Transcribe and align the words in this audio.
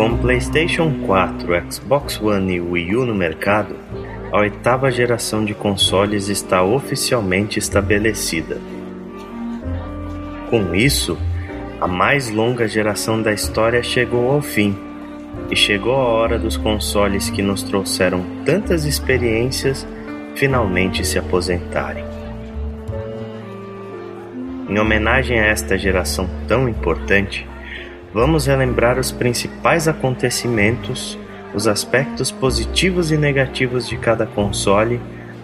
Com 0.00 0.16
PlayStation 0.16 0.90
4, 1.06 1.70
Xbox 1.70 2.18
One 2.22 2.54
e 2.54 2.58
Wii 2.58 2.96
U 2.96 3.04
no 3.04 3.14
mercado, 3.14 3.76
a 4.32 4.38
oitava 4.38 4.90
geração 4.90 5.44
de 5.44 5.52
consoles 5.52 6.30
está 6.30 6.62
oficialmente 6.62 7.58
estabelecida. 7.58 8.56
Com 10.48 10.74
isso, 10.74 11.18
a 11.78 11.86
mais 11.86 12.30
longa 12.30 12.66
geração 12.66 13.20
da 13.20 13.30
história 13.30 13.82
chegou 13.82 14.30
ao 14.30 14.40
fim, 14.40 14.74
e 15.50 15.54
chegou 15.54 15.92
a 15.92 16.06
hora 16.06 16.38
dos 16.38 16.56
consoles 16.56 17.28
que 17.28 17.42
nos 17.42 17.62
trouxeram 17.62 18.24
tantas 18.46 18.86
experiências 18.86 19.86
finalmente 20.34 21.06
se 21.06 21.18
aposentarem. 21.18 22.06
Em 24.66 24.78
homenagem 24.78 25.38
a 25.38 25.44
esta 25.44 25.76
geração 25.76 26.26
tão 26.48 26.66
importante, 26.70 27.46
vamos 28.12 28.46
relembrar 28.46 28.98
os 28.98 29.12
principais 29.12 29.88
acontecimentos 29.88 31.18
os 31.54 31.66
aspectos 31.66 32.30
positivos 32.30 33.10
e 33.10 33.16
negativos 33.16 33.88
de 33.88 33.96
cada 33.96 34.26
console, 34.26 35.00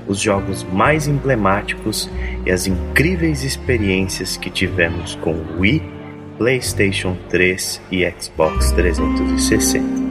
os 0.07 0.21
jogos 0.21 0.65
mais 0.73 1.09
emblemáticos 1.09 2.09
e 2.45 2.51
as 2.51 2.67
incríveis 2.67 3.43
experiências 3.43 4.37
que 4.37 4.51
tivemos 4.51 5.17
com 5.17 5.35
Wii, 5.59 5.83
PlayStation 6.39 7.17
3 7.29 7.81
e 7.91 8.09
Xbox 8.11 8.71
360. 8.73 10.06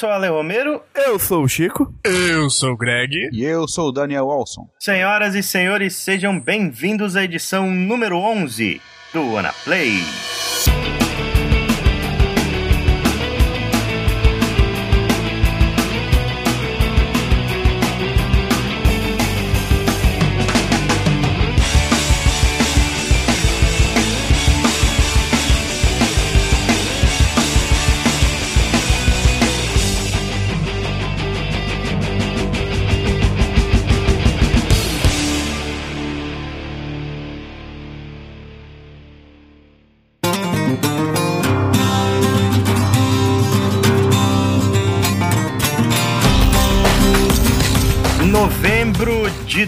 Sou 0.00 0.08
o 0.08 0.12
Ale 0.12 0.28
Romero. 0.28 0.82
Eu 0.94 1.18
sou 1.18 1.42
o 1.42 1.48
Chico. 1.48 1.92
Eu 2.02 2.48
sou 2.48 2.70
o 2.70 2.76
Greg. 2.76 3.28
E 3.32 3.44
eu 3.44 3.68
sou 3.68 3.88
o 3.88 3.92
Daniel 3.92 4.28
Olson. 4.28 4.66
Senhoras 4.78 5.34
e 5.34 5.42
senhores, 5.42 5.94
sejam 5.94 6.40
bem-vindos 6.40 7.16
à 7.16 7.24
edição 7.24 7.70
número 7.70 8.16
11 8.16 8.80
do 9.12 9.36
Ana 9.36 9.52
Play. 9.62 10.02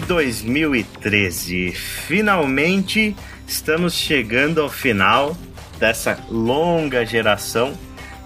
2013. 0.05 1.71
Finalmente 1.71 3.15
estamos 3.47 3.93
chegando 3.93 4.61
ao 4.61 4.69
final 4.69 5.35
dessa 5.79 6.17
longa 6.29 7.05
geração, 7.05 7.73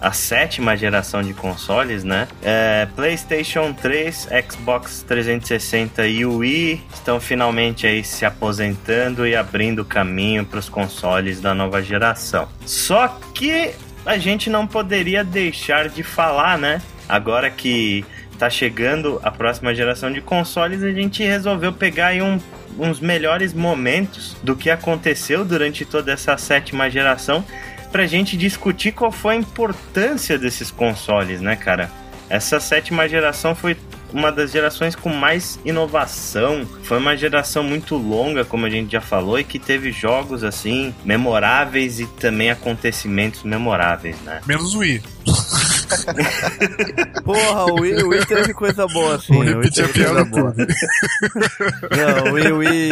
a 0.00 0.12
sétima 0.12 0.76
geração 0.76 1.22
de 1.22 1.34
consoles, 1.34 2.04
né? 2.04 2.28
É, 2.42 2.86
PlayStation 2.94 3.72
3, 3.72 4.28
Xbox 4.48 5.04
360 5.06 6.06
e 6.06 6.24
Wii 6.24 6.82
estão 6.94 7.20
finalmente 7.20 7.86
aí 7.86 8.04
se 8.04 8.24
aposentando 8.24 9.26
e 9.26 9.34
abrindo 9.34 9.84
caminho 9.84 10.44
para 10.44 10.60
os 10.60 10.68
consoles 10.68 11.40
da 11.40 11.52
nova 11.54 11.82
geração. 11.82 12.48
Só 12.64 13.08
que 13.34 13.72
a 14.06 14.18
gente 14.18 14.48
não 14.48 14.66
poderia 14.66 15.24
deixar 15.24 15.88
de 15.88 16.02
falar, 16.02 16.56
né? 16.56 16.80
Agora 17.08 17.50
que 17.50 18.04
tá 18.38 18.48
chegando 18.48 19.20
a 19.22 19.30
próxima 19.30 19.74
geração 19.74 20.12
de 20.12 20.20
consoles, 20.20 20.82
a 20.82 20.92
gente 20.92 21.22
resolveu 21.22 21.72
pegar 21.72 22.08
aí 22.08 22.22
um, 22.22 22.38
uns 22.78 23.00
melhores 23.00 23.52
momentos 23.52 24.36
do 24.42 24.54
que 24.54 24.70
aconteceu 24.70 25.44
durante 25.44 25.84
toda 25.84 26.12
essa 26.12 26.36
sétima 26.36 26.88
geração 26.88 27.44
pra 27.90 28.06
gente 28.06 28.36
discutir 28.36 28.92
qual 28.92 29.10
foi 29.10 29.34
a 29.34 29.38
importância 29.38 30.38
desses 30.38 30.70
consoles, 30.70 31.40
né, 31.40 31.56
cara? 31.56 31.90
Essa 32.28 32.60
sétima 32.60 33.08
geração 33.08 33.54
foi 33.54 33.76
uma 34.12 34.30
das 34.30 34.52
gerações 34.52 34.94
com 34.94 35.10
mais 35.10 35.58
inovação. 35.64 36.66
Foi 36.82 36.98
uma 36.98 37.16
geração 37.16 37.62
muito 37.62 37.96
longa, 37.96 38.44
como 38.44 38.66
a 38.66 38.70
gente 38.70 38.92
já 38.92 39.00
falou, 39.00 39.38
e 39.38 39.44
que 39.44 39.58
teve 39.58 39.92
jogos 39.92 40.44
assim 40.44 40.94
memoráveis 41.04 42.00
e 42.00 42.06
também 42.06 42.50
acontecimentos 42.50 43.42
memoráveis, 43.42 44.20
né? 44.22 44.40
Menos 44.46 44.74
o 44.74 44.78
Wii. 44.78 45.02
Porra, 47.24 47.64
o 47.72 47.80
Wii, 47.80 48.02
o 48.02 48.08
Wii 48.08 48.26
teve 48.26 48.54
coisa 48.54 48.86
boa, 48.86 49.16
assim. 49.16 49.34
Vou 49.34 49.42
repetir 49.42 49.84
a 49.84 49.88
piada 49.88 50.24
boa. 50.24 50.54
Não, 51.96 52.32
o 52.32 52.34
Wii, 52.34 52.52
o, 52.52 52.58
Wii, 52.58 52.90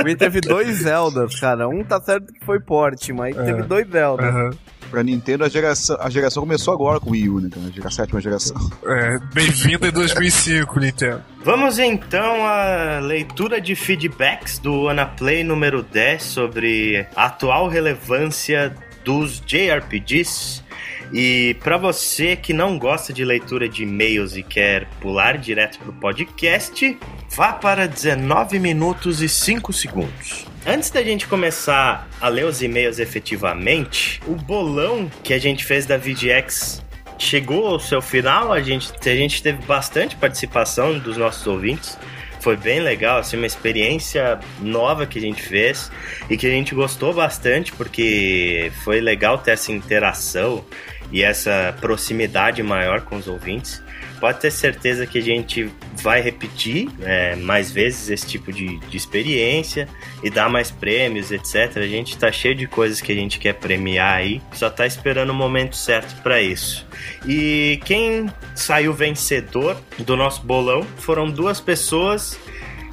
o 0.00 0.04
Wii 0.04 0.16
teve 0.16 0.40
dois 0.40 0.76
Zeldas, 0.78 1.38
cara. 1.38 1.68
Um 1.68 1.84
tá 1.84 2.00
certo 2.00 2.32
que 2.32 2.44
foi 2.44 2.60
porte, 2.60 3.12
mas 3.12 3.36
É. 3.36 3.42
teve 3.44 3.62
dois 3.62 3.86
Zeldas. 3.88 4.26
Aham. 4.26 4.50
Pra 4.90 5.02
Nintendo, 5.02 5.42
a 5.44 5.48
geração, 5.48 5.96
a 6.00 6.08
geração 6.08 6.44
começou 6.44 6.72
agora 6.72 7.00
com 7.00 7.08
o 7.10 7.12
Wii 7.12 7.28
U, 7.28 7.40
né? 7.40 7.50
A 7.84 7.90
sétima 7.90 8.20
geração. 8.20 8.56
É, 8.86 9.18
Bem-vindo 9.34 9.84
em 9.84 9.90
2005, 9.90 10.78
Nintendo. 10.78 11.22
Vamos 11.44 11.80
então 11.80 12.46
à 12.46 13.00
leitura 13.00 13.60
de 13.60 13.74
feedbacks 13.74 14.60
do 14.60 14.88
Anaplay 14.88 15.42
número 15.42 15.82
10 15.82 16.22
sobre 16.22 17.04
a 17.16 17.26
atual 17.26 17.68
relevância 17.68 18.72
dos 19.04 19.40
JRPGs. 19.44 20.62
E 21.12 21.56
para 21.60 21.76
você 21.76 22.36
que 22.36 22.52
não 22.52 22.78
gosta 22.78 23.12
de 23.12 23.24
leitura 23.24 23.68
de 23.68 23.84
e-mails 23.84 24.36
e 24.36 24.42
quer 24.42 24.86
pular 25.00 25.38
direto 25.38 25.78
pro 25.78 25.92
podcast, 25.92 26.98
vá 27.30 27.52
para 27.52 27.86
19 27.86 28.58
minutos 28.58 29.22
e 29.22 29.28
5 29.28 29.72
segundos. 29.72 30.46
Antes 30.66 30.90
da 30.90 31.02
gente 31.02 31.28
começar 31.28 32.08
a 32.20 32.28
ler 32.28 32.44
os 32.44 32.60
e-mails 32.60 32.98
efetivamente, 32.98 34.20
o 34.26 34.34
bolão 34.34 35.08
que 35.22 35.32
a 35.32 35.38
gente 35.38 35.64
fez 35.64 35.86
da 35.86 35.96
VGX 35.96 36.84
chegou 37.18 37.68
ao 37.68 37.78
seu 37.78 38.02
final. 38.02 38.52
A 38.52 38.60
gente, 38.60 38.92
a 39.08 39.14
gente 39.14 39.42
teve 39.42 39.64
bastante 39.64 40.16
participação 40.16 40.98
dos 40.98 41.16
nossos 41.16 41.46
ouvintes. 41.46 41.96
Foi 42.40 42.56
bem 42.56 42.80
legal, 42.80 43.18
assim, 43.18 43.36
uma 43.36 43.46
experiência 43.46 44.38
nova 44.60 45.06
que 45.06 45.18
a 45.18 45.22
gente 45.22 45.42
fez 45.42 45.90
e 46.28 46.36
que 46.36 46.46
a 46.46 46.50
gente 46.50 46.74
gostou 46.74 47.12
bastante 47.12 47.72
porque 47.72 48.70
foi 48.84 49.00
legal 49.00 49.38
ter 49.38 49.52
essa 49.52 49.72
interação 49.72 50.64
e 51.10 51.22
essa 51.22 51.74
proximidade 51.80 52.62
maior 52.62 53.02
com 53.02 53.16
os 53.16 53.26
ouvintes. 53.26 53.82
Pode 54.20 54.40
ter 54.40 54.50
certeza 54.50 55.06
que 55.06 55.18
a 55.18 55.22
gente 55.22 55.70
vai 56.02 56.22
repetir 56.22 56.88
é, 57.02 57.36
mais 57.36 57.70
vezes 57.70 58.08
esse 58.08 58.26
tipo 58.26 58.50
de, 58.50 58.78
de 58.78 58.96
experiência 58.96 59.86
e 60.22 60.30
dar 60.30 60.48
mais 60.48 60.70
prêmios, 60.70 61.30
etc. 61.30 61.76
A 61.76 61.86
gente 61.86 62.16
tá 62.16 62.32
cheio 62.32 62.54
de 62.54 62.66
coisas 62.66 63.00
que 63.00 63.12
a 63.12 63.14
gente 63.14 63.38
quer 63.38 63.54
premiar 63.54 64.16
aí, 64.16 64.40
só 64.52 64.70
tá 64.70 64.86
esperando 64.86 65.30
o 65.30 65.34
momento 65.34 65.76
certo 65.76 66.22
para 66.22 66.40
isso. 66.40 66.86
E 67.26 67.78
quem 67.84 68.30
saiu 68.54 68.94
vencedor 68.94 69.80
do 69.98 70.16
nosso 70.16 70.42
bolão 70.42 70.82
foram 70.96 71.30
duas 71.30 71.60
pessoas 71.60 72.38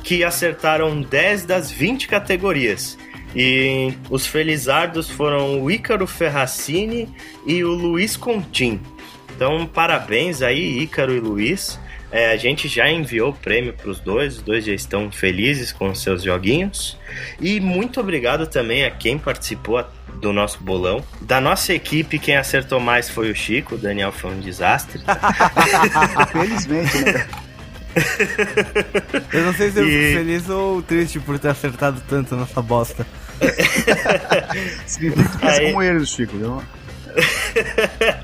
que 0.04 0.24
acertaram 0.24 1.01
10 1.01 1.45
das 1.45 1.71
20 1.71 2.07
categorias. 2.09 2.98
E 3.35 3.94
os 4.09 4.25
felizardos 4.27 5.09
foram 5.09 5.62
o 5.62 5.71
Ícaro 5.71 6.06
Ferracini 6.06 7.09
e 7.45 7.63
o 7.63 7.69
Luiz 7.71 8.15
Contim. 8.15 8.80
Então, 9.35 9.65
parabéns 9.65 10.41
aí, 10.41 10.80
Ícaro 10.83 11.13
e 11.15 11.19
Luiz. 11.19 11.80
É, 12.12 12.31
a 12.31 12.38
gente 12.38 12.68
já 12.68 12.88
enviou 12.88 13.31
o 13.31 13.33
prêmio 13.33 13.74
para 13.74 13.89
os 13.89 14.00
dois, 14.00 14.38
os 14.38 14.44
dois 14.44 14.63
já 14.63 14.71
estão 14.71 15.12
felizes 15.12 15.71
com 15.71 15.89
os 15.89 16.00
seus 16.00 16.21
joguinhos. 16.21 16.95
E 17.41 17.59
muito 17.59 18.00
obrigado 18.00 18.45
também 18.45 18.85
a 18.85 18.91
quem 18.91 19.18
participou 19.18 19.83
do 20.21 20.31
nosso 20.31 20.62
bolão. 20.63 21.03
Da 21.21 21.41
nossa 21.41 21.74
equipe, 21.74 22.19
quem 22.19 22.38
acertou 22.38 22.80
mais 22.80 23.09
foi 23.09 23.31
o 23.31 23.35
Chico, 23.35 23.74
o 23.74 23.77
Daniel 23.80 24.12
foi 24.12 24.30
um 24.30 24.39
desastre. 24.39 25.01
Felizmente, 26.31 26.97
né? 27.00 27.27
Eu 29.33 29.44
não 29.45 29.53
sei 29.53 29.71
se 29.71 29.80
eu 29.80 29.88
E- 29.88 29.91
fico 30.07 30.18
feliz 30.19 30.50
ou 30.50 30.81
triste 30.81 31.19
por 31.19 31.38
ter 31.38 31.50
acertado 31.50 32.01
tanto 32.07 32.35
nessa 32.35 32.62
bosta. 32.62 33.06
Significa 34.86 35.38
que 35.40 35.45
Aí- 35.45 35.68
como 35.72 35.81
eles, 35.84 36.10
Chico. 36.10 36.38
Viu? 36.38 36.62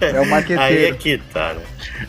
É 0.01 0.19
o 0.19 0.23
Aí 0.23 0.29
marqueteiro. 0.29 0.95
é 0.95 0.97
que 0.97 1.17
tá, 1.31 1.53
né? 1.53 1.61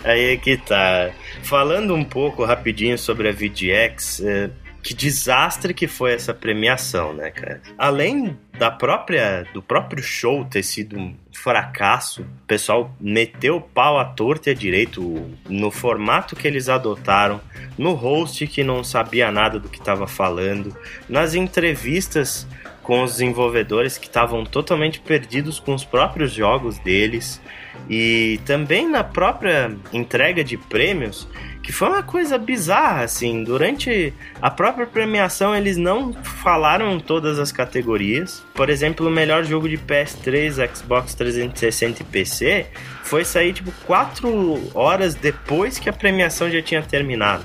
Aí 0.05 0.33
é 0.33 0.37
que 0.37 0.57
tá. 0.57 1.11
Falando 1.43 1.95
um 1.95 2.05
pouco 2.05 2.45
rapidinho 2.45 2.97
sobre 2.97 3.29
a 3.29 3.33
VGX, 3.33 4.21
é, 4.25 4.51
que 4.83 4.95
desastre 4.95 5.75
que 5.75 5.87
foi 5.87 6.15
essa 6.15 6.33
premiação, 6.33 7.13
né, 7.13 7.31
cara? 7.31 7.61
Além 7.77 8.37
da 8.59 8.71
própria 8.71 9.47
do 9.53 9.61
próprio 9.63 10.03
show 10.03 10.45
ter 10.45 10.63
sido 10.63 10.99
um 10.99 11.15
fracasso, 11.33 12.23
o 12.23 12.47
pessoal 12.47 12.95
meteu 13.01 13.57
o 13.57 13.61
pau 13.61 13.99
à 13.99 14.05
torta 14.05 14.49
e 14.51 14.53
à 14.53 14.55
direito 14.57 15.31
no 15.49 15.71
formato 15.71 16.35
que 16.37 16.47
eles 16.49 16.69
adotaram, 16.69 17.41
no 17.77 17.93
host 17.93 18.47
que 18.47 18.63
não 18.65 18.83
sabia 18.85 19.31
nada 19.31 19.59
do 19.59 19.69
que 19.69 19.79
estava 19.79 20.07
falando, 20.07 20.75
nas 21.09 21.35
entrevistas 21.35 22.47
com 22.83 23.03
os 23.03 23.13
desenvolvedores 23.13 23.99
que 23.99 24.07
estavam 24.07 24.45
totalmente 24.45 25.01
perdidos 25.01 25.59
com 25.59 25.75
os 25.75 25.85
próprios 25.85 26.33
jogos 26.33 26.79
deles 26.79 27.41
e 27.89 28.41
também 28.45 28.89
na 28.89 29.05
própria 29.05 29.75
entrega 29.93 30.43
de 30.43 30.57
prêmios 30.57 31.29
que 31.63 31.73
foi 31.73 31.89
uma 31.89 32.03
coisa 32.03 32.39
bizarra, 32.39 33.05
assim. 33.05 33.45
Durante 33.45 34.13
a 34.41 34.51
própria 34.51 34.87
premiação, 34.87 35.55
eles 35.55 35.77
não 35.77 36.13
falaram 36.13 36.99
todas 36.99 37.39
as 37.39 37.53
categorias. 37.53 38.43
Por 38.55 38.71
exemplo, 38.71 39.07
o 39.07 39.11
melhor 39.11 39.45
jogo 39.45 39.69
de 39.69 39.77
PS3, 39.77 40.75
Xbox 40.75 41.15
360 41.15 42.03
e 42.03 42.05
PC 42.05 42.67
foi 43.05 43.25
sair, 43.25 43.53
tipo, 43.53 43.71
quatro 43.87 44.61
horas 44.75 45.15
depois 45.15 45.79
que 45.79 45.89
a 45.89 45.93
premiação 45.93 46.51
já 46.51 46.63
tinha 46.63 46.83
terminado. 46.83 47.45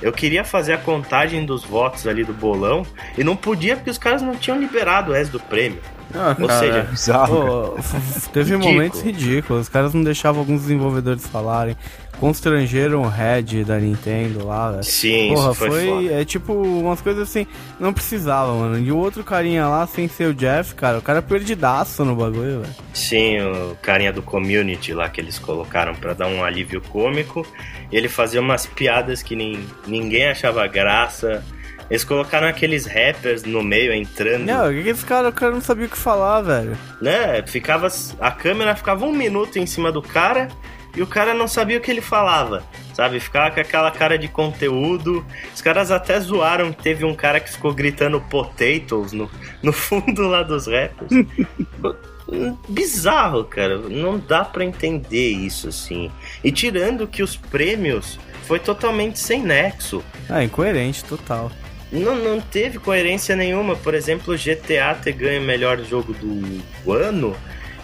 Eu 0.00 0.12
queria 0.12 0.44
fazer 0.44 0.72
a 0.74 0.78
contagem 0.78 1.44
dos 1.44 1.64
votos 1.64 2.06
ali 2.06 2.24
do 2.24 2.32
bolão 2.32 2.84
e 3.16 3.24
não 3.24 3.34
podia 3.36 3.76
porque 3.76 3.90
os 3.90 3.98
caras 3.98 4.22
não 4.22 4.36
tinham 4.36 4.58
liberado 4.58 5.10
o 5.10 5.14
resto 5.14 5.32
do 5.32 5.40
prêmio. 5.40 5.80
Ah, 6.14 6.34
Ou 6.40 6.46
cara, 6.48 6.58
seja, 6.60 6.82
Bizarro. 6.84 7.36
cara. 7.38 7.50
pô, 7.50 7.76
teve 8.32 8.50
Ridículo. 8.52 8.72
momentos 8.74 9.02
ridículos. 9.02 9.62
Os 9.62 9.68
caras 9.68 9.92
não 9.92 10.02
deixavam 10.02 10.40
alguns 10.40 10.62
desenvolvedores 10.62 11.26
falarem. 11.26 11.76
Constrangeram 12.18 13.02
o 13.02 13.08
head 13.08 13.62
da 13.64 13.78
Nintendo 13.78 14.44
lá, 14.44 14.72
velho. 14.72 14.82
sim, 14.82 15.32
Porra, 15.34 15.54
foi, 15.54 15.70
foi, 15.70 16.12
é 16.12 16.24
tipo 16.24 16.52
umas 16.52 17.00
coisas 17.00 17.28
assim, 17.28 17.46
não 17.78 17.92
precisava, 17.92 18.52
mano. 18.54 18.76
E 18.78 18.90
o 18.90 18.96
outro 18.96 19.22
carinha 19.22 19.68
lá, 19.68 19.86
sem 19.86 20.08
ser 20.08 20.24
o 20.30 20.34
Jeff, 20.34 20.74
cara, 20.74 20.98
o 20.98 21.02
cara 21.02 21.20
é 21.20 21.22
perdidaço 21.22 22.04
no 22.04 22.16
bagulho, 22.16 22.62
velho. 22.62 22.74
Sim, 22.92 23.38
o 23.40 23.76
carinha 23.80 24.12
do 24.12 24.20
community 24.20 24.92
lá 24.92 25.08
que 25.08 25.20
eles 25.20 25.38
colocaram 25.38 25.94
pra 25.94 26.12
dar 26.12 26.26
um 26.26 26.42
alívio 26.42 26.80
cômico. 26.80 27.46
Ele 27.90 28.08
fazia 28.08 28.40
umas 28.40 28.66
piadas 28.66 29.22
que 29.22 29.34
nin- 29.36 29.66
ninguém 29.86 30.28
achava 30.28 30.66
graça. 30.66 31.44
Eles 31.90 32.04
colocaram 32.04 32.46
aqueles 32.46 32.84
rappers 32.84 33.44
no 33.44 33.62
meio 33.62 33.92
entrando, 33.94 34.44
Não, 34.44 34.68
o 34.68 34.72
que 34.74 34.82
que 34.82 34.88
esse 34.90 35.04
cara, 35.06 35.30
o 35.30 35.32
cara 35.32 35.52
não 35.52 35.60
sabia 35.62 35.86
o 35.86 35.88
que 35.88 35.96
falar, 35.96 36.42
velho. 36.42 36.76
né? 37.00 37.42
Ficava 37.46 37.88
a 38.20 38.30
câmera 38.30 38.76
ficava 38.76 39.06
um 39.06 39.12
minuto 39.12 39.58
em 39.58 39.64
cima 39.64 39.90
do 39.90 40.02
cara 40.02 40.48
e 40.94 41.00
o 41.00 41.06
cara 41.06 41.32
não 41.32 41.48
sabia 41.48 41.78
o 41.78 41.80
que 41.80 41.90
ele 41.90 42.02
falava, 42.02 42.62
sabe? 42.92 43.18
Ficava 43.20 43.50
com 43.54 43.60
aquela 43.60 43.90
cara 43.90 44.18
de 44.18 44.28
conteúdo. 44.28 45.24
Os 45.54 45.62
caras 45.62 45.90
até 45.90 46.20
zoaram 46.20 46.72
que 46.72 46.82
teve 46.82 47.06
um 47.06 47.14
cara 47.14 47.40
que 47.40 47.50
ficou 47.50 47.72
gritando 47.72 48.20
potatoes 48.20 49.12
no, 49.14 49.30
no 49.62 49.72
fundo 49.72 50.28
lá 50.28 50.42
dos 50.42 50.66
rappers. 50.66 51.10
Bizarro, 52.68 53.44
cara. 53.44 53.78
Não 53.78 54.18
dá 54.18 54.44
pra 54.44 54.64
entender 54.64 55.30
isso 55.30 55.68
assim. 55.68 56.10
E 56.44 56.52
tirando 56.52 57.06
que 57.06 57.22
os 57.22 57.36
prêmios 57.36 58.18
foi 58.42 58.58
totalmente 58.58 59.18
sem 59.18 59.42
nexo. 59.42 60.02
Ah, 60.28 60.44
incoerente, 60.44 61.04
total. 61.04 61.50
Não, 61.90 62.14
não 62.16 62.40
teve 62.40 62.78
coerência 62.78 63.34
nenhuma. 63.34 63.76
Por 63.76 63.94
exemplo, 63.94 64.34
o 64.34 64.36
GTA 64.36 64.94
ter 64.94 65.12
ganho 65.12 65.40
o 65.40 65.44
melhor 65.44 65.78
jogo 65.80 66.12
do 66.12 66.92
ano 66.92 67.34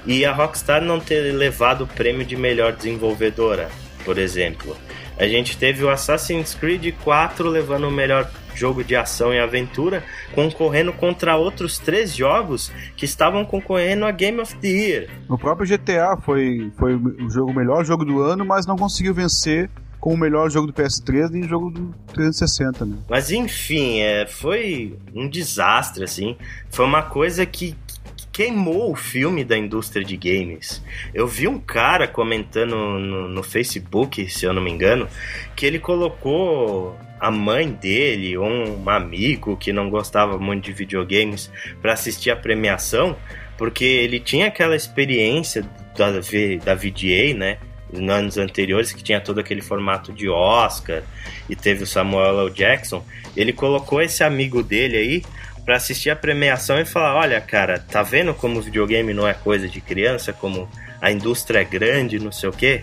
e 0.06 0.25
a 0.25 0.32
Rockstar 0.32 0.82
não 0.82 1.00
ter 1.00 1.32
levado 1.32 1.85
o 1.85 1.87
prêmio 1.87 2.26
de 2.26 2.37
melhor 2.37 2.73
desenvolvedora, 2.73 3.70
por 4.05 4.19
exemplo. 4.19 4.76
A 5.17 5.26
gente 5.26 5.56
teve 5.56 5.82
o 5.85 5.88
Assassin's 5.88 6.55
Creed 6.55 6.94
4 7.02 7.49
levando 7.49 7.88
o 7.88 7.90
melhor 7.90 8.31
jogo 8.55 8.85
de 8.85 8.97
ação 8.97 9.33
e 9.33 9.39
aventura, 9.39 10.05
concorrendo 10.35 10.93
contra 10.93 11.37
outros 11.37 11.79
três 11.79 12.15
jogos 12.15 12.73
que 12.97 13.05
estavam 13.05 13.45
concorrendo 13.45 14.05
a 14.05 14.11
Game 14.11 14.41
of 14.41 14.56
the 14.56 14.69
Year. 14.69 15.09
O 15.29 15.39
próprio 15.39 15.67
GTA 15.67 16.17
foi, 16.23 16.71
foi 16.79 16.95
o 16.95 17.31
jogo, 17.31 17.51
o 17.51 17.55
melhor 17.55 17.85
jogo 17.85 18.05
do 18.05 18.21
ano, 18.21 18.45
mas 18.45 18.67
não 18.67 18.77
conseguiu 18.77 19.15
vencer 19.15 19.71
com 20.05 20.12
o 20.12 20.19
melhor 20.19 20.51
jogo 20.51 20.67
do 20.67 20.73
PS3 20.75 21.31
nem 21.31 21.45
o 21.45 21.49
jogo 21.49 21.71
do 21.71 21.95
360, 22.12 22.85
né? 22.85 22.99
Mas 23.09 23.31
enfim, 23.31 24.01
é, 24.01 24.27
foi 24.27 24.99
um 25.15 25.27
desastre, 25.27 26.05
assim. 26.05 26.37
Foi 26.71 26.85
uma 26.85 27.03
coisa 27.03 27.47
que, 27.47 27.75
que 28.15 28.27
queimou 28.31 28.93
o 28.93 28.95
filme 28.95 29.43
da 29.47 29.57
indústria 29.57 30.05
de 30.05 30.15
games. 30.15 30.83
Eu 31.15 31.27
vi 31.27 31.49
um 31.49 31.59
cara 31.59 32.07
comentando 32.07 32.77
no, 32.77 33.29
no 33.29 33.43
Facebook, 33.43 34.29
se 34.29 34.45
eu 34.45 34.53
não 34.53 34.61
me 34.61 34.71
engano, 34.71 35.09
que 35.57 35.65
ele 35.65 35.79
colocou 35.79 36.95
a 37.25 37.31
mãe 37.31 37.71
dele 37.71 38.37
ou 38.37 38.47
um 38.47 38.91
amigo 38.91 39.56
que 39.56 39.73
não 39.73 39.88
gostava 39.88 40.37
muito 40.37 40.65
de 40.65 40.73
videogames 40.73 41.50
para 41.81 41.94
assistir 41.94 42.31
a 42.31 42.37
premiação, 42.37 43.17
porque 43.56 43.82
ele 43.82 44.21
tinha 44.21 44.49
aquela 44.49 44.76
experiência 44.76 45.62
da, 45.97 46.11
da 46.11 46.75
VGA, 46.75 47.35
né? 47.35 47.56
Nos 47.91 48.11
anos 48.11 48.38
anteriores, 48.38 48.93
que 48.93 49.03
tinha 49.03 49.21
todo 49.21 49.38
aquele 49.38 49.62
formato 49.62 50.12
de 50.12 50.29
Oscar 50.29 51.03
e 51.49 51.56
teve 51.56 51.85
o 51.85 51.87
Samuel 51.87 52.41
L. 52.41 52.50
Jackson. 52.50 53.03
Ele 53.35 53.53
colocou 53.53 54.03
esse 54.03 54.23
amigo 54.23 54.62
dele 54.62 54.97
aí 54.97 55.23
para 55.65 55.76
assistir 55.76 56.11
a 56.11 56.17
premiação 56.17 56.79
e 56.79 56.85
falar: 56.85 57.15
Olha, 57.15 57.41
cara, 57.41 57.79
tá 57.79 58.03
vendo 58.03 58.35
como 58.35 58.59
o 58.59 58.62
videogame 58.62 59.15
não 59.15 59.26
é 59.26 59.32
coisa 59.32 59.67
de 59.67 59.81
criança, 59.81 60.31
como 60.31 60.69
a 61.00 61.11
indústria 61.11 61.61
é 61.61 61.65
grande, 61.65 62.19
não 62.19 62.32
sei 62.32 62.49
o 62.50 62.53
quê? 62.53 62.82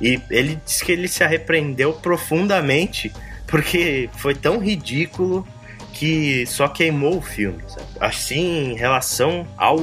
E 0.00 0.20
ele 0.30 0.58
disse 0.64 0.84
que 0.84 0.92
ele 0.92 1.08
se 1.08 1.24
arrependeu 1.24 1.94
profundamente 1.94 3.12
porque 3.48 4.08
foi 4.18 4.34
tão 4.34 4.58
ridículo 4.60 5.46
que 5.92 6.46
só 6.46 6.68
queimou 6.68 7.18
o 7.18 7.22
filme. 7.22 7.62
sabe? 7.66 7.86
Assim, 7.98 8.72
em 8.72 8.76
relação 8.76 9.46
ao 9.56 9.78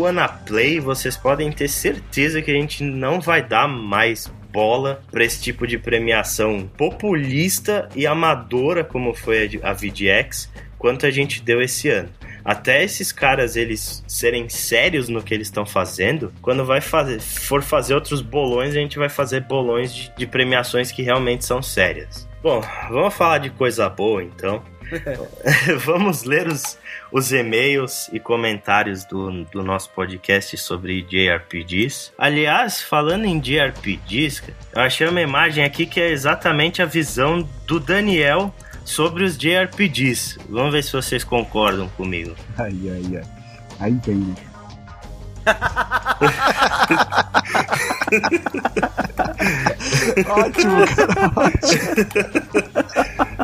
Play, 0.45 0.79
vocês 0.79 1.17
podem 1.17 1.51
ter 1.51 1.67
certeza 1.67 2.41
que 2.41 2.51
a 2.51 2.53
gente 2.53 2.83
não 2.83 3.19
vai 3.19 3.45
dar 3.45 3.67
mais 3.67 4.31
bola 4.51 5.01
para 5.11 5.25
esse 5.25 5.41
tipo 5.41 5.67
de 5.67 5.77
premiação 5.77 6.69
populista 6.77 7.89
e 7.93 8.07
amadora 8.07 8.85
como 8.85 9.13
foi 9.13 9.59
a 9.61 9.73
VDX, 9.73 10.49
quanto 10.77 11.05
a 11.05 11.11
gente 11.11 11.41
deu 11.41 11.61
esse 11.61 11.89
ano. 11.89 12.09
Até 12.45 12.83
esses 12.83 13.11
caras 13.11 13.57
eles 13.57 14.03
serem 14.07 14.47
sérios 14.47 15.09
no 15.09 15.21
que 15.21 15.33
eles 15.33 15.47
estão 15.47 15.65
fazendo, 15.65 16.31
quando 16.41 16.63
vai 16.63 16.79
fazer, 16.79 17.19
for 17.19 17.61
fazer 17.61 17.95
outros 17.95 18.21
bolões, 18.21 18.69
a 18.75 18.79
gente 18.79 18.97
vai 18.97 19.09
fazer 19.09 19.41
bolões 19.41 19.93
de, 19.93 20.13
de 20.15 20.27
premiações 20.27 20.91
que 20.91 21.01
realmente 21.01 21.43
são 21.43 21.61
sérias. 21.61 22.25
Bom, 22.45 22.61
vamos 22.91 23.15
falar 23.15 23.39
de 23.39 23.49
coisa 23.49 23.89
boa 23.89 24.23
então. 24.23 24.61
vamos 25.83 26.25
ler 26.25 26.47
os, 26.47 26.77
os 27.11 27.33
e-mails 27.33 28.07
e 28.13 28.19
comentários 28.19 29.03
do, 29.03 29.45
do 29.45 29.63
nosso 29.63 29.89
podcast 29.89 30.55
sobre 30.55 31.01
JRPGs. 31.01 32.11
Aliás, 32.15 32.83
falando 32.83 33.25
em 33.25 33.39
JRPGs, 33.39 34.43
eu 34.75 34.79
achei 34.79 35.07
uma 35.07 35.21
imagem 35.21 35.63
aqui 35.63 35.87
que 35.87 35.99
é 35.99 36.11
exatamente 36.11 36.83
a 36.83 36.85
visão 36.85 37.41
do 37.65 37.79
Daniel 37.79 38.53
sobre 38.83 39.23
os 39.23 39.35
JRPGs. 39.35 40.37
Vamos 40.47 40.71
ver 40.71 40.83
se 40.83 40.93
vocês 40.93 41.23
concordam 41.23 41.89
comigo. 41.97 42.35
Ai, 42.59 42.77
ai, 42.91 43.17
ai. 43.17 43.23
Aí 43.79 43.95
tem, 43.95 44.17
né? 44.17 44.35
Ótimo, 50.27 50.85
cara, 50.95 51.31
ótimo. 51.35 51.85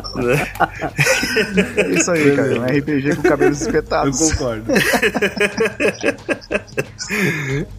É 1.76 1.90
isso 1.90 2.10
aí, 2.10 2.36
cara. 2.36 2.60
Um 2.60 2.64
RPG 2.64 3.16
com 3.16 3.22
cabelos 3.22 3.60
espetados. 3.60 4.32
concordo. 4.32 4.72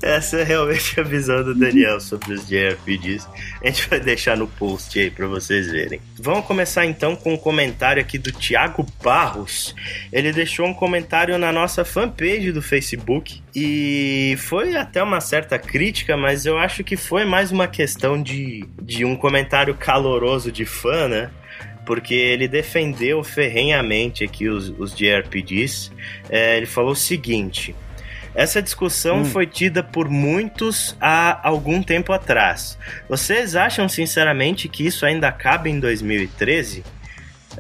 Essa 0.02 0.38
é 0.38 0.44
realmente 0.44 1.00
a 1.00 1.04
visão 1.04 1.44
do 1.44 1.56
Daniel 1.56 2.00
sobre 2.00 2.34
os 2.34 2.48
JRPGs. 2.48 3.28
A 3.64 3.68
gente 3.68 3.88
vai 3.90 4.00
deixar 4.00 4.38
no 4.38 4.48
post 4.48 5.00
aí 5.00 5.10
pra 5.10 5.28
vocês 5.28 5.72
verem. 5.72 6.00
Vamos 6.20 6.46
começar 6.46 6.86
então 6.86 7.16
com 7.16 7.34
um 7.34 7.38
comentário 7.38 8.02
aqui 8.02 8.18
do 8.18 8.32
Thiago 8.32 8.86
Barros. 9.04 9.76
Ele 10.12 10.32
deixou 10.32 10.68
um 10.68 10.74
comentário 10.74 11.38
na 11.38 11.52
nossa 11.52 11.86
fanpage 11.86 12.52
do 12.52 12.62
Facebook 12.62 13.42
e 13.56 14.36
foi 14.40 14.76
até 14.76 15.02
uma 15.02 15.22
certa 15.22 15.58
crítica, 15.60 16.18
mas 16.18 16.46
eu 16.46 16.58
acho 16.58 16.84
que 16.84 16.98
foi 16.98 17.26
mais 17.26 17.52
uma 17.52 17.68
questão 17.68 18.22
de, 18.22 18.66
de 18.82 19.06
um 19.06 19.16
comentário 19.16 19.76
caloroso 19.76 20.52
de 20.52 20.66
fã, 20.66 21.08
né? 21.08 21.30
Porque 21.86 22.14
ele 22.14 22.48
defendeu 22.48 23.24
ferrenhamente 23.24 24.24
aqui 24.24 24.48
os, 24.48 24.70
os 24.78 24.96
JRPGs. 24.96 25.92
É, 26.30 26.58
ele 26.58 26.66
falou 26.66 26.92
o 26.92 26.96
seguinte: 26.96 27.76
essa 28.36 28.62
discussão 28.62 29.20
Hum. 29.22 29.26
foi 29.26 29.46
tida 29.46 29.84
por 29.84 30.10
muitos 30.10 30.96
há 31.00 31.48
algum 31.48 31.84
tempo 31.84 32.12
atrás. 32.12 32.78
Vocês 33.08 33.56
acham 33.56 33.88
sinceramente 33.88 34.68
que 34.68 34.86
isso 34.86 35.06
ainda 35.06 35.32
cabe 35.32 35.70
em 35.70 35.80
2013? 35.80 36.84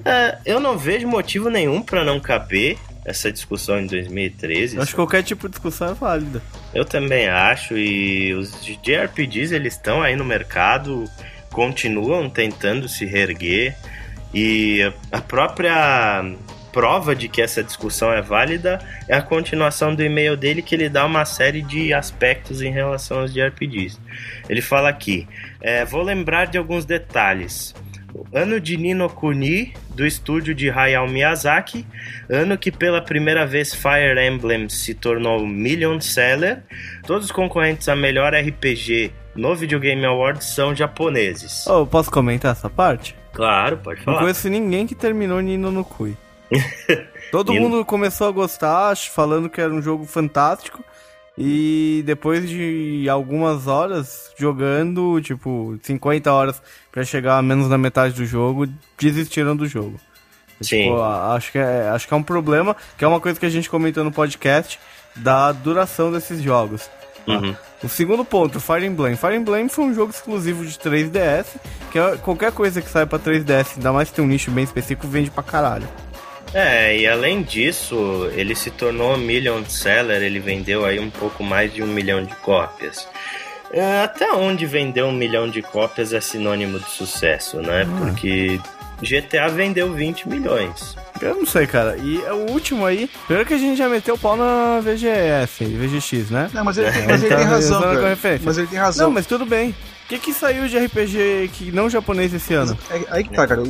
É, 0.03 0.37
eu 0.45 0.59
não 0.59 0.77
vejo 0.77 1.07
motivo 1.07 1.49
nenhum 1.49 1.81
para 1.81 2.03
não 2.03 2.19
caber 2.19 2.77
essa 3.05 3.31
discussão 3.31 3.79
em 3.79 3.85
2013. 3.85 4.79
Acho 4.79 4.91
que 4.91 4.95
qualquer 4.95 5.21
tipo 5.23 5.47
de 5.47 5.51
discussão 5.51 5.91
é 5.91 5.93
válida. 5.93 6.41
Eu 6.73 6.85
também 6.85 7.27
acho, 7.27 7.77
e 7.77 8.33
os 8.33 8.51
JRPGs 8.63 9.53
eles 9.53 9.73
estão 9.73 10.01
aí 10.01 10.15
no 10.15 10.23
mercado, 10.25 11.03
continuam 11.51 12.29
tentando 12.29 12.87
se 12.89 13.05
reerguer, 13.05 13.75
e 14.33 14.91
a 15.11 15.21
própria 15.21 16.23
prova 16.73 17.15
de 17.15 17.29
que 17.29 17.41
essa 17.41 17.63
discussão 17.63 18.11
é 18.11 18.21
válida 18.21 18.79
é 19.07 19.15
a 19.15 19.21
continuação 19.21 19.93
do 19.93 20.03
e-mail 20.03 20.35
dele 20.35 20.63
que 20.63 20.73
ele 20.73 20.89
dá 20.89 21.05
uma 21.05 21.23
série 21.23 21.61
de 21.61 21.93
aspectos 21.93 22.61
em 22.61 22.71
relação 22.71 23.19
aos 23.19 23.31
JRPGs. 23.31 23.99
Ele 24.49 24.61
fala 24.61 24.89
aqui: 24.89 25.27
é, 25.61 25.85
vou 25.85 26.01
lembrar 26.01 26.47
de 26.47 26.57
alguns 26.57 26.83
detalhes. 26.83 27.73
Ano 28.31 28.59
de 28.59 28.77
Nino 28.77 29.09
Kuni, 29.09 29.73
do 29.89 30.05
estúdio 30.05 30.53
de 30.53 30.69
Hayao 30.69 31.07
Miyazaki, 31.07 31.85
ano 32.29 32.57
que 32.57 32.71
pela 32.71 33.01
primeira 33.01 33.45
vez 33.45 33.73
Fire 33.73 34.19
Emblem 34.19 34.69
se 34.69 34.93
tornou 34.93 35.45
million 35.47 35.99
seller. 35.99 36.61
Todos 37.07 37.25
os 37.25 37.31
concorrentes 37.31 37.89
a 37.89 37.95
melhor 37.95 38.33
RPG 38.33 39.11
no 39.35 39.55
Video 39.55 39.79
Game 39.79 40.05
Awards 40.05 40.45
são 40.45 40.75
japoneses. 40.75 41.65
Oh, 41.65 41.87
posso 41.87 42.11
comentar 42.11 42.51
essa 42.51 42.69
parte? 42.69 43.15
Claro, 43.33 43.77
pode 43.77 43.99
Não 43.99 44.05
falar. 44.05 44.19
conheço 44.19 44.47
ninguém 44.49 44.85
que 44.87 44.95
terminou 44.95 45.39
Nino 45.41 45.71
no 45.71 45.83
Cui. 45.83 46.15
Todo 47.31 47.51
Nino- 47.51 47.69
mundo 47.69 47.85
começou 47.85 48.27
a 48.27 48.31
gostar, 48.31 48.95
falando 48.95 49.49
que 49.49 49.59
era 49.59 49.73
um 49.73 49.81
jogo 49.81 50.05
fantástico. 50.05 50.83
E 51.35 52.03
depois 52.05 52.47
de 52.47 53.07
algumas 53.09 53.65
horas 53.65 54.31
jogando, 54.37 55.19
tipo, 55.19 55.79
50 55.81 56.31
horas 56.31 56.61
pra 56.91 57.03
chegar 57.03 57.39
a 57.39 57.41
menos 57.41 57.67
da 57.67 57.77
metade 57.77 58.13
do 58.13 58.23
jogo, 58.23 58.67
desistiram 58.99 59.55
do 59.55 59.65
jogo. 59.67 59.99
Sim. 60.61 60.83
Tipo, 60.83 61.01
acho 61.01 61.51
que, 61.51 61.57
é, 61.57 61.89
acho 61.89 62.07
que 62.07 62.13
é 62.13 62.17
um 62.17 62.21
problema, 62.21 62.75
que 62.97 63.03
é 63.03 63.07
uma 63.07 63.19
coisa 63.19 63.39
que 63.39 63.47
a 63.47 63.49
gente 63.49 63.67
comentou 63.67 64.03
no 64.03 64.11
podcast, 64.11 64.79
da 65.15 65.51
duração 65.51 66.11
desses 66.11 66.39
jogos. 66.39 66.87
Uhum. 67.27 67.55
O 67.83 67.89
segundo 67.89 68.23
ponto, 68.23 68.59
Fire 68.59 68.85
Emblem. 68.85 69.15
Fire 69.15 69.35
Emblem 69.35 69.67
foi 69.69 69.85
um 69.85 69.93
jogo 69.93 70.11
exclusivo 70.11 70.65
de 70.65 70.77
3DS, 70.77 71.45
que 71.91 71.99
é 71.99 72.17
qualquer 72.17 72.51
coisa 72.51 72.81
que 72.81 72.89
sai 72.89 73.05
pra 73.05 73.19
3DS, 73.19 73.77
ainda 73.77 73.91
mais 73.91 74.09
que 74.09 74.15
tem 74.15 74.25
um 74.25 74.27
nicho 74.27 74.51
bem 74.51 74.63
específico, 74.63 75.07
vende 75.07 75.29
pra 75.29 75.43
caralho. 75.43 75.87
É, 76.53 76.95
e 76.95 77.07
além 77.07 77.41
disso, 77.41 78.29
ele 78.33 78.55
se 78.55 78.69
tornou 78.69 79.17
million 79.17 79.63
seller, 79.65 80.21
ele 80.21 80.39
vendeu 80.39 80.85
aí 80.85 80.99
um 80.99 81.09
pouco 81.09 81.43
mais 81.43 81.73
de 81.73 81.81
um 81.81 81.87
milhão 81.87 82.23
de 82.23 82.35
cópias. 82.35 83.07
É, 83.71 84.03
até 84.03 84.31
onde 84.31 84.67
vender 84.67 85.03
um 85.03 85.11
milhão 85.11 85.49
de 85.49 85.63
cópias 85.63 86.13
é 86.13 86.21
sinônimo 86.21 86.79
de 86.79 86.89
sucesso, 86.91 87.59
né? 87.59 87.87
Porque 87.97 88.59
GTA 89.01 89.47
vendeu 89.49 89.91
20 89.91 90.29
milhões. 90.29 90.95
Eu 91.23 91.35
não 91.37 91.45
sei, 91.45 91.65
cara. 91.67 91.97
E 91.97 92.17
o 92.19 92.51
último 92.51 92.85
aí, 92.85 93.09
primeiro 93.27 93.47
que 93.47 93.53
a 93.53 93.57
gente 93.57 93.77
já 93.77 93.87
meteu 93.89 94.15
o 94.15 94.17
pau 94.17 94.35
na 94.35 94.79
VGS, 94.81 95.63
VGX, 95.65 96.29
né? 96.29 96.49
Não, 96.53 96.63
mas 96.63 96.77
ele, 96.77 96.91
tem- 96.91 97.07
mas 97.07 97.21
ele 97.23 97.29
Tá 97.29 97.37
tem 97.37 97.45
razão, 97.45 97.81
cara. 97.81 98.17
Mas 98.43 98.57
ele 98.57 98.67
tem 98.67 98.79
razão. 98.79 99.07
Não, 99.07 99.13
mas 99.13 99.25
tudo 99.25 99.45
bem. 99.45 99.69
O 100.03 100.07
que, 100.07 100.19
que 100.19 100.33
saiu 100.33 100.67
de 100.67 100.77
RPG 100.77 101.49
que 101.53 101.71
não 101.71 101.89
japonês 101.89 102.33
esse 102.33 102.53
ano? 102.53 102.77
É, 102.91 103.01
aí 103.09 103.23
que 103.23 103.33
tá, 103.33 103.47
cara. 103.47 103.63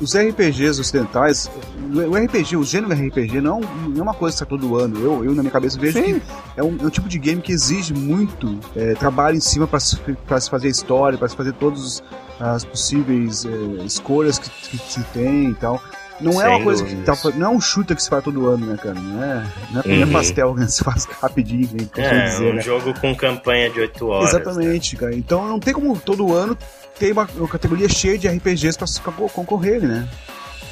Os 0.00 0.16
RPGs 0.16 0.80
ocidentais, 0.80 1.48
o 1.92 2.16
RPG, 2.16 2.56
o 2.56 2.64
gênero 2.64 2.92
RPG 2.92 3.40
não, 3.40 3.60
não 3.60 4.00
é 4.00 4.02
uma 4.02 4.14
coisa 4.14 4.34
que 4.34 4.38
sai 4.40 4.48
todo 4.48 4.76
ano. 4.76 4.98
Eu, 4.98 5.24
eu 5.24 5.34
na 5.34 5.42
minha 5.42 5.52
cabeça, 5.52 5.78
vejo 5.78 5.98
Sim. 6.02 6.18
que 6.20 6.22
é 6.56 6.64
um, 6.64 6.76
é 6.80 6.84
um 6.86 6.90
tipo 6.90 7.08
de 7.08 7.18
game 7.18 7.40
que 7.40 7.52
exige 7.52 7.92
muito 7.94 8.58
é, 8.74 8.94
trabalho 8.94 9.36
em 9.36 9.40
cima 9.40 9.66
pra 9.68 9.78
se, 9.78 9.96
pra 10.26 10.40
se 10.40 10.50
fazer 10.50 10.68
história, 10.68 11.16
pra 11.18 11.28
se 11.28 11.36
fazer 11.36 11.52
todas 11.52 12.02
as 12.40 12.64
possíveis 12.64 13.44
é, 13.44 13.84
escolhas 13.84 14.38
que, 14.38 14.50
que 14.50 14.78
se 14.78 15.00
tem 15.12 15.50
e 15.50 15.54
tal. 15.54 15.80
Não 16.24 16.40
é 16.40 16.44
Sem 16.44 16.54
uma 16.54 16.64
coisa 16.64 16.84
que 16.84 16.94
tá, 16.96 17.16
não 17.36 17.46
é 17.46 17.50
um 17.50 17.60
shooter 17.60 17.94
que 17.96 18.02
se 18.02 18.08
faz 18.08 18.24
todo 18.24 18.48
ano, 18.48 18.66
né, 18.66 18.76
cara? 18.76 18.94
Não 18.98 19.22
é, 19.22 19.44
não 19.70 19.80
é, 19.82 20.00
é 20.00 20.04
Uhum. 20.04 20.12
pastel 20.12 20.54
que 20.54 20.66
se 20.72 20.82
faz 20.82 21.04
rapidinho, 21.20 21.68
como 21.68 21.86
costumo 21.88 22.06
É, 22.06 22.24
dizer, 22.24 22.50
um 22.50 22.54
né? 22.54 22.62
jogo 22.62 22.94
com 23.00 23.14
campanha 23.14 23.70
de 23.70 23.80
8 23.80 24.06
horas. 24.08 24.32
né? 24.32 24.40
Exatamente, 24.40 24.96
cara. 24.96 25.14
Então 25.14 25.46
não 25.46 25.60
tem 25.60 25.72
como 25.74 25.96
todo 25.98 26.32
ano 26.34 26.56
ter 26.98 27.12
uma, 27.12 27.28
uma 27.36 27.48
categoria 27.48 27.88
cheia 27.88 28.16
de 28.18 28.26
RPGs 28.28 28.76
pra, 28.78 28.86
pra 29.12 29.28
concorrerem, 29.28 29.88
né? 29.88 30.08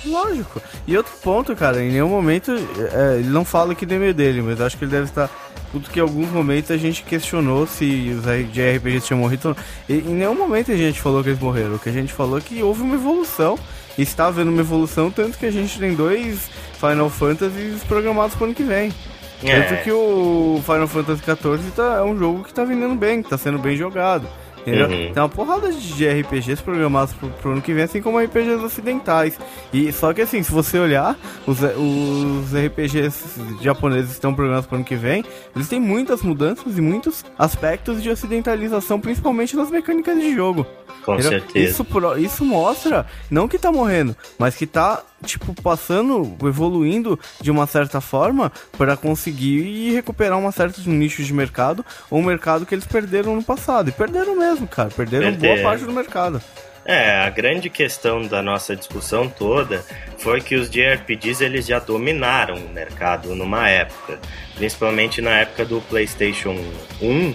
Lógico. 0.04 0.60
E 0.86 0.96
outro 0.96 1.12
ponto, 1.22 1.54
cara, 1.54 1.82
em 1.82 1.92
nenhum 1.92 2.08
momento, 2.08 2.50
é, 2.92 3.18
ele 3.20 3.28
não 3.28 3.44
fala 3.44 3.72
do 3.74 3.94
e-mail 3.94 4.12
dele, 4.12 4.42
mas 4.42 4.60
acho 4.60 4.76
que 4.76 4.84
ele 4.84 4.90
deve 4.90 5.04
estar. 5.04 5.30
Tudo 5.70 5.88
que 5.88 5.98
em 6.00 6.02
alguns 6.02 6.28
momentos 6.28 6.70
a 6.70 6.76
gente 6.76 7.02
questionou 7.02 7.66
se 7.66 8.10
os 8.18 8.24
RPGs 8.26 9.06
tinham 9.06 9.20
morrido 9.20 9.48
ou 9.50 9.54
não. 9.54 9.62
E, 9.88 10.00
em 10.00 10.14
nenhum 10.14 10.34
momento 10.34 10.70
a 10.72 10.76
gente 10.76 11.00
falou 11.00 11.22
que 11.22 11.30
eles 11.30 11.40
morreram. 11.40 11.76
O 11.76 11.78
que 11.78 11.88
a 11.88 11.92
gente 11.92 12.12
falou 12.12 12.36
é 12.38 12.40
que 12.42 12.62
houve 12.62 12.82
uma 12.82 12.94
evolução. 12.96 13.58
Está 13.98 14.26
havendo 14.26 14.50
uma 14.50 14.60
evolução, 14.60 15.10
tanto 15.10 15.38
que 15.38 15.46
a 15.46 15.50
gente 15.50 15.78
tem 15.78 15.94
dois 15.94 16.50
Final 16.78 17.10
Fantasies 17.10 17.84
programados 17.84 18.34
pro 18.34 18.46
ano 18.46 18.54
que 18.54 18.62
vem. 18.62 18.92
É. 19.42 19.60
Tanto 19.60 19.82
que 19.82 19.90
o 19.90 20.60
Final 20.64 20.88
Fantasy 20.88 21.22
XIV 21.22 21.70
tá, 21.74 21.96
é 21.96 22.02
um 22.02 22.16
jogo 22.16 22.44
que 22.44 22.54
tá 22.54 22.64
vendendo 22.64 22.94
bem, 22.94 23.22
que 23.22 23.28
tá 23.28 23.36
sendo 23.36 23.58
bem 23.58 23.76
jogado. 23.76 24.26
Entendeu? 24.62 24.86
Uhum. 24.86 25.12
Tem 25.12 25.22
uma 25.22 25.28
porrada 25.28 25.72
de 25.72 26.08
RPGs 26.08 26.62
programados 26.62 27.12
pro, 27.14 27.28
pro 27.28 27.52
ano 27.52 27.62
que 27.62 27.72
vem, 27.72 27.84
assim 27.84 28.00
como 28.00 28.18
RPGs 28.18 28.64
ocidentais. 28.64 29.38
E 29.72 29.92
só 29.92 30.12
que 30.12 30.22
assim, 30.22 30.42
se 30.42 30.52
você 30.52 30.78
olhar, 30.78 31.16
os, 31.46 31.58
os 31.60 32.54
RPGs 32.54 33.40
japoneses 33.60 34.06
que 34.06 34.14
estão 34.14 34.34
programados 34.34 34.66
pro 34.66 34.76
ano 34.76 34.84
que 34.84 34.94
vem, 34.94 35.24
eles 35.54 35.68
têm 35.68 35.80
muitas 35.80 36.22
mudanças 36.22 36.78
e 36.78 36.80
muitos 36.80 37.24
aspectos 37.38 38.02
de 38.02 38.08
ocidentalização, 38.08 39.00
principalmente 39.00 39.56
nas 39.56 39.70
mecânicas 39.70 40.18
de 40.18 40.34
jogo. 40.34 40.66
Com 41.04 41.14
Entendeu? 41.14 41.40
certeza. 41.40 41.70
Isso, 41.70 41.86
isso 42.18 42.44
mostra, 42.44 43.06
não 43.30 43.48
que 43.48 43.58
tá 43.58 43.72
morrendo, 43.72 44.16
mas 44.38 44.54
que 44.54 44.66
tá, 44.66 45.02
tipo, 45.22 45.54
passando, 45.62 46.36
evoluindo 46.46 47.18
de 47.40 47.50
uma 47.50 47.66
certa 47.66 48.00
forma 48.00 48.52
para 48.76 48.96
conseguir 48.96 49.92
recuperar 49.92 50.38
uma 50.38 50.52
certa 50.52 50.80
nicho 50.86 51.22
de 51.22 51.32
mercado, 51.32 51.84
ou 52.10 52.18
um 52.18 52.24
mercado 52.24 52.66
que 52.66 52.74
eles 52.74 52.86
perderam 52.86 53.36
no 53.36 53.42
passado. 53.42 53.88
E 53.88 53.92
perderam 53.92 54.36
mesmo, 54.36 54.66
cara. 54.66 54.90
Perderam 54.90 55.30
boa 55.30 55.40
Perderam. 55.40 55.62
parte 55.62 55.84
do 55.84 55.92
mercado. 55.92 56.42
É, 56.84 57.20
a 57.20 57.30
grande 57.30 57.70
questão 57.70 58.26
da 58.26 58.42
nossa 58.42 58.74
discussão 58.74 59.28
toda 59.28 59.84
foi 60.18 60.40
que 60.40 60.56
os 60.56 60.68
JRPGs 60.68 61.44
eles 61.44 61.66
já 61.66 61.78
dominaram 61.78 62.56
o 62.56 62.68
mercado 62.70 63.34
numa 63.36 63.68
época, 63.68 64.18
principalmente 64.56 65.20
na 65.20 65.30
época 65.30 65.64
do 65.64 65.80
PlayStation 65.82 66.56
1. 67.00 67.34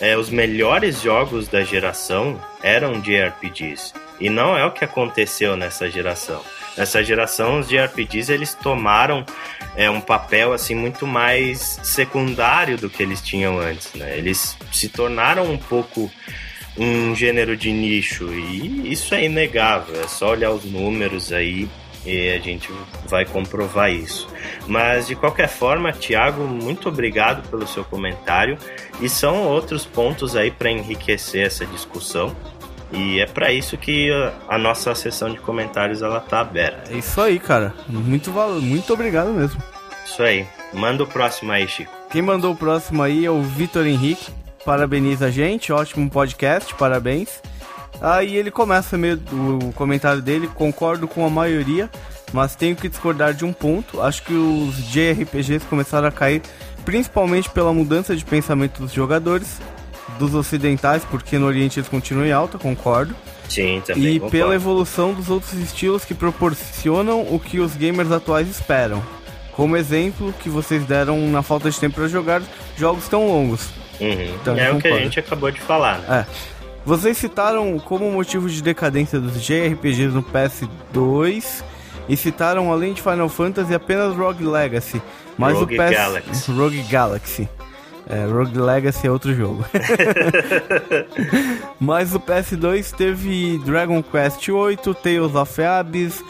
É, 0.00 0.16
os 0.16 0.28
melhores 0.28 1.00
jogos 1.00 1.48
da 1.48 1.62
geração 1.62 2.40
eram 2.62 3.00
JRPGs 3.00 3.94
e 4.20 4.28
não 4.28 4.56
é 4.56 4.64
o 4.64 4.70
que 4.70 4.84
aconteceu 4.84 5.56
nessa 5.56 5.90
geração. 5.90 6.42
Nessa 6.76 7.02
geração, 7.02 7.60
os 7.60 7.68
JRPGs 7.68 8.30
eles 8.30 8.54
tomaram 8.54 9.24
é, 9.74 9.88
um 9.90 10.00
papel 10.00 10.52
assim 10.52 10.74
muito 10.74 11.06
mais 11.06 11.80
secundário 11.82 12.76
do 12.76 12.90
que 12.90 13.02
eles 13.02 13.22
tinham 13.22 13.58
antes, 13.58 13.92
né? 13.94 14.16
Eles 14.16 14.56
se 14.72 14.88
tornaram 14.88 15.50
um 15.50 15.56
pouco 15.56 16.10
um 16.76 17.14
gênero 17.14 17.56
de 17.56 17.72
nicho 17.72 18.32
e 18.34 18.92
isso 18.92 19.14
é 19.14 19.24
inegável, 19.24 19.98
é 20.00 20.06
só 20.06 20.30
olhar 20.32 20.50
os 20.50 20.64
números 20.64 21.32
aí 21.32 21.66
e 22.06 22.30
a 22.30 22.38
gente 22.38 22.70
vai 23.08 23.24
comprovar 23.24 23.90
isso. 23.90 24.28
Mas 24.66 25.06
de 25.08 25.14
qualquer 25.16 25.48
forma, 25.48 25.92
Thiago, 25.92 26.42
muito 26.44 26.88
obrigado 26.88 27.46
pelo 27.48 27.66
seu 27.66 27.84
comentário 27.84 28.56
e 29.00 29.08
são 29.08 29.42
outros 29.48 29.84
pontos 29.84 30.36
aí 30.36 30.50
para 30.50 30.70
enriquecer 30.70 31.44
essa 31.46 31.66
discussão. 31.66 32.34
E 32.92 33.20
é 33.20 33.26
para 33.26 33.52
isso 33.52 33.76
que 33.76 34.10
a- 34.48 34.56
nossa 34.58 34.94
sessão 34.94 35.30
de 35.32 35.38
comentários 35.38 36.02
ela 36.02 36.20
tá 36.20 36.40
aberta. 36.40 36.92
É 36.94 36.98
isso 36.98 37.20
aí, 37.20 37.38
cara. 37.40 37.74
Muito, 37.88 38.30
val- 38.30 38.60
muito 38.60 38.92
obrigado 38.92 39.30
mesmo. 39.32 39.60
Isso 40.06 40.22
aí. 40.22 40.46
Manda 40.72 41.02
o 41.02 41.06
próximo 41.06 41.50
aí, 41.50 41.66
Chico. 41.66 41.92
Quem 42.10 42.22
mandou 42.22 42.52
o 42.52 42.56
próximo 42.56 43.02
aí 43.02 43.24
é 43.26 43.30
o 43.30 43.42
Vitor 43.42 43.86
Henrique. 43.86 44.30
Parabeniza 44.64 45.26
a 45.26 45.30
gente, 45.30 45.72
ótimo 45.72 46.08
podcast, 46.10 46.74
parabéns. 46.74 47.40
Aí 48.00 48.36
ele 48.36 48.50
começa 48.50 48.98
meio 48.98 49.20
o 49.32 49.72
comentário 49.72 50.20
dele, 50.20 50.48
concordo 50.48 51.08
com 51.08 51.26
a 51.26 51.30
maioria, 51.30 51.90
mas 52.32 52.54
tenho 52.54 52.76
que 52.76 52.88
discordar 52.88 53.32
de 53.34 53.44
um 53.44 53.52
ponto. 53.52 54.00
Acho 54.02 54.22
que 54.22 54.34
os 54.34 54.76
JRPGs 54.90 55.64
começaram 55.66 56.08
a 56.08 56.12
cair 56.12 56.42
principalmente 56.84 57.50
pela 57.50 57.72
mudança 57.72 58.14
de 58.14 58.24
pensamento 58.24 58.80
dos 58.80 58.92
jogadores, 58.92 59.60
dos 60.18 60.34
ocidentais, 60.34 61.04
porque 61.04 61.36
no 61.36 61.46
Oriente 61.46 61.80
eles 61.80 61.88
continuam 61.88 62.26
em 62.26 62.32
alta, 62.32 62.58
concordo. 62.58 63.14
Sim, 63.48 63.82
também. 63.84 64.04
E 64.04 64.12
concordo. 64.14 64.30
pela 64.30 64.54
evolução 64.54 65.12
dos 65.12 65.28
outros 65.28 65.52
estilos 65.54 66.04
que 66.04 66.14
proporcionam 66.14 67.22
o 67.22 67.40
que 67.40 67.58
os 67.58 67.74
gamers 67.74 68.12
atuais 68.12 68.48
esperam. 68.48 69.02
Como 69.52 69.76
exemplo 69.76 70.32
que 70.40 70.48
vocês 70.48 70.84
deram 70.84 71.18
na 71.28 71.42
falta 71.42 71.70
de 71.70 71.78
tempo 71.78 71.96
para 71.96 72.08
jogar 72.08 72.42
jogos 72.76 73.08
tão 73.08 73.26
longos. 73.26 73.68
Uhum. 74.00 74.34
Então, 74.40 74.56
é 74.56 74.70
o 74.70 74.78
que 74.78 74.88
a 74.88 74.98
gente 74.98 75.18
acabou 75.18 75.50
de 75.50 75.60
falar, 75.60 75.98
né? 76.00 76.20
É. 76.20 76.55
Vocês 76.86 77.18
citaram 77.18 77.80
como 77.80 78.08
motivo 78.12 78.48
de 78.48 78.62
decadência 78.62 79.18
dos 79.18 79.42
JRPGs 79.42 80.14
no 80.14 80.22
PS2 80.22 81.64
e 82.08 82.16
citaram 82.16 82.70
além 82.70 82.92
de 82.92 83.02
Final 83.02 83.28
Fantasy 83.28 83.74
apenas 83.74 84.14
Rogue 84.14 84.44
Legacy, 84.44 85.02
mas 85.36 85.54
Rogue 85.54 85.74
o 85.74 85.82
PS 85.82 85.90
Galaxy. 85.90 86.52
Rogue 86.54 86.82
Galaxy. 86.82 87.48
É, 88.08 88.24
Rogue 88.24 88.56
Legacy 88.56 89.08
é 89.08 89.10
outro 89.10 89.34
jogo. 89.34 89.64
mas 91.80 92.14
o 92.14 92.20
PS2 92.20 92.94
teve 92.94 93.58
Dragon 93.64 94.00
Quest 94.00 94.46
VIII, 94.46 94.94
Tales 94.94 95.34
of 95.34 95.60
Abyss, 95.60 96.22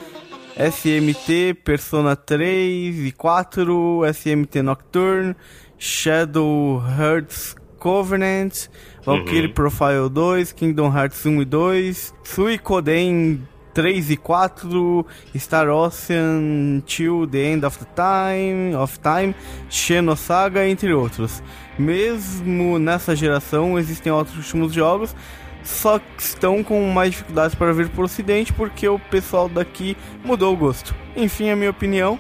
SMT, 0.56 1.52
Persona 1.62 2.16
3 2.16 3.08
e 3.08 3.12
4, 3.12 4.00
SMT 4.10 4.62
Nocturne, 4.62 5.36
Shadow 5.78 6.82
Hearts 6.98 7.55
Covenant, 7.78 8.68
Valkyrie 9.04 9.46
Uhum. 9.46 9.52
Profile 9.52 10.08
2, 10.10 10.52
Kingdom 10.52 10.92
Hearts 10.96 11.24
1 11.24 11.42
e 11.42 11.44
2, 11.44 12.14
Suikoden 12.24 13.40
3 13.76 14.10
e 14.10 14.16
4, 14.16 15.06
Star 15.36 15.68
Ocean 15.68 16.82
Till 16.86 17.26
the 17.26 17.52
End 17.52 17.66
of 17.66 17.78
the 17.78 17.86
Time, 17.94 18.74
of 18.74 18.98
Time, 19.00 19.34
Xenosaga, 19.68 20.66
entre 20.66 20.94
outros. 20.94 21.42
Mesmo 21.78 22.78
nessa 22.78 23.14
geração 23.14 23.78
existem 23.78 24.10
outros 24.10 24.36
últimos 24.36 24.72
jogos, 24.72 25.14
só 25.62 25.98
que 25.98 26.22
estão 26.22 26.64
com 26.64 26.88
mais 26.88 27.10
dificuldades 27.10 27.54
para 27.54 27.72
vir 27.74 27.90
para 27.90 28.00
o 28.00 28.04
ocidente 28.04 28.52
porque 28.52 28.88
o 28.88 28.98
pessoal 28.98 29.48
daqui 29.48 29.94
mudou 30.24 30.54
o 30.54 30.56
gosto. 30.56 30.94
Enfim, 31.14 31.50
a 31.50 31.56
minha 31.56 31.70
opinião. 31.70 32.18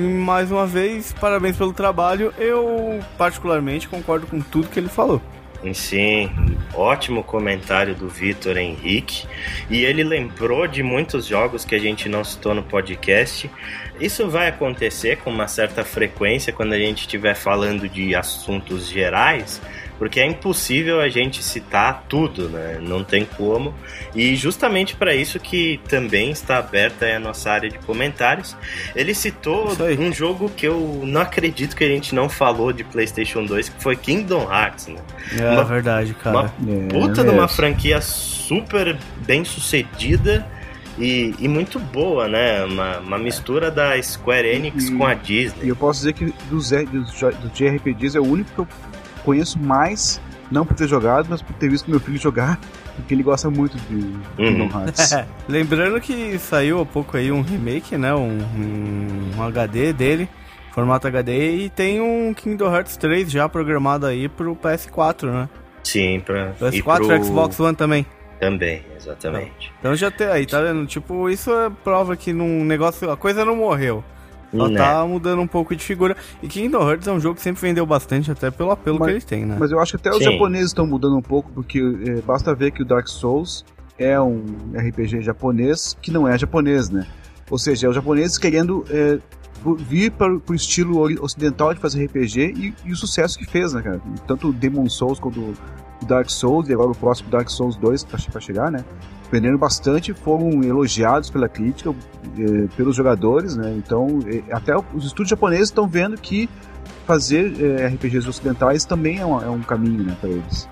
Mais 0.00 0.52
uma 0.52 0.64
vez, 0.64 1.12
parabéns 1.12 1.56
pelo 1.56 1.72
trabalho. 1.72 2.32
Eu 2.38 3.00
particularmente 3.16 3.88
concordo 3.88 4.28
com 4.28 4.40
tudo 4.40 4.68
que 4.68 4.78
ele 4.78 4.88
falou. 4.88 5.20
Sim, 5.74 6.30
ótimo 6.72 7.24
comentário 7.24 7.96
do 7.96 8.08
Vitor 8.08 8.56
Henrique. 8.56 9.26
E 9.68 9.84
ele 9.84 10.04
lembrou 10.04 10.68
de 10.68 10.84
muitos 10.84 11.26
jogos 11.26 11.64
que 11.64 11.74
a 11.74 11.80
gente 11.80 12.08
não 12.08 12.22
citou 12.22 12.54
no 12.54 12.62
podcast. 12.62 13.50
Isso 14.00 14.28
vai 14.28 14.46
acontecer 14.46 15.16
com 15.18 15.30
uma 15.30 15.48
certa 15.48 15.84
frequência 15.84 16.52
quando 16.52 16.74
a 16.74 16.78
gente 16.78 17.00
estiver 17.00 17.34
falando 17.34 17.88
de 17.88 18.14
assuntos 18.14 18.88
gerais, 18.88 19.60
porque 19.98 20.20
é 20.20 20.26
impossível 20.26 21.00
a 21.00 21.08
gente 21.08 21.42
citar 21.42 22.04
tudo, 22.08 22.48
né? 22.48 22.78
Não 22.80 23.02
tem 23.02 23.24
como. 23.24 23.74
E 24.14 24.36
justamente 24.36 24.94
para 24.94 25.14
isso 25.14 25.40
que 25.40 25.80
também 25.88 26.30
está 26.30 26.58
aberta 26.58 27.04
a 27.06 27.18
nossa 27.18 27.50
área 27.50 27.68
de 27.68 27.78
comentários. 27.78 28.56
Ele 28.94 29.12
citou 29.12 29.76
um 29.98 30.12
jogo 30.12 30.48
que 30.48 30.66
eu 30.66 31.02
não 31.04 31.20
acredito 31.20 31.74
que 31.74 31.82
a 31.82 31.88
gente 31.88 32.14
não 32.14 32.28
falou 32.28 32.72
de 32.72 32.84
PlayStation 32.84 33.44
2, 33.44 33.68
que 33.70 33.82
foi 33.82 33.96
Kingdom 33.96 34.48
Hearts, 34.50 34.86
né? 34.86 35.00
É 35.36 35.50
uma, 35.50 35.64
verdade, 35.64 36.14
cara. 36.14 36.38
Uma 36.38 36.88
puta 36.88 37.22
é, 37.22 37.24
de 37.24 37.30
uma 37.30 37.48
franquia 37.48 38.00
super 38.00 38.96
bem 39.26 39.44
sucedida. 39.44 40.46
E, 40.96 41.32
e, 41.38 41.46
muito 41.46 41.78
boa, 41.78 42.26
né? 42.26 42.64
Uma, 42.64 42.98
uma 42.98 43.18
mistura 43.18 43.70
da 43.70 44.00
Square 44.02 44.48
Enix 44.48 44.88
e, 44.88 44.96
com 44.96 45.06
a 45.06 45.14
Disney. 45.14 45.66
E 45.66 45.68
eu 45.68 45.76
posso 45.76 46.00
dizer 46.00 46.12
que 46.12 46.34
dos, 46.50 46.70
dos, 46.70 47.12
dos 47.12 47.52
JRPGs 47.52 48.16
é 48.16 48.20
o 48.20 48.26
único 48.26 48.50
que 48.52 48.58
eu 48.58 48.68
conheço 49.28 49.58
mais, 49.58 50.18
não 50.50 50.64
por 50.64 50.74
ter 50.74 50.88
jogado, 50.88 51.26
mas 51.28 51.42
por 51.42 51.52
ter 51.56 51.68
visto 51.68 51.90
meu 51.90 52.00
filho 52.00 52.16
jogar, 52.16 52.58
porque 52.96 53.12
ele 53.12 53.22
gosta 53.22 53.50
muito 53.50 53.76
de 53.76 53.94
uhum. 53.94 54.22
Kingdom 54.38 54.78
Hearts. 54.78 55.10
Lembrando 55.46 56.00
que 56.00 56.38
saiu 56.38 56.80
há 56.80 56.86
pouco 56.86 57.14
aí 57.14 57.30
um 57.30 57.42
remake, 57.42 57.98
né? 57.98 58.14
Um, 58.14 58.38
um, 59.36 59.42
HD 59.42 59.92
dele, 59.92 60.26
formato 60.72 61.06
HD, 61.06 61.56
e 61.56 61.68
tem 61.68 62.00
um 62.00 62.32
Kingdom 62.32 62.74
Hearts 62.74 62.96
3 62.96 63.30
já 63.30 63.46
programado 63.50 64.06
aí 64.06 64.30
pro 64.30 64.56
PS4, 64.56 65.30
né? 65.30 65.48
Sim, 65.84 66.20
pra. 66.24 66.54
PS4 66.54 66.72
e 66.72 66.82
pro... 66.82 67.24
Xbox 67.24 67.60
One 67.60 67.76
também. 67.76 68.06
Também, 68.40 68.82
exatamente. 68.96 69.70
Então 69.78 69.94
já 69.94 70.10
tem 70.10 70.28
aí, 70.28 70.46
tá 70.46 70.62
vendo? 70.62 70.86
Tipo, 70.86 71.28
isso 71.28 71.52
é 71.52 71.70
prova 71.84 72.16
que 72.16 72.32
num 72.32 72.64
negócio. 72.64 73.10
A 73.10 73.16
coisa 73.16 73.44
não 73.44 73.56
morreu. 73.56 74.02
Só 74.54 74.68
né? 74.68 74.78
tá 74.78 75.04
mudando 75.06 75.42
um 75.42 75.46
pouco 75.46 75.76
de 75.76 75.84
figura. 75.84 76.16
E 76.42 76.48
Kingdom 76.48 76.88
Hearts 76.88 77.06
é 77.06 77.12
um 77.12 77.20
jogo 77.20 77.36
que 77.36 77.42
sempre 77.42 77.60
vendeu 77.60 77.84
bastante, 77.84 78.30
até 78.30 78.50
pelo 78.50 78.70
apelo 78.70 78.98
mas, 78.98 79.08
que 79.08 79.14
ele 79.14 79.24
tem, 79.24 79.44
né? 79.44 79.56
Mas 79.58 79.70
eu 79.70 79.80
acho 79.80 79.96
que 79.96 80.08
até 80.08 80.12
Sim. 80.12 80.18
os 80.18 80.32
japoneses 80.32 80.68
estão 80.68 80.86
mudando 80.86 81.16
um 81.16 81.22
pouco, 81.22 81.50
porque 81.52 81.78
é, 82.06 82.20
basta 82.22 82.54
ver 82.54 82.70
que 82.70 82.82
o 82.82 82.84
Dark 82.84 83.06
Souls 83.08 83.64
é 83.98 84.18
um 84.20 84.44
RPG 84.74 85.22
japonês 85.22 85.96
que 86.00 86.10
não 86.10 86.26
é 86.26 86.38
japonês, 86.38 86.88
né? 86.88 87.06
Ou 87.50 87.58
seja, 87.58 87.86
é 87.86 87.90
os 87.90 87.94
japoneses 87.94 88.38
querendo 88.38 88.84
é, 88.90 89.18
vir 89.78 90.12
para 90.12 90.32
o 90.32 90.54
estilo 90.54 91.02
ocidental 91.22 91.74
de 91.74 91.80
fazer 91.80 92.04
RPG 92.06 92.54
e, 92.56 92.74
e, 92.84 92.92
o 92.92 92.96
sucesso 92.96 93.38
que 93.38 93.44
fez, 93.44 93.72
né, 93.72 93.82
cara? 93.82 94.00
Tanto 94.26 94.48
o 94.48 94.52
Demon 94.52 94.88
Souls 94.88 95.18
quanto 95.18 95.40
o 95.40 96.06
Dark 96.06 96.30
Souls, 96.30 96.68
e 96.68 96.72
agora 96.72 96.90
o 96.90 96.94
próximo 96.94 97.30
Dark 97.30 97.48
Souls 97.48 97.76
2 97.76 98.04
para 98.04 98.40
chegar, 98.40 98.70
né? 98.70 98.84
Venderam 99.30 99.58
bastante, 99.58 100.12
foram 100.12 100.62
elogiados 100.62 101.30
pela 101.30 101.48
crítica, 101.48 101.94
eh, 102.38 102.68
pelos 102.76 102.96
jogadores, 102.96 103.56
né? 103.56 103.74
Então, 103.76 104.20
eh, 104.26 104.42
até 104.50 104.74
os 104.76 105.04
estúdios 105.04 105.30
japoneses 105.30 105.68
estão 105.68 105.86
vendo 105.86 106.16
que 106.18 106.48
fazer 107.06 107.52
eh, 107.60 107.86
RPGs 107.86 108.28
ocidentais 108.28 108.84
também 108.84 109.18
é 109.18 109.26
um, 109.26 109.42
é 109.42 109.48
um 109.48 109.62
caminho, 109.62 110.04
né, 110.04 110.16
para 110.20 110.30
eles. 110.30 110.68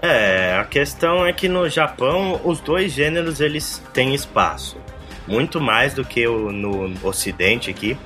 É, 0.00 0.58
a 0.58 0.64
questão 0.64 1.24
é 1.24 1.32
que 1.32 1.48
no 1.48 1.68
Japão 1.68 2.40
os 2.44 2.60
dois 2.60 2.92
gêneros 2.92 3.40
eles 3.40 3.82
têm 3.94 4.14
espaço, 4.14 4.76
muito 5.26 5.60
mais 5.60 5.94
do 5.94 6.04
que 6.04 6.26
o, 6.26 6.52
no 6.52 6.92
Ocidente 7.02 7.70
aqui. 7.70 7.96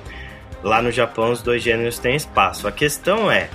Lá 0.63 0.81
no 0.81 0.91
Japão 0.91 1.31
os 1.31 1.41
dois 1.41 1.61
gêneros 1.61 1.99
têm 1.99 2.15
espaço. 2.15 2.67
A 2.67 2.71
questão 2.71 3.29
é, 3.29 3.49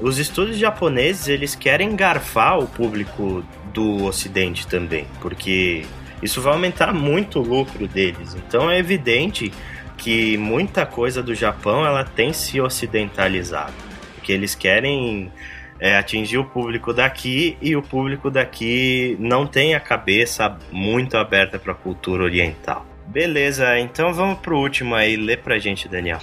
os 0.00 0.18
estúdios 0.18 0.56
japoneses 0.56 1.28
eles 1.28 1.54
querem 1.54 1.94
garfar 1.94 2.58
o 2.58 2.66
público 2.66 3.44
do 3.74 4.04
Ocidente 4.04 4.66
também, 4.66 5.06
porque 5.20 5.84
isso 6.22 6.40
vai 6.40 6.54
aumentar 6.54 6.94
muito 6.94 7.40
o 7.40 7.42
lucro 7.42 7.86
deles. 7.86 8.34
Então 8.34 8.70
é 8.70 8.78
evidente 8.78 9.52
que 9.96 10.36
muita 10.38 10.86
coisa 10.86 11.22
do 11.22 11.34
Japão 11.34 11.84
ela 11.84 12.04
tem 12.04 12.32
se 12.32 12.60
ocidentalizado, 12.60 13.74
porque 14.14 14.32
eles 14.32 14.54
querem 14.54 15.30
é, 15.78 15.98
atingir 15.98 16.38
o 16.38 16.44
público 16.44 16.92
daqui 16.92 17.58
e 17.60 17.76
o 17.76 17.82
público 17.82 18.30
daqui 18.30 19.16
não 19.20 19.46
tem 19.46 19.74
a 19.74 19.80
cabeça 19.80 20.56
muito 20.70 21.16
aberta 21.16 21.58
para 21.58 21.72
a 21.72 21.76
cultura 21.76 22.24
oriental. 22.24 22.86
Beleza, 23.06 23.78
então 23.78 24.12
vamos 24.14 24.38
pro 24.38 24.58
último 24.58 24.94
aí, 24.94 25.16
lê 25.16 25.36
pra 25.36 25.58
gente, 25.58 25.88
Daniel. 25.88 26.18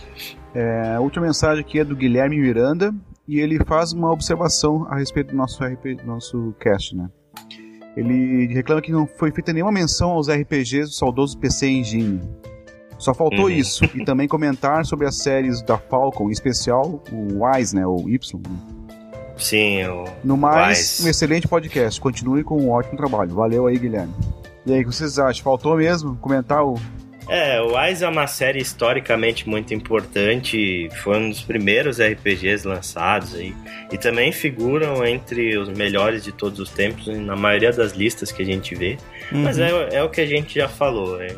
É, 0.53 0.95
a 0.95 0.99
última 0.99 1.27
mensagem 1.27 1.61
aqui 1.61 1.79
é 1.79 1.83
do 1.83 1.95
Guilherme 1.95 2.37
Miranda 2.39 2.93
e 3.27 3.39
ele 3.39 3.63
faz 3.65 3.93
uma 3.93 4.11
observação 4.11 4.85
a 4.89 4.97
respeito 4.97 5.31
do 5.31 5.37
nosso, 5.37 5.63
RP, 5.63 6.03
nosso 6.03 6.53
cast, 6.59 6.95
né? 6.95 7.07
Ele 7.95 8.53
reclama 8.53 8.81
que 8.81 8.91
não 8.91 9.05
foi 9.05 9.31
feita 9.31 9.51
nenhuma 9.51 9.71
menção 9.71 10.11
aos 10.11 10.29
RPGs 10.29 10.89
do 10.89 10.93
saudoso 10.93 11.37
PC 11.37 11.67
Engine. 11.67 12.21
Só 12.97 13.13
faltou 13.13 13.45
uhum. 13.45 13.49
isso. 13.49 13.83
E 13.95 14.05
também 14.05 14.27
comentar 14.27 14.85
sobre 14.85 15.07
as 15.07 15.17
séries 15.17 15.61
da 15.61 15.77
Falcon, 15.77 16.29
em 16.29 16.31
especial 16.31 17.03
o 17.11 17.43
Wise, 17.43 17.75
né? 17.75 17.85
O 17.85 18.07
Y. 18.07 18.39
Sim, 19.37 19.83
o. 19.85 20.05
No 20.23 20.37
mais, 20.37 20.77
Wise. 20.77 21.03
um 21.03 21.09
excelente 21.09 21.47
podcast. 21.47 21.99
Continue 21.99 22.43
com 22.43 22.61
um 22.61 22.69
ótimo 22.69 22.95
trabalho. 22.95 23.33
Valeu 23.33 23.65
aí, 23.65 23.77
Guilherme. 23.77 24.13
E 24.65 24.73
aí, 24.73 24.81
o 24.81 24.87
que 24.87 24.95
vocês 24.95 25.17
acham? 25.17 25.43
Faltou 25.43 25.75
mesmo 25.77 26.15
comentar 26.17 26.63
o 26.63 26.75
é, 27.31 27.61
o 27.61 27.77
Wise 27.77 28.03
é 28.03 28.09
uma 28.09 28.27
série 28.27 28.59
historicamente 28.59 29.47
muito 29.47 29.73
importante, 29.73 30.89
foi 31.01 31.17
um 31.17 31.29
dos 31.29 31.41
primeiros 31.41 31.97
RPGs 32.01 32.67
lançados 32.67 33.35
aí, 33.35 33.55
e 33.89 33.97
também 33.97 34.33
figuram 34.33 35.05
entre 35.05 35.57
os 35.57 35.69
melhores 35.69 36.25
de 36.25 36.33
todos 36.33 36.59
os 36.59 36.69
tempos 36.69 37.07
na 37.07 37.37
maioria 37.37 37.71
das 37.71 37.93
listas 37.93 38.33
que 38.33 38.41
a 38.41 38.45
gente 38.45 38.75
vê. 38.75 38.97
Uhum. 39.31 39.43
Mas 39.43 39.57
é, 39.57 39.71
é 39.93 40.03
o 40.03 40.09
que 40.09 40.19
a 40.19 40.25
gente 40.25 40.55
já 40.55 40.67
falou, 40.67 41.21
é 41.21 41.33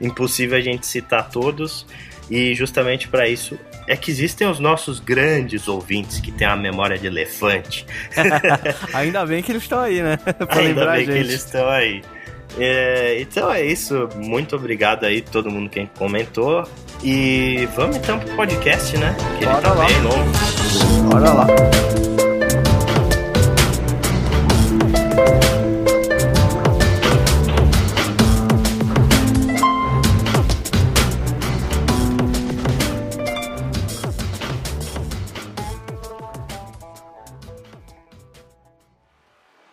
impossível 0.00 0.56
a 0.56 0.60
gente 0.62 0.86
citar 0.86 1.28
todos, 1.28 1.86
e 2.30 2.54
justamente 2.54 3.06
para 3.06 3.28
isso 3.28 3.58
é 3.86 3.94
que 3.94 4.10
existem 4.10 4.48
os 4.48 4.58
nossos 4.58 4.98
grandes 4.98 5.68
ouvintes 5.68 6.18
que 6.18 6.32
têm 6.32 6.46
a 6.46 6.56
memória 6.56 6.98
de 6.98 7.06
elefante. 7.06 7.86
Ainda 8.94 9.24
bem 9.26 9.42
que 9.42 9.52
eles 9.52 9.62
estão 9.62 9.80
aí, 9.80 10.02
né? 10.02 10.16
pra 10.48 10.58
Ainda 10.60 10.90
bem 10.92 11.04
que 11.04 11.12
eles 11.12 11.34
estão 11.34 11.68
aí. 11.68 12.02
É, 12.58 13.18
então 13.20 13.52
é 13.52 13.64
isso. 13.64 14.08
Muito 14.16 14.56
obrigado 14.56 15.04
aí 15.04 15.20
todo 15.20 15.50
mundo 15.50 15.68
que 15.68 15.86
comentou. 15.98 16.66
E 17.02 17.68
vamos 17.76 17.96
então 17.96 18.18
pro 18.18 18.34
podcast, 18.36 18.96
né? 18.96 19.14
Que 19.38 19.44
Bora 19.44 19.58
ele 19.58 19.62
tá 19.62 19.74
lá. 19.74 19.84
bem 19.86 20.00
novo. 20.02 21.10
Bora 21.10 21.32
lá. 21.32 21.46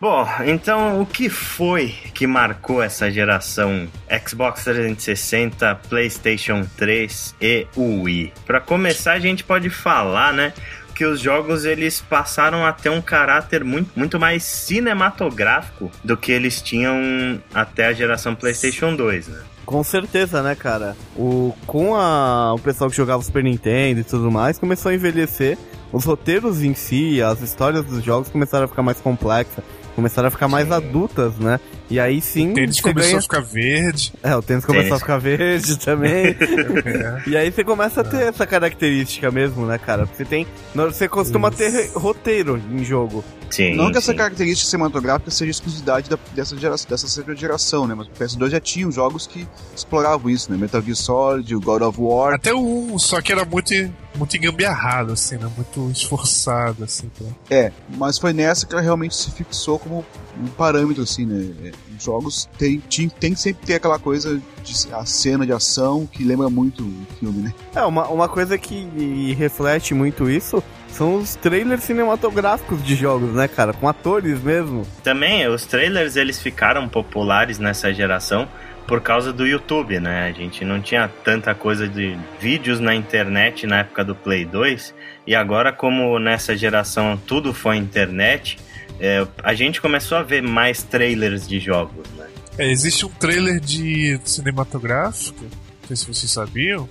Bom, 0.04 0.28
então 0.44 1.00
o 1.00 1.06
que 1.06 1.30
foi 1.30 1.94
que 2.12 2.26
marcou 2.26 2.82
essa 2.82 3.10
geração 3.10 3.88
Xbox 4.28 4.64
360, 4.64 5.74
PlayStation 5.88 6.66
3 6.76 7.34
e 7.40 7.66
Wii? 7.74 8.34
Para 8.44 8.60
começar, 8.60 9.14
a 9.14 9.18
gente 9.18 9.42
pode 9.42 9.70
falar, 9.70 10.34
né, 10.34 10.52
que 10.94 11.06
os 11.06 11.18
jogos 11.18 11.64
eles 11.64 12.02
passaram 12.02 12.66
a 12.66 12.72
ter 12.74 12.90
um 12.90 13.00
caráter 13.00 13.64
muito, 13.64 13.98
muito 13.98 14.20
mais 14.20 14.42
cinematográfico 14.42 15.90
do 16.04 16.18
que 16.18 16.32
eles 16.32 16.60
tinham 16.60 17.40
até 17.54 17.86
a 17.86 17.94
geração 17.94 18.34
PlayStation 18.34 18.94
2, 18.94 19.28
né? 19.28 19.40
Com 19.64 19.82
certeza, 19.82 20.42
né, 20.42 20.54
cara? 20.54 20.94
O, 21.16 21.54
com 21.66 21.96
a, 21.96 22.52
o 22.52 22.58
pessoal 22.58 22.90
que 22.90 22.96
jogava 22.96 23.22
Super 23.22 23.42
Nintendo 23.42 24.00
e 24.00 24.04
tudo 24.04 24.30
mais, 24.30 24.58
começou 24.58 24.90
a 24.90 24.94
envelhecer. 24.94 25.56
Os 25.90 26.04
roteiros 26.04 26.62
em 26.62 26.74
si, 26.74 27.22
as 27.22 27.40
histórias 27.40 27.86
dos 27.86 28.04
jogos 28.04 28.28
começaram 28.28 28.66
a 28.66 28.68
ficar 28.68 28.82
mais 28.82 29.00
complexas 29.00 29.64
começaram 29.94 30.28
a 30.28 30.30
ficar 30.30 30.48
mais 30.48 30.68
Sim. 30.68 30.74
adultas, 30.74 31.36
né? 31.36 31.60
E 31.90 32.00
aí 32.00 32.20
sim. 32.20 32.52
O 32.52 32.54
tênis 32.54 32.80
começou 32.80 33.08
ganha... 33.10 33.18
a 33.18 33.22
ficar 33.22 33.40
verde. 33.40 34.12
É, 34.22 34.34
o 34.34 34.42
tênis 34.42 34.64
começou 34.64 34.84
Tênis. 34.84 34.96
a 34.96 35.04
ficar 35.04 35.18
verde 35.18 35.78
também. 35.78 36.26
É. 36.28 37.22
E 37.26 37.36
aí 37.36 37.50
você 37.50 37.64
começa 37.64 38.00
a 38.00 38.04
ter 38.04 38.22
essa 38.22 38.46
característica 38.46 39.30
mesmo, 39.30 39.66
né, 39.66 39.78
cara? 39.78 40.06
Você 40.06 40.24
tem. 40.24 40.46
Você 40.74 41.08
costuma 41.08 41.48
Isso. 41.48 41.58
ter 41.58 41.90
roteiro 41.94 42.60
em 42.70 42.84
jogo. 42.84 43.24
Sim. 43.50 43.74
Não 43.74 43.92
que 43.92 43.98
essa 43.98 44.12
sim. 44.12 44.18
característica 44.18 44.68
cinematográfica 44.68 45.30
seja 45.30 45.50
exclusividade 45.50 46.10
da- 46.10 46.18
dessa, 46.34 46.56
geração, 46.56 46.88
dessa 46.90 47.06
segunda 47.06 47.36
geração, 47.36 47.86
né? 47.86 47.94
Mas 47.94 48.08
o 48.08 48.10
PS2 48.10 48.50
já 48.50 48.60
tinha 48.60 48.90
jogos 48.90 49.26
que 49.26 49.46
exploravam 49.74 50.28
isso, 50.30 50.50
né? 50.50 50.58
Metal 50.58 50.82
Gear 50.82 50.96
Solid, 50.96 51.54
o 51.54 51.60
God 51.60 51.82
of 51.82 52.00
War. 52.00 52.34
Até 52.34 52.52
o 52.52 52.92
1, 52.94 52.98
só 52.98 53.20
que 53.20 53.30
era 53.30 53.44
muito, 53.44 53.72
muito 54.16 54.36
engambiarrado, 54.36 55.12
assim, 55.12 55.36
né? 55.36 55.48
Muito 55.56 55.90
esforçado, 55.90 56.82
assim. 56.82 57.08
Pra... 57.16 57.26
É, 57.56 57.72
mas 57.96 58.18
foi 58.18 58.32
nessa 58.32 58.66
que 58.66 58.72
ela 58.72 58.82
realmente 58.82 59.14
se 59.14 59.30
fixou 59.30 59.78
como 59.78 60.04
um 60.40 60.46
parâmetro, 60.48 61.02
assim, 61.02 61.24
né? 61.24 61.72
Os 61.96 62.04
jogos 62.04 62.48
tem, 62.58 62.80
tem, 62.80 63.08
tem 63.08 63.34
que 63.34 63.40
sempre 63.40 63.66
ter 63.66 63.74
aquela 63.74 63.98
coisa 63.98 64.40
de 64.62 64.92
a 64.92 65.04
cena 65.04 65.46
de 65.46 65.52
ação 65.52 66.06
que 66.06 66.24
lembra 66.24 66.48
muito 66.50 66.82
o 66.82 67.06
filme, 67.18 67.42
né? 67.42 67.54
É, 67.74 67.82
uma, 67.82 68.08
uma 68.08 68.28
coisa 68.28 68.58
que 68.58 69.34
reflete 69.38 69.94
muito 69.94 70.28
isso 70.28 70.62
são 70.88 71.16
os 71.16 71.34
trailers 71.34 71.82
cinematográficos 71.82 72.82
de 72.82 72.94
jogos, 72.94 73.34
né, 73.34 73.48
cara? 73.48 73.72
Com 73.72 73.88
atores 73.88 74.40
mesmo. 74.40 74.86
Também, 75.02 75.46
os 75.48 75.66
trailers 75.66 76.14
eles 76.14 76.40
ficaram 76.40 76.88
populares 76.88 77.58
nessa 77.58 77.92
geração 77.92 78.48
por 78.86 79.00
causa 79.00 79.32
do 79.32 79.46
YouTube, 79.46 79.98
né? 79.98 80.28
A 80.28 80.32
gente 80.32 80.64
não 80.64 80.80
tinha 80.80 81.08
tanta 81.24 81.54
coisa 81.54 81.88
de 81.88 82.16
vídeos 82.38 82.80
na 82.80 82.94
internet 82.94 83.66
na 83.66 83.78
época 83.80 84.04
do 84.04 84.14
Play 84.14 84.44
2 84.44 84.94
e 85.26 85.34
agora 85.34 85.72
como 85.72 86.18
nessa 86.18 86.56
geração 86.56 87.16
tudo 87.26 87.52
foi 87.54 87.76
internet, 87.76 88.58
é, 89.00 89.26
a 89.42 89.54
gente 89.54 89.80
começou 89.80 90.18
a 90.18 90.22
ver 90.22 90.42
mais 90.42 90.82
trailers 90.82 91.46
de 91.48 91.58
jogos, 91.60 92.06
né? 92.16 92.26
É, 92.58 92.70
existe 92.70 93.04
um 93.04 93.08
trailer 93.10 93.58
de 93.60 94.20
cinematográfico, 94.24 95.42
não 95.42 95.88
sei 95.88 95.96
se 95.96 96.06
vocês 96.06 96.30
sabiam, 96.30 96.88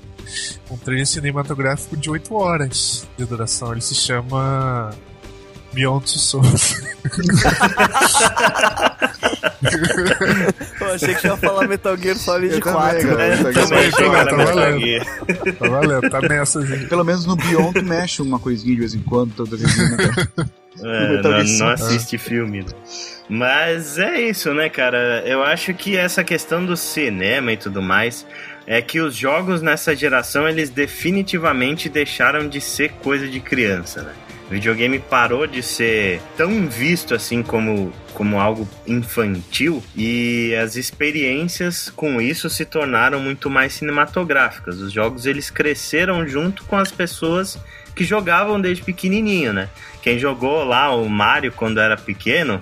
um 0.69 0.77
trailer 0.77 1.07
cinematográfico 1.07 1.95
de 1.97 2.09
8 2.09 2.33
horas 2.35 3.07
de 3.17 3.25
duração. 3.25 3.71
Ele 3.71 3.81
se 3.81 3.95
chama 3.95 4.91
Beyond 5.73 6.05
Two 6.05 6.19
Souls. 6.19 6.81
Eu 10.79 10.93
achei 10.93 11.15
que 11.15 11.27
ia 11.27 11.37
falar 11.37 11.67
Metal 11.67 11.95
Gear 11.97 12.17
Solid 12.17 12.53
Eu 12.53 12.59
também, 12.61 12.81
4. 12.81 13.07
cara. 13.07 13.17
né? 13.17 13.35
Metal 13.37 13.53
Gear 13.53 13.67
Também 13.67 13.91
Solid 13.91 13.95
que 13.95 14.03
era 14.15 14.25
tá 14.29 14.37
Metal 14.37 14.55
valendo. 14.55 14.79
Gear. 14.81 15.05
tá 15.59 15.69
valendo, 15.69 16.09
tá 16.09 16.21
nessa, 16.21 16.65
gente. 16.65 16.85
Pelo 16.87 17.03
menos 17.03 17.25
no 17.25 17.35
Beyond 17.35 17.73
tu 17.79 17.85
mexe 17.85 18.21
uma 18.21 18.39
coisinha 18.39 18.73
de 18.73 18.79
vez 18.79 18.93
em 18.93 19.01
quando, 19.01 19.33
toda 19.33 19.55
vez. 19.55 19.77
Né? 19.77 19.97
É, 20.81 21.21
não, 21.21 21.43
não 21.43 21.69
assiste 21.69 22.17
filme. 22.17 22.59
né? 22.59 22.69
Mas 23.29 23.97
é 23.97 24.21
isso, 24.21 24.53
né, 24.53 24.69
cara? 24.69 25.23
Eu 25.25 25.43
acho 25.43 25.73
que 25.73 25.97
essa 25.97 26.23
questão 26.23 26.65
do 26.65 26.75
cinema 26.75 27.51
e 27.53 27.57
tudo 27.57 27.81
mais 27.81 28.25
é 28.65 28.81
que 28.81 28.99
os 28.99 29.15
jogos 29.15 29.61
nessa 29.61 29.95
geração 29.95 30.47
eles 30.47 30.69
definitivamente 30.69 31.89
deixaram 31.89 32.47
de 32.47 32.61
ser 32.61 32.91
coisa 32.93 33.27
de 33.27 33.39
criança, 33.39 34.01
né? 34.01 34.13
O 34.47 34.53
videogame 34.53 34.99
parou 34.99 35.47
de 35.47 35.63
ser 35.63 36.21
tão 36.37 36.67
visto 36.67 37.15
assim 37.15 37.41
como, 37.41 37.93
como 38.13 38.39
algo 38.39 38.67
infantil 38.85 39.81
e 39.95 40.53
as 40.55 40.75
experiências 40.75 41.89
com 41.89 42.21
isso 42.21 42.49
se 42.49 42.65
tornaram 42.65 43.19
muito 43.19 43.49
mais 43.49 43.73
cinematográficas. 43.73 44.79
Os 44.79 44.91
jogos 44.91 45.25
eles 45.25 45.49
cresceram 45.49 46.27
junto 46.27 46.65
com 46.65 46.77
as 46.77 46.91
pessoas 46.91 47.57
que 47.95 48.03
jogavam 48.03 48.59
desde 48.59 48.83
pequenininho, 48.83 49.53
né? 49.53 49.69
Quem 50.03 50.19
jogou 50.19 50.65
lá 50.65 50.93
o 50.93 51.09
Mario 51.09 51.53
quando 51.53 51.79
era 51.79 51.95
pequeno, 51.95 52.59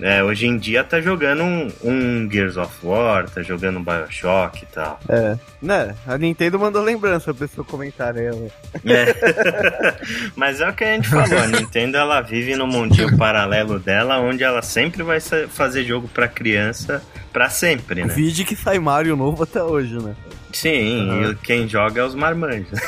é, 0.00 0.24
hoje 0.24 0.46
em 0.46 0.58
dia 0.58 0.82
tá 0.82 1.00
jogando 1.00 1.44
um, 1.44 1.68
um 1.84 2.28
Gears 2.28 2.56
of 2.56 2.74
War, 2.82 3.30
tá 3.30 3.42
jogando 3.42 3.78
um 3.78 3.84
Bioshock 3.84 4.64
e 4.64 4.66
tal. 4.66 4.98
É. 5.08 5.38
Né, 5.62 5.94
a 6.04 6.18
Nintendo 6.18 6.58
mandou 6.58 6.82
lembrança 6.82 7.32
pra 7.32 7.44
esse 7.44 7.56
comentário 7.58 8.20
aí. 8.20 8.28
ó. 8.28 8.90
É. 8.90 9.96
Mas 10.34 10.60
é 10.60 10.68
o 10.68 10.72
que 10.72 10.82
a 10.82 10.94
gente 10.94 11.08
falou, 11.08 11.38
a 11.38 11.46
Nintendo 11.46 11.96
ela 11.96 12.20
vive 12.22 12.56
no 12.56 12.66
mundinho 12.66 13.16
paralelo 13.16 13.78
dela, 13.78 14.18
onde 14.18 14.42
ela 14.42 14.62
sempre 14.62 15.04
vai 15.04 15.20
fazer 15.20 15.84
jogo 15.84 16.08
pra 16.08 16.26
criança 16.26 17.00
pra 17.32 17.48
sempre, 17.48 18.04
né? 18.04 18.12
Vídeo 18.12 18.44
que 18.44 18.56
sai 18.56 18.80
Mario 18.80 19.14
novo 19.14 19.44
até 19.44 19.62
hoje, 19.62 19.94
né? 19.96 20.16
Sim, 20.52 21.30
e 21.30 21.34
quem 21.36 21.68
joga 21.68 22.00
é 22.00 22.04
os 22.04 22.14
marmanjos. 22.14 22.78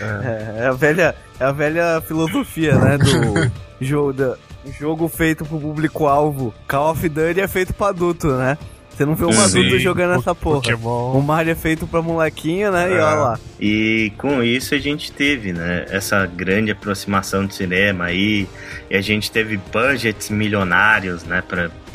É, 0.00 0.62
é 0.62 0.66
a 0.66 0.72
velha, 0.72 1.14
é 1.38 1.44
a 1.44 1.52
velha 1.52 2.02
filosofia, 2.06 2.74
né? 2.78 2.98
Do 2.98 3.50
jogo, 3.84 4.12
da, 4.12 4.36
jogo 4.78 5.08
feito 5.08 5.44
pro 5.44 5.58
público-alvo. 5.58 6.54
Call 6.66 6.90
of 6.92 7.08
Duty 7.08 7.40
é 7.40 7.48
feito 7.48 7.72
pra 7.74 7.88
adulto, 7.88 8.28
né? 8.28 8.56
Você 8.90 9.06
não 9.06 9.14
vê 9.14 9.24
um 9.24 9.32
Sim. 9.32 9.42
adulto 9.60 9.78
jogando 9.78 10.18
essa 10.18 10.34
porra. 10.34 10.58
O 10.58 10.60
Pokémon. 10.62 11.20
Mario 11.22 11.52
é 11.52 11.54
feito 11.54 11.86
pra 11.86 12.02
molequinho, 12.02 12.70
né? 12.70 12.90
E 12.90 12.92
É. 12.92 13.02
olha 13.02 13.14
lá. 13.14 13.40
E 13.58 14.12
com 14.18 14.42
isso 14.42 14.74
a 14.74 14.78
gente 14.78 15.10
teve, 15.10 15.54
né, 15.54 15.86
essa 15.88 16.26
grande 16.26 16.70
aproximação 16.70 17.46
do 17.46 17.54
cinema 17.54 18.06
aí, 18.06 18.46
e 18.90 18.96
a 18.96 19.00
gente 19.00 19.30
teve 19.30 19.56
budgets 19.72 20.28
milionários, 20.28 21.24
né, 21.24 21.42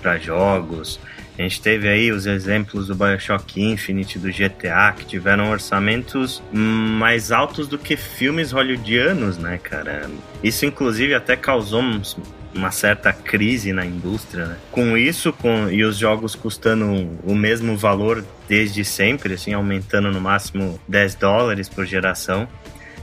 para 0.02 0.18
jogos. 0.18 1.00
A 1.38 1.42
gente 1.42 1.62
teve 1.62 1.88
aí 1.90 2.12
os 2.12 2.26
exemplos 2.26 2.88
do 2.88 2.96
BioShock 2.96 3.62
Infinite, 3.62 4.18
do 4.18 4.32
GTA, 4.32 4.94
que 4.98 5.06
tiveram 5.06 5.50
orçamentos 5.52 6.42
mais 6.52 7.32
altos 7.32 7.68
do 7.68 7.78
que 7.78 7.98
filmes 7.98 8.52
hollywoodianos, 8.52 9.38
né, 9.38 9.58
cara? 9.62 10.10
Isso 10.44 10.66
inclusive 10.66 11.14
até 11.14 11.36
causou 11.36 11.82
uns- 11.82 12.18
uma 12.54 12.72
certa 12.72 13.12
crise 13.12 13.74
na 13.74 13.86
indústria, 13.86 14.46
né? 14.46 14.56
Com 14.72 14.98
isso, 14.98 15.34
com 15.34 15.70
e 15.70 15.84
os 15.84 15.98
jogos 15.98 16.36
custando 16.36 16.86
o 17.26 17.36
mesmo 17.36 17.76
valor 17.76 18.24
desde 18.48 18.86
sempre, 18.86 19.34
assim, 19.34 19.52
aumentando 19.54 20.10
no 20.12 20.22
máximo 20.22 20.80
10 20.88 21.16
dólares 21.16 21.68
por 21.68 21.86
geração. 21.86 22.48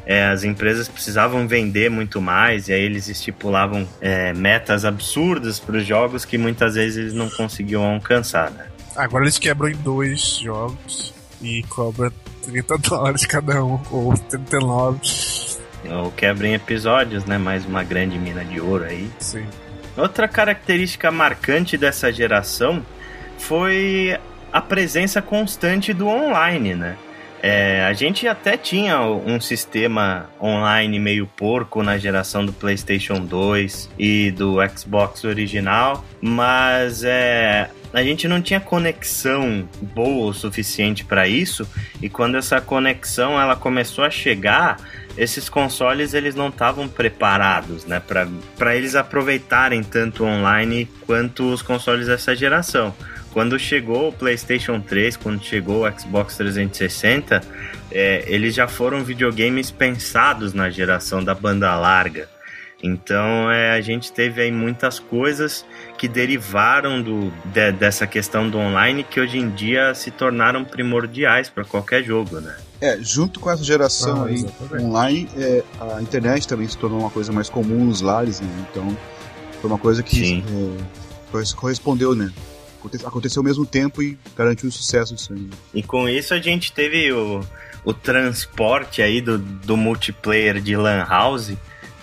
É, 0.05 0.27
as 0.27 0.45
empresas 0.45 0.89
precisavam 0.89 1.47
vender 1.47 1.91
muito 1.91 2.21
mais 2.21 2.69
e 2.69 2.73
aí 2.73 2.83
eles 2.83 3.09
estipulavam 3.09 3.87
é, 4.01 4.33
metas 4.33 4.85
absurdas 4.85 5.61
para 5.61 5.77
os 5.77 5.87
jogos 5.87 6.25
que 6.25 6.37
muitas 6.37 6.75
vezes 6.75 6.97
eles 6.97 7.15
não 7.15 7.31
conseguiam 7.31 7.85
alcançar. 7.85 8.51
Né? 8.51 8.67
Agora 8.97 9.25
eles 9.25 9.39
quebram 9.39 9.69
em 9.69 9.77
dois 9.77 10.39
jogos 10.39 11.15
e 11.41 11.63
cobram 11.65 12.13
30 12.43 12.79
dólares 12.89 13.25
cada 13.27 13.65
um, 13.65 13.81
ou 13.91 14.15
39. 14.15 15.01
Ou 15.91 16.11
quebra 16.13 16.47
em 16.47 16.55
episódios, 16.55 17.25
né? 17.25 17.39
Mais 17.39 17.65
uma 17.65 17.83
grande 17.83 18.17
mina 18.17 18.45
de 18.45 18.61
ouro 18.61 18.85
aí. 18.85 19.11
Sim. 19.19 19.45
Outra 19.97 20.29
característica 20.29 21.11
marcante 21.11 21.77
dessa 21.77 22.13
geração 22.13 22.85
foi 23.37 24.17
a 24.53 24.61
presença 24.61 25.21
constante 25.21 25.93
do 25.93 26.07
online, 26.07 26.75
né? 26.75 26.97
É, 27.45 27.85
a 27.85 27.93
gente 27.93 28.29
até 28.29 28.57
tinha 28.57 29.01
um 29.01 29.41
sistema 29.41 30.31
online 30.41 30.97
meio 31.01 31.27
porco 31.27 31.83
na 31.83 31.99
geração 31.99 32.47
do 32.47 32.53
PlayStation 32.53 33.19
2 33.21 33.91
e 33.99 34.31
do 34.31 34.59
Xbox 34.69 35.25
original, 35.25 36.05
mas 36.21 37.03
é, 37.03 37.69
a 37.93 38.01
gente 38.05 38.29
não 38.29 38.41
tinha 38.41 38.61
conexão 38.61 39.69
boa 39.93 40.31
o 40.31 40.33
suficiente 40.33 41.05
para 41.05 41.27
isso. 41.27 41.69
E 42.01 42.09
quando 42.09 42.37
essa 42.37 42.61
conexão 42.61 43.41
ela 43.41 43.57
começou 43.57 44.05
a 44.05 44.11
chegar, 44.11 44.79
esses 45.19 45.49
consoles 45.49 46.15
eles 46.15 46.37
não 46.37 46.49
estavam 46.49 46.87
preparados, 46.87 47.85
né, 47.85 48.01
para 48.57 48.77
eles 48.77 48.95
aproveitarem 48.95 49.83
tanto 49.83 50.25
online 50.25 50.89
quanto 51.05 51.53
os 51.53 51.61
consoles 51.61 52.07
dessa 52.07 52.37
geração. 52.37 52.95
Quando 53.33 53.59
chegou 53.59 54.09
o 54.09 54.13
PlayStation 54.13 54.81
3, 54.81 55.17
quando 55.17 55.43
chegou 55.43 55.87
o 55.87 55.99
Xbox 55.99 56.37
360, 56.37 57.41
é, 57.91 58.25
eles 58.27 58.55
já 58.55 58.69
foram 58.69 59.03
videogames 59.03 59.71
pensados 59.71 60.53
na 60.53 60.69
geração 60.69 61.25
da 61.25 61.35
banda 61.35 61.75
larga. 61.77 62.29
Então 62.83 63.51
é, 63.51 63.71
a 63.73 63.81
gente 63.81 64.11
teve 64.13 64.43
aí 64.43 64.51
muitas 64.51 64.99
coisas 64.99 65.65
que 65.97 66.09
derivaram 66.09 67.01
do, 67.01 67.33
de, 67.45 67.71
dessa 67.73 68.07
questão 68.09 68.51
do 68.51 68.59
online 68.59 69.05
que 69.05 69.21
hoje 69.21 69.39
em 69.39 69.49
dia 69.51 69.95
se 69.95 70.11
tornaram 70.11 70.65
primordiais 70.65 71.49
para 71.49 71.65
qualquer 71.65 72.03
jogo, 72.03 72.41
né? 72.41 72.57
É, 72.81 72.99
junto 73.01 73.39
com 73.39 73.49
essa 73.49 73.63
geração 73.63 74.25
Ah, 74.25 74.27
aí 74.27 74.45
online, 74.81 75.29
é, 75.37 75.63
a 75.81 76.03
internet 76.03 76.49
também 76.49 76.67
se 76.67 76.77
tornou 76.77 76.99
uma 76.99 77.11
coisa 77.11 77.31
mais 77.33 77.49
comum 77.49 77.85
nos 77.85 78.01
lares, 78.01 78.41
né? 78.41 78.49
Então 78.71 78.99
foi 79.61 79.71
uma 79.71 79.79
coisa 79.79 80.03
que 80.03 80.43
é, 80.49 80.85
corres- 81.31 81.53
correspondeu, 81.55 82.17
né? 82.17 82.33
Aconte- 82.83 83.07
Aconteceu 83.07 83.41
ao 83.41 83.45
mesmo 83.45 83.65
tempo 83.65 84.03
e 84.03 84.19
garantiu 84.37 84.69
o 84.69 84.73
sucesso 84.73 85.15
disso 85.15 85.33
aí. 85.33 85.41
né? 85.41 85.51
E 85.75 85.83
com 85.83 86.09
isso 86.09 86.35
a 86.35 86.39
gente 86.41 86.73
teve 86.73 87.13
o, 87.13 87.41
o 87.85 87.95
transporte 87.95 89.01
aí 89.03 89.21
do, 89.21 89.39
do 89.39 89.77
multiplayer 89.77 90.61
de 90.61 90.77
Lan 90.77 91.05
House 91.09 91.53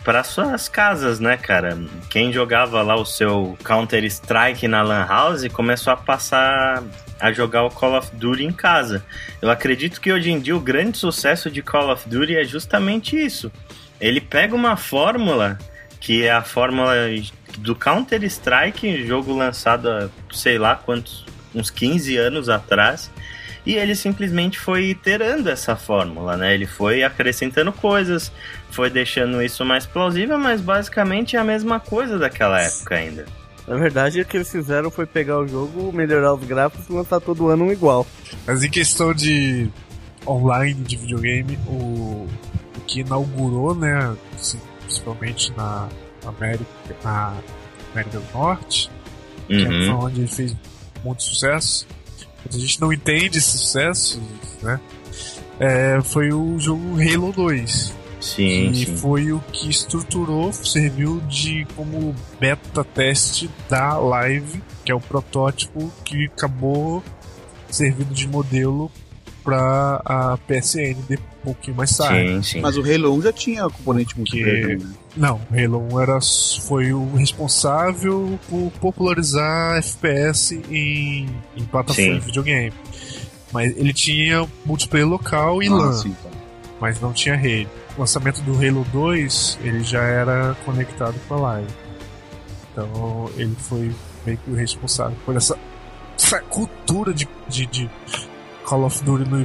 para 0.03 0.23
suas 0.23 0.69
casas, 0.69 1.19
né, 1.19 1.35
cara? 1.37 1.77
Quem 2.09 2.31
jogava 2.31 2.81
lá 2.81 2.95
o 2.95 3.05
seu 3.05 3.57
Counter 3.63 4.03
Strike 4.05 4.67
na 4.67 4.81
Lan 4.81 5.05
House 5.05 5.45
começou 5.49 5.91
a 5.93 5.97
passar 5.97 6.83
a 7.19 7.31
jogar 7.33 7.63
o 7.65 7.69
Call 7.69 7.97
of 7.97 8.09
Duty 8.15 8.43
em 8.45 8.51
casa. 8.51 9.03
Eu 9.41 9.51
acredito 9.51 9.99
que 9.99 10.11
hoje 10.11 10.31
em 10.31 10.39
dia 10.39 10.55
o 10.55 10.59
grande 10.61 10.97
sucesso 10.97 11.51
de 11.51 11.61
Call 11.61 11.91
of 11.91 12.07
Duty 12.07 12.37
é 12.37 12.45
justamente 12.45 13.17
isso. 13.21 13.51
Ele 13.99 14.21
pega 14.21 14.55
uma 14.55 14.77
fórmula 14.77 15.57
que 15.99 16.23
é 16.23 16.31
a 16.31 16.41
fórmula 16.41 16.93
do 17.57 17.75
Counter-Strike, 17.75 19.05
jogo 19.05 19.33
lançado 19.33 19.89
há 19.89 20.09
sei 20.31 20.57
lá 20.57 20.75
quantos, 20.75 21.25
uns 21.53 21.69
15 21.69 22.17
anos 22.17 22.49
atrás. 22.49 23.11
E 23.65 23.75
ele 23.75 23.93
simplesmente 23.93 24.57
foi 24.57 24.85
iterando 24.85 25.49
essa 25.49 25.75
fórmula, 25.75 26.37
né? 26.37 26.53
Ele 26.53 26.65
foi 26.65 27.03
acrescentando 27.03 27.71
coisas, 27.71 28.31
foi 28.71 28.89
deixando 28.89 29.41
isso 29.43 29.65
mais 29.65 29.85
plausível, 29.85 30.39
mas 30.39 30.61
basicamente 30.61 31.35
é 31.35 31.39
a 31.39 31.43
mesma 31.43 31.79
coisa 31.79 32.17
daquela 32.17 32.59
época 32.61 32.95
ainda. 32.95 33.25
Na 33.67 33.75
verdade, 33.75 34.21
o 34.21 34.25
que 34.25 34.37
eles 34.37 34.51
fizeram 34.51 34.89
foi 34.89 35.05
pegar 35.05 35.37
o 35.37 35.47
jogo, 35.47 35.91
melhorar 35.93 36.33
os 36.33 36.43
gráficos 36.43 36.89
e 36.89 36.93
lançar 36.93 37.19
todo 37.19 37.49
ano 37.49 37.65
um 37.65 37.71
igual. 37.71 38.07
Mas 38.47 38.63
em 38.63 38.69
questão 38.69 39.13
de 39.13 39.69
online 40.25 40.81
de 40.81 40.97
videogame, 40.97 41.59
o, 41.67 42.27
o 42.77 42.81
que 42.87 43.01
inaugurou, 43.01 43.75
né, 43.75 44.15
principalmente 44.81 45.55
na 45.55 45.87
América, 46.25 46.65
na 47.03 47.33
América 47.91 48.19
do 48.19 48.33
Norte, 48.33 48.91
que 49.47 49.53
é 49.63 49.67
Uhum. 49.67 49.99
onde 50.05 50.21
ele 50.21 50.27
fez 50.27 50.55
muito 51.03 51.23
sucesso, 51.23 51.87
mas 52.45 52.55
a 52.55 52.59
gente 52.59 52.79
não 52.81 52.91
entende 52.93 53.37
esse 53.37 53.57
sucesso, 53.57 54.21
né, 54.61 54.79
é, 55.59 55.99
foi 56.03 56.31
o 56.31 56.57
jogo 56.59 56.95
Halo 57.01 57.31
2. 57.33 57.99
Sim, 58.21 58.73
que 58.73 58.85
sim. 58.85 58.97
foi 58.97 59.31
o 59.31 59.39
que 59.51 59.69
estruturou, 59.69 60.51
serviu 60.51 61.21
de 61.21 61.65
como 61.75 62.13
beta 62.37 62.83
teste 62.83 63.49
da 63.69 63.97
Live, 63.97 64.61
que 64.83 64.91
é 64.91 64.95
o 64.95 64.99
protótipo 64.99 65.89
que 66.03 66.25
acabou 66.25 67.01
servindo 67.69 68.13
de 68.13 68.27
modelo 68.27 68.91
para 69.49 70.01
a 70.05 70.37
PSN 70.37 70.95
de 71.07 71.15
um 71.15 71.43
pouquinho 71.43 71.77
mais 71.77 71.95
tarde. 71.97 72.29
Sim, 72.35 72.43
sim. 72.43 72.61
Mas 72.61 72.77
o 72.77 72.81
Halo 72.81 73.13
1 73.17 73.21
já 73.23 73.33
tinha 73.33 73.63
componente 73.63 74.15
multiplayer 74.17 74.61
também, 74.61 74.77
né? 74.77 74.93
Não, 75.17 75.41
Halo 75.51 75.87
1 75.93 76.01
era, 76.01 76.19
foi 76.67 76.93
o 76.93 77.13
responsável 77.15 78.39
por 78.49 78.71
popularizar 78.79 79.77
FPS 79.77 80.61
em, 80.69 81.27
em 81.57 81.63
plataforma 81.65 82.19
de 82.19 82.25
videogame. 82.25 82.73
Mas 83.51 83.75
ele 83.75 83.93
tinha 83.93 84.47
multiplayer 84.65 85.07
local 85.07 85.63
e 85.63 85.67
Ah, 85.67 85.73
LAN. 85.73 85.93
sim, 85.93 86.15
tá. 86.23 86.29
mas 86.79 87.01
não 87.01 87.11
tinha 87.11 87.35
rede. 87.35 87.67
O 87.97 88.01
lançamento 88.01 88.41
do 88.43 88.53
Halo 88.53 88.85
2, 88.93 89.59
ele 89.63 89.83
já 89.83 90.01
era 90.03 90.55
conectado 90.65 91.15
com 91.27 91.33
a 91.35 91.39
live. 91.39 91.67
Então 92.71 93.29
ele 93.35 93.55
foi 93.57 93.91
meio 94.25 94.37
que 94.37 94.51
o 94.51 94.53
responsável 94.55 95.17
por 95.25 95.35
essa, 95.35 95.57
essa 96.17 96.39
cultura 96.41 97.13
de, 97.13 97.27
de, 97.49 97.65
de 97.65 97.89
Call 98.69 98.85
of 98.85 99.03
Duty 99.03 99.27
no, 99.27 99.43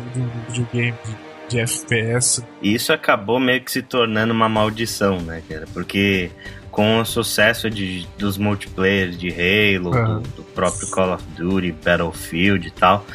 videogame, 0.49 0.95
de, 1.07 1.17
de 1.49 1.61
FPS. 1.61 2.45
Isso 2.61 2.93
acabou 2.93 3.41
meio 3.41 3.63
que 3.63 3.73
se 3.73 3.81
tornando 3.81 4.35
uma 4.35 4.51
maldição, 4.51 5.19
né, 5.23 5.43
cara? 5.49 5.67
Porque 5.73 6.31
com 6.71 6.99
o 6.99 7.05
sucesso 7.07 7.71
de, 7.71 8.07
dos 8.19 8.37
multiplayers 8.37 9.17
de 9.17 9.31
Halo, 9.31 9.91
do, 9.91 10.21
do 10.37 10.43
próprio 10.43 10.91
Call 10.91 11.15
of 11.15 11.25
Duty, 11.39 11.73
Battlefield 11.73 12.69
e 12.69 12.71
tal, 12.71 13.07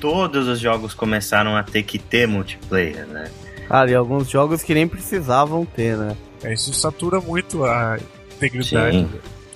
todos 0.00 0.48
os 0.48 0.58
jogos 0.58 0.94
começaram 0.94 1.56
a 1.56 1.62
ter 1.62 1.84
que 1.84 1.96
ter 1.96 2.26
multiplayer, 2.26 3.06
né? 3.06 3.30
Cara, 3.68 3.88
e 3.88 3.94
alguns 3.94 4.28
jogos 4.28 4.64
que 4.64 4.74
nem 4.74 4.88
precisavam 4.88 5.64
ter, 5.64 5.96
né? 5.96 6.16
É, 6.42 6.52
isso 6.52 6.74
satura 6.74 7.20
muito 7.20 7.64
a 7.64 7.98
integridade. 8.34 8.98
Sim. 8.98 9.10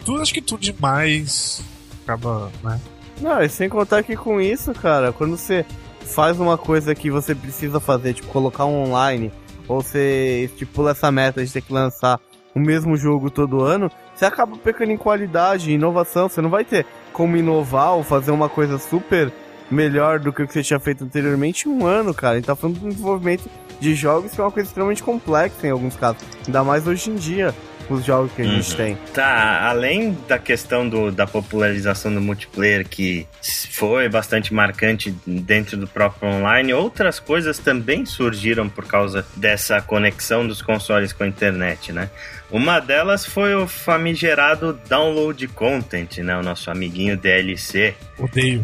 Tudo, 0.05 0.23
acho 0.23 0.33
que 0.33 0.41
tudo 0.41 0.61
demais 0.61 1.61
acaba, 2.05 2.53
né? 2.63 2.81
Não, 3.21 3.43
e 3.43 3.49
sem 3.49 3.69
contar 3.69 4.05
que 4.05 4.15
com 4.15 4.41
isso, 4.41 4.73
cara, 4.73 5.13
quando 5.13 5.37
você 5.37 5.65
faz 6.07 6.41
uma 6.41 6.57
coisa 6.57 6.95
que 6.95 7.11
você 7.11 7.35
precisa 7.35 7.79
fazer, 7.81 8.15
tipo 8.15 8.29
colocar 8.29 8.65
um 8.65 8.85
online, 8.85 9.33
ou 9.69 9.83
você 9.83 10.45
estipula 10.45 10.93
essa 10.93 11.11
meta 11.11 11.45
de 11.45 11.53
ter 11.53 11.61
que 11.61 11.73
lançar 11.73 12.21
o 12.55 12.61
mesmo 12.61 12.97
jogo 12.97 13.31
todo 13.31 13.61
ano, 13.61 13.91
você 14.15 14.25
acaba 14.25 14.57
pecando 14.57 14.93
em 14.93 14.97
qualidade, 14.97 15.71
inovação, 15.71 16.29
você 16.29 16.41
não 16.41 16.49
vai 16.49 16.65
ter 16.65 16.87
como 17.13 17.37
inovar 17.37 17.95
ou 17.95 18.03
fazer 18.03 18.31
uma 18.31 18.49
coisa 18.49 18.79
super 18.79 19.31
melhor 19.71 20.19
do 20.19 20.33
que 20.33 20.43
o 20.43 20.47
que 20.47 20.53
você 20.53 20.63
tinha 20.63 20.81
feito 20.81 21.05
anteriormente 21.05 21.69
em 21.69 21.73
um 21.73 21.87
ano, 21.87 22.15
cara. 22.15 22.35
A 22.35 22.37
gente 22.37 22.47
tá 22.47 22.57
falando 22.57 22.79
do 22.79 22.89
desenvolvimento 22.89 23.45
de 23.81 23.95
jogos 23.95 24.33
que 24.33 24.41
é 24.41 24.45
uma 24.45 24.51
coisa 24.51 24.69
extremamente 24.69 25.03
complexa 25.03 25.67
em 25.67 25.71
alguns 25.71 25.97
casos. 25.97 26.23
Ainda 26.47 26.65
mais 26.65 26.87
hoje 26.87 27.11
em 27.11 27.15
dia, 27.15 27.55
os 27.95 28.05
jogos 28.05 28.33
que 28.33 28.43
a 28.43 28.45
gente 28.45 28.71
Uhum. 28.71 28.77
tem. 28.77 28.99
Tá, 29.15 29.69
além 29.69 30.17
da 30.29 30.39
questão 30.39 30.89
do, 30.89 31.11
da 31.11 31.27
popularização 31.27 32.13
do 32.15 32.21
multiplayer, 32.21 32.87
que 32.89 33.27
foi 33.73 34.09
bastante 34.09 34.53
marcante 34.53 35.15
dentro 35.27 35.77
do 35.77 35.87
próprio 35.87 36.29
online, 36.29 36.73
outras 36.75 37.19
coisas 37.21 37.59
também 37.59 38.05
surgiram 38.07 38.69
por 38.69 38.87
causa 38.87 39.27
dessa 39.37 39.81
conexão 39.81 40.47
dos 40.47 40.61
consoles 40.63 41.13
com 41.13 41.25
a 41.25 41.27
internet, 41.27 41.93
né? 41.93 42.11
Uma 42.51 42.79
delas 42.81 43.27
foi 43.27 43.55
o 43.55 43.67
famigerado 43.67 44.79
download 44.89 45.47
content, 45.49 46.19
né? 46.19 46.37
O 46.37 46.43
nosso 46.43 46.71
amiguinho 46.71 47.17
DLC. 47.17 47.95
Odeio. 48.19 48.63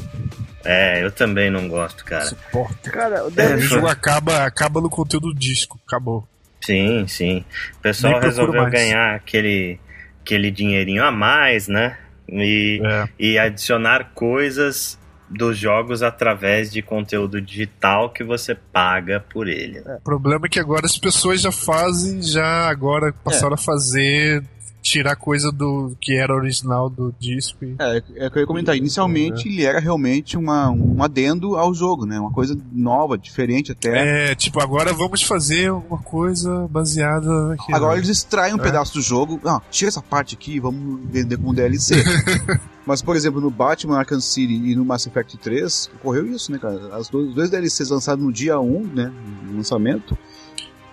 É, 0.64 1.04
eu 1.04 1.10
também 1.10 1.50
não 1.50 1.66
gosto, 1.68 2.04
cara. 2.04 2.24
Suporto. 2.24 2.90
Cara, 2.92 3.24
o 3.24 3.26
O 3.26 3.30
DLC 3.32 3.66
jogo 3.66 3.88
acaba, 3.88 4.44
acaba 4.44 4.80
no 4.80 4.88
conteúdo 4.88 5.32
do 5.32 5.34
disco. 5.34 5.80
Acabou. 5.86 6.26
Sim, 6.62 7.06
sim. 7.08 7.44
O 7.78 7.82
pessoal 7.82 8.20
resolveu 8.20 8.62
mais. 8.62 8.72
ganhar 8.72 9.14
aquele, 9.14 9.78
aquele 10.22 10.50
dinheirinho 10.50 11.04
a 11.04 11.10
mais, 11.10 11.68
né? 11.68 11.98
E 12.28 12.80
É. 12.84 13.08
e 13.18 13.38
adicionar 13.38 14.12
coisas 14.14 14.98
dos 15.28 15.56
jogos 15.58 16.02
através 16.02 16.70
de 16.70 16.82
conteúdo 16.82 17.40
digital 17.40 18.10
que 18.10 18.22
você 18.22 18.54
paga 18.54 19.24
por 19.32 19.48
ele. 19.48 19.80
né? 19.80 19.96
O 19.98 20.04
problema 20.04 20.46
é 20.46 20.48
que 20.48 20.60
agora 20.60 20.84
as 20.86 20.96
pessoas 20.98 21.40
já 21.40 21.50
fazem, 21.50 22.22
já 22.22 22.68
agora 22.68 23.12
passaram 23.24 23.54
a 23.54 23.58
fazer, 23.58 24.42
tirar 24.82 25.14
coisa 25.16 25.52
do 25.52 25.96
que 26.00 26.14
era 26.16 26.34
original 26.34 26.90
do 26.90 27.14
disco. 27.18 27.64
E... 27.64 27.76
É, 27.78 28.02
é 28.16 28.26
o 28.26 28.30
que 28.30 28.38
eu 28.38 28.40
ia 28.40 28.46
comentar. 28.46 28.76
Inicialmente 28.76 29.48
ele 29.48 29.64
era 29.64 29.78
realmente 29.78 30.36
uma, 30.36 30.70
um 30.70 31.02
adendo 31.02 31.56
ao 31.56 31.72
jogo, 31.72 32.04
né? 32.04 32.18
Uma 32.18 32.32
coisa 32.32 32.58
nova, 32.72 33.16
diferente 33.16 33.72
até. 33.72 34.32
É, 34.32 34.34
tipo, 34.34 34.60
agora 34.60 34.92
vamos 34.92 35.22
fazer 35.22 35.68
alguma 35.68 36.02
coisa 36.02 36.66
baseada 36.68 37.54
aqui. 37.54 37.72
Agora 37.72 37.96
eles 37.96 38.08
extraem 38.08 38.54
um 38.54 38.58
É. 38.58 38.62
pedaço 38.62 38.94
do 38.94 39.00
jogo. 39.00 39.40
Ah, 39.44 39.62
tira 39.70 39.88
essa 39.88 40.02
parte 40.02 40.34
aqui 40.34 40.56
e 40.56 40.60
vamos 40.60 41.00
vender 41.10 41.36
como 41.36 41.54
DLC. 41.54 41.94
Mas, 42.84 43.00
por 43.00 43.14
exemplo, 43.14 43.40
no 43.40 43.48
Batman 43.48 43.98
Arkham 43.98 44.20
City 44.20 44.54
e 44.54 44.74
no 44.74 44.84
Mass 44.84 45.06
Effect 45.06 45.36
3, 45.38 45.88
ocorreu 46.00 46.26
isso, 46.26 46.50
né, 46.50 46.58
cara? 46.58 46.96
As 46.96 47.08
dois, 47.08 47.28
os 47.28 47.34
dois 47.36 47.48
DLCs 47.48 47.90
lançados 47.90 48.24
no 48.24 48.32
dia 48.32 48.58
1, 48.58 48.86
né, 48.88 49.12
no 49.44 49.56
lançamento, 49.58 50.18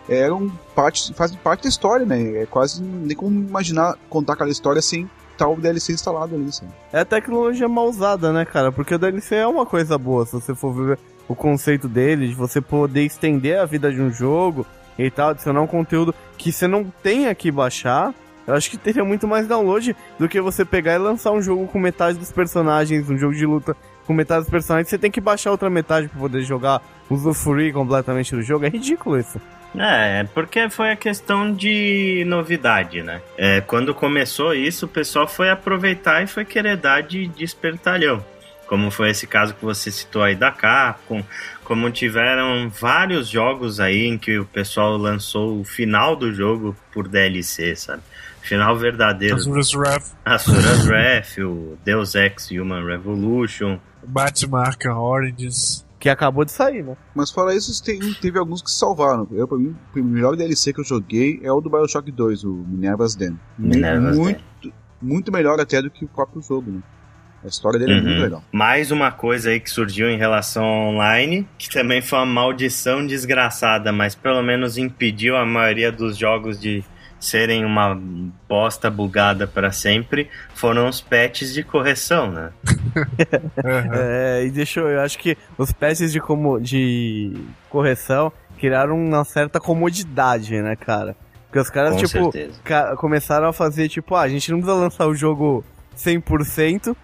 eram 0.10 0.52
parte, 0.76 1.14
fazem 1.14 1.38
parte 1.38 1.64
da 1.64 1.70
história, 1.70 2.06
né? 2.06 2.42
É 2.42 2.46
quase 2.46 2.82
nem 2.82 3.16
como 3.16 3.40
imaginar 3.48 3.96
contar 4.10 4.34
aquela 4.34 4.50
história 4.50 4.82
sem 4.82 5.10
tal 5.38 5.56
DLC 5.56 5.94
instalado 5.94 6.36
ali, 6.36 6.52
sabe? 6.52 6.72
É 6.92 7.00
a 7.00 7.06
tecnologia 7.06 7.70
mal 7.70 7.88
usada, 7.88 8.34
né, 8.34 8.44
cara? 8.44 8.72
Porque 8.72 8.94
o 8.94 9.00
DLC 9.00 9.36
é 9.36 9.48
uma 9.48 9.66
coisa 9.66 9.98
boa, 9.98 10.26
se 10.26 10.34
você 10.34 10.54
for 10.54 10.74
ver 10.74 11.00
o 11.28 11.36
conceito 11.36 11.88
dele, 11.88 12.28
de 12.28 12.36
você 12.36 12.60
poder 12.60 13.06
estender 13.06 13.60
a 13.60 13.66
vida 13.66 13.92
de 13.92 14.02
um 14.02 14.12
jogo 14.12 14.66
e 14.98 15.10
tal, 15.10 15.30
adicionar 15.30 15.62
um 15.62 15.68
conteúdo 15.68 16.14
que 16.38 16.52
você 16.52 16.68
não 16.68 16.84
tenha 17.04 17.34
que 17.34 17.52
baixar. 17.52 18.14
Eu 18.46 18.56
acho 18.56 18.70
que 18.70 18.78
teria 18.78 19.06
muito 19.06 19.28
mais 19.28 19.48
download 19.48 19.96
do 20.18 20.28
que 20.28 20.42
você 20.42 20.66
pegar 20.66 20.96
e 20.96 20.98
lançar 20.98 21.32
um 21.32 21.42
jogo 21.42 21.68
com 21.68 21.78
metade 21.78 22.18
dos 22.18 22.32
personagens, 22.32 23.08
um 23.08 23.18
jogo 23.18 23.36
de 23.36 23.46
luta 23.46 23.78
com 24.08 24.14
metade 24.14 24.42
dos 24.42 24.50
personagens, 24.50 24.90
você 24.90 24.98
tem 24.98 25.12
que 25.12 25.22
baixar 25.22 25.52
outra 25.52 25.70
metade 25.70 26.08
pra 26.08 26.20
poder 26.20 26.42
jogar, 26.42 26.82
usufruir 27.12 27.72
completamente 27.72 28.36
do 28.36 28.42
jogo. 28.42 28.66
É 28.66 28.70
ridículo 28.70 29.20
isso. 29.20 29.40
É, 29.78 30.24
porque 30.34 30.70
foi 30.70 30.92
a 30.92 30.96
questão 30.96 31.54
de 31.54 32.24
novidade, 32.28 33.04
né? 33.04 33.22
É, 33.38 33.62
quando 33.62 33.94
começou 33.94 34.54
isso, 34.54 34.86
o 34.86 34.90
pessoal 34.90 35.28
foi 35.28 35.50
aproveitar 35.50 36.24
e 36.24 36.28
foi 36.28 36.44
querer 36.44 36.78
dar 36.78 37.02
de, 37.02 37.28
de 37.28 37.44
espertalhão. 37.44 38.24
Como 38.68 38.92
foi 38.92 39.10
esse 39.10 39.26
caso 39.26 39.54
que 39.56 39.66
você 39.66 39.90
citou 39.90 40.22
aí 40.22 40.36
da 40.36 40.52
Capcom, 40.52 41.24
como 41.64 41.90
tiveram 41.90 42.70
vários 42.70 43.28
jogos 43.28 43.80
aí 43.80 44.06
em 44.06 44.18
que 44.18 44.38
o 44.38 44.46
pessoal 44.46 44.96
lançou 44.96 45.60
o 45.60 45.64
final 45.64 46.16
do 46.16 46.32
jogo 46.32 46.76
por 46.92 47.08
DLC, 47.08 47.76
sabe? 47.76 48.04
Final 48.42 48.78
verdadeiro. 48.78 49.36
Azura's 49.36 49.74
Wrath, 49.74 50.12
Asura's 50.24 50.88
Wrath, 50.88 51.38
o 51.40 51.78
Deus 51.84 52.16
Ex 52.16 52.50
Human 52.52 52.86
Revolution. 52.86 53.80
Batman 54.06 54.62
Arkham 54.62 54.98
Origins. 54.98 55.86
Que 56.00 56.08
acabou 56.10 56.46
de 56.46 56.52
sair, 56.52 56.84
né? 56.84 56.96
Mas 57.14 57.30
fora 57.30 57.54
isso, 57.54 57.84
tem, 57.84 58.00
teve 58.22 58.40
alguns 58.40 58.62
que 58.62 58.72
se 58.72 58.78
salvaram. 58.78 59.28
Eu, 59.32 59.48
pra 59.48 59.58
mim, 59.58 59.76
o 59.96 60.00
melhor 60.04 60.36
DLC 60.36 60.72
que 60.72 60.80
eu 60.80 60.86
joguei 60.86 61.40
é 61.44 61.52
o 61.52 61.60
do 61.60 61.70
Bioshock 61.70 62.10
2, 62.12 62.44
o 62.46 62.54
Minerva's 62.68 63.16
Den. 63.16 63.38
Minerva's 63.58 64.16
Den. 64.16 64.24
muito, 64.24 64.74
muito 65.02 65.32
melhor 65.32 65.60
até 65.60 65.82
do 65.82 65.90
que 65.92 66.06
o 66.06 66.08
próprio 66.08 66.42
jogo, 66.42 66.72
né? 66.72 66.80
A 67.44 67.48
história 67.48 67.80
dele 67.80 67.94
é 67.94 67.96
Uhum. 67.98 68.04
muito 68.04 68.22
legal. 68.22 68.44
Mais 68.52 68.92
uma 68.92 69.12
coisa 69.12 69.50
aí 69.50 69.60
que 69.60 69.70
surgiu 69.70 70.10
em 70.10 70.18
relação 70.18 70.64
ao 70.64 70.94
online, 70.94 71.48
que 71.58 71.70
também 71.70 72.02
foi 72.02 72.20
uma 72.20 72.26
maldição 72.26 73.06
desgraçada, 73.06 73.92
mas 73.94 74.14
pelo 74.16 74.42
menos 74.42 74.78
impediu 74.78 75.38
a 75.38 75.46
maioria 75.46 75.90
dos 75.92 76.18
jogos 76.18 76.60
de 76.60 76.84
serem 77.20 77.66
uma 77.66 78.00
bosta 78.48 78.90
bugada 78.90 79.46
para 79.46 79.72
sempre, 79.72 80.30
foram 80.56 80.88
os 80.88 81.02
patches 81.02 81.54
de 81.54 81.64
correção, 81.64 82.32
né? 82.32 82.52
É, 83.94 84.44
e 84.46 84.50
deixa 84.52 84.80
eu, 84.80 84.88
eu 84.90 85.02
acho 85.02 85.18
que 85.20 85.38
os 85.58 85.72
patches 85.72 86.12
de, 86.12 86.20
como, 86.20 86.60
de 86.60 87.34
correção 87.70 88.32
criaram 88.58 88.98
uma 88.98 89.24
certa 89.24 89.60
comodidade, 89.60 90.62
né, 90.62 90.76
cara? 90.76 91.16
Porque 91.48 91.60
os 91.60 91.70
caras, 91.70 91.96
Com 91.96 92.00
tipo, 92.06 92.32
ca- 92.64 92.96
começaram 92.96 93.48
a 93.48 93.54
fazer, 93.54 93.90
tipo, 93.90 94.16
ah, 94.16 94.22
a 94.22 94.30
gente 94.30 94.52
não 94.52 94.60
precisa 94.60 94.80
lançar 94.80 95.08
o 95.08 95.16
jogo 95.16 95.64
100%, 95.98 96.96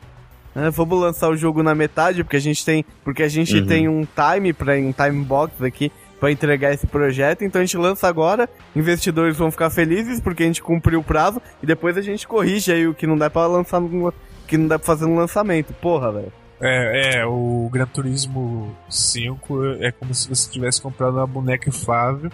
né? 0.54 0.70
Vamos 0.70 1.00
lançar 1.00 1.30
o 1.30 1.36
jogo 1.38 1.64
na 1.64 1.74
metade, 1.74 2.24
porque 2.24 2.38
a 2.38 2.42
gente 2.42 2.64
tem, 2.64 2.86
porque 3.04 3.24
a 3.24 3.28
gente 3.28 3.58
Uhum. 3.58 3.66
tem 3.66 3.88
um 3.90 4.06
time 4.06 4.54
para 4.54 4.74
um 4.76 4.92
time 4.92 5.24
box 5.26 5.64
aqui 5.64 5.92
pra 6.26 6.32
entregar 6.32 6.74
esse 6.74 6.88
projeto, 6.88 7.44
então 7.44 7.62
a 7.62 7.66
gente 7.66 7.78
lança 7.78 8.08
agora, 8.08 8.50
investidores 8.76 9.38
vão 9.38 9.52
ficar 9.52 9.70
felizes 9.70 10.20
porque 10.20 10.42
a 10.42 10.46
gente 10.48 10.62
cumpriu 10.62 11.00
o 11.00 11.04
prazo 11.04 11.40
e 11.62 11.68
depois 11.68 11.96
a 11.98 12.02
gente 12.02 12.28
corrige 12.28 12.72
aí 12.72 12.88
o 12.88 12.96
que 12.96 13.06
não 13.06 13.16
dá 13.16 13.30
pra 13.30 13.46
lançar 13.46 13.80
no, 13.80 14.12
que 14.48 14.58
não 14.58 14.68
dá 14.68 14.80
pra 14.80 14.86
fazer 14.88 15.06
no 15.06 15.16
lançamento. 15.16 15.72
Porra, 15.74 16.12
velho. 16.12 16.34
É, 16.60 17.18
é, 17.18 17.26
o 17.28 17.70
Gran 17.72 17.86
Turismo 17.86 18.76
5 18.90 19.76
é 19.82 19.92
como 19.92 20.16
se 20.16 20.28
você 20.28 20.50
tivesse 20.50 20.82
comprado 20.82 21.18
uma 21.18 21.28
boneca 21.28 21.70
inflável, 21.70 22.32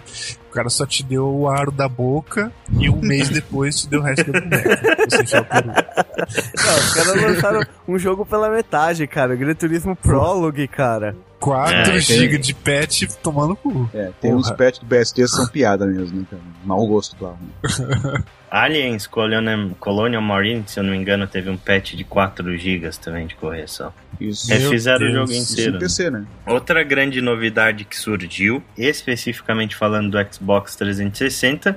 o 0.48 0.52
cara 0.52 0.70
só 0.70 0.86
te 0.86 1.02
deu 1.02 1.28
o 1.28 1.46
aro 1.48 1.70
da 1.70 1.86
boca 1.86 2.50
e 2.78 2.88
um 2.88 3.00
mês 3.00 3.28
depois 3.34 3.78
te 3.78 3.88
deu 3.88 4.00
o 4.00 4.02
resto 4.02 4.32
da 4.32 4.40
boneca. 4.40 4.80
Você 5.10 5.42
peru. 5.42 5.66
Não, 5.66 6.74
os 6.78 6.94
caras 6.94 7.22
lançaram 7.22 7.60
um 7.86 7.98
jogo 7.98 8.24
pela 8.24 8.48
metade, 8.48 9.06
cara. 9.06 9.36
Gran 9.36 9.54
Turismo 9.54 9.94
Prologue, 9.94 10.66
cara. 10.66 11.14
4 11.42 11.74
É, 11.74 11.82
tem- 11.84 12.00
GB 12.00 12.38
de 12.38 12.54
patch 12.54 13.02
tomando 13.20 13.56
cu. 13.56 13.90
É, 13.92 14.10
tem 14.20 14.30
Porra. 14.30 14.36
uns 14.36 14.50
patches 14.52 14.78
do 14.78 15.12
que 15.14 15.26
são 15.26 15.46
piada 15.48 15.84
mesmo, 15.84 16.20
né, 16.20 16.26
cara? 16.30 16.42
Mau 16.64 16.86
gosto, 16.86 17.16
claro. 17.16 17.36
né? 17.40 18.22
Aliens 18.48 19.06
Colonial, 19.08 19.70
Colonial 19.80 20.22
Marine, 20.22 20.62
se 20.66 20.78
eu 20.78 20.84
não 20.84 20.92
me 20.92 20.96
engano, 20.98 21.26
teve 21.26 21.50
um 21.50 21.56
patch 21.56 21.94
de 21.94 22.04
4 22.04 22.56
GB 22.56 22.88
também 23.02 23.26
de 23.26 23.34
correção. 23.34 23.92
Isso. 24.20 24.48
Meu 24.48 24.60
Refizeram 24.60 25.06
o 25.06 25.12
jogo 25.12 25.32
Isso 25.32 25.52
inteiro. 25.54 25.72
no 25.72 25.78
PC, 25.80 26.10
né? 26.10 26.24
Outra 26.46 26.84
grande 26.84 27.20
novidade 27.20 27.84
que 27.84 27.96
surgiu, 27.96 28.62
especificamente 28.78 29.74
falando 29.74 30.10
do 30.10 30.32
Xbox 30.32 30.76
360, 30.76 31.76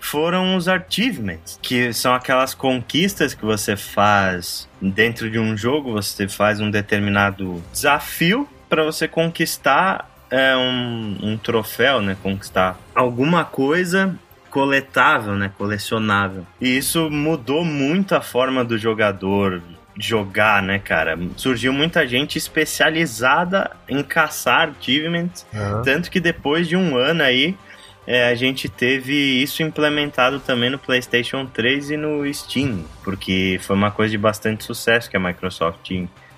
foram 0.00 0.56
os 0.56 0.66
achievements, 0.68 1.58
que 1.60 1.92
são 1.92 2.14
aquelas 2.14 2.54
conquistas 2.54 3.34
que 3.34 3.44
você 3.44 3.76
faz 3.76 4.68
dentro 4.80 5.30
de 5.30 5.38
um 5.38 5.56
jogo, 5.56 5.92
você 5.92 6.28
faz 6.28 6.60
um 6.60 6.70
determinado 6.70 7.62
desafio 7.72 8.48
para 8.74 8.82
você 8.82 9.06
conquistar 9.06 10.10
é, 10.28 10.56
um, 10.56 11.16
um 11.22 11.38
troféu, 11.38 12.02
né? 12.02 12.16
Conquistar 12.20 12.76
alguma 12.92 13.44
coisa 13.44 14.18
coletável, 14.50 15.36
né? 15.36 15.52
Colecionável. 15.56 16.44
E 16.60 16.76
isso 16.76 17.08
mudou 17.08 17.64
muito 17.64 18.16
a 18.16 18.20
forma 18.20 18.64
do 18.64 18.76
jogador 18.76 19.62
jogar, 19.96 20.60
né, 20.60 20.80
cara? 20.80 21.16
Surgiu 21.36 21.72
muita 21.72 22.04
gente 22.04 22.36
especializada 22.36 23.70
em 23.88 24.02
caçar 24.02 24.70
achievements, 24.76 25.46
tanto 25.84 26.10
que 26.10 26.18
depois 26.18 26.66
de 26.66 26.76
um 26.76 26.96
ano 26.96 27.22
aí 27.22 27.56
é, 28.04 28.26
a 28.26 28.34
gente 28.34 28.68
teve 28.68 29.14
isso 29.40 29.62
implementado 29.62 30.40
também 30.40 30.68
no 30.68 30.80
PlayStation 30.80 31.46
3 31.46 31.92
e 31.92 31.96
no 31.96 32.34
Steam, 32.34 32.84
porque 33.04 33.56
foi 33.62 33.76
uma 33.76 33.92
coisa 33.92 34.10
de 34.10 34.18
bastante 34.18 34.64
sucesso 34.64 35.08
que 35.08 35.16
a 35.16 35.20
Microsoft 35.20 35.92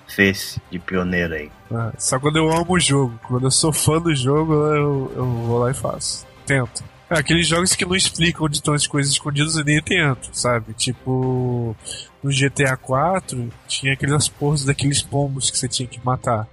fez 0.07 0.59
de 0.71 0.79
pioneira 0.79 1.35
aí. 1.35 1.51
Ah, 1.71 1.91
Só 1.97 2.19
quando 2.19 2.37
eu 2.37 2.49
amo 2.51 2.73
o 2.73 2.79
jogo, 2.79 3.19
quando 3.27 3.45
eu 3.45 3.51
sou 3.51 3.73
fã 3.73 3.99
do 4.01 4.15
jogo, 4.15 4.53
eu, 4.53 5.11
eu 5.15 5.25
vou 5.25 5.59
lá 5.59 5.71
e 5.71 5.73
faço. 5.73 6.25
Tento. 6.45 6.83
É, 7.09 7.19
aqueles 7.19 7.47
jogos 7.47 7.73
que 7.73 7.85
não 7.85 7.95
explicam 7.95 8.45
onde 8.45 8.57
estão 8.57 8.73
as 8.73 8.85
coisas 8.85 9.11
escondidas 9.11 9.55
eu 9.55 9.63
nem 9.63 9.81
tento, 9.81 10.29
sabe? 10.33 10.73
Tipo, 10.73 11.75
no 12.21 12.29
GTA 12.29 12.75
4 12.75 13.49
tinha 13.67 13.93
aquelas 13.93 14.27
porras 14.27 14.65
daqueles 14.65 15.01
pombos 15.01 15.49
que 15.49 15.57
você 15.57 15.67
tinha 15.67 15.87
que 15.87 16.03
matar. 16.03 16.47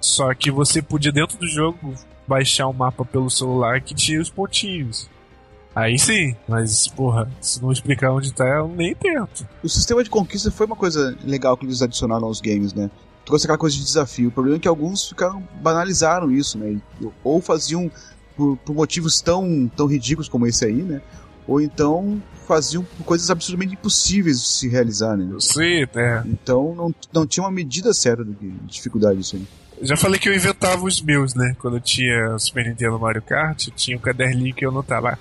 Só 0.00 0.32
que 0.34 0.50
você 0.50 0.80
podia 0.80 1.12
dentro 1.12 1.36
do 1.38 1.46
jogo 1.46 1.94
baixar 2.26 2.68
o 2.68 2.72
mapa 2.72 3.04
pelo 3.04 3.30
celular 3.30 3.80
que 3.80 3.94
tinha 3.94 4.20
os 4.20 4.30
pontinhos. 4.30 5.10
Aí 5.76 5.98
sim, 5.98 6.34
mas 6.48 6.88
porra, 6.88 7.30
se 7.38 7.62
não 7.62 7.70
explicar 7.70 8.10
onde 8.10 8.32
tá, 8.32 8.46
eu 8.46 8.68
nem 8.68 8.94
tento. 8.94 9.46
O 9.62 9.68
sistema 9.68 10.02
de 10.02 10.08
conquista 10.08 10.50
foi 10.50 10.64
uma 10.64 10.74
coisa 10.74 11.14
legal 11.22 11.54
que 11.54 11.66
eles 11.66 11.82
adicionaram 11.82 12.24
aos 12.24 12.40
games, 12.40 12.72
né? 12.72 12.90
Trouxe 13.26 13.44
aquela 13.44 13.58
coisa 13.58 13.76
de 13.76 13.84
desafio. 13.84 14.28
O 14.28 14.32
problema 14.32 14.56
é 14.56 14.60
que 14.60 14.66
alguns 14.66 15.06
ficaram 15.06 15.46
banalizaram 15.60 16.32
isso, 16.32 16.56
né? 16.56 16.80
Ou 17.22 17.42
faziam 17.42 17.90
por, 18.34 18.56
por 18.56 18.74
motivos 18.74 19.20
tão, 19.20 19.70
tão 19.76 19.86
ridículos 19.86 20.30
como 20.30 20.46
esse 20.46 20.64
aí, 20.64 20.82
né? 20.82 21.02
Ou 21.46 21.60
então 21.60 22.22
faziam 22.48 22.82
por 22.82 23.04
coisas 23.04 23.28
absolutamente 23.28 23.74
impossíveis 23.74 24.40
de 24.40 24.48
se 24.48 24.68
realizar, 24.70 25.14
né? 25.14 25.28
Eu 25.30 25.42
sei, 25.42 25.86
né? 25.94 26.24
Então 26.26 26.74
não, 26.74 26.94
não 27.12 27.26
tinha 27.26 27.44
uma 27.44 27.52
medida 27.52 27.92
certa 27.92 28.24
de 28.24 28.32
de 28.32 28.50
dificuldade 28.66 29.18
disso 29.18 29.36
aí. 29.36 29.46
Já 29.82 29.96
falei 29.96 30.18
que 30.18 30.28
eu 30.28 30.34
inventava 30.34 30.84
os 30.84 31.02
meus, 31.02 31.34
né? 31.34 31.54
Quando 31.58 31.76
eu 31.76 31.80
tinha 31.80 32.34
o 32.34 32.38
Super 32.38 32.66
Nintendo 32.66 32.98
Mario 32.98 33.22
Kart, 33.22 33.66
eu 33.66 33.74
tinha 33.74 33.96
um 33.96 34.00
caderninho 34.00 34.54
que 34.54 34.64
eu 34.64 34.70
anotava. 34.70 35.18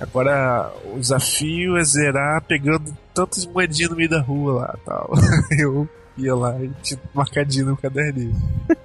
Agora, 0.00 0.72
o 0.92 0.98
desafio 0.98 1.76
é 1.76 1.84
zerar 1.84 2.42
pegando 2.42 2.96
tantas 3.14 3.46
moedinhas 3.46 3.90
no 3.90 3.96
meio 3.96 4.08
da 4.08 4.20
rua 4.20 4.52
lá 4.54 4.78
tal. 4.84 5.12
Eu 5.58 5.88
ia 6.16 6.34
lá 6.34 6.54
e 6.62 6.70
tinha 6.82 7.00
marcadinho 7.14 7.66
no 7.66 7.76
caderninho. 7.76 8.34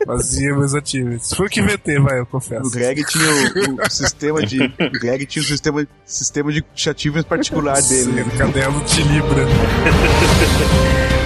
Fazia 0.06 0.56
meus 0.56 0.74
ativos. 0.74 1.34
Foi 1.34 1.48
o 1.48 1.50
que 1.50 1.60
inventei, 1.60 2.00
vai, 2.00 2.20
eu 2.20 2.26
confesso. 2.26 2.68
O 2.68 2.72
Greg 2.72 3.04
tinha 3.06 3.26
o, 3.26 3.86
o 3.86 3.90
sistema 3.90 4.46
de. 4.46 4.64
O 4.64 5.00
Greg 5.00 5.26
tinha 5.26 5.42
o 5.42 5.46
sistema, 5.46 5.88
sistema 6.06 6.52
de 6.52 6.64
achievements 6.74 7.28
particular 7.28 7.82
dele, 7.82 8.12
né? 8.14 8.24
Sim, 8.24 8.38
caderno 8.38 8.84
de 8.84 9.04
Libra. 9.04 9.46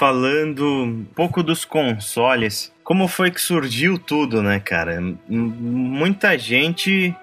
Falando 0.00 0.64
um 0.64 1.04
pouco 1.14 1.42
dos 1.42 1.66
consoles, 1.66 2.72
como 2.82 3.06
foi 3.06 3.30
que 3.30 3.38
surgiu 3.38 3.98
tudo, 3.98 4.42
né, 4.42 4.58
cara? 4.58 4.98
Muita 5.28 6.38
gente 6.38 7.14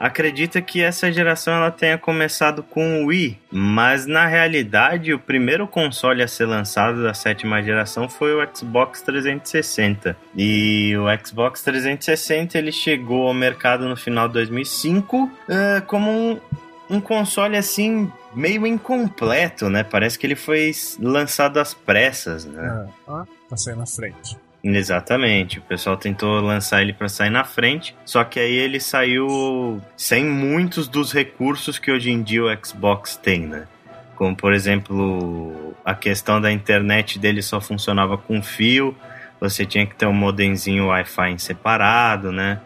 acredita 0.00 0.62
que 0.62 0.80
essa 0.80 1.12
geração 1.12 1.52
ela 1.52 1.70
tenha 1.70 1.98
começado 1.98 2.62
com 2.62 3.02
o 3.02 3.08
Wii, 3.08 3.38
mas 3.50 4.06
na 4.06 4.24
realidade 4.24 5.12
o 5.12 5.18
primeiro 5.18 5.68
console 5.68 6.22
a 6.22 6.26
ser 6.26 6.46
lançado 6.46 7.02
da 7.02 7.12
sétima 7.12 7.62
geração 7.62 8.08
foi 8.08 8.34
o 8.34 8.48
Xbox 8.56 9.02
360. 9.02 10.16
E 10.34 10.96
o 10.96 11.04
Xbox 11.22 11.62
360 11.62 12.56
ele 12.56 12.72
chegou 12.72 13.28
ao 13.28 13.34
mercado 13.34 13.86
no 13.86 13.94
final 13.94 14.26
de 14.26 14.32
2005 14.32 15.30
eh, 15.50 15.82
como 15.86 16.10
um, 16.10 16.40
um 16.88 16.98
console 16.98 17.58
assim 17.58 18.10
meio 18.34 18.66
incompleto, 18.66 19.68
né? 19.68 19.82
Parece 19.82 20.18
que 20.18 20.26
ele 20.26 20.36
foi 20.36 20.72
lançado 20.98 21.58
às 21.58 21.74
pressas, 21.74 22.44
né? 22.44 22.88
Ah, 23.08 23.24
tá 23.48 23.56
saindo 23.56 23.80
na 23.80 23.86
frente. 23.86 24.36
Exatamente. 24.64 25.58
O 25.58 25.62
pessoal 25.62 25.96
tentou 25.96 26.40
lançar 26.40 26.82
ele 26.82 26.92
para 26.92 27.08
sair 27.08 27.30
na 27.30 27.44
frente, 27.44 27.96
só 28.04 28.22
que 28.22 28.38
aí 28.38 28.54
ele 28.54 28.78
saiu 28.78 29.82
sem 29.96 30.24
muitos 30.24 30.86
dos 30.86 31.12
recursos 31.12 31.78
que 31.78 31.90
hoje 31.90 32.10
em 32.10 32.22
dia 32.22 32.44
o 32.44 32.64
Xbox 32.64 33.16
tem, 33.16 33.40
né? 33.46 33.66
Como 34.14 34.36
por 34.36 34.52
exemplo, 34.52 35.74
a 35.84 35.94
questão 35.94 36.40
da 36.40 36.52
internet 36.52 37.18
dele 37.18 37.42
só 37.42 37.60
funcionava 37.60 38.16
com 38.16 38.40
fio, 38.40 38.96
você 39.40 39.66
tinha 39.66 39.84
que 39.84 39.96
ter 39.96 40.06
um 40.06 40.12
modemzinho 40.12 40.86
Wi-Fi 40.86 41.38
separado, 41.40 42.30
né? 42.30 42.60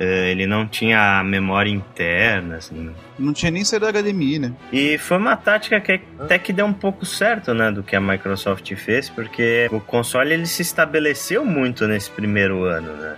Eh, 0.00 0.30
Ele 0.32 0.46
não 0.46 0.66
tinha 0.66 1.22
memória 1.24 1.70
interna, 1.70 2.56
assim. 2.56 2.90
Não 3.18 3.32
tinha 3.32 3.50
nem 3.50 3.64
saído 3.64 3.86
da 3.90 3.92
HDMI, 4.00 4.38
né? 4.40 4.52
E 4.72 4.98
foi 4.98 5.16
uma 5.18 5.36
tática 5.36 5.80
que 5.80 6.00
até 6.18 6.38
que 6.38 6.52
deu 6.52 6.66
um 6.66 6.72
pouco 6.72 7.06
certo, 7.06 7.54
né, 7.54 7.70
do 7.70 7.82
que 7.82 7.94
a 7.94 8.00
Microsoft 8.00 8.74
fez, 8.74 9.08
porque 9.08 9.68
o 9.70 9.78
console 9.80 10.32
ele 10.34 10.46
se 10.46 10.62
estabeleceu 10.62 11.44
muito 11.44 11.86
nesse 11.86 12.10
primeiro 12.10 12.64
ano, 12.64 12.92
né? 12.96 13.14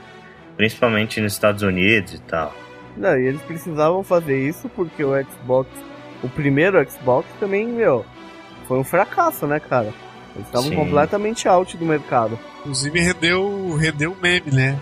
Principalmente 0.56 1.20
nos 1.20 1.32
Estados 1.32 1.62
Unidos 1.62 2.14
e 2.14 2.20
tal. 2.20 2.54
Não, 2.96 3.16
e 3.18 3.26
eles 3.26 3.42
precisavam 3.42 4.02
fazer 4.02 4.38
isso 4.48 4.68
porque 4.70 5.04
o 5.04 5.12
Xbox, 5.24 5.68
o 6.22 6.28
primeiro 6.28 6.78
Xbox 6.90 7.26
também, 7.38 7.66
meu, 7.66 8.04
foi 8.66 8.78
um 8.78 8.84
fracasso, 8.84 9.46
né, 9.46 9.60
cara? 9.60 9.92
Eles 10.34 10.46
estavam 10.46 10.70
completamente 10.72 11.48
out 11.48 11.76
do 11.76 11.84
mercado. 11.86 12.38
Inclusive 12.60 13.00
rendeu, 13.00 13.74
rendeu 13.76 14.16
meme, 14.20 14.50
né? 14.50 14.78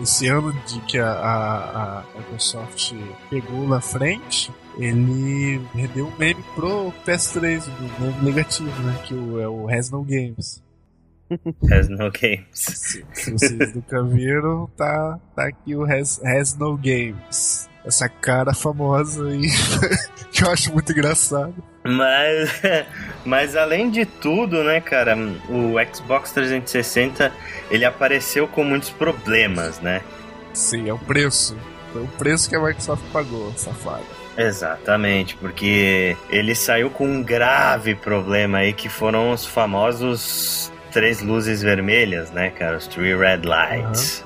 Esse 0.00 0.28
ano 0.28 0.52
de 0.66 0.80
que 0.80 0.98
a, 0.98 1.12
a, 1.12 1.98
a 2.00 2.04
Microsoft 2.16 2.92
pegou 3.28 3.68
na 3.68 3.80
frente, 3.80 4.52
ele 4.78 5.60
rendeu 5.74 6.06
um 6.06 6.16
meme 6.16 6.42
pro 6.54 6.92
PS3, 7.06 7.68
um 7.68 8.04
meme 8.04 8.22
negativo, 8.22 8.82
né? 8.82 8.98
Que 9.04 9.14
o, 9.14 9.40
é 9.40 9.48
o 9.48 9.68
Has 9.68 9.90
No 9.90 10.02
Games. 10.02 10.62
Has 11.70 11.88
no 11.88 12.10
games. 12.10 12.46
Se, 12.52 13.04
se 13.12 13.30
vocês 13.32 13.74
nunca 13.74 14.02
viram, 14.02 14.68
tá, 14.76 15.18
tá 15.34 15.46
aqui 15.46 15.74
o 15.74 15.84
Has, 15.84 16.20
Has 16.24 16.56
No 16.56 16.76
Games. 16.76 17.68
Essa 17.84 18.08
cara 18.08 18.52
famosa 18.52 19.26
aí, 19.28 19.48
que 20.30 20.44
eu 20.44 20.50
acho 20.50 20.72
muito 20.72 20.92
engraçado. 20.92 21.54
Mas, 21.82 22.60
mas 23.24 23.56
além 23.56 23.90
de 23.90 24.04
tudo, 24.04 24.62
né, 24.62 24.80
cara, 24.80 25.16
o 25.48 25.74
Xbox 25.94 26.32
360 26.32 27.32
ele 27.70 27.84
apareceu 27.84 28.46
com 28.46 28.62
muitos 28.64 28.90
problemas, 28.90 29.80
né? 29.80 30.02
Sim, 30.52 30.88
é 30.88 30.92
o 30.92 30.98
preço. 30.98 31.56
Foi 31.92 32.02
o 32.02 32.08
preço 32.08 32.48
que 32.48 32.56
a 32.56 32.60
Microsoft 32.60 33.04
pagou, 33.12 33.52
safada. 33.56 34.04
Exatamente, 34.36 35.36
porque 35.36 36.16
ele 36.30 36.54
saiu 36.54 36.88
com 36.90 37.06
um 37.06 37.22
grave 37.22 37.94
problema 37.94 38.58
aí 38.58 38.72
que 38.72 38.88
foram 38.88 39.32
os 39.32 39.44
famosos 39.44 40.72
três 40.92 41.20
luzes 41.20 41.62
vermelhas, 41.62 42.30
né, 42.30 42.50
cara? 42.50 42.76
Os 42.76 42.86
three 42.86 43.16
red 43.16 43.42
lights. 43.44 44.24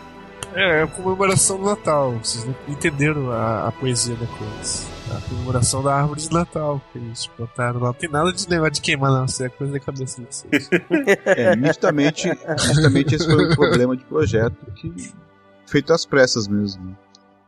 Uhum. 0.55 0.61
É, 0.61 0.81
é 0.81 0.83
a 0.83 0.87
comemoração 0.87 1.59
do 1.59 1.65
Natal. 1.65 2.13
Vocês 2.23 2.45
não 2.45 2.55
entenderam 2.69 3.31
a, 3.33 3.69
a 3.69 3.73
poesia 3.73 4.15
da 4.15 4.27
coisa. 4.27 4.94
A 5.11 5.21
comemoração 5.29 5.83
da 5.83 5.95
árvore 5.95 6.21
de 6.21 6.33
Natal 6.33 6.81
que 6.93 6.99
eles 6.99 7.29
botaram 7.39 7.81
lá. 7.81 7.87
Não 7.89 7.95
tem 7.95 8.11
nada 8.11 8.33
de 8.33 8.49
negócio 8.49 8.73
de 8.75 8.81
queimar, 8.81 9.11
não. 9.11 9.25
Isso 9.27 9.45
é 9.45 9.49
coisa 9.49 9.73
da 9.73 9.81
cabeça 9.81 10.21
de 10.21 10.27
vocês. 10.27 10.71
é, 11.27 11.55
nitidamente, 11.57 12.29
nitidamente 12.29 13.15
esse 13.15 13.27
foi 13.27 13.47
um 13.47 13.55
problema 13.55 13.97
de 13.97 14.05
projeto 14.05 14.57
que 14.75 14.93
feito 15.67 15.93
às 15.93 16.07
pressas 16.07 16.49
mesmo. 16.49 16.97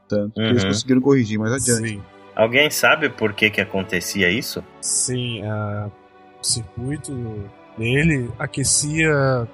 Tanto 0.09 0.35
que 0.35 0.41
eles 0.41 0.63
uhum. 0.63 0.69
conseguiram 0.69 1.01
corrigir 1.01 1.39
mais 1.39 1.53
adiante. 1.53 1.89
Sim. 1.89 2.03
Alguém 2.35 2.71
sabe 2.71 3.09
por 3.09 3.33
que 3.33 3.51
que 3.51 3.61
acontecia 3.61 4.31
isso? 4.31 4.63
Sim, 4.81 5.43
a, 5.43 5.91
o 6.41 6.45
circuito 6.45 7.13
dele 7.79 8.31
aquecia 8.39 9.49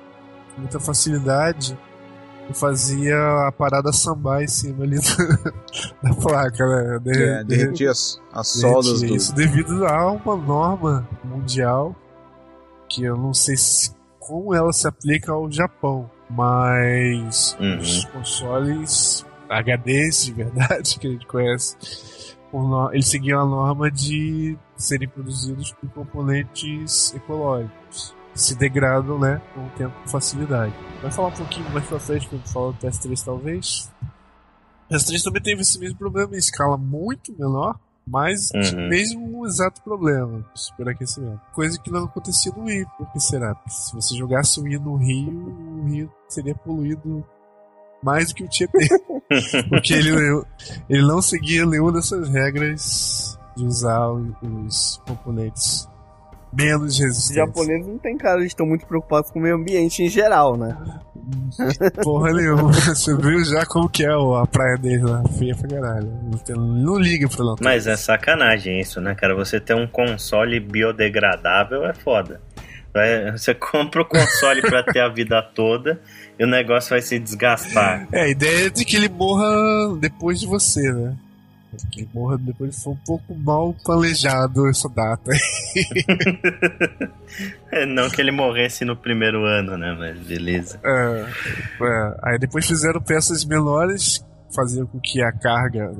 com 0.54 0.60
muita 0.60 0.80
facilidade 0.80 1.78
e 2.50 2.54
fazia 2.54 3.16
a 3.46 3.52
parada 3.52 3.92
sambar 3.92 4.42
em 4.42 4.48
cima 4.48 4.84
ali 4.84 4.98
da, 6.02 6.14
placa, 6.14 6.66
né? 6.66 6.98
De, 6.98 7.22
é, 7.22 7.44
derretia 7.44 7.90
as, 7.90 8.20
as 8.32 8.48
soldas 8.48 9.00
do... 9.00 9.06
Isso 9.06 9.34
devido 9.34 9.86
a 9.86 10.12
uma 10.12 10.36
norma 10.36 11.08
mundial 11.24 11.94
que 12.88 13.04
eu 13.04 13.16
não 13.16 13.32
sei 13.32 13.56
se, 13.56 13.94
como 14.18 14.54
ela 14.54 14.72
se 14.72 14.86
aplica 14.86 15.32
ao 15.32 15.50
Japão, 15.50 16.10
mas 16.28 17.56
uhum. 17.58 17.78
os 17.78 18.04
consoles 18.06 19.26
HDs 19.48 20.26
de 20.26 20.32
verdade 20.32 20.98
que 21.00 21.06
a 21.06 21.10
gente 21.10 21.26
conhece 21.26 21.76
eles 22.92 23.08
seguiam 23.08 23.40
a 23.40 23.46
norma 23.46 23.90
de 23.90 24.58
serem 24.76 25.08
produzidos 25.08 25.72
por 25.72 25.88
componentes 25.90 27.14
ecológicos. 27.14 28.14
Se 28.34 28.54
degradam, 28.54 29.18
né, 29.18 29.40
com 29.54 29.66
o 29.66 29.70
tempo 29.70 29.94
com 30.00 30.08
facilidade. 30.08 30.74
Vai 31.02 31.10
falar 31.10 31.28
um 31.28 31.32
pouquinho 31.32 31.70
mais 31.70 31.86
pra 31.86 32.00
frente 32.00 32.28
quando 32.28 32.46
falar 32.48 32.72
do 32.72 32.78
PS3, 32.78 33.24
talvez. 33.24 33.92
O 34.88 34.94
PS3 34.94 35.22
também 35.22 35.42
teve 35.42 35.62
esse 35.62 35.78
mesmo 35.78 35.98
problema 35.98 36.34
em 36.34 36.38
escala 36.38 36.76
muito 36.76 37.32
menor, 37.38 37.78
mas 38.06 38.50
uhum. 38.50 38.88
mesmo 38.88 39.46
exato 39.46 39.82
problema, 39.82 40.44
superaquecimento. 40.54 41.40
Coisa 41.52 41.78
que 41.78 41.90
não 41.90 42.04
acontecia 42.04 42.52
no 42.56 42.64
Wii, 42.64 42.86
por 42.96 43.12
que 43.12 43.20
será? 43.20 43.54
Porque 43.54 43.70
se 43.70 43.94
você 43.94 44.16
jogasse 44.16 44.60
o 44.60 44.64
Wii 44.64 44.78
no 44.78 44.96
Rio, 44.96 45.80
o 45.80 45.84
Rio 45.84 46.12
seria 46.28 46.54
poluído 46.54 47.24
mais 48.02 48.28
do 48.28 48.34
que 48.34 48.44
o 48.44 48.48
Tietê. 48.48 48.88
Porque 49.70 49.94
ele, 49.94 50.10
ele 50.88 51.02
não 51.02 51.22
seguia 51.22 51.64
nenhuma 51.64 51.92
dessas 51.92 52.28
regras 52.28 53.38
de 53.56 53.64
usar 53.64 54.10
os 54.10 55.00
componentes 55.06 55.88
menos 56.52 56.98
resistentes. 56.98 57.30
Os 57.30 57.34
japoneses 57.34 57.86
não 57.86 57.98
tem 57.98 58.16
cara, 58.16 58.38
eles 58.38 58.50
estão 58.52 58.66
muito 58.66 58.86
preocupados 58.86 59.30
com 59.30 59.38
o 59.38 59.42
meio 59.42 59.56
ambiente 59.56 60.02
em 60.02 60.08
geral, 60.08 60.56
né? 60.56 60.76
Porra 62.02 62.32
nenhuma. 62.32 62.72
Você 62.72 63.16
viu 63.16 63.44
já 63.44 63.64
como 63.66 63.88
que 63.88 64.04
é 64.04 64.10
a 64.10 64.46
praia 64.46 64.76
deles 64.76 65.02
lá? 65.02 65.22
Feia 65.38 65.54
pra 65.54 65.68
caralho. 65.68 66.12
Não, 66.56 66.98
liga 66.98 67.28
pra 67.28 67.44
não. 67.44 67.56
Mas 67.60 67.86
é 67.86 67.96
sacanagem 67.96 68.80
isso, 68.80 69.00
né, 69.00 69.14
cara? 69.14 69.34
Você 69.34 69.60
ter 69.60 69.74
um 69.74 69.86
console 69.86 70.58
biodegradável 70.60 71.84
é 71.86 71.94
foda. 71.94 72.40
Você 73.32 73.54
compra 73.54 74.02
o 74.02 74.04
console 74.04 74.60
pra 74.60 74.82
ter 74.82 75.00
a 75.00 75.08
vida 75.08 75.40
toda 75.42 75.98
e 76.38 76.44
o 76.44 76.46
negócio 76.46 76.90
vai 76.90 77.00
se 77.00 77.18
desgastar. 77.18 78.06
É, 78.12 78.24
a 78.24 78.28
ideia 78.28 78.66
é 78.66 78.70
de 78.70 78.84
que 78.84 78.96
ele 78.96 79.08
morra 79.08 79.96
depois 79.98 80.38
de 80.38 80.46
você, 80.46 80.92
né? 80.92 81.16
Que 81.90 82.00
ele 82.00 82.10
morra 82.12 82.36
depois 82.38 82.82
foi 82.82 82.92
um 82.92 82.98
pouco 83.06 83.34
mal 83.34 83.74
planejado 83.84 84.68
essa 84.68 84.88
data. 84.88 85.30
é, 87.72 87.86
não 87.86 88.10
que 88.10 88.20
ele 88.20 88.30
morresse 88.30 88.84
no 88.84 88.96
primeiro 88.96 89.44
ano, 89.44 89.78
né? 89.78 89.96
Mas 89.98 90.18
beleza. 90.18 90.78
É, 90.84 91.26
é. 91.80 92.16
Aí 92.22 92.38
depois 92.38 92.66
fizeram 92.66 93.00
peças 93.00 93.44
menores, 93.44 94.24
faziam 94.54 94.86
com 94.86 95.00
que 95.00 95.22
a 95.22 95.32
carga, 95.32 95.90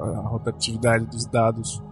a 0.00 0.28
rotatividade 0.28 1.04
dos 1.06 1.26
dados 1.26 1.82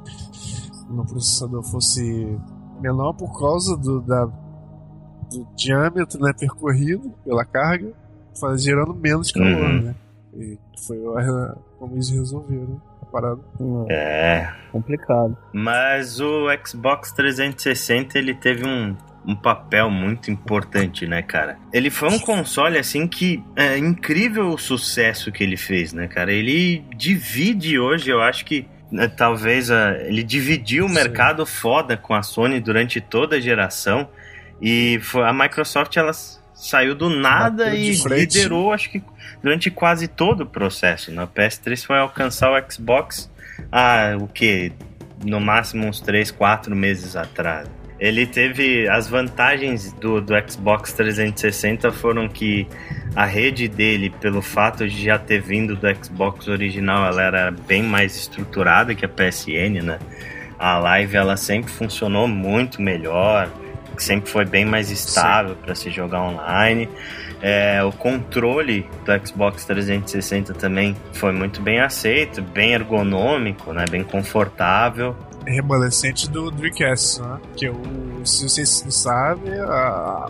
no 0.89 1.05
processador 1.05 1.63
fosse 1.65 2.39
menor 2.81 3.13
por 3.15 3.39
causa 3.39 3.77
do, 3.77 4.01
da, 4.01 4.25
do 4.25 5.47
diâmetro 5.57 6.21
né, 6.21 6.33
percorrido 6.39 7.13
pela 7.25 7.45
carga, 7.45 7.93
faz, 8.39 8.63
gerando 8.63 8.95
menos 8.95 9.33
calor, 9.33 9.49
uhum. 9.49 9.83
né? 9.83 9.95
E 10.39 10.59
foi 10.87 10.99
como 11.79 11.95
eles 11.95 12.11
resolveram 12.11 12.81
a 13.03 13.07
parada. 13.07 13.41
É. 13.89 14.49
Complicado. 14.73 15.37
Mas 15.53 16.21
o 16.21 16.47
Xbox 16.65 17.13
360 17.13 18.19
ele 18.19 18.35
teve 18.35 18.67
um, 18.67 18.97
um 19.27 19.35
papel 19.35 19.91
muito 19.91 20.31
importante, 20.31 21.07
né, 21.07 21.23
cara? 21.23 21.59
Ele 21.73 21.91
foi 21.91 22.09
um 22.11 22.19
console, 22.19 22.79
assim, 22.79 23.07
que 23.09 23.43
é 23.57 23.77
incrível 23.77 24.51
o 24.51 24.59
sucesso 24.59 25.33
que 25.33 25.43
ele 25.43 25.57
fez, 25.57 25.93
né, 25.93 26.07
cara? 26.07 26.33
Ele 26.33 26.85
divide 26.97 27.79
hoje, 27.79 28.11
eu 28.11 28.21
acho 28.21 28.45
que 28.45 28.69
né, 28.91 29.09
talvez 29.09 29.69
ele 29.69 30.23
dividiu 30.23 30.87
o 30.87 30.89
mercado 30.89 31.45
foda 31.45 31.97
com 31.97 32.15
a 32.15 32.23
Sony 32.23 32.61
durante 32.61 33.01
toda 33.01 33.37
a 33.37 33.41
geração 33.41 34.09
e 34.61 35.01
foi, 35.03 35.23
a 35.23 35.33
Microsoft 35.33 35.97
ela 35.97 36.13
saiu 36.55 36.95
do 36.95 37.11
nada 37.11 37.75
e 37.75 37.93
liderou 37.93 38.73
acho 38.73 38.91
que 38.91 39.03
durante 39.43 39.71
quase 39.71 40.09
todo 40.09 40.43
o 40.43 40.47
processo. 40.47 41.13
Na 41.13 41.23
né? 41.23 41.29
PS3 41.35 41.85
foi 41.85 41.99
alcançar 41.99 42.51
o 42.51 42.73
Xbox 42.73 43.31
há 43.71 44.17
o 44.21 44.27
que 44.27 44.73
no 45.25 45.41
máximo 45.41 45.87
uns 45.87 46.01
3, 46.01 46.31
4 46.31 46.75
meses 46.75 47.17
atrás. 47.17 47.69
Ele 47.99 48.27
teve 48.27 48.87
as 48.89 49.09
vantagens 49.09 49.91
do, 49.95 50.21
do 50.21 50.35
Xbox 50.47 50.93
360 50.93 51.91
foram 51.93 52.29
que 52.29 52.67
a 53.15 53.25
rede 53.25 53.69
dele, 53.69 54.11
pelo 54.11 54.43
fato 54.43 54.87
de 54.87 55.05
já 55.05 55.19
ter 55.19 55.41
vindo 55.41 55.75
do 55.75 56.05
Xbox 56.05 56.47
original, 56.47 57.07
ela 57.07 57.23
era 57.23 57.51
bem 57.51 57.83
mais 57.83 58.15
estruturada 58.15 58.95
que 58.95 59.07
a 59.07 59.09
PSN, 59.09 59.83
né? 59.83 59.99
A 60.59 60.79
Live 60.79 61.17
ela 61.17 61.37
sempre 61.39 61.71
funcionou 61.71 62.29
muito 62.29 62.83
melhor, 62.83 63.51
sempre 63.97 64.31
foi 64.31 64.45
bem 64.45 64.67
mais 64.67 64.91
estável 64.91 65.57
para 65.57 65.75
se 65.75 65.91
jogar 65.91 66.23
online. 66.23 66.89
É, 67.41 67.83
o 67.85 67.93
controle 67.93 68.89
do 69.05 69.27
Xbox 69.27 69.65
360 69.65 70.55
também 70.55 70.97
foi 71.13 71.33
muito 71.33 71.61
bem 71.61 71.81
aceito, 71.81 72.41
bem 72.43 72.73
ergonômico, 72.73 73.73
né? 73.73 73.85
Bem 73.91 74.03
confortável 74.03 75.17
remanescente 75.47 76.29
do 76.29 76.51
Dreamcast, 76.51 77.23
né? 77.23 77.41
Que 77.57 77.69
o, 77.69 78.27
se 78.27 78.49
vocês 78.49 78.83
não 78.83 78.91
sabem, 78.91 79.55
a, 79.61 80.27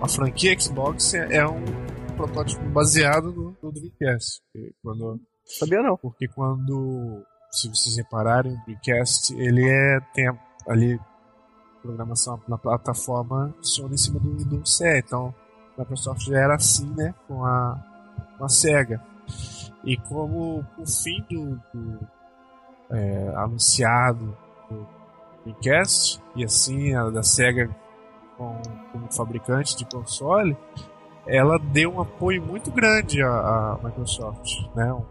a 0.00 0.08
franquia 0.08 0.58
Xbox 0.58 1.14
é 1.14 1.46
um 1.46 1.64
protótipo 2.16 2.64
baseado 2.70 3.32
no, 3.32 3.56
no 3.62 3.72
Dreamcast. 3.72 4.40
Quando, 4.82 5.20
Sabia 5.44 5.82
não. 5.82 5.96
Porque 5.96 6.26
quando, 6.28 7.24
se 7.50 7.68
vocês 7.68 7.96
repararem, 7.96 8.52
o 8.52 8.64
Dreamcast, 8.64 9.34
ele 9.36 9.68
é, 9.68 10.00
tem 10.14 10.30
ali 10.68 10.98
programação 11.82 12.40
na 12.46 12.56
plataforma 12.56 13.52
funciona 13.56 13.94
em 13.94 13.96
cima 13.96 14.20
do 14.20 14.36
Windows 14.36 14.76
CE. 14.76 14.98
Então, 14.98 15.34
Microsoft 15.82 16.26
já 16.26 16.38
era 16.38 16.54
assim, 16.54 16.92
né, 16.96 17.14
com 17.28 17.44
a, 17.44 17.78
com 18.38 18.44
a 18.44 18.48
SEGA. 18.48 19.00
E 19.84 19.96
como 19.96 20.64
o 20.78 20.86
fim 20.86 21.24
do, 21.28 21.60
do 21.74 21.98
é, 22.90 23.32
anunciado 23.36 24.36
do 24.70 24.86
Dreamcast, 25.44 26.22
e 26.36 26.44
assim 26.44 26.94
a 26.94 27.10
da 27.10 27.22
SEGA 27.22 27.68
com, 28.36 28.60
como 28.92 29.12
fabricante 29.12 29.76
de 29.76 29.84
console, 29.84 30.56
ela 31.26 31.58
deu 31.58 31.94
um 31.94 32.00
apoio 32.00 32.42
muito 32.42 32.70
grande 32.70 33.22
à, 33.22 33.28
à 33.28 33.78
Microsoft, 33.82 34.66
né? 34.74 34.92
Um, 34.92 35.02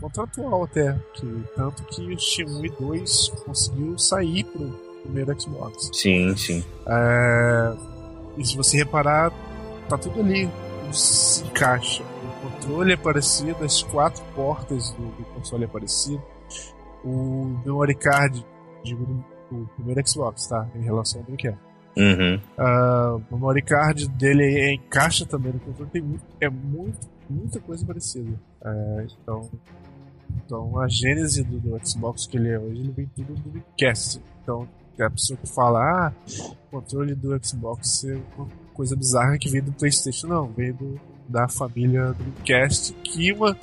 contratual 0.00 0.64
até, 0.64 0.98
que, 1.14 1.44
tanto 1.54 1.84
que 1.84 2.12
o 2.12 2.18
Shenmue 2.18 2.70
2 2.70 3.28
conseguiu 3.46 3.96
sair 3.96 4.42
pro 4.44 4.68
primeiro 5.02 5.40
Xbox. 5.40 5.90
Sim, 5.92 6.36
sim. 6.36 6.64
É, 6.86 7.72
e 8.36 8.44
se 8.44 8.56
você 8.56 8.78
reparar, 8.78 9.32
tá 9.96 9.98
tudo 9.98 10.20
ali, 10.20 10.46
tudo 10.46 10.94
se 10.94 11.44
encaixa. 11.44 12.02
O 12.02 12.50
controle 12.50 12.92
é 12.92 12.96
parecido, 12.96 13.64
as 13.64 13.82
quatro 13.82 14.24
portas 14.34 14.90
do, 14.92 15.02
do 15.02 15.24
console 15.34 15.64
é 15.64 15.66
parecido, 15.66 16.22
o 17.04 17.60
memory 17.64 17.94
card, 17.94 18.44
digo, 18.82 19.04
do, 19.50 19.68
primeiro 19.76 20.08
Xbox, 20.08 20.46
tá? 20.46 20.66
Em 20.74 20.82
relação 20.82 21.20
ao 21.20 21.26
Dreamcast. 21.26 21.58
Uhum. 21.94 22.40
Uh, 22.56 23.22
o 23.30 23.34
memory 23.34 23.62
card 23.62 24.08
dele 24.08 24.44
é, 24.44 24.74
encaixa 24.74 25.26
também 25.26 25.52
no 25.52 25.60
controle, 25.60 25.90
tem 25.90 26.00
muito, 26.00 26.24
é 26.40 26.48
muito, 26.48 27.10
muita 27.28 27.60
coisa 27.60 27.84
parecida. 27.84 28.32
Uh, 28.62 29.06
então, 29.22 29.50
Então 30.46 30.80
a 30.80 30.88
gênese 30.88 31.44
do, 31.44 31.60
do 31.60 31.86
Xbox 31.86 32.26
que 32.26 32.38
ele 32.38 32.48
é 32.48 32.58
hoje, 32.58 32.80
ele 32.80 32.92
vem 32.92 33.06
tudo 33.14 33.34
do 33.34 33.50
Dreamcast. 33.50 34.22
Então 34.42 34.66
a 35.00 35.10
pessoa 35.10 35.36
que 35.36 35.52
fala, 35.52 35.80
ah, 35.80 36.12
o 36.28 36.70
controle 36.70 37.14
do 37.14 37.38
Xbox 37.44 38.04
é 38.04 38.18
coisa 38.72 38.96
bizarra 38.96 39.38
que 39.38 39.48
veio 39.48 39.64
do 39.64 39.72
PlayStation, 39.72 40.26
não, 40.26 40.46
veio 40.48 40.74
do, 40.74 41.00
da 41.28 41.48
família 41.48 42.14
Dreamcast, 42.18 42.94
que 43.04 43.32
uma, 43.32 43.56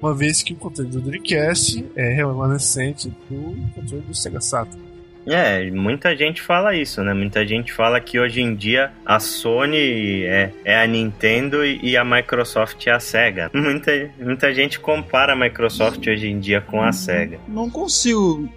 uma 0.00 0.14
vez 0.14 0.42
que 0.42 0.52
o 0.52 0.56
controle 0.56 0.90
do 0.90 1.00
Dreamcast 1.00 1.84
é 1.96 2.12
remanescente 2.14 3.08
do 3.28 3.72
controle 3.74 4.02
do 4.02 4.14
Sega 4.14 4.40
Saturn. 4.40 4.90
É, 5.26 5.70
muita 5.70 6.16
gente 6.16 6.40
fala 6.40 6.74
isso, 6.74 7.02
né? 7.04 7.12
Muita 7.12 7.46
gente 7.46 7.72
fala 7.72 8.00
que 8.00 8.18
hoje 8.18 8.40
em 8.40 8.54
dia 8.54 8.90
a 9.04 9.20
Sony 9.20 10.24
é, 10.24 10.50
é 10.64 10.82
a 10.82 10.86
Nintendo 10.86 11.64
e 11.64 11.96
a 11.96 12.04
Microsoft 12.04 12.86
é 12.86 12.90
a 12.90 13.00
Sega. 13.00 13.50
Muita, 13.54 14.10
muita 14.18 14.54
gente 14.54 14.80
compara 14.80 15.34
a 15.34 15.36
Microsoft 15.36 16.06
hoje 16.06 16.26
em 16.28 16.40
dia 16.40 16.60
com 16.60 16.82
a 16.82 16.90
Sega. 16.90 17.38
Não 17.46 17.68
consigo 17.68 18.48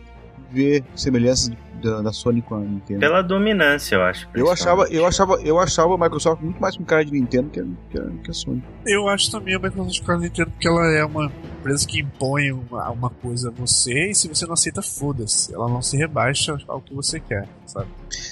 ver 0.52 0.84
semelhanças 0.96 1.52
da, 1.84 2.02
da 2.02 2.14
Sony 2.14 2.42
com 2.42 2.56
a 2.56 2.60
Nintendo. 2.60 3.00
Pela 3.00 3.22
dominância, 3.22 3.96
eu 3.96 4.02
acho. 4.04 4.30
Eu 4.34 4.50
achava, 4.50 4.84
eu 4.90 5.06
achava, 5.06 5.34
eu 5.44 5.60
achava 5.60 5.94
a 5.94 5.98
Microsoft 5.98 6.42
muito 6.42 6.62
mais 6.62 6.78
com 6.78 6.84
cara 6.84 7.04
de 7.04 7.12
Nintendo 7.12 7.50
que 7.50 7.60
a, 7.60 7.66
que 7.92 7.98
a, 8.00 8.06
que 8.24 8.32
a 8.32 8.34
Sony. 8.34 8.64
Eu 8.86 9.08
acho 9.10 9.30
também 9.30 9.56
a 9.56 9.60
Microsoft 9.60 10.04
com 10.04 10.12
a 10.14 10.18
Nintendo 10.18 10.52
porque 10.52 10.68
ela 10.68 10.86
é 10.92 11.04
uma 11.04 11.32
empresa 11.60 11.86
que 11.86 12.00
impõe 12.00 12.52
uma, 12.52 12.90
uma 12.90 13.10
coisa 13.10 13.50
a 13.50 13.52
você 13.52 14.10
e 14.10 14.16
se 14.16 14.28
você 14.28 14.46
não 14.46 14.54
aceita, 14.54 14.82
foda-se. 14.82 15.54
Ela 15.54 15.68
não 15.68 15.82
se 15.82 15.98
rebaixa 15.98 16.58
ao 16.68 16.82
que 16.82 16.94
você 16.94 17.20
quer, 17.20 17.48
sabe? 17.66 17.88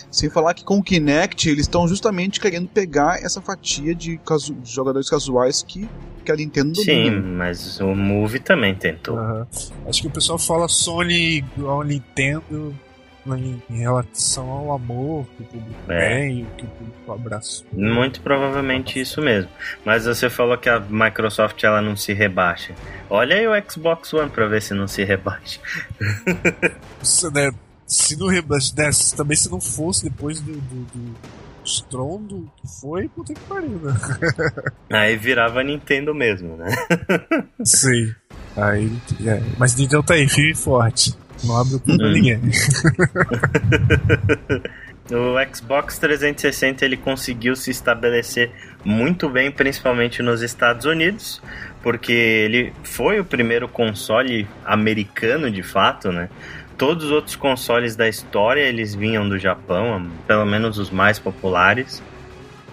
Sem 0.09 0.29
falar 0.29 0.53
que 0.53 0.63
com 0.63 0.77
o 0.77 0.83
Kinect 0.83 1.49
eles 1.49 1.61
estão 1.61 1.87
justamente 1.87 2.39
querendo 2.39 2.67
pegar 2.67 3.21
essa 3.21 3.41
fatia 3.41 3.93
de, 3.93 4.17
casu 4.17 4.53
de 4.53 4.71
jogadores 4.71 5.09
casuais 5.09 5.63
que, 5.63 5.89
que 6.23 6.31
a 6.31 6.35
Nintendo 6.35 6.73
domina. 6.73 7.21
Sim, 7.21 7.27
mas 7.35 7.79
o 7.79 7.95
Move 7.95 8.39
também 8.39 8.75
tentou. 8.75 9.17
Uhum. 9.17 9.45
Acho 9.87 10.01
que 10.01 10.07
o 10.07 10.11
pessoal 10.11 10.37
fala 10.37 10.67
Sony 10.67 11.37
igual 11.37 11.83
Nintendo 11.83 12.75
em, 13.27 13.61
em 13.69 13.79
relação 13.79 14.49
ao 14.49 14.71
amor 14.73 15.25
que 15.37 15.43
o 15.43 15.45
público 15.45 15.91
é. 15.91 16.09
tem, 16.09 16.47
que 16.57 16.65
o 16.65 16.67
público 16.67 17.11
abraça. 17.11 17.63
Muito 17.71 18.21
provavelmente 18.21 18.99
isso 18.99 19.21
mesmo. 19.21 19.49
Mas 19.85 20.05
você 20.05 20.29
falou 20.29 20.57
que 20.57 20.69
a 20.69 20.79
Microsoft 20.79 21.63
ela 21.63 21.81
não 21.81 21.95
se 21.95 22.13
rebaixa. 22.13 22.73
Olha 23.09 23.35
aí 23.35 23.47
o 23.47 23.71
Xbox 23.71 24.13
One 24.13 24.29
pra 24.29 24.47
ver 24.47 24.61
se 24.61 24.73
não 24.73 24.87
se 24.87 25.03
rebaixa. 25.03 25.59
Isso, 27.01 27.31
né? 27.31 27.51
Se 27.85 28.17
não 28.17 28.27
rebaixa, 28.27 28.73
né? 28.77 28.89
também 29.15 29.35
se 29.35 29.51
não 29.51 29.59
fosse 29.59 30.05
depois 30.05 30.39
do, 30.39 30.53
do, 30.53 30.85
do 30.93 31.15
estrondo 31.63 32.49
que 32.57 32.67
foi, 32.79 33.07
puta 33.09 33.33
que 33.33 33.39
pariu, 33.41 33.79
né? 33.79 33.93
Aí 34.89 35.15
virava 35.15 35.63
Nintendo 35.63 36.13
mesmo, 36.13 36.57
né? 36.57 36.67
Sim. 37.63 38.13
Aí, 38.55 38.91
é. 39.25 39.41
Mas 39.57 39.75
Nintendo 39.75 40.03
tá 40.03 40.13
aí, 40.13 40.27
firme 40.27 40.51
e 40.51 40.55
forte. 40.55 41.15
Não 41.43 41.57
abre 41.57 41.75
o 41.75 41.79
cu 41.79 41.97
pra 41.97 42.07
hum. 42.07 42.11
ninguém. 42.11 42.39
o 45.11 45.53
Xbox 45.53 45.97
360 45.97 46.85
ele 46.85 46.97
conseguiu 46.97 47.55
se 47.55 47.71
estabelecer 47.71 48.51
muito 48.83 49.29
bem, 49.29 49.51
principalmente 49.51 50.21
nos 50.21 50.41
Estados 50.41 50.85
Unidos, 50.85 51.41
porque 51.81 52.11
ele 52.11 52.73
foi 52.83 53.19
o 53.19 53.25
primeiro 53.25 53.67
console 53.67 54.47
americano 54.65 55.49
de 55.49 55.63
fato, 55.63 56.11
né? 56.11 56.29
Todos 56.77 57.05
os 57.05 57.11
outros 57.11 57.35
consoles 57.35 57.95
da 57.95 58.09
história 58.09 58.61
eles 58.61 58.95
vinham 58.95 59.27
do 59.27 59.37
Japão, 59.37 60.09
pelo 60.25 60.45
menos 60.45 60.77
os 60.79 60.89
mais 60.89 61.19
populares. 61.19 62.01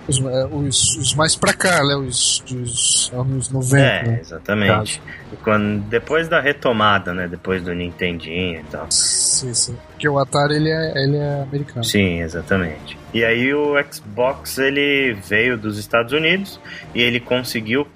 Os, 0.08 0.20
é, 0.20 0.46
os, 0.46 0.96
os, 0.96 1.14
mais 1.14 1.36
pra 1.36 1.52
cá, 1.52 1.84
né? 1.84 1.94
Os 1.94 2.42
dos 2.48 3.12
anos 3.12 3.50
90. 3.50 3.78
É, 3.78 4.02
né? 4.02 4.18
exatamente. 4.20 5.02
Quando, 5.42 5.80
depois 5.88 6.28
da 6.28 6.40
retomada, 6.40 7.12
né? 7.12 7.28
Depois 7.28 7.62
do 7.62 7.74
Nintendinho 7.74 8.60
e 8.60 8.64
tal. 8.64 8.86
Sim, 8.90 9.52
sim. 9.52 9.76
Porque 9.90 10.08
o 10.08 10.18
Atari 10.18 10.54
ele 10.54 10.70
é, 10.70 10.92
ele 11.04 11.16
é 11.16 11.42
americano. 11.42 11.84
Sim, 11.84 12.22
exatamente. 12.22 12.98
E 13.12 13.24
aí 13.24 13.52
o 13.52 13.74
Xbox 13.90 14.58
ele 14.58 15.12
veio 15.12 15.58
dos 15.58 15.78
Estados 15.78 16.12
Unidos 16.12 16.58
e 16.94 17.02
ele 17.02 17.20
conseguiu 17.20 17.86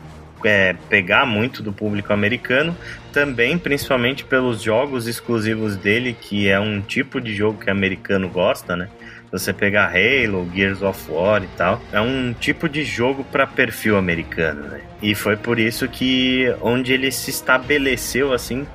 é, 0.44 0.74
pegar 0.88 1.26
muito 1.26 1.62
do 1.62 1.72
público 1.72 2.12
americano, 2.12 2.76
também 3.12 3.58
principalmente 3.58 4.24
pelos 4.24 4.62
jogos 4.62 5.06
exclusivos 5.06 5.76
dele, 5.76 6.16
que 6.18 6.48
é 6.48 6.58
um 6.58 6.80
tipo 6.80 7.20
de 7.20 7.34
jogo 7.34 7.58
que 7.58 7.70
americano 7.70 8.28
gosta, 8.28 8.76
né? 8.76 8.88
Você 9.32 9.50
pegar 9.50 9.90
Halo, 9.90 10.46
Gears 10.54 10.82
of 10.82 11.10
War 11.10 11.42
e 11.42 11.48
tal, 11.56 11.80
é 11.90 12.00
um 12.00 12.34
tipo 12.34 12.68
de 12.68 12.84
jogo 12.84 13.24
para 13.24 13.46
perfil 13.46 13.96
americano, 13.96 14.68
né? 14.68 14.82
E 15.00 15.14
foi 15.14 15.36
por 15.36 15.58
isso 15.58 15.88
que 15.88 16.54
onde 16.60 16.92
ele 16.92 17.10
se 17.10 17.30
estabeleceu 17.30 18.34
assim, 18.34 18.66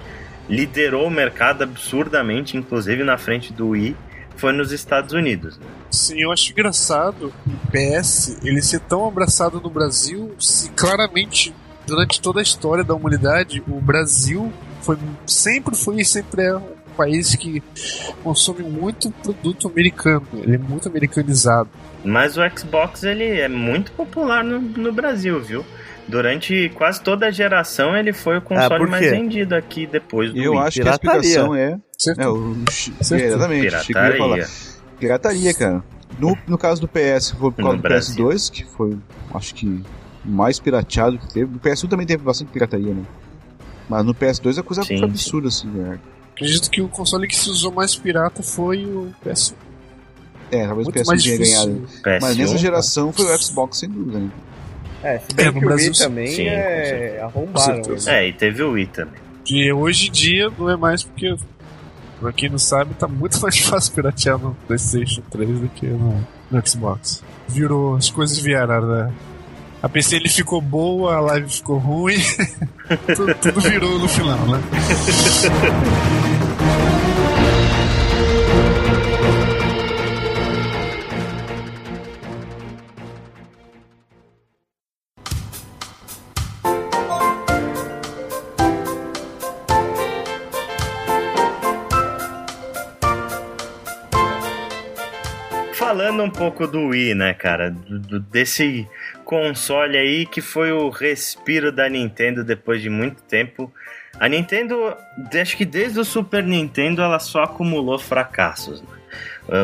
liderou 0.49 1.05
o 1.05 1.11
mercado 1.11 1.61
absurdamente, 1.61 2.57
inclusive 2.57 3.03
na 3.03 3.19
frente 3.19 3.53
do 3.53 3.69
Wii, 3.69 3.95
foi 4.35 4.51
nos 4.51 4.71
Estados 4.71 5.13
Unidos. 5.13 5.59
Né? 5.59 5.65
Sim, 5.91 6.21
eu 6.21 6.31
acho 6.31 6.51
engraçado 6.51 7.31
o 7.45 7.71
PS 7.71 8.39
ele 8.43 8.61
ser 8.61 8.79
tão 8.79 9.07
abraçado 9.07 9.61
no 9.61 9.69
Brasil, 9.69 10.33
se 10.39 10.71
claramente 10.71 11.53
durante 11.85 12.19
toda 12.19 12.39
a 12.39 12.43
história 12.43 12.83
da 12.83 12.95
humanidade 12.95 13.63
o 13.67 13.79
Brasil 13.79 14.51
foi 14.81 14.97
sempre 15.25 15.75
foi 15.75 16.01
e 16.01 16.05
sempre 16.05 16.41
é 16.41 16.76
país 16.97 17.35
que 17.35 17.61
consome 18.23 18.63
muito 18.63 19.11
produto 19.11 19.67
americano. 19.67 20.27
Ele 20.33 20.55
é 20.55 20.57
muito 20.57 20.89
americanizado. 20.89 21.69
Mas 22.03 22.37
o 22.37 22.41
Xbox 22.49 23.03
ele 23.03 23.39
é 23.39 23.47
muito 23.47 23.91
popular 23.91 24.43
no, 24.43 24.59
no 24.59 24.91
Brasil, 24.91 25.39
viu? 25.41 25.65
Durante 26.07 26.69
quase 26.73 27.01
toda 27.01 27.27
a 27.27 27.31
geração 27.31 27.95
ele 27.95 28.13
foi 28.13 28.37
o 28.37 28.41
console 28.41 28.85
ah, 28.85 28.87
mais 28.87 29.11
vendido 29.11 29.55
aqui 29.55 29.85
depois 29.85 30.31
do 30.31 30.41
Eu 30.41 30.53
Wii. 30.53 30.61
acho 30.61 30.79
Pirataria. 30.79 30.99
que 30.99 31.09
a 31.09 31.19
explicação 31.19 31.55
é, 31.55 31.79
é 32.17 32.27
o, 32.27 32.55
é, 33.11 33.25
exatamente, 33.25 33.87
Pirataria. 33.87 34.47
Pirataria, 34.99 35.53
cara. 35.53 35.83
No, 36.17 36.35
no 36.47 36.57
caso 36.57 36.81
do 36.81 36.87
PS, 36.87 37.31
foi 37.31 37.51
por 37.51 37.63
causa 37.63 37.77
do 37.77 37.83
PS2, 37.83 38.51
que 38.51 38.63
foi, 38.63 38.97
acho 39.33 39.53
que, 39.53 39.83
mais 40.23 40.59
pirateado 40.59 41.17
que 41.17 41.31
teve. 41.31 41.51
No 41.51 41.59
PS1 41.59 41.89
também 41.89 42.07
teve 42.07 42.23
bastante 42.23 42.51
pirataria, 42.51 42.93
né? 42.93 43.03
Mas 43.87 44.05
no 44.05 44.15
PS2 44.15 44.57
a 44.59 44.63
coisa 44.63 44.83
sim, 44.83 44.97
foi 44.97 45.07
absurda, 45.07 45.47
assim, 45.47 45.67
né? 45.67 45.99
Acredito 46.37 46.69
que 46.69 46.81
o 46.81 46.87
console 46.87 47.27
que 47.27 47.35
se 47.35 47.49
usou 47.49 47.71
mais 47.71 47.95
pirata 47.95 48.43
foi 48.43 48.85
o 48.85 49.11
PS1. 49.25 49.55
É, 50.51 50.67
talvez 50.67 50.87
o 50.87 50.91
PS1 50.91 51.23
tenha 51.23 51.37
ganhado. 51.39 51.87
PS1, 52.03 52.21
Mas 52.21 52.37
nessa 52.37 52.57
geração 52.59 53.11
foi 53.11 53.25
o 53.25 53.41
Xbox, 53.41 53.79
sem 53.79 53.89
dúvida. 53.89 54.19
Né? 54.19 54.29
É, 55.03 55.17
se 55.17 55.35
bem 55.35 55.47
é, 55.47 55.51
que 55.51 55.65
o 55.65 55.73
Wii 55.73 55.91
também 55.93 56.27
Sim, 56.27 56.47
é... 56.47 57.19
arrombaram. 57.21 57.81
É, 58.05 58.27
e 58.27 58.33
teve 58.33 58.61
o 58.61 58.71
Wii 58.73 58.85
também. 58.87 59.19
E 59.49 59.71
hoje 59.73 60.09
em 60.09 60.11
dia 60.11 60.51
não 60.57 60.69
é 60.69 60.77
mais 60.77 61.03
porque, 61.03 61.35
pra 62.19 62.31
quem 62.31 62.49
não 62.49 62.59
sabe, 62.59 62.93
tá 62.93 63.07
muito 63.07 63.39
mais 63.41 63.57
fácil 63.57 63.93
piratear 63.93 64.37
no 64.37 64.55
PlayStation 64.67 65.21
3 65.31 65.59
do 65.59 65.69
que 65.69 65.87
no, 65.87 66.27
no 66.51 66.67
Xbox. 66.67 67.23
Virou, 67.47 67.95
as 67.95 68.11
coisas 68.11 68.37
vieram, 68.37 68.85
né? 68.85 69.11
A 69.81 69.87
PC 69.87 70.15
ele 70.15 70.29
ficou 70.29 70.59
boa, 70.59 71.15
a 71.15 71.19
live 71.19 71.49
ficou 71.49 71.77
ruim. 71.77 72.17
tudo, 73.15 73.35
tudo 73.35 73.61
virou 73.61 73.99
no 73.99 74.07
final, 74.07 74.39
né? 74.47 74.59
falando 95.87 96.21
um 96.21 96.29
pouco 96.29 96.67
do 96.67 96.87
Wii, 96.87 97.15
né, 97.15 97.33
cara? 97.33 97.71
Do, 97.71 98.19
desse 98.19 98.87
console 99.27 99.97
aí 99.97 100.25
que 100.25 100.39
foi 100.39 100.71
o 100.71 100.89
respiro 100.89 101.69
da 101.69 101.89
Nintendo 101.89 102.45
depois 102.45 102.81
de 102.81 102.89
muito 102.89 103.21
tempo. 103.23 103.71
A 104.17 104.27
Nintendo, 104.29 104.95
acho 105.39 105.57
que 105.57 105.65
desde 105.65 105.99
o 105.99 106.05
Super 106.05 106.43
Nintendo 106.43 107.01
ela 107.01 107.19
só 107.19 107.43
acumulou 107.43 107.99
fracassos. 107.99 108.81
Né? 108.81 108.87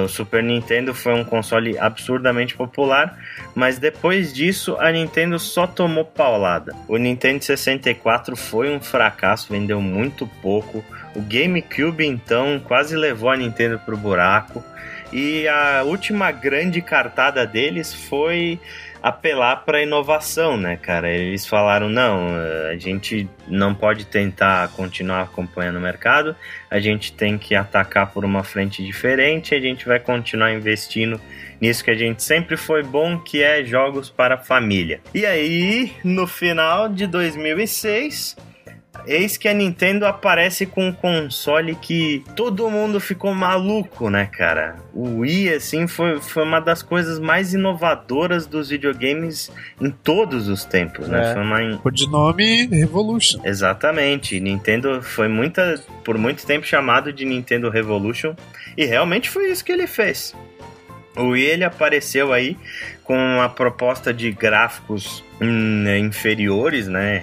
O 0.03 0.07
Super 0.07 0.43
Nintendo 0.43 0.93
foi 0.93 1.13
um 1.13 1.23
console 1.23 1.77
absurdamente 1.77 2.55
popular, 2.55 3.17
mas 3.55 3.79
depois 3.79 4.33
disso 4.33 4.75
a 4.79 4.91
Nintendo 4.91 5.39
só 5.39 5.65
tomou 5.65 6.05
paulada. 6.05 6.75
O 6.87 6.97
Nintendo 6.97 7.43
64 7.43 8.35
foi 8.35 8.69
um 8.69 8.81
fracasso, 8.81 9.51
vendeu 9.51 9.81
muito 9.81 10.27
pouco. 10.41 10.83
O 11.15 11.21
GameCube 11.21 12.05
então 12.05 12.61
quase 12.65 12.95
levou 12.95 13.29
a 13.29 13.37
Nintendo 13.37 13.79
pro 13.79 13.97
buraco. 13.97 14.63
E 15.11 15.47
a 15.47 15.83
última 15.83 16.31
grande 16.31 16.81
cartada 16.81 17.45
deles 17.45 17.93
foi 17.93 18.59
apelar 19.03 19.65
para 19.65 19.83
inovação, 19.83 20.55
né, 20.55 20.77
cara? 20.77 21.11
Eles 21.11 21.45
falaram: 21.45 21.89
não, 21.89 22.29
a 22.71 22.77
gente 22.77 23.29
não 23.45 23.75
pode 23.75 24.05
tentar 24.05 24.69
continuar 24.69 25.23
acompanhando 25.23 25.75
o 25.75 25.81
mercado, 25.81 26.33
a 26.71 26.79
gente 26.79 27.11
tem 27.11 27.37
que 27.37 27.53
atacar 27.53 28.11
por 28.11 28.23
uma 28.23 28.43
frente 28.43 28.81
diferente, 28.81 29.53
a 29.53 29.59
gente 29.59 29.85
vai 29.85 29.99
continuar 29.99 30.53
investindo 30.53 31.19
nisso 31.59 31.83
que 31.83 31.91
a 31.91 31.95
gente 31.95 32.23
sempre 32.23 32.55
foi 32.55 32.81
bom, 32.81 33.19
que 33.19 33.43
é 33.43 33.63
jogos 33.65 34.09
para 34.09 34.37
família. 34.37 35.01
E 35.13 35.25
aí, 35.25 35.93
no 36.03 36.25
final 36.25 36.87
de 36.87 37.05
2006 37.05 38.52
eis 39.05 39.37
que 39.37 39.47
a 39.47 39.53
Nintendo 39.53 40.05
aparece 40.05 40.65
com 40.65 40.87
um 40.87 40.93
console 40.93 41.75
que 41.75 42.23
todo 42.35 42.69
mundo 42.69 42.99
ficou 42.99 43.33
maluco, 43.33 44.09
né, 44.09 44.25
cara? 44.25 44.77
O 44.93 45.19
Wii, 45.19 45.53
assim, 45.53 45.87
foi, 45.87 46.21
foi 46.21 46.43
uma 46.43 46.59
das 46.59 46.81
coisas 46.81 47.19
mais 47.19 47.53
inovadoras 47.53 48.45
dos 48.45 48.69
videogames 48.69 49.51
em 49.81 49.89
todos 49.89 50.47
os 50.47 50.63
tempos, 50.65 51.07
né? 51.07 51.31
É. 51.31 51.33
Foi 51.33 51.41
uma, 51.41 51.81
O 51.83 51.91
de 51.91 52.09
nome 52.09 52.67
Revolution. 52.67 53.41
Exatamente. 53.43 54.39
Nintendo 54.39 55.01
foi 55.01 55.27
muita, 55.27 55.81
por 56.03 56.17
muito 56.17 56.45
tempo 56.45 56.65
chamado 56.65 57.11
de 57.11 57.25
Nintendo 57.25 57.69
Revolution 57.69 58.35
e 58.77 58.85
realmente 58.85 59.29
foi 59.29 59.51
isso 59.51 59.63
que 59.63 59.71
ele 59.71 59.87
fez. 59.87 60.33
O 61.15 61.35
ele 61.35 61.63
apareceu 61.63 62.33
aí 62.33 62.57
com 63.03 63.15
uma 63.15 63.49
proposta 63.49 64.13
de 64.13 64.31
gráficos 64.31 65.23
hum, 65.39 65.85
inferiores, 65.97 66.87
né, 66.87 67.21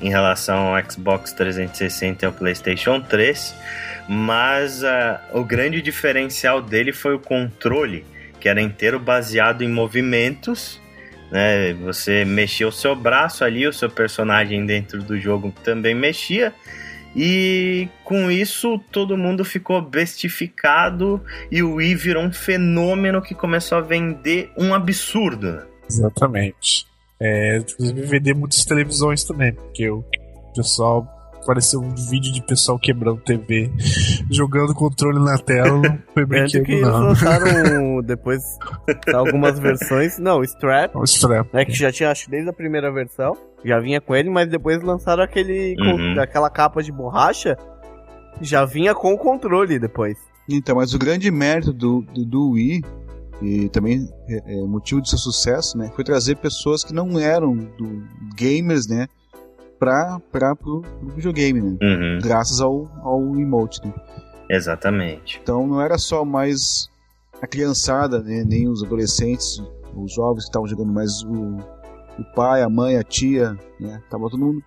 em 0.00 0.08
relação 0.08 0.74
ao 0.74 0.90
Xbox 0.90 1.32
360 1.32 2.24
e 2.24 2.26
ao 2.26 2.32
PlayStation 2.32 3.00
3, 3.00 3.54
mas 4.08 4.82
ah, 4.82 5.20
o 5.32 5.44
grande 5.44 5.80
diferencial 5.80 6.60
dele 6.60 6.92
foi 6.92 7.14
o 7.14 7.20
controle, 7.20 8.04
que 8.40 8.48
era 8.48 8.60
inteiro 8.60 8.98
baseado 8.98 9.62
em 9.62 9.68
movimentos 9.68 10.80
né? 11.30 11.72
Você 11.84 12.24
mexia 12.24 12.66
o 12.66 12.72
seu 12.72 12.96
braço 12.96 13.44
ali, 13.44 13.66
o 13.66 13.72
seu 13.72 13.88
personagem 13.88 14.66
dentro 14.66 15.02
do 15.02 15.18
jogo 15.18 15.54
também 15.62 15.94
mexia. 15.94 16.52
E 17.16 17.88
com 18.04 18.30
isso 18.30 18.78
todo 18.92 19.16
mundo 19.16 19.44
ficou 19.44 19.82
bestificado 19.82 21.20
e 21.50 21.62
o 21.62 21.74
Wii 21.74 21.94
virou 21.96 22.22
um 22.24 22.32
fenômeno 22.32 23.20
que 23.20 23.34
começou 23.34 23.78
a 23.78 23.80
vender 23.80 24.50
um 24.56 24.72
absurdo. 24.74 25.52
né? 25.52 25.62
Exatamente. 25.88 26.86
É, 27.20 27.58
inclusive 27.58 28.02
vender 28.02 28.34
muitas 28.34 28.64
televisões 28.64 29.24
também, 29.24 29.52
porque 29.52 29.90
o 29.90 30.02
pessoal 30.54 31.06
apareceu 31.42 31.80
um 31.80 31.94
vídeo 31.94 32.32
de 32.32 32.42
pessoal 32.42 32.78
quebrando 32.78 33.20
TV, 33.22 33.70
jogando 34.30 34.74
controle 34.74 35.18
na 35.18 35.36
tela, 35.38 35.80
não 35.80 35.98
foi 36.14 36.24
brinquedo 36.26 36.64
que 36.64 36.72
eles 36.72 36.82
não. 36.86 37.00
lançaram 37.00 38.02
depois 38.02 38.42
algumas 39.14 39.58
versões. 39.58 40.18
Não, 40.18 40.38
o 40.40 40.44
Strap, 40.44 40.94
O 40.94 41.04
strap. 41.04 41.52
né? 41.52 41.64
Que 41.64 41.72
já 41.72 41.90
tinha, 41.90 42.10
acho, 42.10 42.30
desde 42.30 42.48
a 42.48 42.52
primeira 42.52 42.90
versão. 42.92 43.36
Já 43.64 43.78
vinha 43.80 44.00
com 44.00 44.14
ele, 44.14 44.30
mas 44.30 44.48
depois 44.48 44.82
lançaram 44.82 45.22
aquele. 45.22 45.76
com- 45.76 45.82
Uhum. 45.96 46.20
aquela 46.20 46.48
capa 46.50 46.82
de 46.82 46.90
borracha. 46.90 47.56
Já 48.40 48.64
vinha 48.64 48.94
com 48.94 49.12
o 49.12 49.18
controle 49.18 49.78
depois. 49.78 50.16
Então, 50.48 50.76
mas 50.76 50.94
o 50.94 50.98
grande 50.98 51.30
mérito 51.30 51.72
do, 51.72 52.00
do, 52.14 52.24
do 52.24 52.50
Wii, 52.52 52.82
e 53.42 53.68
também 53.68 54.08
é, 54.28 54.58
é, 54.58 54.62
motivo 54.66 55.00
de 55.00 55.08
seu 55.10 55.18
sucesso, 55.18 55.76
né, 55.78 55.90
foi 55.94 56.02
trazer 56.04 56.36
pessoas 56.36 56.82
que 56.82 56.92
não 56.92 57.18
eram 57.18 57.54
do 57.54 58.02
gamers, 58.36 58.86
né, 58.88 59.06
pra, 59.78 60.20
pra, 60.32 60.56
pro, 60.56 60.80
pro 60.82 61.08
videogame, 61.14 61.60
né, 61.60 61.76
Uhum, 61.82 62.18
graças 62.22 62.60
ao, 62.60 62.90
ao 63.02 63.20
emote, 63.38 63.80
né. 63.84 63.92
exatamente. 64.48 65.38
Então 65.42 65.66
não 65.66 65.80
era 65.80 65.96
só 65.98 66.24
mais 66.24 66.88
a 67.40 67.46
criançada, 67.46 68.20
né, 68.22 68.42
nem 68.46 68.68
os 68.68 68.82
adolescentes, 68.82 69.62
os 69.94 70.12
jovens 70.14 70.44
que 70.44 70.48
estavam 70.50 70.66
jogando, 70.68 70.92
mas 70.92 71.22
o, 71.22 71.56
o 72.20 72.34
pai, 72.34 72.62
a 72.62 72.68
mãe, 72.68 72.96
a 72.96 73.02
tia, 73.02 73.56
né, 73.78 74.00
tava 74.10 74.28
todo 74.30 74.38
mundo 74.38 74.62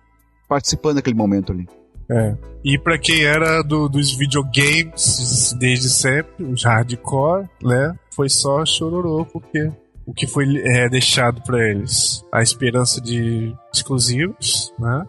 participando 0.48 0.96
daquele 0.96 1.16
momento 1.16 1.52
ali. 1.52 1.66
É. 2.10 2.36
E 2.62 2.78
pra 2.78 2.98
quem 2.98 3.24
era 3.24 3.62
do- 3.62 3.88
dos 3.88 4.12
videogames 4.14 5.54
desde 5.58 5.88
sempre, 5.88 6.44
os 6.44 6.62
hardcore, 6.64 7.48
né? 7.62 7.94
Foi 8.14 8.28
só 8.28 8.64
chororô, 8.64 9.24
porque 9.24 9.70
o 10.06 10.12
que 10.12 10.26
foi 10.26 10.44
é, 10.64 10.88
deixado 10.88 11.40
pra 11.42 11.58
eles? 11.66 12.22
A 12.30 12.42
esperança 12.42 13.00
de 13.00 13.54
exclusivos, 13.72 14.72
né? 14.78 15.04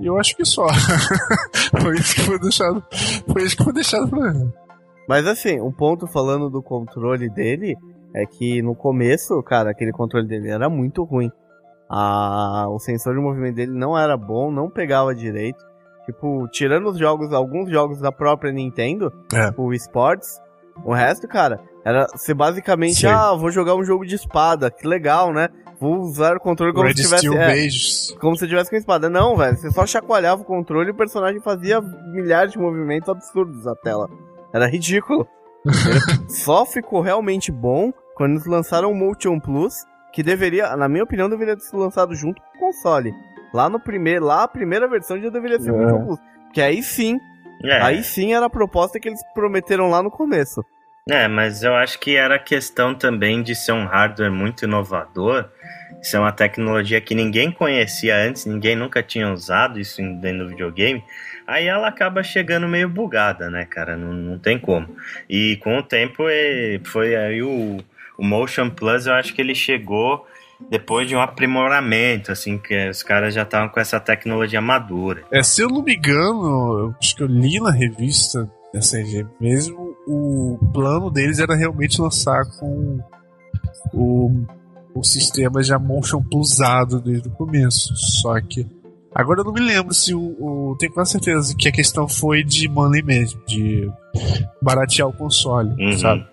E 0.00 0.06
eu 0.06 0.18
acho 0.18 0.34
que 0.36 0.44
só. 0.44 0.66
foi 1.82 1.96
isso 1.96 2.14
que 2.14 2.20
foi 2.22 2.38
deixado. 2.38 2.82
Foi 3.30 3.42
isso 3.42 3.56
que 3.56 3.64
foi 3.64 3.72
deixado 3.72 4.08
pra 4.08 4.30
eles. 4.30 4.48
Mas 5.08 5.26
assim, 5.26 5.60
um 5.60 5.72
ponto 5.72 6.06
falando 6.06 6.48
do 6.48 6.62
controle 6.62 7.28
dele 7.28 7.76
é 8.14 8.24
que 8.24 8.62
no 8.62 8.74
começo, 8.74 9.42
cara, 9.42 9.70
aquele 9.70 9.92
controle 9.92 10.26
dele 10.26 10.48
era 10.48 10.68
muito 10.70 11.02
ruim. 11.04 11.30
A, 11.88 12.66
o 12.68 12.78
sensor 12.78 13.14
de 13.14 13.20
movimento 13.20 13.54
dele 13.56 13.72
não 13.72 13.96
era 13.96 14.16
bom, 14.16 14.50
não 14.50 14.68
pegava 14.68 15.14
direito. 15.14 15.64
Tipo, 16.06 16.46
tirando 16.48 16.88
os 16.88 16.98
jogos, 16.98 17.32
alguns 17.32 17.70
jogos 17.70 18.00
da 18.00 18.10
própria 18.12 18.50
Nintendo, 18.52 19.12
É. 19.32 19.52
o 19.56 19.72
Sports, 19.74 20.40
o 20.84 20.92
resto, 20.92 21.28
cara, 21.28 21.60
era 21.84 22.06
ser 22.16 22.34
basicamente, 22.34 23.00
Sim. 23.00 23.06
ah, 23.08 23.34
vou 23.34 23.50
jogar 23.50 23.74
um 23.74 23.84
jogo 23.84 24.06
de 24.06 24.14
espada, 24.14 24.70
que 24.70 24.86
legal, 24.86 25.32
né? 25.32 25.48
Vou 25.80 25.98
usar 26.00 26.34
o 26.36 26.40
controle 26.40 26.72
como 26.72 26.86
Red 26.86 26.94
se 26.96 27.02
tivesse. 27.04 27.26
Steel 27.26 27.40
é, 27.40 27.46
Beijos. 27.52 28.16
como 28.20 28.36
se 28.36 28.48
tivesse 28.48 28.68
com 28.70 28.76
espada. 28.76 29.08
Não, 29.08 29.36
velho. 29.36 29.56
Você 29.56 29.70
só 29.70 29.86
chacoalhava 29.86 30.42
o 30.42 30.44
controle 30.44 30.88
e 30.88 30.92
o 30.92 30.96
personagem 30.96 31.40
fazia 31.40 31.80
milhares 31.80 32.52
de 32.52 32.58
movimentos 32.58 33.08
absurdos 33.08 33.64
na 33.64 33.76
tela. 33.76 34.08
Era 34.52 34.66
ridículo. 34.66 35.26
Só 36.28 36.64
ficou 36.64 37.00
realmente 37.00 37.52
bom 37.52 37.92
quando 38.16 38.32
eles 38.32 38.46
lançaram 38.46 38.90
o 38.90 38.94
Motion 38.94 39.38
Plus, 39.38 39.74
que 40.18 40.22
deveria, 40.24 40.74
na 40.76 40.88
minha 40.88 41.04
opinião, 41.04 41.30
deveria 41.30 41.54
ter 41.54 41.62
sido 41.62 41.78
lançado 41.78 42.12
junto 42.12 42.42
com 42.42 42.56
o 42.56 42.60
console. 42.72 43.14
Lá 43.54 43.68
no 43.68 43.78
primeiro, 43.78 44.24
lá 44.24 44.42
a 44.42 44.48
primeira 44.48 44.88
versão 44.88 45.16
já 45.16 45.30
deveria 45.30 45.60
ser 45.60 45.70
o 45.70 45.80
É. 45.80 46.04
Plus. 46.04 46.18
Que 46.52 46.60
aí 46.60 46.82
sim, 46.82 47.20
É, 47.62 47.80
aí 47.80 48.02
sim 48.02 48.34
era 48.34 48.46
a 48.46 48.50
proposta 48.50 48.98
que 48.98 49.08
eles 49.08 49.20
prometeram 49.32 49.88
lá 49.88 50.02
no 50.02 50.10
começo. 50.10 50.60
é, 51.08 51.28
mas 51.28 51.62
eu 51.62 51.72
acho 51.72 52.00
que 52.00 52.16
era 52.16 52.36
questão 52.36 52.96
também 52.96 53.44
de 53.44 53.54
ser 53.54 53.70
um 53.70 53.84
hardware 53.86 54.32
muito 54.32 54.64
inovador, 54.64 55.48
ser 56.02 56.18
uma 56.18 56.32
tecnologia 56.32 57.00
que 57.00 57.14
ninguém 57.14 57.52
conhecia 57.52 58.16
antes, 58.16 58.44
ninguém 58.44 58.74
nunca 58.74 59.00
tinha 59.04 59.32
usado 59.32 59.78
isso 59.78 60.02
dentro 60.20 60.46
do 60.46 60.48
videogame. 60.48 61.04
Aí 61.46 61.68
ela 61.68 61.86
acaba 61.86 62.24
chegando 62.24 62.66
meio 62.66 62.88
bugada, 62.88 63.48
né, 63.48 63.64
cara? 63.64 63.96
Não, 63.96 64.12
não 64.12 64.36
tem 64.36 64.58
como. 64.58 64.96
E 65.30 65.58
com 65.58 65.78
o 65.78 65.82
tempo 65.82 66.24
foi 66.84 67.14
aí 67.14 67.40
o, 67.40 67.78
o 68.18 68.24
Motion 68.24 68.68
Plus, 68.70 69.06
eu 69.06 69.14
acho 69.14 69.32
que 69.34 69.40
ele 69.40 69.54
chegou 69.54 70.24
depois 70.68 71.06
de 71.08 71.14
um 71.14 71.20
aprimoramento, 71.20 72.32
assim, 72.32 72.58
que 72.58 72.88
os 72.90 73.02
caras 73.04 73.32
já 73.32 73.42
estavam 73.42 73.68
com 73.68 73.78
essa 73.78 74.00
tecnologia 74.00 74.60
madura. 74.60 75.22
É, 75.30 75.40
se 75.42 75.62
eu 75.62 75.68
não 75.68 75.82
me 75.82 75.94
engano, 75.94 76.78
eu 76.80 76.94
acho 77.00 77.14
que 77.14 77.22
eu 77.22 77.28
li 77.28 77.60
na 77.60 77.70
revista 77.70 78.50
da 78.74 78.80
CG 78.80 79.24
mesmo, 79.40 79.94
o 80.06 80.58
plano 80.74 81.10
deles 81.10 81.38
era 81.38 81.54
realmente 81.54 82.00
lançar 82.00 82.44
com 82.58 82.98
o, 83.94 84.44
o 84.94 85.04
sistema 85.04 85.62
já 85.62 85.78
motion 85.78 86.22
plusado 86.22 87.00
desde 87.00 87.28
o 87.28 87.32
começo. 87.32 87.94
Só 87.94 88.40
que 88.40 88.66
agora 89.14 89.40
eu 89.40 89.44
não 89.44 89.52
me 89.52 89.60
lembro 89.60 89.94
se 89.94 90.12
o, 90.14 90.20
o 90.20 90.76
tenho 90.78 90.92
quase 90.92 91.12
certeza 91.12 91.54
que 91.56 91.68
a 91.68 91.72
questão 91.72 92.08
foi 92.08 92.42
de 92.42 92.68
money 92.68 93.02
mesmo, 93.02 93.40
de 93.46 93.88
baratear 94.60 95.08
o 95.08 95.12
console, 95.12 95.70
Uhum. 95.78 95.96
sabe? 95.98 96.26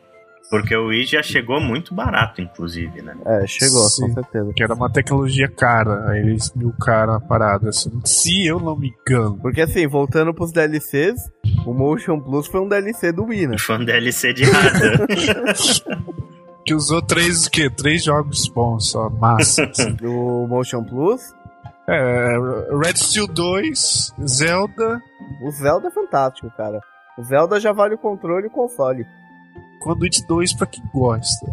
Porque 0.50 0.76
o 0.76 0.88
Wii 0.88 1.06
já 1.06 1.24
chegou 1.24 1.60
muito 1.60 1.94
barato, 1.94 2.42
inclusive, 2.42 3.02
né? 3.02 3.16
É, 3.26 3.48
chegou, 3.48 3.82
Sim. 3.90 4.08
com 4.08 4.14
certeza. 4.14 4.54
Que 4.56 4.64
era 4.64 4.74
uma 4.74 4.92
tecnologia 4.92 5.48
cara, 5.48 6.12
aí 6.12 6.20
eles 6.20 6.54
milcaram 6.56 7.14
a 7.14 7.20
parada, 7.20 7.70
assim, 7.70 7.92
se 8.06 8.46
eu 8.46 8.60
não 8.60 8.76
me 8.76 8.94
engano. 9.08 9.38
Porque 9.42 9.62
assim, 9.62 9.88
voltando 9.88 10.34
pros 10.34 10.52
DLCs, 10.52 11.20
o 11.66 11.74
Motion 11.74 12.20
Plus 12.20 12.48
foi 12.48 12.62
um 12.62 12.68
DLC 12.68 13.12
do 13.12 13.26
Wii, 13.26 13.48
né? 13.48 13.58
Foi 13.58 13.78
um 13.78 13.86
DLC 13.86 14.34
de 14.34 14.44
hardware. 14.44 15.08
Que 16.66 16.74
usou 16.74 17.00
três, 17.00 17.46
o 17.46 17.52
quê? 17.52 17.70
Três 17.70 18.04
jogos 18.04 18.48
bons 18.48 18.90
só, 18.90 19.08
massa. 19.08 19.66
assim. 19.70 19.94
Do 19.94 20.48
Motion 20.50 20.84
Plus, 20.84 21.22
É, 21.88 22.38
Red 22.84 22.96
Steel 22.96 23.28
2, 23.28 24.16
Zelda, 24.28 25.00
o 25.44 25.52
Zelda 25.52 25.90
é 25.90 25.92
fantástico, 25.92 26.52
cara. 26.58 26.82
O 27.20 27.24
Zelda 27.24 27.60
já 27.60 27.72
vale 27.72 27.94
o 27.94 28.00
controle 28.00 28.46
e 28.46 28.48
o 28.48 28.52
console. 28.52 29.06
Conduit 29.80 30.26
2 30.26 30.54
pra 30.54 30.68
quem 30.68 30.84
gosta. 30.94 31.46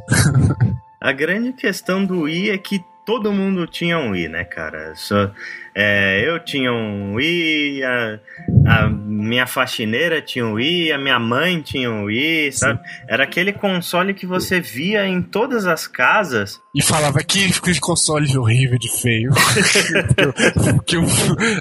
A 1.01 1.13
grande 1.13 1.53
questão 1.53 2.05
do 2.05 2.23
Wii 2.23 2.51
é 2.51 2.59
que 2.59 2.85
todo 3.05 3.33
mundo 3.33 3.67
tinha 3.67 3.99
um 3.99 4.11
Wii, 4.11 4.29
né, 4.29 4.45
cara? 4.45 4.95
Só, 4.95 5.33
é, 5.75 6.23
eu 6.29 6.39
tinha 6.45 6.73
um 6.73 7.15
Wii, 7.15 7.83
a, 7.85 8.19
a 8.67 8.89
minha 8.89 9.47
faxineira 9.47 10.21
tinha 10.21 10.45
um 10.47 10.55
Wii, 10.55 10.93
a 10.93 10.99
minha 10.99 11.19
mãe 11.19 11.61
tinha 11.63 11.91
um 11.91 12.05
Wii, 12.05 12.53
sabe? 12.53 12.81
Era 13.09 13.25
aquele 13.25 13.53
console 13.53 14.13
que 14.15 14.27
você 14.27 14.61
via 14.61 15.07
em 15.07 15.23
todas 15.23 15.67
as 15.67 15.87
casas. 15.87 16.61
E 16.75 16.83
falava 16.83 17.19
que 17.23 17.53
que 17.61 17.79
console 17.81 18.37
horrível 18.37 18.79
de 18.79 18.89
feio. 19.01 19.31
que 20.87 20.97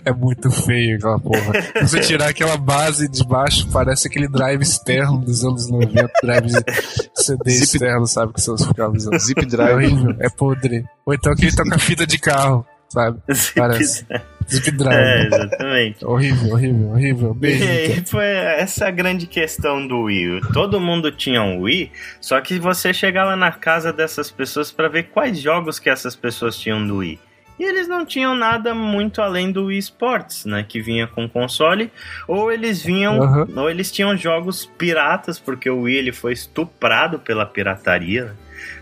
é 0.05 0.11
muito 0.13 0.49
feio 0.51 0.95
aquela 0.97 1.19
porra. 1.19 1.61
Se 1.61 1.81
você 1.89 1.99
tirar 1.99 2.29
aquela 2.29 2.57
base 2.57 3.07
de 3.09 3.23
baixo, 3.25 3.67
parece 3.71 4.07
aquele 4.07 4.27
drive 4.27 4.61
externo 4.61 5.17
dos 5.19 5.43
anos 5.43 5.69
90, 5.69 6.09
drive 6.23 6.49
CD 7.13 7.51
Zip- 7.51 7.63
externo, 7.75 8.07
sabe? 8.07 8.33
Que 8.33 8.41
vocês 8.41 8.65
ficavam 8.65 8.95
usando. 8.95 9.19
Zip 9.19 9.41
É 9.41 9.45
Drive. 9.45 9.73
horrível, 9.75 10.15
é 10.19 10.29
podre. 10.29 10.85
Ou 11.05 11.13
então 11.13 11.31
aquele 11.33 11.51
toca 11.55 11.77
fita 11.79 12.05
de 12.07 12.17
carro, 12.17 12.65
sabe? 12.91 13.19
Parece. 13.55 14.05
Zip 14.51 14.67
É, 14.67 14.71
drive. 14.71 15.25
exatamente. 15.27 16.05
Horrível, 16.05 16.53
horrível, 16.53 16.89
horrível. 16.89 17.31
E 17.31 17.39
Beijo. 17.39 17.63
aí 17.63 18.03
foi 18.05 18.25
essa 18.25 18.91
grande 18.91 19.25
questão 19.25 19.87
do 19.87 20.01
Wii. 20.03 20.41
Todo 20.53 20.79
mundo 20.79 21.09
tinha 21.11 21.41
um 21.41 21.61
Wii, 21.61 21.89
só 22.19 22.41
que 22.41 22.59
você 22.59 22.93
chegava 22.93 23.35
na 23.37 23.51
casa 23.51 23.93
dessas 23.93 24.29
pessoas 24.29 24.71
para 24.71 24.89
ver 24.89 25.03
quais 25.03 25.39
jogos 25.39 25.79
que 25.79 25.89
essas 25.89 26.15
pessoas 26.17 26.57
tinham 26.57 26.85
do 26.85 26.97
Wii. 26.97 27.17
E 27.59 27.63
eles 27.63 27.87
não 27.87 28.03
tinham 28.05 28.33
nada 28.35 28.73
muito 28.73 29.21
além 29.21 29.51
do 29.51 29.65
Wii 29.65 29.77
Sports, 29.77 30.45
né? 30.45 30.65
Que 30.67 30.81
vinha 30.81 31.05
com 31.05 31.29
console. 31.29 31.91
Ou 32.27 32.51
eles 32.51 32.81
vinham. 32.81 33.21
Aham. 33.21 33.47
Ou 33.55 33.69
eles 33.69 33.91
tinham 33.91 34.17
jogos 34.17 34.65
piratas, 34.79 35.37
porque 35.39 35.69
o 35.69 35.81
Wii 35.81 35.95
ele 35.95 36.11
foi 36.11 36.33
estuprado 36.33 37.19
pela 37.19 37.45
pirataria. 37.45 38.25
né? 38.25 38.31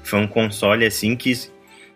Foi 0.01 0.17
um 0.19 0.27
console 0.27 0.85
assim 0.85 1.13
que. 1.15 1.33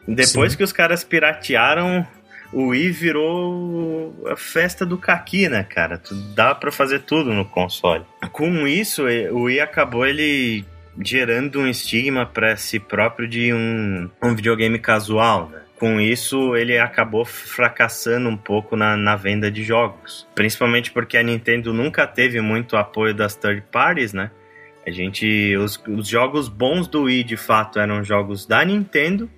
Depois 0.07 0.51
Sim. 0.51 0.57
que 0.57 0.63
os 0.63 0.73
caras 0.73 1.03
piratearam, 1.03 2.05
o 2.51 2.67
Wii 2.67 2.91
virou 2.91 4.27
a 4.27 4.35
festa 4.35 4.85
do 4.85 4.97
caqui, 4.97 5.49
né, 5.49 5.63
cara? 5.63 6.01
Dá 6.35 6.53
pra 6.53 6.71
fazer 6.71 6.99
tudo 6.99 7.33
no 7.33 7.45
console. 7.45 8.05
Com 8.31 8.67
isso, 8.67 9.03
o 9.31 9.43
Wii 9.43 9.59
acabou 9.59 10.05
ele 10.05 10.65
gerando 11.01 11.59
um 11.59 11.67
estigma 11.67 12.25
pra 12.25 12.55
si 12.55 12.79
próprio 12.79 13.27
de 13.27 13.53
um, 13.53 14.09
um 14.21 14.35
videogame 14.35 14.77
casual, 14.77 15.49
né? 15.49 15.61
Com 15.79 15.99
isso, 15.99 16.55
ele 16.55 16.77
acabou 16.77 17.25
fracassando 17.25 18.29
um 18.29 18.37
pouco 18.37 18.75
na, 18.75 18.95
na 18.95 19.15
venda 19.15 19.51
de 19.51 19.63
jogos. 19.63 20.27
Principalmente 20.33 20.91
porque 20.91 21.17
a 21.17 21.23
Nintendo 21.23 21.73
nunca 21.73 22.07
teve 22.07 22.39
muito 22.39 22.77
apoio 22.77 23.13
das 23.13 23.35
third 23.35 23.63
parties, 23.71 24.13
né? 24.13 24.31
A 24.85 24.91
gente. 24.91 25.57
Os, 25.57 25.81
os 25.87 26.07
jogos 26.07 26.47
bons 26.47 26.87
do 26.87 27.03
Wii, 27.03 27.23
de 27.23 27.35
fato, 27.35 27.79
eram 27.79 28.03
jogos 28.03 28.45
da 28.45 28.63
Nintendo. 28.63 29.29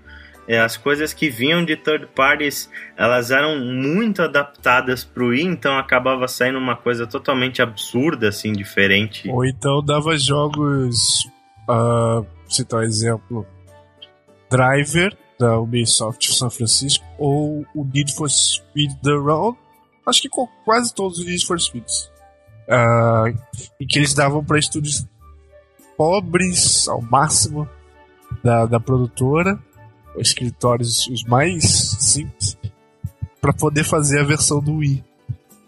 E 0.47 0.55
as 0.55 0.77
coisas 0.77 1.13
que 1.13 1.29
vinham 1.29 1.65
de 1.65 1.75
third 1.75 2.07
parties, 2.13 2.69
elas 2.95 3.31
eram 3.31 3.59
muito 3.59 4.21
adaptadas 4.21 5.03
pro 5.03 5.29
Wii, 5.29 5.43
então 5.43 5.77
acabava 5.77 6.27
saindo 6.27 6.59
uma 6.59 6.75
coisa 6.75 7.07
totalmente 7.07 7.61
absurda, 7.61 8.29
assim, 8.29 8.53
diferente. 8.53 9.27
Ou 9.29 9.43
então 9.43 9.83
dava 9.83 10.17
jogos. 10.17 11.27
ah, 11.67 12.21
citar 12.47 12.81
um 12.81 12.83
exemplo: 12.83 13.45
Driver, 14.49 15.17
da 15.39 15.59
Ubisoft 15.59 16.31
São 16.31 16.49
Francisco, 16.49 17.03
ou 17.17 17.65
o 17.73 17.83
Need 17.83 18.13
for 18.13 18.29
Speed 18.29 18.91
The 19.03 19.13
Road. 19.13 19.57
Acho 20.05 20.21
que 20.21 20.29
quase 20.63 20.93
todos 20.93 21.17
os 21.17 21.25
Need 21.25 21.45
for 21.45 21.59
Speeds. 21.59 22.11
Ah, 22.69 23.25
em 23.79 23.87
que 23.87 23.97
eles 23.97 24.13
davam 24.13 24.43
para 24.43 24.59
estúdios 24.59 25.07
pobres 25.97 26.87
ao 26.87 27.01
máximo 27.01 27.67
da, 28.43 28.65
da 28.65 28.79
produtora, 28.79 29.59
escritórios 30.18 31.07
os 31.07 31.24
mais 31.24 31.63
simples, 31.99 32.57
para 33.41 33.53
poder 33.53 33.84
fazer 33.84 34.20
a 34.20 34.24
versão 34.24 34.59
do 34.59 34.78
Wii. 34.78 35.03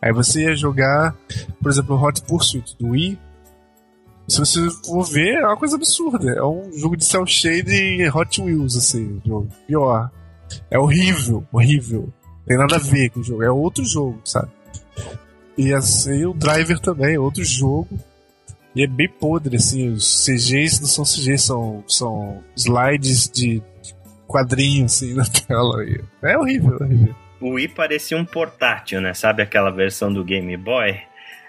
Aí 0.02 0.12
você 0.12 0.43
ia 0.43 0.56
jogar, 0.56 1.16
por 1.62 1.72
exemplo, 1.72 1.95
o 1.95 2.04
Hot 2.04 2.22
Pursuit 2.24 2.76
do 2.80 2.89
Wii. 2.89 3.20
Se 4.28 4.39
você 4.39 4.70
for 4.86 5.04
ver, 5.04 5.36
é 5.36 5.45
uma 5.45 5.58
coisa 5.58 5.76
absurda. 5.76 6.32
É 6.32 6.43
um 6.43 6.72
jogo 6.74 6.98
de 6.98 7.06
cel 7.06 7.26
shading 7.26 8.08
Hot 8.10 8.41
Wheels, 8.41 8.76
assim, 8.76 9.22
jogo. 9.26 9.48
Pior. 9.66 10.12
É 10.70 10.78
horrível, 10.78 11.45
horrível. 11.52 12.12
Tem 12.45 12.58
nada 12.58 12.76
a 12.76 12.80
ver 12.80 13.10
com 13.10 13.20
o 13.20 13.24
jogo. 13.24 13.43
É 13.43 13.52
outro 13.52 13.84
jogo, 13.86 14.20
sabe? 14.24 14.50
E 15.58 15.74
assim, 15.74 16.26
o 16.26 16.34
Driver 16.34 16.80
também, 16.80 17.16
é 17.16 17.20
outro 17.20 17.43
jogo. 17.43 17.88
E 18.76 18.84
é 18.84 18.88
bem 18.88 19.10
podre, 19.10 19.56
assim. 19.56 19.89
Os 19.89 20.26
CGs 20.26 20.80
não 20.80 20.88
são 20.88 21.04
CGs, 21.04 21.43
são, 21.45 21.84
são 21.88 22.43
slides 22.56 23.30
de 23.30 23.62
quadrinho, 24.28 24.86
assim, 24.86 25.13
na 25.13 25.25
tela. 25.25 25.84
É 26.21 26.38
horrível, 26.38 26.78
é 26.80 26.84
horrível. 26.84 27.15
O 27.39 27.51
Wii 27.51 27.69
parecia 27.69 28.17
um 28.17 28.25
portátil, 28.25 28.99
né? 28.99 29.13
Sabe 29.13 29.41
aquela 29.41 29.69
versão 29.69 30.11
do 30.11 30.23
Game 30.23 30.55
Boy? 30.57 30.99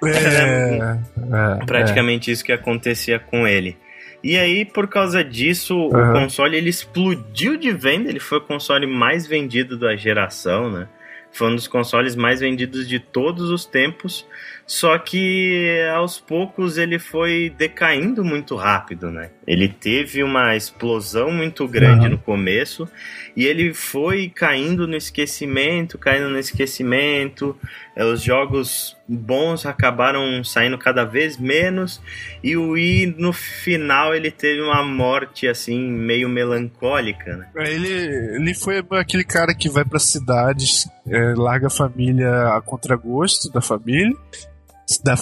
É, 0.05 0.99
é, 1.61 1.65
praticamente 1.65 2.31
isso 2.31 2.45
que 2.45 2.53
acontecia 2.53 3.19
com 3.19 3.47
ele. 3.47 3.77
E 4.23 4.37
aí, 4.37 4.65
por 4.65 4.89
causa 4.89 5.23
disso, 5.23 5.77
o 5.77 5.97
Aham. 5.97 6.13
console 6.23 6.57
ele 6.57 6.69
explodiu 6.69 7.57
de 7.57 7.73
venda. 7.73 8.09
Ele 8.09 8.21
foi 8.21 8.39
o 8.39 8.43
console 8.43 8.87
mais 8.87 9.27
vendido 9.27 9.79
da 9.79 9.95
geração, 9.97 10.71
né? 10.71 10.89
Foi 11.31 11.49
um 11.49 11.55
dos 11.55 11.69
consoles 11.69 12.17
mais 12.17 12.41
vendidos 12.41 12.89
de 12.89 12.99
todos 12.99 13.51
os 13.51 13.65
tempos. 13.65 14.27
Só 14.71 14.99
que 14.99 15.81
aos 15.95 16.21
poucos 16.21 16.77
ele 16.77 16.99
foi 16.99 17.51
decaindo 17.57 18.23
muito 18.23 18.55
rápido, 18.55 19.11
né? 19.11 19.31
Ele 19.47 19.67
teve 19.67 20.23
uma 20.23 20.55
explosão 20.55 21.31
muito 21.31 21.67
grande 21.67 22.01
Aham. 22.03 22.11
no 22.11 22.19
começo 22.19 22.87
e 23.35 23.47
ele 23.47 23.73
foi 23.73 24.29
caindo 24.29 24.87
no 24.87 24.95
esquecimento, 24.95 25.97
caindo 25.97 26.29
no 26.29 26.39
esquecimento. 26.39 27.57
Eh, 27.97 28.05
Os 28.05 28.21
jogos 28.21 28.95
bons 29.09 29.65
acabaram 29.65 30.45
saindo 30.45 30.77
cada 30.77 31.03
vez 31.03 31.39
menos 31.39 31.99
e 32.45 32.55
o 32.55 32.73
Wii 32.73 33.15
no 33.17 33.33
final 33.33 34.15
ele 34.15 34.31
teve 34.31 34.61
uma 34.61 34.83
morte 34.83 35.49
assim 35.49 35.81
meio 35.81 36.29
melancólica, 36.29 37.39
né? 37.39 37.49
É, 37.57 37.73
Ele, 37.73 37.89
ele 38.37 38.55
foi 38.55 38.85
aquele 39.01 39.25
cara 39.25 39.55
que 39.55 39.71
vai 39.71 39.83
pra 39.87 39.99
cidades, 39.99 40.87
é, 41.09 41.33
larga 41.35 41.69
a 41.69 41.71
família 41.71 42.49
a 42.55 42.61
contragosto 42.61 43.51
da 43.51 43.63
família, 43.63 44.15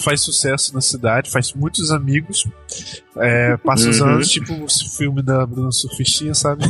faz 0.03 0.21
sucesso 0.21 0.73
na 0.73 0.81
cidade, 0.81 1.29
faz 1.29 1.53
muitos 1.53 1.91
amigos, 1.91 2.47
é, 3.17 3.57
passa 3.57 3.89
os 3.89 3.99
Uhum. 3.99 4.07
anos, 4.07 4.29
tipo 4.29 4.53
o 4.53 4.67
filme 4.69 5.21
da 5.21 5.45
Bruna 5.45 5.71
Surfistinha, 5.71 6.33
sabe? 6.33 6.63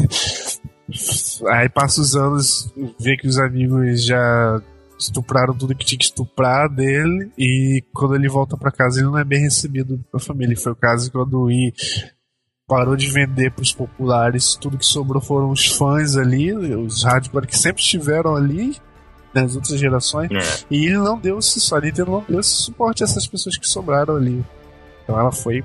Aí 1.49 1.69
passa 1.69 2.01
os 2.01 2.15
anos, 2.15 2.73
vê 2.99 3.17
que 3.17 3.27
os 3.27 3.37
amigos 3.37 4.03
já 4.05 4.61
estupraram 4.99 5.53
tudo 5.53 5.75
que 5.75 5.85
tinha 5.85 5.99
que 5.99 6.05
estuprar 6.05 6.69
dele, 6.73 7.29
e 7.37 7.83
quando 7.93 8.15
ele 8.15 8.27
volta 8.27 8.57
pra 8.57 8.71
casa 8.71 8.99
ele 8.99 9.07
não 9.07 9.17
é 9.17 9.23
bem 9.23 9.41
recebido 9.41 10.03
pela 10.11 10.23
família. 10.23 10.57
Foi 10.57 10.71
o 10.71 10.75
caso 10.75 11.11
quando 11.11 11.35
o 11.35 11.43
Wii 11.43 11.73
parou 12.67 12.95
de 12.95 13.09
vender 13.09 13.51
pros 13.51 13.71
populares, 13.73 14.55
tudo 14.59 14.77
que 14.77 14.85
sobrou 14.85 15.21
foram 15.21 15.51
os 15.51 15.67
fãs 15.67 16.17
ali, 16.17 16.51
os 16.53 17.03
hardcore 17.03 17.47
que 17.47 17.57
sempre 17.57 17.81
estiveram 17.81 18.35
ali 18.35 18.75
nas 19.41 19.55
outras 19.55 19.79
gerações, 19.79 20.29
É. 20.31 20.65
e 20.69 20.85
ele 20.87 20.97
não 20.97 21.17
deu 21.17 21.37
a 21.75 21.79
Nintendo 21.81 22.11
não 22.11 22.25
deu 22.27 22.39
esse 22.39 22.51
suporte 22.51 23.03
a 23.03 23.05
essas 23.05 23.25
pessoas 23.27 23.57
que 23.57 23.67
sobraram 23.67 24.15
ali. 24.15 24.43
Então 25.03 25.19
ela 25.19 25.31
foi, 25.31 25.63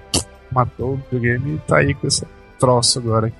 matou 0.50 0.94
o 0.94 0.96
videogame 0.96 1.56
e 1.56 1.58
tá 1.66 1.78
aí 1.78 1.94
com 1.94 2.06
esse 2.06 2.26
troço 2.58 2.98
agora, 2.98 3.32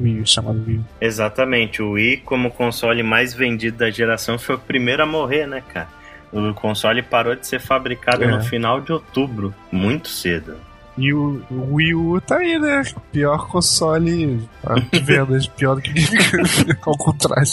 o 0.00 0.02
Wii, 0.02 0.26
chamado 0.26 0.62
Wii. 0.66 0.80
Exatamente, 1.00 1.82
o 1.82 1.92
Wii 1.92 2.18
como 2.18 2.50
console 2.50 3.02
mais 3.02 3.34
vendido 3.34 3.78
da 3.78 3.90
geração 3.90 4.38
foi 4.38 4.54
o 4.54 4.58
primeiro 4.58 5.02
a 5.02 5.06
morrer, 5.06 5.46
né, 5.46 5.62
cara? 5.72 5.88
O 6.32 6.54
console 6.54 7.02
parou 7.02 7.34
de 7.36 7.46
ser 7.46 7.60
fabricado 7.60 8.24
É. 8.24 8.26
no 8.26 8.42
final 8.42 8.80
de 8.80 8.90
outubro, 8.92 9.54
muito 9.70 10.08
cedo. 10.08 10.56
E 10.96 11.12
o, 11.12 11.42
Wii 11.50 11.94
U 11.94 12.20
tá 12.20 12.36
aí, 12.36 12.58
né? 12.58 12.82
Pior 13.10 13.48
console 13.48 14.46
ah, 14.64 14.74
de 14.74 15.00
vendas, 15.00 15.46
pior 15.46 15.76
do 15.76 15.82
que 15.82 15.92
ao 16.84 16.96
contrário. 16.96 17.50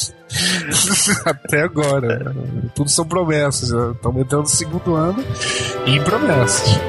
Até 1.25 1.61
agora. 1.61 2.35
Tudo 2.75 2.89
são 2.89 3.05
promessas. 3.05 3.69
Estão 3.69 4.11
metendo 4.11 4.41
no 4.41 4.47
segundo 4.47 4.95
ano 4.95 5.23
em 5.85 6.01
promessas. 6.03 6.79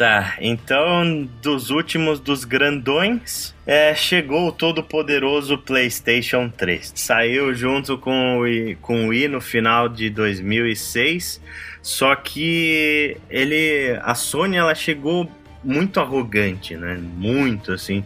Tá, 0.00 0.38
então 0.40 1.28
dos 1.42 1.68
últimos 1.68 2.20
dos 2.20 2.46
grandões, 2.46 3.54
é, 3.66 3.94
chegou 3.94 4.48
o 4.48 4.50
todo-poderoso 4.50 5.58
PlayStation 5.58 6.48
3. 6.48 6.94
Saiu 6.96 7.54
junto 7.54 7.98
com 7.98 8.38
o, 8.38 8.40
Wii, 8.40 8.76
com 8.76 9.04
o 9.04 9.08
Wii 9.08 9.28
no 9.28 9.42
final 9.42 9.90
de 9.90 10.08
2006, 10.08 11.38
só 11.82 12.16
que 12.16 13.18
ele, 13.28 13.94
a 14.00 14.14
Sony 14.14 14.56
ela 14.56 14.74
chegou 14.74 15.30
muito 15.62 16.00
arrogante, 16.00 16.78
né? 16.78 16.98
Muito 16.98 17.70
assim 17.70 18.02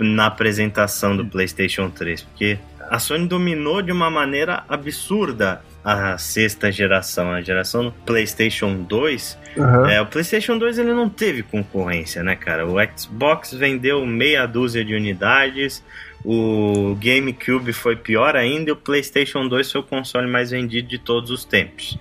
na 0.00 0.26
apresentação 0.26 1.16
do 1.16 1.24
PlayStation 1.24 1.88
3, 1.90 2.22
porque 2.22 2.58
a 2.90 2.98
Sony 2.98 3.28
dominou 3.28 3.80
de 3.82 3.92
uma 3.92 4.10
maneira 4.10 4.64
absurda 4.68 5.62
a 5.88 6.18
sexta 6.18 6.72
geração, 6.72 7.30
a 7.30 7.40
geração 7.40 7.84
do 7.84 7.92
PlayStation 7.92 8.82
2 8.82 9.38
Aham. 9.56 9.88
é, 9.88 10.00
o 10.00 10.06
PlayStation 10.06 10.58
2 10.58 10.80
ele 10.80 10.92
não 10.92 11.08
teve 11.08 11.44
concorrência, 11.44 12.24
né, 12.24 12.34
cara? 12.34 12.66
O 12.66 12.74
Xbox 12.98 13.54
vendeu 13.54 14.04
meia 14.04 14.46
dúzia 14.46 14.84
de 14.84 14.96
unidades, 14.96 15.84
o 16.24 16.96
GameCube 17.00 17.72
foi 17.72 17.94
pior 17.94 18.34
ainda 18.34 18.70
e 18.70 18.72
o 18.72 18.76
PlayStation 18.76 19.46
2 19.46 19.70
foi 19.70 19.80
o 19.80 19.84
console 19.84 20.26
mais 20.26 20.50
vendido 20.50 20.88
de 20.88 20.98
todos 20.98 21.30
os 21.30 21.44
tempos. 21.44 21.96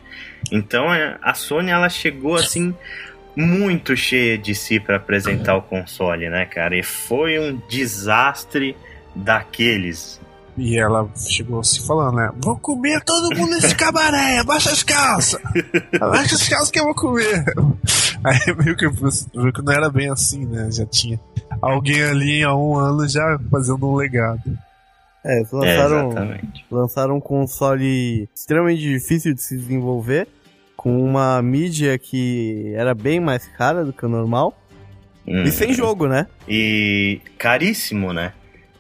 Então 0.52 0.92
é, 0.92 1.20
a 1.22 1.36
Sony 1.36 1.70
ela 1.70 1.88
chegou 1.88 2.34
assim 2.34 2.74
muito 3.36 3.96
cheia 3.96 4.36
de 4.36 4.56
si 4.56 4.80
para 4.80 4.96
apresentar 4.96 5.58
o 5.58 5.62
console, 5.62 6.28
né, 6.28 6.46
cara? 6.46 6.76
E 6.76 6.82
foi 6.82 7.38
um 7.38 7.62
desastre 7.70 8.76
daqueles. 9.14 10.20
E 10.58 10.80
ela 10.80 11.10
chegou 11.16 11.64
se 11.64 11.86
falando, 11.86 12.16
né? 12.16 12.32
Vou 12.42 12.58
comer 12.58 13.04
todo 13.04 13.36
mundo 13.36 13.52
nesse 13.52 13.76
cabaré, 13.76 14.40
abaixa 14.40 14.72
as 14.72 14.84
calças! 14.84 15.42
Abaixa 16.00 16.36
as 16.36 16.48
calças 16.48 16.72
que 16.72 16.80
eu 16.80 16.86
vou 16.86 16.96
comer! 16.96 17.44
Aí 18.24 18.56
meio 18.58 18.76
que 18.76 18.88
viu 18.88 19.54
que 19.54 19.62
não 19.62 19.74
era 19.74 19.90
bem 19.90 20.10
assim, 20.10 20.46
né? 20.46 20.72
Já 20.72 20.86
tinha 20.86 21.20
alguém 21.62 22.02
ali 22.02 22.44
há 22.44 22.56
um 22.56 22.78
ano 22.78 23.08
já 23.08 23.38
fazendo 23.52 23.86
um 23.86 23.96
legado. 23.96 24.42
É, 25.24 25.38
eles 25.38 25.52
lançaram, 25.52 26.18
é, 26.18 26.42
lançaram 26.72 27.18
um 27.18 27.20
console 27.20 28.30
extremamente 28.34 28.82
difícil 28.82 29.34
de 29.34 29.42
se 29.42 29.58
desenvolver, 29.58 30.28
com 30.78 31.04
uma 31.04 31.42
mídia 31.42 31.98
que 31.98 32.72
era 32.76 32.94
bem 32.94 33.20
mais 33.20 33.48
cara 33.48 33.84
do 33.84 33.92
que 33.92 34.06
o 34.06 34.10
normal. 34.10 34.56
Hum. 35.28 35.44
E 35.44 35.52
sem 35.52 35.74
jogo, 35.74 36.08
né? 36.08 36.28
E 36.48 37.20
caríssimo, 37.38 38.14
né? 38.14 38.34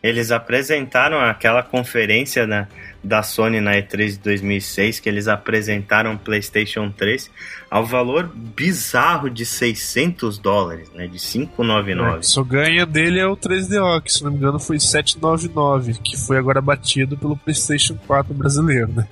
Eles 0.06 0.32
apresentaram 0.32 1.20
aquela 1.20 1.64
conferência 1.64 2.46
na, 2.46 2.68
da 3.04 3.24
Sony 3.24 3.60
na 3.60 3.72
E3 3.72 4.10
de 4.10 4.20
2006, 4.20 5.00
que 5.00 5.10
eles 5.10 5.28
apresentaram 5.28 6.14
o 6.14 6.20
PlayStation 6.20 6.92
3 6.92 7.32
ao 7.76 7.86
valor 7.86 8.32
bizarro 8.34 9.30
de 9.30 9.46
600 9.46 10.38
dólares, 10.38 10.90
né? 10.94 11.08
De 11.08 11.20
599. 11.20 12.20
É, 12.20 12.22
só 12.22 12.42
ganha 12.42 12.86
dele 12.86 13.20
é 13.20 13.28
o 13.28 13.36
3DO, 13.36 14.02
que 14.02 14.14
se 14.14 14.24
não 14.24 14.32
me 14.32 14.38
engano 14.38 14.58
foi 14.58 14.80
799, 14.80 16.00
que 16.02 16.16
foi 16.16 16.38
agora 16.38 16.62
batido 16.62 17.18
pelo 17.18 17.36
PlayStation 17.36 17.98
4 18.08 18.34
brasileiro, 18.34 18.94
né? 18.94 19.06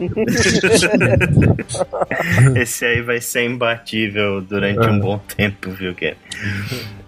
Esse 2.60 2.84
aí 2.84 3.00
vai 3.00 3.20
ser 3.20 3.48
imbatível 3.48 4.40
durante 4.40 4.84
é. 4.84 4.90
um 4.90 4.98
bom 4.98 5.18
tempo, 5.18 5.70
viu, 5.70 5.94
Kevin? 5.94 6.16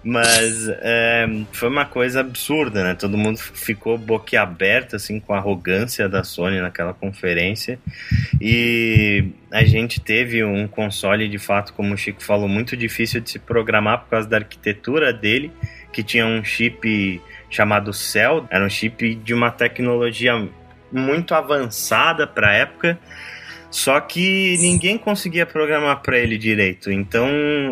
Mas 0.05 0.69
é, 0.69 1.27
foi 1.51 1.69
uma 1.69 1.85
coisa 1.85 2.21
absurda, 2.21 2.85
né? 2.85 2.95
Todo 2.95 3.19
mundo 3.19 3.39
ficou 3.39 3.99
boquiaberto, 3.99 4.95
assim, 4.95 5.19
com 5.19 5.35
a 5.35 5.39
arrogância 5.39 6.09
da 6.09 6.23
Sony 6.23 6.61
naquela 6.61 6.95
conferência. 6.95 7.77
E 8.41 9.33
a 9.57 9.65
gente 9.65 10.01
teve 10.01 10.45
um 10.45 10.69
console, 10.69 11.29
de 11.29 11.39
fato, 11.39 11.73
como 11.73 11.95
o 11.95 11.97
Chico 11.97 12.23
falou, 12.23 12.49
muito 12.49 12.77
difícil 12.77 13.21
de 13.21 13.31
se 13.31 13.39
programar 13.39 14.01
por 14.01 14.11
causa 14.11 14.29
da 14.29 14.37
arquitetura 14.37 15.13
dele, 15.13 15.51
que 15.93 16.03
tinha 16.03 16.27
um 16.27 16.45
chip 16.45 17.21
chamado 17.49 17.93
Cell, 17.93 18.47
era 18.51 18.65
um 18.65 18.69
chip 18.69 19.15
de 19.15 19.33
uma 19.33 19.51
tecnologia 19.51 20.49
muito 20.93 21.35
avançada 21.35 22.27
para 22.27 22.51
a 22.51 22.53
época 22.53 22.99
só 23.71 24.01
que 24.01 24.57
ninguém 24.59 24.97
conseguia 24.97 25.45
programar 25.45 26.01
para 26.01 26.19
ele 26.19 26.39
direito. 26.39 26.91
Então, 26.91 27.29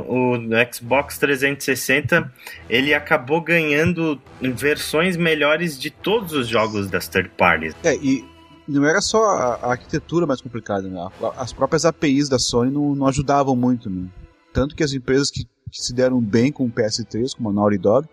o 0.07 0.37
Xbox 0.71 1.17
360 1.17 2.31
ele 2.69 2.93
acabou 2.93 3.41
ganhando 3.41 4.21
versões 4.39 5.17
melhores 5.17 5.79
de 5.79 5.91
todos 5.91 6.33
os 6.33 6.47
jogos 6.47 6.91
das 6.91 7.09
third 7.09 7.31
parties. 7.39 7.75
É, 7.83 7.95
e 7.95 8.23
não 8.67 8.85
era 8.85 9.01
só 9.01 9.25
a, 9.25 9.73
arquitetura 9.73 10.27
mais 10.27 10.41
complicada, 10.41 10.89
né? 10.89 11.09
As 11.37 11.53
próprias 11.53 11.85
APIs 11.85 12.29
da 12.29 12.39
Sony 12.39 12.71
não, 12.71 12.95
não 12.95 13.07
ajudavam 13.07 13.55
muito, 13.55 13.91
né? 13.91 14.09
Tanto 14.53 14.75
que 14.75 14.83
as 14.83 14.93
empresas 14.93 15.31
que, 15.31 15.45
que, 15.71 15.83
se 15.83 15.93
deram 15.93 16.21
bem 16.21 16.53
com 16.53 16.65
o 16.65 16.71
PS3, 16.71 17.37
como 17.37 17.51
a 17.51 17.53
Naughty 17.53 17.79
Dog, 17.79 18.09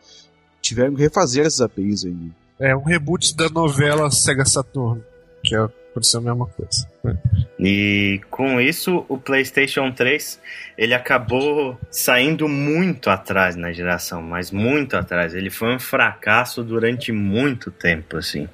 tiveram 0.62 0.96
que 0.96 1.02
refazer 1.02 1.46
essas 1.46 1.62
APIs 1.62 2.06
aí. 2.06 2.12
Né? 2.12 2.32
É 2.60 2.76
um 2.76 2.84
reboot 2.84 3.36
da 3.36 3.50
novela 3.50 4.10
Sega 4.12 4.46
Saturn, 4.46 5.02
que 5.44 5.56
é 5.56 5.70
por 5.94 6.04
ser 6.04 6.18
a 6.18 6.22
mesma 6.22 6.46
coisa. 6.48 6.88
E 7.60 8.22
com 8.30 8.60
isso, 8.60 9.06
o 9.08 9.18
PlayStation 9.18 9.92
3 9.92 10.40
ele 10.78 10.94
acabou 10.94 11.78
saindo 11.90 12.48
muito 12.48 13.10
atrás 13.10 13.56
na 13.56 13.72
geração, 13.72 14.22
mas 14.22 14.52
muito 14.52 14.98
atrás. 14.98 15.34
Ele 15.34 15.50
foi 15.50 15.76
um 15.76 15.80
fracasso 15.80 16.64
durante 16.64 17.12
muito 17.12 17.70
tempo, 17.70 18.18
assim. 18.18 18.48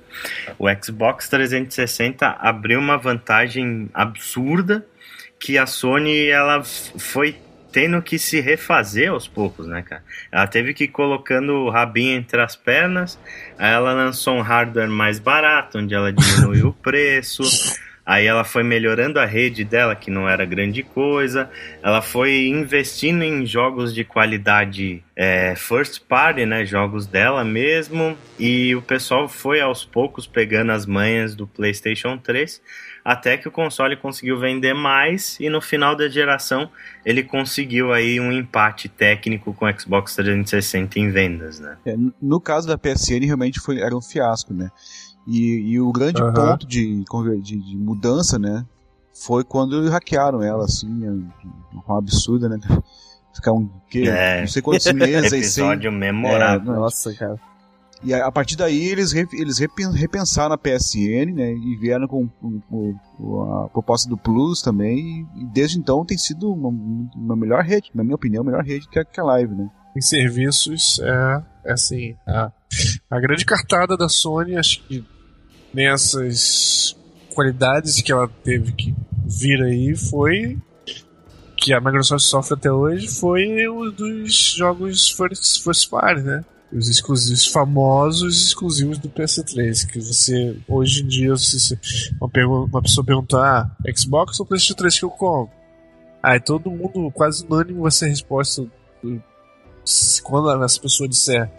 O 0.58 0.66
Xbox 0.84 1.30
360 1.30 2.28
abriu 2.28 2.80
uma 2.80 2.98
vantagem 2.98 3.90
absurda 3.94 4.86
que 5.40 5.58
a 5.58 5.66
Sony 5.66 6.28
ela 6.28 6.64
foi 6.64 7.38
tendo 7.72 8.02
que 8.02 8.18
se 8.18 8.40
refazer 8.40 9.12
aos 9.12 9.28
poucos, 9.28 9.68
né, 9.68 9.82
cara? 9.82 10.04
Ela 10.32 10.48
teve 10.48 10.74
que 10.74 10.86
ir 10.86 10.90
colocando 10.90 11.54
o 11.54 11.70
rabinho 11.70 12.18
entre 12.18 12.42
as 12.42 12.56
pernas, 12.56 13.20
aí 13.58 13.74
ela 13.74 13.94
lançou 13.94 14.36
um 14.36 14.42
hardware 14.42 14.90
mais 14.90 15.20
barato, 15.20 15.78
onde 15.78 15.94
ela 15.94 16.12
diminuiu 16.12 16.70
o 16.70 16.74
preço, 16.74 17.44
aí 18.08 18.26
ela 18.26 18.46
foi 18.46 18.64
melhorando 18.64 19.20
a 19.20 19.26
rede 19.26 19.66
dela, 19.66 19.94
que 19.94 20.10
não 20.10 20.30
era 20.30 20.46
grande 20.46 20.82
coisa, 20.82 21.50
ela 21.84 22.02
foi 22.02 22.48
investindo 22.48 23.22
em 23.22 23.46
jogos 23.46 23.94
de 23.94 24.06
qualidade 24.06 25.04
é, 25.14 25.54
first 25.58 26.02
party, 26.08 26.46
né, 26.46 26.66
jogos 26.66 27.06
dela 27.06 27.44
mesmo, 27.44 28.18
e 28.40 28.74
o 28.76 28.82
pessoal 28.82 29.28
foi 29.28 29.60
aos 29.60 29.84
poucos 29.84 30.26
pegando 30.26 30.72
as 30.72 30.86
manhas 30.86 31.36
do 31.36 31.46
PlayStation 31.46 32.18
3, 32.18 32.62
até 33.08 33.38
que 33.38 33.48
o 33.48 33.52
console 33.52 33.96
conseguiu 33.96 34.38
vender 34.38 34.74
mais 34.74 35.40
e 35.40 35.50
no 35.50 35.62
final 35.62 35.96
da 35.96 36.10
geração 36.10 36.70
ele 37.06 37.24
conseguiu 37.24 37.94
aí 37.94 38.20
um 38.20 38.34
empate 38.34 38.90
técnico 38.90 39.54
com 39.54 39.66
o 39.66 39.80
Xbox 39.80 40.14
360 40.14 41.00
em 41.00 41.10
vendas, 41.10 41.58
né? 41.58 41.78
É, 41.86 41.96
no 42.22 42.42
caso 42.42 42.68
da 42.68 42.78
PSN 42.78 43.24
realmente 43.24 43.62
foi, 43.62 43.80
era 43.80 43.96
um 43.96 44.02
fiasco, 44.02 44.54
né? 44.54 44.70
E, 45.26 45.72
e 45.72 45.80
o 45.80 45.90
grande 45.94 46.22
uhum. 46.22 46.34
ponto 46.34 46.68
de, 46.68 47.02
de, 47.42 47.56
de, 47.56 47.78
mudança, 47.78 48.38
né, 48.38 48.66
foi 49.14 49.46
quando 49.46 49.90
hackearam 49.90 50.44
ela, 50.44 50.66
assim, 50.66 51.06
é 51.06 51.10
uma 51.74 52.00
absurda, 52.00 52.50
né? 52.50 52.58
Ficar 53.34 53.54
um, 53.54 53.70
que, 53.90 54.10
é. 54.10 54.42
não 54.42 54.48
sei 54.48 54.62
quantos 54.62 54.92
meses 54.92 55.32
aí 55.32 55.44
sem... 55.46 55.64
Episódio 55.64 55.94
memorável. 55.94 56.74
É, 56.74 56.76
nossa, 56.76 57.14
cara. 57.14 57.40
E 58.04 58.14
a, 58.14 58.32
partir 58.32 58.56
daí 58.56 58.86
eles, 58.86 59.14
eles 59.14 59.58
repensaram 59.58 60.54
a 60.54 60.58
PSN, 60.58 61.34
né? 61.34 61.52
E 61.52 61.76
vieram 61.78 62.08
com, 62.08 62.28
com, 62.28 62.60
com 63.18 63.64
a 63.64 63.70
proposta 63.70 64.10
do 64.10 64.18
Plus 64.18 64.62
também. 64.62 65.28
E 65.36 65.46
desde 65.46 65.80
então 65.80 66.06
tem 66.06 66.18
sido 66.18 66.52
uma, 66.52 66.70
uma 67.16 67.36
melhor 67.36 67.64
rede, 67.64 67.90
na 67.94 68.04
minha 68.04 68.16
opinião, 68.16 68.44
melhor 68.44 68.64
rede 68.64 68.88
que 68.88 69.00
a, 69.00 69.06
que 69.06 69.20
a 69.20 69.24
Live, 69.24 69.56
né? 69.56 69.70
Em 69.96 70.02
serviços, 70.02 71.00
é, 71.00 71.44
é 71.66 71.74
assim, 71.74 72.16
a, 72.28 72.52
a 73.10 73.20
grande 73.20 73.44
cartada 73.44 73.98
da 73.98 74.08
Sony, 74.08 74.56
acho 74.56 74.84
que 74.84 75.04
nessas 75.74 76.96
qualidades 77.34 78.02
que 78.02 78.12
ela 78.12 78.28
teve 78.44 78.72
que 78.74 78.96
vir 79.26 79.62
aí 79.64 79.96
foi 79.96 80.58
que 81.58 81.74
a 81.74 81.82
Microsoft 81.82 82.26
sofre 82.26 82.54
até 82.54 82.72
hoje 82.72 83.08
foi 83.08 83.68
o 83.68 83.92
dos 83.92 84.54
jogos 84.56 85.10
first, 85.10 85.64
first 85.64 85.90
party, 85.90 86.22
né? 86.22 86.46
Os 86.72 86.90
exclusivos 86.90 87.48
famosos 87.48 88.48
exclusivos 88.48 88.98
do 88.98 89.10
PS3 89.10 89.88
que 89.88 90.00
você 90.00 90.58
hoje 90.68 91.04
em 91.04 91.08
dia 91.08 91.36
se 91.38 91.80
uma, 92.22 92.66
uma 92.66 92.82
pessoa 92.82 93.06
perguntar 93.06 93.42
ah, 93.42 93.92
Xbox 93.96 94.40
ou 94.40 94.46
PlayStation 94.46 94.76
3 94.76 95.00
que 95.00 95.06
eu 95.06 95.10
compro 95.10 95.56
aí 96.22 96.40
todo 96.40 96.70
mundo 96.70 97.10
quase 97.12 97.46
unânime 97.46 97.80
vai 97.80 97.92
ser 97.92 98.06
a 98.06 98.10
resposta 98.10 98.66
quando 100.24 100.64
essa 100.64 100.82
pessoa 100.82 101.08
disser 101.08 101.50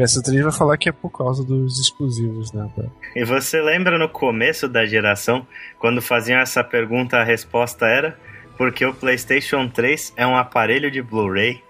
PS3 0.00 0.42
vai 0.42 0.52
falar 0.52 0.78
que 0.78 0.88
é 0.88 0.92
por 0.92 1.10
causa 1.10 1.44
dos 1.44 1.78
exclusivos, 1.78 2.52
né? 2.52 2.68
E 3.14 3.24
você 3.24 3.60
lembra 3.60 3.98
no 3.98 4.08
começo 4.08 4.66
da 4.66 4.86
geração, 4.86 5.46
quando 5.78 6.00
faziam 6.00 6.40
essa 6.40 6.64
pergunta, 6.64 7.18
a 7.18 7.24
resposta 7.24 7.84
era 7.84 8.18
porque 8.60 8.84
o 8.84 8.92
PlayStation 8.92 9.70
3 9.70 10.12
é 10.18 10.26
um 10.26 10.36
aparelho 10.36 10.90
de 10.90 11.00
Blu-ray. 11.00 11.62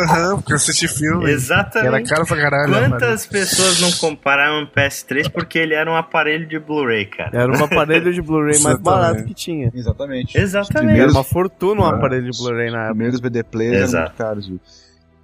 Aham, 0.00 0.36
porque 0.36 0.52
eu 0.52 0.56
assisti 0.56 0.88
filme. 0.88 1.30
Exatamente. 1.30 1.86
Era 1.86 2.02
caro 2.02 2.26
pra 2.26 2.36
caralho. 2.38 2.88
Quantas 2.88 3.26
pessoas 3.26 3.78
não 3.78 3.92
compararam 3.92 4.62
o 4.62 4.66
PS3 4.66 5.30
porque 5.30 5.58
ele 5.58 5.74
era 5.74 5.90
um 5.90 5.94
aparelho 5.94 6.48
de 6.48 6.58
Blu-ray, 6.58 7.04
cara? 7.04 7.42
Era 7.42 7.52
um 7.52 7.62
aparelho 7.62 8.10
de 8.10 8.22
Blu-ray 8.22 8.58
mais 8.62 8.78
barato 8.78 9.22
que 9.26 9.34
tinha. 9.34 9.70
Exatamente. 9.74 10.38
Exatamente. 10.38 10.98
Era 10.98 11.10
uma 11.10 11.24
fortuna 11.24 11.82
um 11.82 11.84
ah, 11.84 11.96
aparelho 11.96 12.30
de 12.30 12.38
Blu-ray 12.38 12.70
na 12.70 12.78
época. 12.78 12.94
Primeiros 12.94 13.20
BD 13.20 13.44
players 13.44 13.92
eram 13.92 14.04
muito 14.04 14.16
caros. 14.16 14.48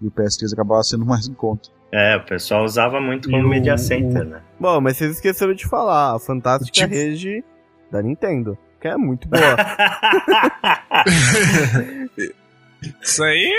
E 0.03 0.07
o 0.07 0.11
PS3 0.11 0.53
acabava 0.53 0.83
sendo 0.83 1.07
mais 1.07 1.27
em 1.27 1.33
conta. 1.33 1.71
É, 1.91 2.15
o 2.15 2.27
pessoal 2.27 2.63
usava 2.63 3.01
muito 3.01 3.31
como 3.31 3.49
media 3.49 3.79
center, 3.79 4.23
né? 4.23 4.43
Bom, 4.61 4.83
mas 4.83 4.99
vocês 4.99 5.13
esqueceram 5.13 5.55
de 5.55 5.67
falar, 5.67 6.15
a 6.15 6.19
fantástica 6.19 6.87
tipo... 6.87 6.95
rede 6.95 7.43
da 7.91 8.03
Nintendo 8.03 8.59
que 8.87 8.89
é 8.93 8.97
muito 8.97 9.29
boa. 9.29 9.43
Isso 13.03 13.25
aí, 13.25 13.53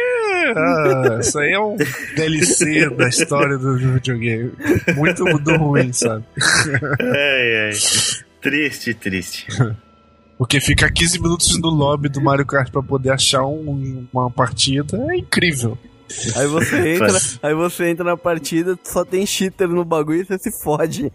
é, 0.56 1.20
isso 1.20 1.38
aí 1.40 1.52
é 1.52 1.60
um 1.60 1.76
DLC 2.16 2.90
da 2.92 3.10
história 3.10 3.58
do 3.58 3.76
videogame. 3.76 4.54
Muito 4.96 5.26
mudou 5.26 5.58
ruim, 5.58 5.92
sabe? 5.92 6.24
Ai, 7.02 7.66
ai. 7.66 7.72
Triste, 8.42 8.94
triste. 8.94 9.48
Porque 10.38 10.62
ficar 10.62 10.90
15 10.92 11.20
minutos 11.20 11.60
no 11.60 11.68
lobby 11.68 12.08
do 12.08 12.22
Mario 12.22 12.46
Kart 12.46 12.72
pra 12.72 12.82
poder 12.82 13.10
achar 13.10 13.44
um, 13.44 14.08
uma 14.14 14.32
partida 14.32 14.98
é 15.12 15.18
incrível. 15.18 15.78
Aí 16.36 16.48
você 16.48 16.94
entra, 16.96 17.20
aí 17.44 17.54
você 17.54 17.90
entra 17.90 18.06
na 18.06 18.18
partida, 18.18 18.78
só 18.84 19.04
tem 19.04 19.26
cheater 19.26 19.68
no 19.68 19.84
bagulho 19.84 20.22
e 20.22 20.26
você 20.26 20.38
se 20.38 20.52
fode. 20.64 21.12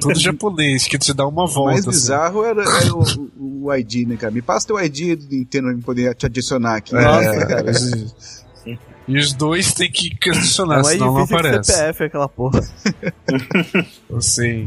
Tudo 0.00 0.18
japonês, 0.18 0.86
que 0.86 0.98
te 0.98 1.12
dá 1.12 1.26
uma 1.26 1.46
volta. 1.46 1.60
O 1.60 1.64
mais 1.64 1.80
assim. 1.80 1.90
bizarro 1.90 2.44
era, 2.44 2.62
era 2.62 2.94
o, 2.94 3.64
o 3.64 3.74
ID, 3.74 4.06
né, 4.06 4.16
cara? 4.16 4.32
Me 4.32 4.42
passa 4.42 4.66
teu 4.66 4.78
ID 4.80 5.18
do 5.18 5.34
Nintendo 5.34 5.72
pra 5.74 5.84
poder 5.84 6.14
te 6.14 6.26
adicionar 6.26 6.76
aqui. 6.76 6.94
Nossa, 6.94 7.46
cara. 7.46 7.72
E 9.08 9.18
os 9.18 9.32
dois 9.32 9.74
tem 9.74 9.90
que 9.90 10.12
adicionar, 10.30 10.78
É 10.78 10.82
mais 10.82 10.88
senão 10.98 11.14
não 11.14 11.22
aparece. 11.24 11.72
CPF 11.72 12.04
aquela 12.04 12.28
porra. 12.28 12.60
Assim. 14.16 14.64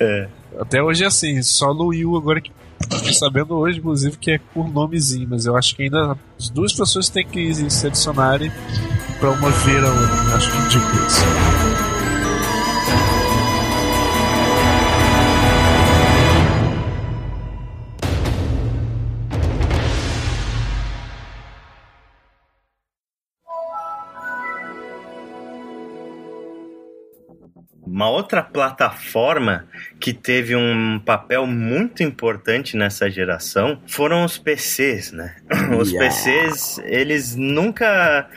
É. 0.00 0.28
Até 0.58 0.82
hoje 0.82 1.04
é 1.04 1.06
assim, 1.06 1.40
só 1.42 1.72
no 1.72 1.86
Wii 1.86 2.04
U 2.04 2.16
agora 2.16 2.40
que 2.40 2.50
fiquei 2.80 3.12
sabendo 3.12 3.56
hoje, 3.56 3.78
inclusive, 3.78 4.16
que 4.16 4.32
é 4.32 4.38
por 4.54 4.72
nomezinho, 4.72 5.28
mas 5.28 5.46
eu 5.46 5.56
acho 5.56 5.74
que 5.74 5.82
ainda 5.82 6.16
as 6.38 6.48
duas 6.48 6.72
pessoas 6.72 7.08
têm 7.08 7.26
que 7.26 7.52
se 7.70 7.86
adicionarem 7.86 8.50
pra 9.18 9.30
uma 9.30 9.50
ver 9.50 9.84
a 9.84 9.90
outra. 9.90 10.36
Acho 10.36 10.50
ridículo 10.50 11.06
isso. 11.06 11.97
Uma 27.98 28.08
outra 28.10 28.44
plataforma 28.44 29.66
que 29.98 30.12
teve 30.12 30.54
um 30.54 31.00
papel 31.04 31.44
muito 31.48 32.00
importante 32.00 32.76
nessa 32.76 33.10
geração 33.10 33.82
foram 33.88 34.24
os 34.24 34.38
PCs, 34.38 35.10
né? 35.10 35.34
Os 35.76 35.90
Yeah. 35.90 36.08
PCs, 36.08 36.78
eles 36.84 37.34
nunca 37.34 38.28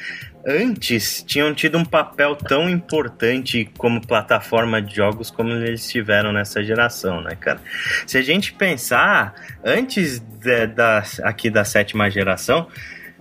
antes 0.43 1.21
tinham 1.21 1.53
tido 1.53 1.77
um 1.77 1.85
papel 1.85 2.35
tão 2.35 2.67
importante 2.67 3.69
como 3.77 4.01
plataforma 4.01 4.81
de 4.81 4.95
jogos 4.95 5.29
como 5.29 5.51
eles 5.51 5.87
tiveram 5.87 6.33
nessa 6.33 6.63
geração, 6.63 7.21
né, 7.21 7.35
cara? 7.39 7.59
Se 8.07 8.17
a 8.17 8.23
gente 8.23 8.53
pensar, 8.53 9.35
antes 9.63 10.17
de- 10.19 10.65
da, 10.65 11.03
aqui 11.21 11.51
da 11.51 11.63
sétima 11.63 12.09
geração, 12.09 12.67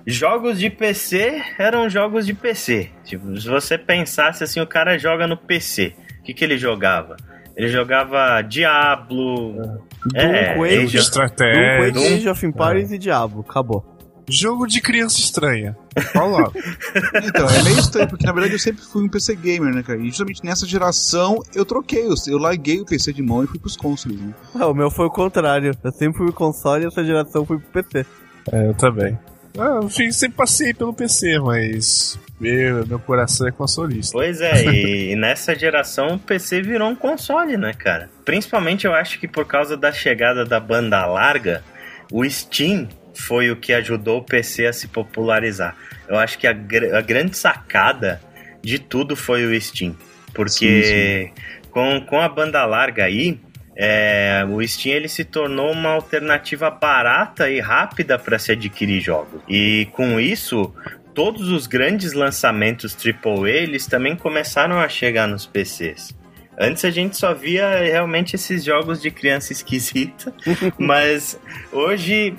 jogos 0.07 0.59
de 0.59 0.71
PC 0.71 1.43
eram 1.59 1.91
jogos 1.91 2.25
de 2.25 2.33
PC. 2.33 2.89
Tipo, 3.05 3.39
se 3.39 3.47
você 3.47 3.77
pensasse 3.77 4.43
assim, 4.43 4.59
o 4.61 4.67
cara 4.67 4.97
joga 4.99 5.27
no 5.27 5.37
PC, 5.37 5.95
o 6.21 6.23
que, 6.23 6.35
que 6.35 6.45
ele 6.45 6.57
jogava? 6.59 7.17
Ele 7.57 7.69
jogava 7.69 8.41
Diablo, 8.43 9.81
é, 10.15 10.55
Doom, 10.55 10.61
Quake, 10.63 10.75
Age 10.77 10.97
Doom, 10.97 11.25
of- 11.25 11.35
Quake, 11.37 11.93
Doom. 11.93 12.05
Age 12.17 12.29
of 12.29 12.47
Empires 12.47 12.93
e 12.93 12.99
Diabo. 12.99 13.45
Acabou. 13.49 13.85
Jogo 14.29 14.67
de 14.67 14.81
criança 14.81 15.19
estranha. 15.19 15.77
Lá? 16.15 16.51
Então, 17.25 17.49
é 17.49 17.63
meio 17.65 17.79
estranho, 17.79 18.09
porque 18.09 18.25
na 18.25 18.33
verdade 18.33 18.55
eu 18.55 18.59
sempre 18.59 18.83
fui 18.85 19.03
um 19.03 19.09
PC 19.09 19.35
gamer, 19.35 19.75
né, 19.75 19.83
cara? 19.83 19.99
E 19.99 20.07
justamente 20.07 20.45
nessa 20.45 20.65
geração 20.67 21.41
eu 21.55 21.65
troquei, 21.65 22.07
eu, 22.07 22.15
eu 22.29 22.39
larguei 22.39 22.81
o 22.81 22.85
PC 22.87 23.13
de 23.13 23.23
mão 23.23 23.43
e 23.43 23.47
fui 23.49 23.59
pros 23.59 23.77
consoles, 23.77 24.21
né? 24.21 24.33
Ah, 24.55 24.69
o 24.69 24.75
meu 24.75 24.89
foi 24.91 25.07
o 25.07 25.11
contrário. 25.11 25.73
Eu 25.83 25.93
sempre 25.93 26.17
fui 26.19 26.27
pro 26.29 26.35
console 26.37 26.85
e 26.85 26.87
essa 26.87 27.05
geração 27.05 27.45
fui 27.45 27.59
pro 27.59 27.83
PC. 27.83 28.07
É, 28.53 28.69
eu 28.69 28.75
também. 28.75 29.19
Ah, 29.59 29.81
enfim, 29.83 30.13
sempre 30.13 30.37
passei 30.37 30.73
pelo 30.73 30.95
PC, 30.95 31.41
mas 31.41 32.19
meu, 32.41 32.87
meu 32.87 32.99
coração 32.99 33.47
é 33.47 33.51
consolista. 33.53 34.13
Pois 34.13 34.41
é, 34.41 34.65
e, 34.65 35.15
nessa 35.17 35.55
geração 35.55 36.15
o 36.15 36.19
PC 36.19 36.63
virou 36.63 36.89
um 36.89 36.97
console, 36.97 37.57
né, 37.57 37.73
cara? 37.75 38.09
Principalmente 38.25 38.87
eu 38.87 38.95
acho 38.95 39.19
que 39.21 39.29
por 39.29 39.45
causa 39.47 39.77
da 39.77 39.93
chegada 39.93 40.45
da 40.45 40.59
banda 40.59 41.05
larga, 41.07 41.63
o 42.11 42.29
Steam 42.29 42.89
foi 43.15 43.51
o 43.51 43.57
que 43.57 43.73
ajudou 43.73 44.19
o 44.19 44.25
PC 44.25 44.67
a 44.67 44.73
se 44.73 44.89
popularizar. 44.89 45.77
Eu 46.09 46.17
acho 46.19 46.39
que 46.39 46.47
a, 46.47 46.53
gr- 46.53 46.95
a 46.95 47.01
grande 47.01 47.37
sacada 47.37 48.21
de 48.63 48.79
tudo 48.79 49.15
foi 49.15 49.45
o 49.45 49.61
Steam. 49.61 49.95
Porque 50.33 51.33
Com, 51.71 52.01
com 52.01 52.21
a 52.21 52.29
banda 52.29 52.65
larga 52.65 53.05
aí, 53.05 53.39
é, 53.77 54.45
o 54.49 54.67
Steam 54.67 54.97
ele 54.97 55.09
se 55.09 55.25
tornou 55.25 55.71
uma 55.73 55.91
alternativa 55.91 56.71
barata 56.71 57.49
e 57.51 57.61
rápida 57.61 58.19
para 58.19 58.39
se 58.39 58.53
adquirir 58.53 59.01
jogos. 59.01 59.41
E 59.49 59.89
com 59.93 60.19
isso, 60.19 60.75
todos 61.21 61.51
os 61.51 61.67
grandes 61.67 62.15
lançamentos 62.15 62.97
AAA 62.97 63.51
eles 63.51 63.87
também 63.87 64.17
começaram 64.17 64.81
a 64.81 64.89
chegar 64.89 65.29
nos 65.29 65.45
PCs. 65.45 66.17
Antes 66.59 66.83
a 66.83 66.91
gente 66.91 67.15
só 67.15 67.35
via 67.35 67.79
realmente 67.81 68.37
esses 68.37 68.65
jogos 68.65 69.03
de 69.03 69.11
criança 69.11 69.53
esquisita, 69.53 70.33
mas 70.81 71.39
hoje 71.71 72.35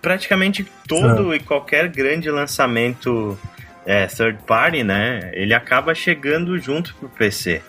praticamente 0.00 0.66
todo 0.88 1.34
e 1.34 1.40
qualquer 1.40 1.88
grande 1.88 2.30
lançamento 2.30 3.38
é, 3.84 4.06
third 4.06 4.38
party, 4.46 4.82
né, 4.82 5.30
ele 5.34 5.52
acaba 5.52 5.94
chegando 5.94 6.58
junto 6.58 6.94
pro 6.94 7.10
PC. 7.10 7.60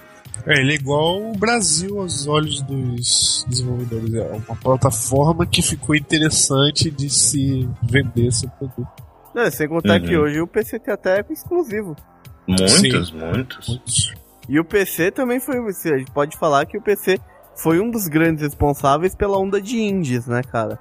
É, 0.48 0.62
ele 0.62 0.72
é 0.72 0.76
igual 0.76 1.30
o 1.30 1.38
Brasil 1.38 2.00
aos 2.00 2.26
olhos 2.26 2.62
dos 2.62 3.46
desenvolvedores. 3.50 4.14
É 4.14 4.32
uma 4.48 4.56
plataforma 4.56 5.46
que 5.46 5.62
ficou 5.62 5.94
interessante 5.94 6.90
de 6.90 7.10
se 7.10 7.68
vender 7.84 8.32
seu 8.32 8.48
produto. 8.48 9.13
Não, 9.34 9.50
sem 9.52 9.68
contar 9.68 10.00
Uhum. 10.00 10.06
que 10.08 10.18
hoje 10.18 10.42
o 10.42 10.48
PC 10.48 10.80
tem 10.80 10.94
até 10.94 11.24
exclusivo. 11.30 11.96
Muitos, 12.48 13.12
muitos. 13.12 13.68
Muitos. 13.68 14.14
E 14.50 14.60
o 14.60 14.66
PC 14.66 15.12
também 15.12 15.40
foi. 15.40 15.58
A 15.58 15.98
gente 15.98 16.12
pode 16.12 16.38
falar 16.38 16.66
que 16.66 16.78
o 16.78 16.82
PC 16.82 17.18
foi 17.56 17.80
um 17.80 17.90
dos 17.90 18.08
grandes 18.08 18.44
responsáveis 18.44 19.16
pela 19.16 19.38
onda 19.38 19.62
de 19.62 19.78
indies, 19.82 20.28
né, 20.28 20.42
cara? 20.44 20.78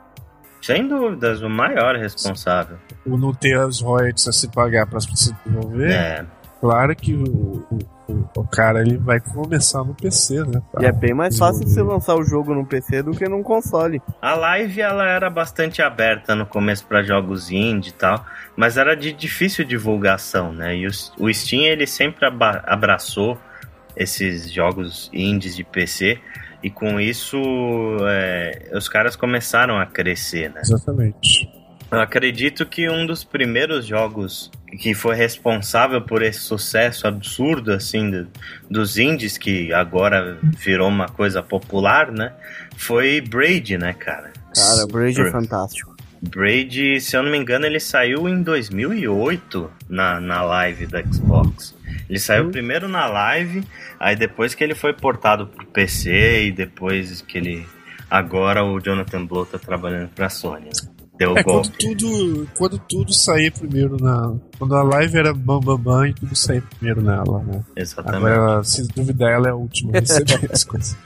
Sem 0.60 0.86
dúvidas, 0.88 1.42
o 1.42 1.48
maior 1.48 1.96
responsável. 1.96 2.78
Por 3.04 3.18
não 3.18 3.32
ter 3.34 3.58
as 3.58 3.80
royalties 3.80 4.28
a 4.28 4.32
se 4.32 4.48
pagar 4.48 4.86
para 4.86 5.00
se 5.00 5.12
desenvolver, 5.12 5.90
É, 5.90 6.26
claro 6.62 6.96
que 6.96 7.12
o, 7.14 7.66
o, 7.70 7.78
o- 8.40 8.44
cara 8.46 8.80
ele 8.80 8.96
vai 8.96 9.20
começar 9.20 9.82
no 9.84 9.94
PC, 9.94 10.44
né? 10.44 10.62
E 10.80 10.84
é 10.86 10.92
bem 10.92 11.12
mais 11.12 11.36
fácil 11.36 11.66
você 11.66 11.82
lançar 11.82 12.14
o 12.14 12.24
jogo 12.24 12.54
no 12.54 12.64
PC 12.64 13.02
do 13.02 13.10
que 13.10 13.28
num 13.28 13.42
console. 13.42 14.00
A 14.22 14.34
live 14.34 14.80
ela 14.80 15.04
era 15.06 15.28
bastante 15.28 15.82
aberta 15.82 16.34
no 16.34 16.46
começo 16.46 16.86
para 16.86 17.02
jogos 17.02 17.50
indie 17.50 17.90
e 17.90 17.92
tal, 17.92 18.24
mas 18.56 18.76
era 18.78 18.94
de 18.94 19.12
difícil 19.12 19.64
divulgação, 19.64 20.52
né? 20.52 20.76
E 20.76 20.86
o, 20.86 20.90
o 21.18 21.32
Steam 21.34 21.62
ele 21.64 21.86
sempre 21.86 22.24
aba- 22.26 22.62
abraçou 22.66 23.36
esses 23.96 24.50
jogos 24.50 25.10
indies 25.12 25.54
de 25.56 25.64
PC 25.64 26.18
e 26.62 26.70
com 26.70 26.98
isso 27.00 27.36
é, 28.08 28.70
os 28.74 28.88
caras 28.88 29.16
começaram 29.16 29.78
a 29.78 29.84
crescer, 29.86 30.48
né? 30.50 30.60
Exatamente. 30.62 31.50
Eu 31.92 32.00
acredito 32.00 32.64
que 32.64 32.88
um 32.88 33.04
dos 33.06 33.22
primeiros 33.22 33.84
jogos 33.86 34.50
que 34.80 34.94
foi 34.94 35.14
responsável 35.14 36.00
por 36.00 36.22
esse 36.22 36.40
sucesso 36.40 37.06
absurdo 37.06 37.72
assim 37.72 38.10
do- 38.10 38.26
dos 38.70 38.96
indies 38.96 39.36
que 39.36 39.70
agora 39.74 40.38
virou 40.58 40.88
uma 40.88 41.06
coisa 41.06 41.42
popular, 41.42 42.10
né? 42.10 42.32
Foi 42.78 43.20
Braid, 43.20 43.76
né, 43.76 43.92
cara? 43.92 44.32
Cara, 44.56 44.86
Braid 44.90 45.20
é 45.20 45.30
fantástico. 45.30 45.94
Braid, 46.22 47.00
se 47.00 47.16
eu 47.16 47.22
não 47.22 47.30
me 47.30 47.36
engano, 47.36 47.66
ele 47.66 47.80
saiu 47.80 48.26
em 48.28 48.42
2008 48.42 49.70
na, 49.88 50.20
na 50.20 50.42
live 50.42 50.86
da 50.86 51.02
Xbox. 51.04 51.74
Ele 52.08 52.18
saiu 52.18 52.48
primeiro 52.50 52.88
na 52.88 53.06
live, 53.06 53.62
aí 54.00 54.16
depois 54.16 54.54
que 54.54 54.62
ele 54.64 54.74
foi 54.74 54.94
portado 54.94 55.46
pro 55.48 55.66
PC 55.66 56.44
e 56.46 56.52
depois 56.52 57.20
que 57.22 57.36
ele. 57.38 57.66
Agora 58.08 58.62
o 58.64 58.78
Jonathan 58.80 59.26
Blow 59.26 59.44
tá 59.44 59.58
trabalhando 59.58 60.10
pra 60.10 60.28
Sony. 60.30 60.66
né? 60.66 61.01
Deu 61.24 61.36
É, 61.38 61.42
golpe. 61.42 61.68
quando 61.68 61.76
tudo, 61.78 62.48
quando 62.56 62.78
tudo 62.78 63.12
sair 63.12 63.50
primeiro 63.52 63.96
na. 64.00 64.34
Quando 64.58 64.74
a 64.74 64.82
live 64.82 65.16
era 65.16 65.32
bam 65.32 65.60
bam 65.60 65.78
bam 65.78 66.06
e 66.08 66.14
tudo 66.14 66.34
sair 66.34 66.62
primeiro 66.62 67.00
nela, 67.02 67.42
né? 67.44 67.60
Exatamente. 67.76 68.26
Agora, 68.26 68.64
se 68.64 68.86
duvidar, 68.88 69.30
ela 69.30 69.48
é 69.48 69.50
a 69.50 69.54
última 69.54 69.96
a 69.96 70.00
receber 70.00 70.48
as 70.52 70.64
coisas. 70.64 70.96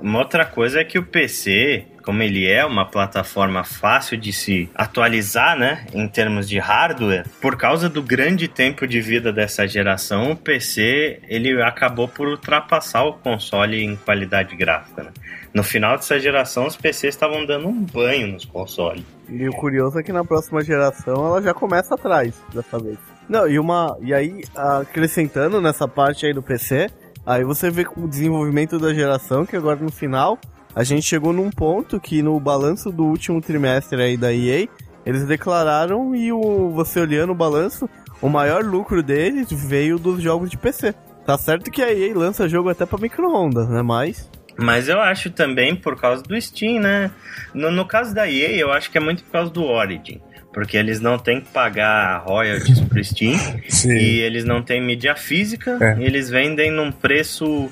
Uma 0.00 0.20
outra 0.20 0.44
coisa 0.44 0.80
é 0.80 0.84
que 0.84 0.96
o 0.96 1.02
PC, 1.02 1.84
como 2.04 2.22
ele 2.22 2.46
é 2.46 2.64
uma 2.64 2.84
plataforma 2.86 3.64
fácil 3.64 4.16
de 4.16 4.32
se 4.32 4.70
atualizar, 4.72 5.58
né, 5.58 5.86
em 5.92 6.06
termos 6.06 6.48
de 6.48 6.56
hardware, 6.56 7.26
por 7.40 7.56
causa 7.56 7.88
do 7.88 8.00
grande 8.00 8.46
tempo 8.46 8.86
de 8.86 9.00
vida 9.00 9.32
dessa 9.32 9.66
geração, 9.66 10.30
o 10.30 10.36
PC 10.36 11.18
ele 11.28 11.60
acabou 11.60 12.06
por 12.06 12.28
ultrapassar 12.28 13.02
o 13.06 13.14
console 13.14 13.82
em 13.82 13.96
qualidade 13.96 14.54
gráfica. 14.54 15.02
Né? 15.02 15.10
No 15.52 15.62
final 15.62 15.96
dessa 15.96 16.18
geração, 16.18 16.66
os 16.66 16.76
PCs 16.76 17.14
estavam 17.14 17.44
dando 17.46 17.68
um 17.68 17.84
banho 17.84 18.28
nos 18.28 18.44
consoles. 18.44 19.04
E 19.28 19.48
o 19.48 19.52
curioso 19.52 19.98
é 19.98 20.02
que 20.02 20.12
na 20.12 20.24
próxima 20.24 20.62
geração 20.62 21.26
ela 21.26 21.42
já 21.42 21.54
começa 21.54 21.94
atrás 21.94 22.34
dessa 22.52 22.78
vez. 22.78 22.98
Não, 23.28 23.46
e 23.46 23.58
uma. 23.58 23.96
E 24.00 24.14
aí, 24.14 24.42
acrescentando 24.54 25.60
nessa 25.60 25.86
parte 25.86 26.24
aí 26.26 26.32
do 26.32 26.42
PC, 26.42 26.88
aí 27.26 27.44
você 27.44 27.70
vê 27.70 27.84
com 27.84 28.04
o 28.04 28.08
desenvolvimento 28.08 28.78
da 28.78 28.94
geração, 28.94 29.44
que 29.44 29.56
agora 29.56 29.78
no 29.80 29.92
final, 29.92 30.38
a 30.74 30.82
gente 30.82 31.02
chegou 31.02 31.32
num 31.32 31.50
ponto 31.50 32.00
que 32.00 32.22
no 32.22 32.38
balanço 32.40 32.90
do 32.90 33.04
último 33.04 33.40
trimestre 33.40 34.00
aí 34.00 34.16
da 34.16 34.32
EA, 34.32 34.66
eles 35.04 35.26
declararam 35.26 36.14
e 36.14 36.32
o, 36.32 36.70
você 36.70 37.00
olhando 37.00 37.32
o 37.32 37.34
balanço, 37.34 37.88
o 38.20 38.28
maior 38.28 38.64
lucro 38.64 39.02
deles 39.02 39.48
veio 39.50 39.98
dos 39.98 40.22
jogos 40.22 40.50
de 40.50 40.56
PC. 40.56 40.94
Tá 41.26 41.36
certo 41.36 41.70
que 41.70 41.82
a 41.82 41.92
EA 41.92 42.16
lança 42.16 42.48
jogo 42.48 42.70
até 42.70 42.86
pra 42.86 42.98
micro-ondas, 42.98 43.68
né? 43.68 43.82
Mas. 43.82 44.30
Mas 44.58 44.88
eu 44.88 45.00
acho 45.00 45.30
também 45.30 45.76
por 45.76 45.98
causa 45.98 46.22
do 46.22 46.38
Steam, 46.40 46.80
né? 46.80 47.12
No, 47.54 47.70
no 47.70 47.84
caso 47.86 48.12
da 48.12 48.28
EA, 48.28 48.56
eu 48.56 48.72
acho 48.72 48.90
que 48.90 48.98
é 48.98 49.00
muito 49.00 49.22
por 49.22 49.30
causa 49.30 49.50
do 49.50 49.62
Origin. 49.64 50.20
Porque 50.52 50.76
eles 50.76 51.00
não 51.00 51.16
têm 51.16 51.40
que 51.40 51.48
pagar 51.50 52.18
royalties 52.24 52.80
pro 52.80 53.02
Steam 53.04 53.38
Sim. 53.68 53.92
e 53.92 54.18
eles 54.20 54.44
não 54.44 54.60
têm 54.60 54.82
mídia 54.82 55.14
física. 55.14 55.78
É. 55.80 56.00
E 56.00 56.04
eles 56.04 56.28
vendem 56.28 56.72
num 56.72 56.90
preço 56.90 57.70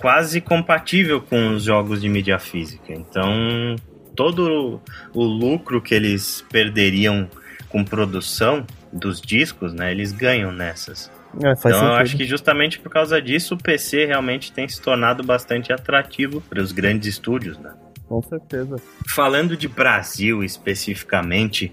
quase 0.00 0.40
compatível 0.40 1.20
com 1.20 1.54
os 1.54 1.62
jogos 1.62 2.00
de 2.00 2.08
mídia 2.08 2.40
física. 2.40 2.92
Então, 2.92 3.76
todo 4.16 4.80
o 5.14 5.22
lucro 5.22 5.80
que 5.80 5.94
eles 5.94 6.44
perderiam 6.50 7.28
com 7.68 7.84
produção 7.84 8.66
dos 8.92 9.20
discos, 9.20 9.72
né? 9.72 9.92
Eles 9.92 10.10
ganham 10.10 10.50
nessas. 10.50 11.10
É, 11.42 11.52
então 11.52 11.70
eu 11.70 11.76
sentido. 11.76 11.92
acho 11.92 12.16
que 12.16 12.24
justamente 12.24 12.78
por 12.78 12.90
causa 12.90 13.20
disso 13.20 13.54
o 13.54 13.58
PC 13.58 14.06
realmente 14.06 14.52
tem 14.52 14.66
se 14.68 14.80
tornado 14.80 15.22
bastante 15.22 15.72
atrativo 15.72 16.40
para 16.40 16.60
os 16.60 16.72
grandes 16.72 17.08
estúdios, 17.08 17.58
né? 17.58 17.72
Com 18.08 18.22
certeza. 18.22 18.76
Falando 19.06 19.56
de 19.56 19.66
Brasil 19.66 20.42
especificamente, 20.44 21.72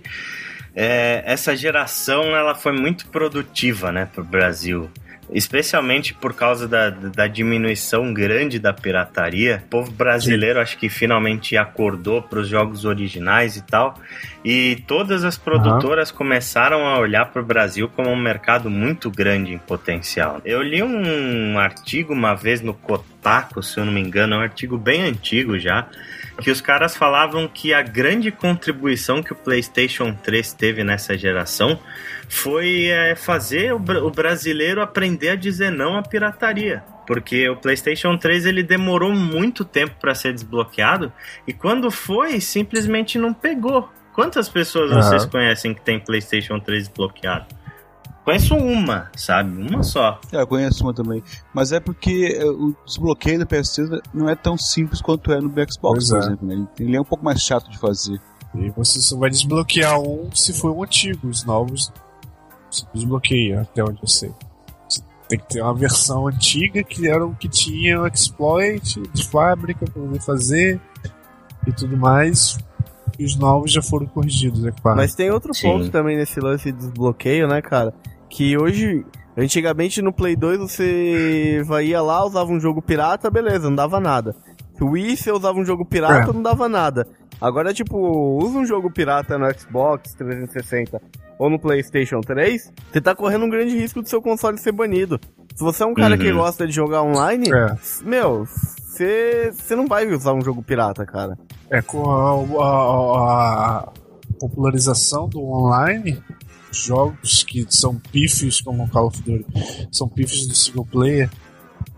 é, 0.76 1.24
essa 1.26 1.56
geração 1.56 2.36
ela 2.36 2.56
foi 2.56 2.72
muito 2.72 3.08
produtiva, 3.08 3.92
né, 3.92 4.10
para 4.12 4.22
o 4.22 4.26
Brasil. 4.26 4.90
Especialmente 5.34 6.14
por 6.14 6.34
causa 6.34 6.68
da, 6.68 6.90
da 6.90 7.28
diminuição 7.28 8.14
grande 8.14 8.60
da 8.60 8.72
pirataria. 8.72 9.64
O 9.66 9.70
povo 9.70 9.92
brasileiro 9.92 10.60
acho 10.60 10.78
que 10.78 10.90
finalmente 10.90 11.58
acordou 11.58 12.22
para 12.22 12.40
os 12.40 12.48
jogos 12.48 12.86
originais 12.86 13.58
e 13.58 13.64
tal. 13.64 14.00
E 14.46 14.84
todas 14.88 15.24
as 15.24 15.38
produtoras 15.38 16.12
começaram 16.12 16.86
a 16.86 17.00
olhar 17.00 17.26
para 17.32 17.42
o 17.42 17.46
Brasil 17.46 17.90
como 17.90 18.10
um 18.10 18.16
mercado 18.16 18.70
muito 18.70 19.10
grande 19.10 19.54
em 19.54 19.58
potencial. 19.58 20.42
Eu 20.46 20.62
li 20.62 20.84
um 20.84 21.58
artigo 21.58 22.14
uma 22.14 22.34
vez 22.34 22.62
no 22.62 22.74
Kotaku, 22.74 23.64
se 23.64 23.80
eu 23.80 23.86
não 23.86 23.94
me 23.94 24.02
engano, 24.02 24.36
é 24.36 24.38
um 24.38 24.42
artigo 24.42 24.78
bem 24.78 25.04
antigo 25.04 25.58
já, 25.58 25.88
que 26.42 26.52
os 26.52 26.60
caras 26.60 26.96
falavam 26.96 27.48
que 27.48 27.74
a 27.74 27.82
grande 27.82 28.32
contribuição 28.32 29.24
que 29.24 29.32
o 29.32 29.36
PlayStation 29.36 30.14
3 30.14 30.54
teve 30.54 30.84
nessa 30.84 31.18
geração 31.18 31.80
foi 32.30 32.86
é, 32.88 33.16
fazer 33.16 33.74
o, 33.74 33.78
o 33.78 34.12
brasileiro 34.12 34.82
aprender 34.82 35.30
a 35.30 35.36
dizer 35.36 35.72
não 35.72 35.98
à 35.98 36.02
pirataria. 36.02 36.84
Porque 37.06 37.50
o 37.50 37.58
PlayStation 37.58 38.18
3 38.18 38.46
ele 38.46 38.64
demorou 38.64 39.12
muito 39.14 39.66
tempo 39.66 39.96
para 40.00 40.16
ser 40.16 40.34
desbloqueado 40.34 41.12
e 41.48 41.52
quando 41.52 41.92
foi, 41.92 42.40
simplesmente 42.40 43.18
não 43.18 43.34
pegou. 43.34 43.90
Quantas 44.14 44.48
pessoas 44.48 44.92
Aham. 44.92 45.02
vocês 45.02 45.26
conhecem 45.26 45.74
que 45.74 45.82
tem 45.82 46.00
PlayStation 46.00 46.60
3 46.60 46.88
desbloqueado? 46.88 47.46
Conheço 48.24 48.56
uma, 48.56 49.12
sabe? 49.18 49.52
Uma 49.70 49.84
só. 49.84 50.22
É, 50.32 50.40
eu 50.40 50.48
conheço 50.48 50.82
uma 50.86 50.94
também. 50.94 51.22
Mas 51.54 51.74
é 51.74 51.80
porque 51.82 52.38
é, 52.40 52.46
o 52.46 52.74
desbloqueio 52.86 53.40
do 53.40 53.46
PS3 53.46 54.02
não 54.14 54.30
é 54.30 54.36
tão 54.36 54.58
simples 54.58 55.02
quanto 55.02 55.30
é 55.34 55.42
no 55.42 55.50
Xbox, 55.50 55.78
Pois 55.82 56.10
por 56.10 56.16
é. 56.16 56.20
exemplo. 56.20 56.48
né? 56.48 56.54
Ele, 56.54 56.68
ele 56.88 56.96
é 56.96 57.02
um 57.02 57.04
pouco 57.04 57.26
mais 57.26 57.42
chato 57.42 57.70
de 57.70 57.78
fazer. 57.78 58.18
E 58.56 58.70
você 58.70 59.02
só 59.02 59.18
vai 59.18 59.30
desbloquear 59.30 60.00
um 60.00 60.30
se 60.34 60.54
for 60.54 60.72
um 60.72 60.84
antigo. 60.84 61.28
Os 61.28 61.44
novos 61.44 61.92
você 62.74 62.86
desbloqueia, 62.94 63.62
até 63.62 63.84
onde 63.84 64.00
eu 64.02 64.08
sei. 64.08 64.32
Você 64.90 65.02
tem 65.28 65.40
que 65.40 65.48
ter 65.48 65.62
uma 65.62 65.74
versão 65.74 66.28
antiga 66.28 66.84
que 66.84 67.08
era 67.08 67.26
o 67.26 67.34
que 67.36 67.48
tinha 67.48 68.02
o 68.02 68.08
exploit 68.08 69.02
de 69.14 69.28
fábrica 69.28 69.86
pra 69.86 70.02
poder 70.02 70.22
fazer 70.22 70.80
e 71.68 71.72
tudo 71.72 71.96
mais. 71.98 72.58
E 73.18 73.26
os 73.26 73.36
novos 73.36 73.72
já 73.72 73.82
foram 73.82 74.08
corrigidos, 74.08 74.66
é 74.66 74.72
claro. 74.72 74.98
Mas 74.98 75.14
tem 75.14 75.30
outro 75.30 75.54
Sim. 75.54 75.68
ponto 75.68 75.90
também 75.92 76.18
nesse 76.18 76.40
lance 76.40 76.72
de 76.72 76.78
desbloqueio, 76.80 77.48
né, 77.48 77.62
cara? 77.62 77.94
Que 78.28 78.58
hoje, 78.58 79.06
antigamente 79.38 80.02
no 80.02 80.12
Play 80.12 80.36
2 80.36 80.58
você 80.60 81.62
vai 81.66 81.86
ia 81.86 82.02
lá, 82.02 82.26
usava 82.26 82.52
um 82.52 82.60
jogo 82.60 82.82
pirata, 82.82 83.30
beleza, 83.30 83.70
não 83.70 83.76
dava 83.76 84.00
nada. 84.00 84.36
O 84.82 84.88
Wii 84.92 85.16
você 85.16 85.32
usava 85.32 85.58
um 85.60 85.64
jogo 85.64 85.86
pirata, 85.86 86.32
É. 86.32 86.34
não 86.34 86.42
dava 86.42 86.68
nada. 86.68 87.08
Agora, 87.40 87.74
tipo, 87.74 87.98
usa 88.44 88.58
um 88.58 88.66
jogo 88.66 88.90
pirata 88.92 89.38
no 89.38 89.46
Xbox 89.58 90.14
360 90.16 91.00
ou 91.44 91.50
no 91.50 91.60
PlayStation 91.60 92.22
3, 92.22 92.72
você 92.92 93.02
tá 93.02 93.14
correndo 93.14 93.46
um 93.46 93.50
grande 93.50 93.76
risco 93.78 94.02
do 94.02 94.08
seu 94.08 94.22
console 94.22 94.58
ser 94.58 94.72
banido. 94.72 95.20
Se 95.56 95.64
você 95.64 95.84
é 95.84 95.86
um 95.86 95.94
cara 95.94 96.18
que 96.18 96.30
Uhum. 96.32 96.38
gosta 96.38 96.66
de 96.66 96.74
jogar 96.74 97.04
online, 97.04 97.50
É. 97.52 97.76
meu, 98.04 98.46
você 98.46 99.52
não 99.76 99.88
vai 99.88 100.08
usar 100.08 100.34
um 100.34 100.42
jogo 100.42 100.64
pirata, 100.64 101.06
cara. 101.06 101.38
É 101.70 101.82
com 101.82 102.10
a, 102.10 102.64
a- 102.64 103.80
a 103.80 103.92
popularização 104.40 105.28
do 105.28 105.42
online, 105.44 106.22
jogos 106.72 107.44
que 107.44 107.66
são 107.70 107.96
pífios, 107.96 108.62
como 108.62 108.84
o 108.86 108.90
Call 108.90 109.08
of 109.08 109.22
Duty, 109.22 109.46
são 109.92 110.08
pífios 110.08 110.48
do 110.48 110.56
single 110.56 110.86
player, 110.86 111.30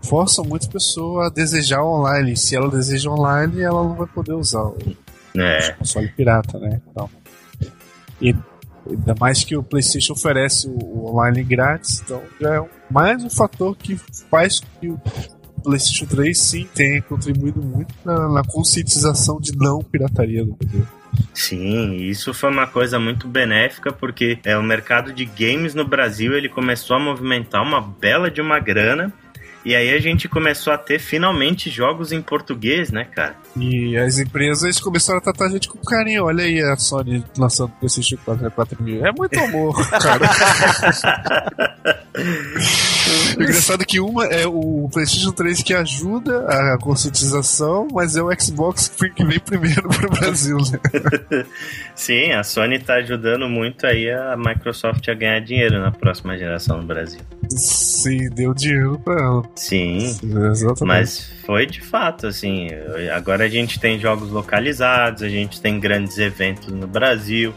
forçam 0.02 0.44
muito 0.44 0.66
a 0.66 0.70
pessoa 0.72 1.26
a 1.26 1.30
desejar 1.30 1.82
online. 1.84 2.36
Se 2.36 2.56
ela 2.56 2.68
deseja 2.68 3.10
online, 3.10 3.60
ela 3.62 3.82
não 3.84 3.94
vai 3.94 4.06
poder 4.08 4.32
usar 4.34 4.64
o 4.64 4.76
É. 5.36 5.72
console 5.72 6.08
pirata, 6.08 6.58
né? 6.58 6.80
Então, 6.90 7.08
e 8.20 8.34
ainda 8.88 9.14
mais 9.18 9.44
que 9.44 9.56
o 9.56 9.62
PlayStation 9.62 10.12
oferece 10.12 10.68
o, 10.68 11.10
online 11.10 11.42
grátis, 11.42 12.00
então 12.00 12.22
já 12.40 12.56
é 12.56 12.64
mais 12.90 13.22
um 13.24 13.30
fator 13.30 13.76
que 13.76 13.96
faz 14.30 14.60
que 14.80 14.88
o 14.88 15.00
PlayStation 15.62 16.06
3 16.06 16.38
sim 16.38 16.68
tenha 16.74 17.02
contribuído 17.02 17.62
muito 17.62 17.94
na, 18.04 18.28
na 18.28 18.42
conscientização 18.44 19.40
de 19.40 19.56
não 19.56 19.82
pirataria 19.82 20.44
do 20.44 20.54
Brasil. 20.54 20.86
Sim, 21.32 21.96
isso 21.96 22.34
foi 22.34 22.50
uma 22.50 22.66
coisa 22.66 22.98
muito 22.98 23.26
benéfica 23.26 23.92
porque 23.92 24.38
é 24.44 24.56
o 24.56 24.62
mercado 24.62 25.12
de 25.12 25.24
games 25.24 25.74
no 25.74 25.84
Brasil 25.84 26.34
ele 26.34 26.48
começou 26.48 26.96
a 26.96 27.00
movimentar 27.00 27.62
uma 27.62 27.80
bela 27.80 28.30
de 28.30 28.40
uma 28.40 28.58
grana 28.58 29.12
e 29.66 29.74
aí 29.74 29.92
a 29.92 29.98
gente 29.98 30.28
começou 30.28 30.72
a 30.72 30.78
ter 30.78 31.00
finalmente 31.00 31.68
jogos 31.68 32.12
em 32.12 32.22
português, 32.22 32.92
né, 32.92 33.04
cara? 33.04 33.34
E 33.56 33.96
as 33.96 34.20
empresas 34.20 34.78
começaram 34.78 35.18
a 35.18 35.20
tratar 35.20 35.46
a 35.46 35.48
gente 35.48 35.68
com 35.68 35.76
carinho. 35.78 36.26
Olha 36.26 36.44
aí 36.44 36.60
a 36.60 36.76
Sony 36.76 37.24
lançando 37.36 37.70
o 37.70 37.80
PlayStation 37.80 38.16
4 38.24 38.46
a 38.46 38.50
4 38.52 38.80
mil. 38.80 39.04
É 39.04 39.10
muito 39.10 39.36
amor, 39.40 39.74
cara. 39.90 40.30
O 43.36 43.42
engraçado 43.42 43.84
que 43.84 43.98
uma 43.98 44.24
é 44.26 44.46
o 44.46 44.88
PlayStation 44.92 45.32
3 45.32 45.60
que 45.64 45.74
ajuda 45.74 46.46
a 46.46 46.78
conscientização, 46.78 47.88
mas 47.92 48.14
é 48.14 48.22
o 48.22 48.30
Xbox 48.40 48.86
que 48.88 49.10
que 49.10 49.24
vem 49.24 49.40
primeiro 49.42 49.88
pro 49.88 50.10
Brasil, 50.10 50.58
né? 50.58 51.44
Sim, 51.96 52.30
a 52.30 52.44
Sony 52.44 52.78
tá 52.78 52.94
ajudando 52.94 53.48
muito 53.48 53.84
aí 53.84 54.08
a 54.10 54.36
Microsoft 54.36 55.08
a 55.08 55.14
ganhar 55.14 55.40
dinheiro 55.40 55.80
na 55.80 55.90
próxima 55.90 56.38
geração 56.38 56.78
no 56.78 56.86
Brasil. 56.86 57.20
Sim, 57.48 58.28
deu 58.30 58.54
dinheiro 58.54 59.00
pra 59.04 59.14
ela. 59.14 59.55
Sim, 59.56 60.16
Exatamente. 60.22 60.84
Mas 60.84 61.32
foi 61.44 61.66
de 61.66 61.80
fato, 61.80 62.26
assim. 62.26 62.68
Agora 63.14 63.44
a 63.44 63.48
gente 63.48 63.80
tem 63.80 63.98
jogos 63.98 64.30
localizados, 64.30 65.22
a 65.22 65.28
gente 65.28 65.60
tem 65.60 65.80
grandes 65.80 66.18
eventos 66.18 66.68
no 66.68 66.86
Brasil, 66.86 67.54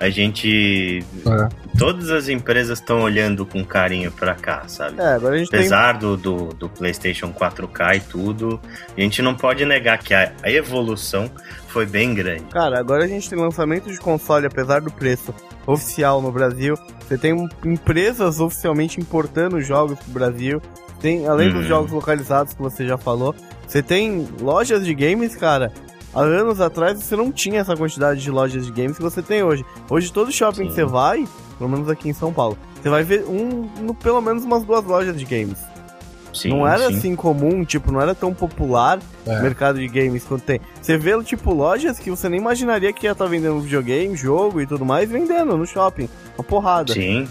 a 0.00 0.10
gente. 0.10 1.04
É. 1.26 1.48
Todas 1.78 2.10
as 2.10 2.28
empresas 2.28 2.80
estão 2.80 3.02
olhando 3.02 3.46
com 3.46 3.64
carinho 3.64 4.10
pra 4.10 4.34
cá, 4.34 4.64
sabe? 4.66 5.00
É, 5.00 5.14
agora 5.14 5.36
a 5.36 5.38
gente 5.38 5.50
tem 5.50 5.60
Apesar 5.60 5.92
do, 5.92 6.16
do, 6.16 6.48
do 6.48 6.68
PlayStation 6.68 7.32
4K 7.32 7.96
e 7.96 8.00
tudo, 8.00 8.60
a 8.96 9.00
gente 9.00 9.22
não 9.22 9.34
pode 9.34 9.64
negar 9.64 9.98
que 9.98 10.12
a, 10.12 10.32
a 10.42 10.50
evolução 10.50 11.30
foi 11.68 11.86
bem 11.86 12.14
grande. 12.14 12.44
Cara, 12.44 12.80
agora 12.80 13.04
a 13.04 13.08
gente 13.08 13.30
tem 13.30 13.38
lançamento 13.38 13.90
de 13.90 13.98
console, 13.98 14.46
apesar 14.46 14.80
do 14.80 14.90
preço 14.90 15.32
oficial 15.66 16.20
no 16.20 16.32
Brasil. 16.32 16.74
Você 17.00 17.16
tem 17.16 17.48
empresas 17.64 18.40
oficialmente 18.40 19.00
importando 19.00 19.60
jogos 19.60 19.98
pro 20.00 20.12
Brasil. 20.12 20.60
Tem, 21.00 21.26
além 21.26 21.48
dos 21.50 21.62
Uhum. 21.62 21.68
jogos 21.68 21.92
localizados 21.92 22.52
que 22.54 22.60
você 22.62 22.86
já 22.86 22.98
falou, 22.98 23.34
você 23.66 23.82
tem 23.82 24.26
lojas 24.40 24.84
de 24.84 24.94
games, 24.94 25.36
cara. 25.36 25.72
Há 26.14 26.20
anos 26.22 26.60
atrás 26.60 26.98
você 27.02 27.14
não 27.14 27.30
tinha 27.30 27.60
essa 27.60 27.76
quantidade 27.76 28.20
de 28.20 28.30
lojas 28.30 28.64
de 28.66 28.72
games 28.72 28.96
que 28.96 29.02
você 29.02 29.22
tem 29.22 29.42
hoje. 29.42 29.64
Hoje 29.90 30.12
todo 30.12 30.32
shopping 30.32 30.62
Sim. 30.62 30.68
que 30.68 30.74
você 30.74 30.84
vai, 30.84 31.26
pelo 31.58 31.70
menos 31.70 31.88
aqui 31.88 32.08
em 32.08 32.12
São 32.14 32.32
Paulo, 32.32 32.56
você 32.82 32.88
vai 32.88 33.02
ver 33.04 33.24
um, 33.28 33.68
no- 33.82 33.94
pelo 33.94 34.20
menos 34.20 34.42
umas 34.44 34.64
duas 34.64 34.84
lojas 34.84 35.16
de 35.18 35.24
games. 35.24 35.58
Sim, 36.32 36.50
não 36.50 36.66
era 36.68 36.88
sim. 36.88 36.96
assim 36.96 37.16
comum, 37.16 37.64
tipo, 37.64 37.90
não 37.90 38.00
era 38.00 38.14
tão 38.14 38.32
popular 38.34 38.98
É. 39.26 39.38
o 39.38 39.42
mercado 39.42 39.78
de 39.78 39.88
games 39.88 40.24
quanto 40.24 40.42
tem. 40.44 40.60
Você 40.80 40.96
vê, 40.96 41.20
tipo, 41.22 41.52
lojas 41.52 41.98
que 41.98 42.10
você 42.10 42.28
nem 42.28 42.38
imaginaria 42.40 42.92
que 42.92 43.06
ia 43.06 43.12
estar 43.12 43.26
vendendo 43.26 43.60
videogame, 43.60 44.14
jogo 44.16 44.60
e 44.60 44.66
tudo 44.66 44.84
mais, 44.84 45.10
vendendo 45.10 45.56
no 45.56 45.66
shopping. 45.66 46.08
Uma 46.36 46.44
porrada. 46.44 46.92
Sim, 46.92 47.26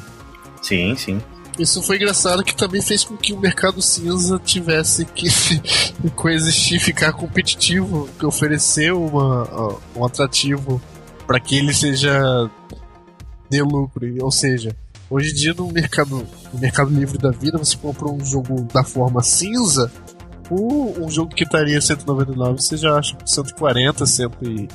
sim, 0.62 0.96
sim. 0.96 1.22
Isso 1.58 1.82
foi 1.82 1.96
engraçado 1.96 2.44
que 2.44 2.56
também 2.56 2.82
fez 2.82 3.04
com 3.04 3.18
que 3.18 3.34
o 3.34 3.40
mercado 3.40 3.82
cinza 3.82 4.40
tivesse 4.44 5.06
que 5.06 5.28
coexistir, 6.16 6.80
ficar 6.80 7.14
competitivo, 7.14 8.08
que 8.20 8.26
oferecer 8.26 8.94
uma, 8.94 9.76
um 9.96 10.06
atrativo 10.06 10.82
para 11.26 11.40
que 11.40 11.58
ele 11.58 11.74
seja 11.74 12.50
dê 13.50 13.62
lucro. 13.62 14.06
Ou 14.22 14.32
seja, 14.32 14.76
hoje 15.10 15.32
em 15.32 15.34
dia 15.34 15.54
no 15.54 15.72
mercado, 15.72 16.28
no 16.54 16.60
mercado 16.60 16.92
livre 16.92 17.18
da 17.18 17.32
vida, 17.32 17.58
você 17.58 17.76
compra 17.76 18.08
um 18.08 18.24
jogo 18.24 18.68
da 18.74 18.84
forma 18.84 19.24
cinza, 19.24 19.92
o, 20.50 21.04
um 21.04 21.10
jogo 21.10 21.34
que 21.34 21.44
estaria 21.44 21.82
199 21.82 22.62
você 22.62 22.78
já 22.78 22.98
acha 22.98 23.16
por 23.16 23.28
140, 23.28 24.06
100 24.06 24.30
e... 24.44 24.68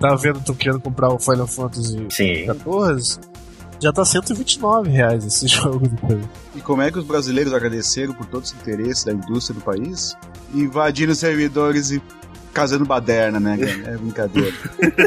Tá 0.00 0.16
vendo, 0.16 0.40
tô 0.40 0.54
querendo 0.54 0.80
comprar 0.80 1.10
o 1.10 1.18
Final 1.18 1.46
Fantasy 1.46 2.06
Sim. 2.10 2.46
14, 2.46 3.20
já 3.82 3.92
tá 3.92 4.04
129 4.04 4.90
reais 4.90 5.26
esse 5.26 5.46
jogo 5.48 5.88
Play. 6.06 6.20
E 6.54 6.60
como 6.60 6.82
é 6.82 6.90
que 6.90 6.98
os 6.98 7.04
brasileiros 7.04 7.52
agradeceram 7.52 8.14
por 8.14 8.26
todo 8.26 8.44
esse 8.44 8.54
interesse 8.54 9.04
da 9.04 9.12
indústria 9.12 9.58
do 9.58 9.64
país? 9.64 10.16
Invadindo 10.54 11.14
servidores 11.14 11.90
e 11.90 12.00
casando 12.52 12.84
baderna, 12.84 13.40
né? 13.40 13.56
cara? 13.56 13.94
É 13.94 13.96
brincadeira. 13.96 14.52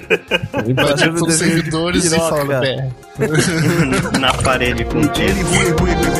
Invadindo 0.67 1.25
os 1.25 1.33
servidores 1.35 2.05
e 2.05 2.09
falando, 2.09 2.49
Na 4.19 4.33
parede 4.33 4.83
com 4.85 4.97
Ele 4.97 5.09
tiro. 5.09 6.14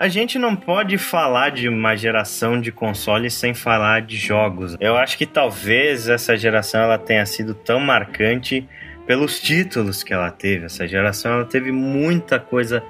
A 0.00 0.08
gente 0.08 0.38
não 0.38 0.56
pode 0.56 0.96
falar 0.96 1.50
de 1.50 1.68
uma 1.68 1.94
geração 1.94 2.58
de 2.58 2.72
consoles 2.72 3.34
sem 3.34 3.52
falar 3.52 4.00
de 4.00 4.16
jogos. 4.16 4.74
Eu 4.80 4.96
acho 4.96 5.18
que 5.18 5.26
talvez 5.26 6.08
essa 6.08 6.38
geração 6.38 6.80
ela 6.80 6.96
tenha 6.96 7.26
sido 7.26 7.52
tão 7.52 7.78
marcante 7.78 8.66
pelos 9.06 9.38
títulos 9.38 10.02
que 10.02 10.14
ela 10.14 10.30
teve. 10.30 10.64
Essa 10.64 10.88
geração 10.88 11.32
ela 11.32 11.44
teve 11.44 11.70
muita 11.70 12.40
coisa 12.40 12.82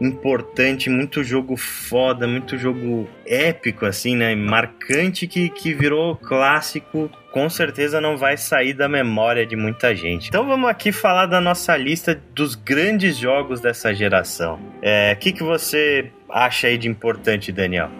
importante, 0.00 0.88
muito 0.88 1.22
jogo 1.22 1.58
foda, 1.58 2.26
muito 2.26 2.56
jogo 2.56 3.06
épico, 3.26 3.84
assim, 3.84 4.16
né? 4.16 4.34
Marcante 4.34 5.26
que, 5.26 5.50
que 5.50 5.74
virou 5.74 6.16
clássico. 6.16 7.10
Com 7.32 7.50
certeza 7.50 8.00
não 8.00 8.16
vai 8.16 8.38
sair 8.38 8.72
da 8.72 8.88
memória 8.88 9.44
de 9.44 9.56
muita 9.56 9.94
gente. 9.94 10.28
Então 10.28 10.46
vamos 10.46 10.70
aqui 10.70 10.90
falar 10.90 11.26
da 11.26 11.38
nossa 11.38 11.76
lista 11.76 12.18
dos 12.34 12.54
grandes 12.54 13.18
jogos 13.18 13.60
dessa 13.60 13.92
geração. 13.92 14.54
O 14.54 14.78
é, 14.80 15.14
que, 15.14 15.32
que 15.32 15.42
você 15.42 16.10
acha 16.30 16.68
aí 16.68 16.78
de 16.78 16.88
importante, 16.88 17.52
Daniel? 17.52 17.90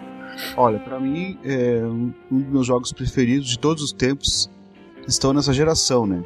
Olha, 0.55 0.79
para 0.79 0.99
mim, 0.99 1.37
é 1.43 1.81
um 1.83 2.13
dos 2.29 2.51
meus 2.51 2.67
jogos 2.67 2.91
preferidos 2.91 3.47
de 3.47 3.59
todos 3.59 3.83
os 3.83 3.91
tempos 3.91 4.49
estão 5.07 5.33
nessa 5.33 5.53
geração, 5.53 6.05
né? 6.05 6.23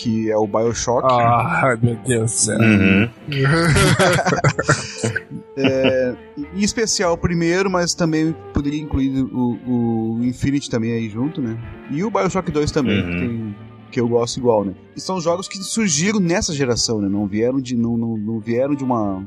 que 0.00 0.30
é 0.30 0.36
o 0.36 0.46
Bioshock. 0.46 1.06
Ah, 1.10 1.76
meu 1.82 1.96
Deus 1.96 2.30
do 2.30 2.34
céu. 2.34 2.58
Uhum. 2.58 3.08
é, 5.58 6.14
em 6.54 6.64
especial 6.64 7.12
o 7.12 7.18
primeiro, 7.18 7.70
mas 7.70 7.92
também 7.92 8.34
poderia 8.54 8.80
incluir 8.80 9.22
o, 9.22 9.58
o 9.66 10.18
Infinity 10.22 10.70
também 10.70 10.92
aí 10.92 11.10
junto, 11.10 11.42
né? 11.42 11.58
E 11.90 12.02
o 12.02 12.10
Bioshock 12.10 12.50
2 12.50 12.70
também, 12.70 13.02
uhum. 13.02 13.10
que, 13.10 13.18
tem, 13.18 13.54
que 13.92 14.00
eu 14.00 14.08
gosto 14.08 14.38
igual, 14.38 14.64
né? 14.64 14.72
E 14.96 15.00
são 15.00 15.20
jogos 15.20 15.46
que 15.46 15.58
surgiram 15.58 16.18
nessa 16.18 16.54
geração, 16.54 16.98
né? 17.00 17.08
Não 17.08 17.26
vieram 17.26 17.60
de, 17.60 17.76
não, 17.76 17.98
não, 17.98 18.16
não 18.16 18.40
vieram 18.40 18.74
de 18.74 18.82
uma, 18.82 19.22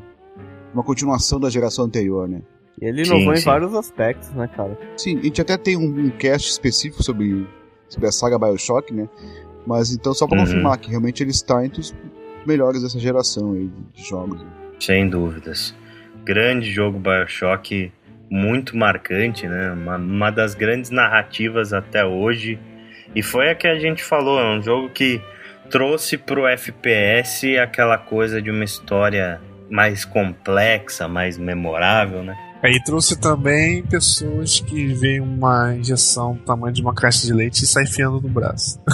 uma 0.74 0.84
continuação 0.84 1.40
da 1.40 1.50
geração 1.50 1.86
anterior, 1.86 2.28
né? 2.28 2.42
Ele 2.82 3.04
inovou 3.04 3.36
sim, 3.36 3.42
em 3.42 3.46
vários 3.46 3.74
aspectos, 3.76 4.30
né, 4.32 4.48
cara? 4.48 4.78
Sim, 4.98 5.20
a 5.20 5.22
gente 5.22 5.42
até 5.42 5.58
tem 5.58 5.78
um, 5.78 6.08
um 6.08 6.10
cast 6.10 6.50
específico 6.50 7.04
sobre, 7.04 7.48
sobre 7.88 8.08
a 8.08 8.12
saga 8.12 8.38
Bioshock, 8.38 8.94
né? 8.94 9.08
Mas 9.66 9.92
então, 9.94 10.14
só 10.14 10.28
para 10.28 10.40
uhum. 10.40 10.46
confirmar 10.46 10.78
que 10.78 10.90
realmente 10.90 11.24
ele 11.24 11.32
está 11.32 11.64
entre 11.64 11.80
os 11.80 11.96
melhores 12.46 12.82
dessa 12.82 13.00
geração 13.00 13.54
aí 13.54 13.70
de 13.94 14.04
jogos. 14.04 14.44
Sem 14.80 15.08
dúvidas. 15.08 15.74
Grande 16.26 16.72
jogo 16.72 17.00
Bioshock, 17.00 17.92
muito 18.30 18.76
marcante, 18.76 19.48
né? 19.48 19.72
Uma, 19.72 19.98
uma 19.98 20.32
das 20.32 20.56
grandes 20.56 20.90
narrativas 20.90 21.72
até 21.72 22.04
hoje. 22.04 22.60
E 23.16 23.22
foi 23.22 23.50
a 23.50 23.56
que 23.56 23.68
a 23.68 23.78
gente 23.78 24.04
falou, 24.04 24.40
é 24.40 24.58
um 24.58 24.62
jogo 24.62 24.90
que 24.90 25.22
trouxe 25.70 26.18
pro 26.18 26.48
FPS 26.48 27.58
aquela 27.58 27.98
coisa 27.98 28.42
de 28.42 28.50
uma 28.50 28.64
história 28.64 29.40
mais 29.70 30.06
complexa, 30.06 31.08
mais 31.08 31.38
memorável, 31.38 32.24
né? 32.24 32.38
Aí 32.64 32.82
trouxe 32.86 33.20
também 33.20 33.84
pessoas 33.84 34.62
que 34.62 34.88
veem 34.94 35.20
uma 35.20 35.76
injeção 35.76 36.34
do 36.36 36.40
tamanho 36.44 36.74
de 36.74 36.82
uma 36.82 36.96
caixa 36.96 37.28
de 37.28 37.34
leite 37.34 37.64
e 37.64 37.68
sai 37.68 37.84
enfiando 37.84 38.22
no 38.22 38.30
braço. 38.30 38.80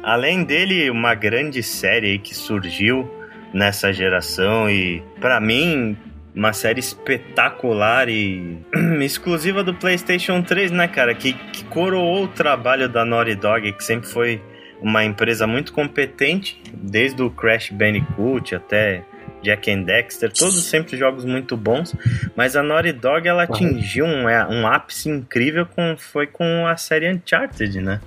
Além 0.00 0.44
dele, 0.44 0.88
uma 0.90 1.16
grande 1.16 1.60
série 1.60 2.20
que 2.20 2.36
surgiu 2.36 3.10
nessa 3.52 3.92
geração 3.92 4.70
e, 4.70 5.02
para 5.20 5.40
mim, 5.40 5.96
uma 6.34 6.52
série 6.52 6.78
espetacular 6.78 8.08
e 8.08 8.58
exclusiva 9.02 9.64
do 9.64 9.74
PlayStation 9.74 10.40
3, 10.42 10.70
né, 10.70 10.86
cara? 10.86 11.14
Que, 11.14 11.32
que 11.32 11.64
coroou 11.64 12.24
o 12.24 12.28
trabalho 12.28 12.88
da 12.88 13.04
Naughty 13.04 13.34
Dog, 13.34 13.72
que 13.72 13.82
sempre 13.82 14.08
foi 14.08 14.42
uma 14.80 15.04
empresa 15.04 15.46
muito 15.46 15.72
competente, 15.72 16.60
desde 16.72 17.22
o 17.22 17.30
Crash 17.30 17.70
Bandicoot 17.70 18.54
até 18.54 19.04
Jack 19.42 19.70
and 19.70 19.82
Dexter, 19.82 20.32
todos 20.32 20.64
sempre 20.64 20.96
jogos 20.96 21.24
muito 21.24 21.56
bons, 21.56 21.94
mas 22.34 22.56
a 22.56 22.62
Naughty 22.62 22.92
Dog 22.92 23.28
ela 23.28 23.42
atingiu 23.44 24.06
um, 24.06 24.28
é, 24.28 24.44
um 24.46 24.66
ápice 24.66 25.10
incrível 25.10 25.66
com, 25.66 25.96
foi 25.98 26.26
com 26.26 26.66
a 26.66 26.76
série 26.76 27.12
Uncharted, 27.12 27.80
né? 27.80 28.00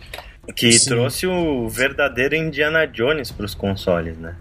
Que 0.55 0.71
Sim. 0.71 0.89
trouxe 0.89 1.27
o 1.27 1.69
verdadeiro 1.69 2.35
Indiana 2.35 2.87
Jones 2.87 3.31
para 3.31 3.45
os 3.45 3.53
consoles, 3.53 4.17
né? 4.17 4.35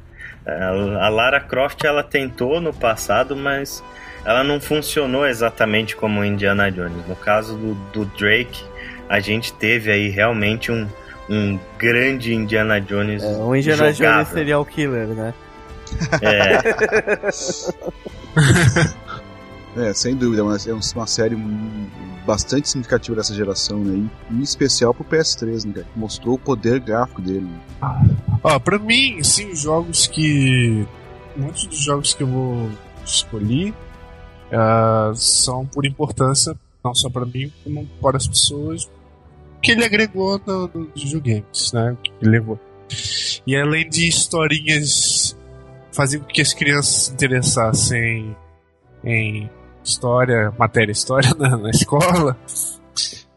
A 0.47 1.09
Lara 1.09 1.41
Croft 1.41 1.83
ela 1.85 2.05
tentou 2.05 2.61
no 2.61 2.73
passado, 2.73 3.35
mas 3.35 3.83
ela 4.25 4.45
não 4.45 4.61
funcionou 4.61 5.27
exatamente 5.27 5.97
como 5.97 6.25
Indiana 6.25 6.71
Jones. 6.71 7.07
No 7.07 7.17
caso 7.17 7.57
do, 7.57 7.75
do 7.93 8.05
Drake, 8.17 8.65
a 9.09 9.19
gente 9.19 9.53
teve 9.53 9.91
aí 9.91 10.09
realmente 10.09 10.71
um, 10.71 10.87
um 11.29 11.59
grande 11.79 12.35
Indiana 12.35 12.81
Jones. 12.81 13.23
É, 13.23 13.37
um 13.37 13.55
Indiana 13.55 13.93
jogável. 13.93 14.25
Jones 14.25 14.29
seria 14.29 14.59
o 14.59 14.65
killer, 14.65 15.09
né? 15.09 15.35
É. 16.21 16.61
é, 19.89 19.95
sem 19.95 20.15
dúvida, 20.15 20.43
é 20.43 20.73
uma 20.73 21.07
série 21.07 21.37
bastante 22.27 22.69
significativa 22.69 23.17
dessa 23.17 23.35
geração, 23.35 23.79
né? 23.79 24.09
Em 24.31 24.43
especial 24.43 24.93
pro 24.93 25.05
PS3, 25.05 25.65
né, 25.65 25.85
Que 25.93 25.99
mostrou 25.99 26.35
o 26.35 26.39
poder 26.39 26.81
gráfico 26.81 27.23
dele. 27.23 27.49
Ah, 27.81 28.59
pra 28.59 28.79
mim, 28.79 29.23
sim, 29.23 29.51
os 29.51 29.61
jogos 29.61 30.07
que. 30.07 30.87
Muitos 31.37 31.67
dos 31.67 31.85
jogos 31.85 32.15
que 32.15 32.23
eu 32.23 32.27
vou 32.27 32.71
escolher 33.05 33.75
uh, 34.51 35.15
são 35.15 35.67
por 35.67 35.85
importância, 35.85 36.57
não 36.83 36.95
só 36.95 37.11
para 37.11 37.27
mim, 37.27 37.53
como 37.63 37.87
para 38.01 38.17
as 38.17 38.27
pessoas, 38.27 38.89
que 39.67 39.73
ele 39.73 39.85
agregou 39.85 40.41
nos 40.47 40.73
no 40.73 40.91
videogames, 40.95 41.73
né? 41.73 41.97
Que 42.01 42.13
ele 42.23 42.31
levou. 42.31 42.61
E 43.45 43.57
além 43.57 43.89
de 43.89 44.07
historinhas 44.07 45.37
fazia 45.91 46.21
com 46.21 46.27
que 46.27 46.41
as 46.41 46.55
crianças 46.55 46.95
se 46.95 47.13
interessassem 47.13 48.37
em 49.03 49.51
história, 49.83 50.53
matéria 50.57 50.93
história 50.93 51.31
na, 51.37 51.57
na 51.57 51.71
escola. 51.71 52.37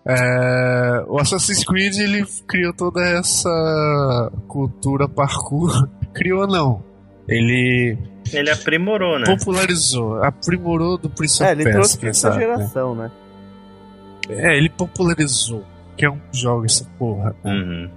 É, 0.05 1.03
o 1.07 1.19
Assassin's 1.19 1.63
Creed 1.63 1.97
ele 1.97 2.23
criou 2.47 2.73
toda 2.73 3.01
essa 3.01 4.31
cultura 4.47 5.09
parkour. 5.09 5.89
Criou 6.13 6.47
não. 6.47 6.83
Ele. 7.27 7.97
Ele 8.31 8.51
aprimorou, 8.51 9.17
né? 9.17 9.25
Popularizou. 9.25 10.23
Aprimorou 10.23 10.97
do 10.97 11.09
Prince 11.09 11.41
of 11.41 11.49
É, 11.49 11.51
ele 11.53 11.71
trouxe 11.71 11.97
pra 11.97 12.09
essa 12.09 12.31
geração, 12.31 12.93
né? 12.93 13.11
É, 14.29 14.57
ele 14.57 14.69
popularizou. 14.69 15.63
Que 15.99 16.05
é 16.05 16.09
um 16.09 16.17
jogo 16.31 16.65
essa 16.65 16.85
porra. 16.97 17.35
Né? 17.43 17.51
Uhum. 17.51 17.89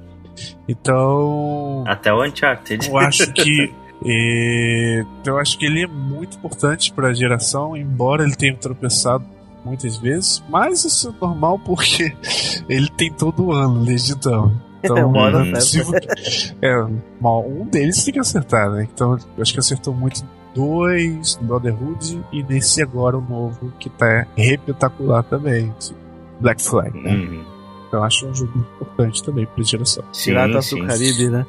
Então. 0.69 1.85
Até 1.87 2.13
o 2.13 2.25
Uncharted. 2.25 2.89
Eu 2.89 2.99
acho 2.99 3.33
que 3.33 3.73
E 4.05 5.05
eu 5.25 5.39
acho 5.39 5.57
que 5.57 5.67
ele 5.67 5.85
é 5.85 5.87
muito 5.87 6.37
importante 6.37 6.93
para 6.93 7.09
a 7.09 7.13
geração, 7.15 7.77
embora 7.77 8.25
ele 8.25 8.35
tenha 8.35 8.57
tropeçado 8.57 9.25
muitas 9.65 9.97
vezes, 9.97 10.43
mas 10.49 10.85
isso 10.85 11.11
é 11.11 11.25
normal 11.25 11.61
porque 11.61 12.13
ele 12.69 12.89
tem 12.89 13.13
todo 13.13 13.53
ano 13.53 13.85
desde 13.85 14.15
então. 14.15 14.53
Então, 14.83 14.99
é, 14.99 15.07
um, 15.07 15.61
se, 15.61 16.57
é, 16.61 16.83
um 16.83 17.67
deles 17.67 18.05
tem 18.05 18.15
que 18.15 18.19
acertar, 18.19 18.69
né? 18.69 18.89
Então, 18.93 19.17
eu 19.37 19.43
acho 19.43 19.53
que 19.53 19.61
acertou 19.61 19.95
muito 19.95 20.25
dois 20.53 21.39
no 21.39 21.47
Brotherhood 21.47 22.21
e 22.33 22.43
nesse 22.43 22.83
agora 22.83 23.17
o 23.17 23.21
novo 23.21 23.73
que 23.79 23.89
tá 23.89 24.27
repetacular 24.37 25.23
também, 25.23 25.73
Black 26.41 26.61
Flag, 26.61 26.99
né? 27.01 27.13
Uhum. 27.13 27.52
Então, 27.93 28.03
acho 28.05 28.27
um 28.27 28.35
jogo 28.35 28.59
importante 28.59 29.23
também 29.23 29.45
pra 29.45 29.63
geração. 29.63 30.03
Piratas 30.25 30.71
do 30.71 30.87
Caribe, 30.87 31.29
né? 31.29 31.47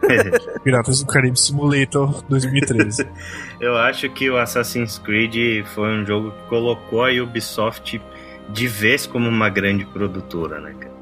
Piratas 0.64 1.00
do 1.00 1.06
Caribe 1.06 1.38
Simulator 1.38 2.24
2013. 2.30 3.06
Eu 3.60 3.76
acho 3.76 4.08
que 4.08 4.30
o 4.30 4.38
Assassin's 4.38 4.96
Creed 4.96 5.66
foi 5.66 5.98
um 5.98 6.06
jogo 6.06 6.30
que 6.30 6.48
colocou 6.48 7.04
a 7.04 7.10
Ubisoft 7.10 8.00
de 8.48 8.66
vez 8.66 9.06
como 9.06 9.28
uma 9.28 9.50
grande 9.50 9.84
produtora, 9.84 10.60
né, 10.62 10.74
cara? 10.80 10.93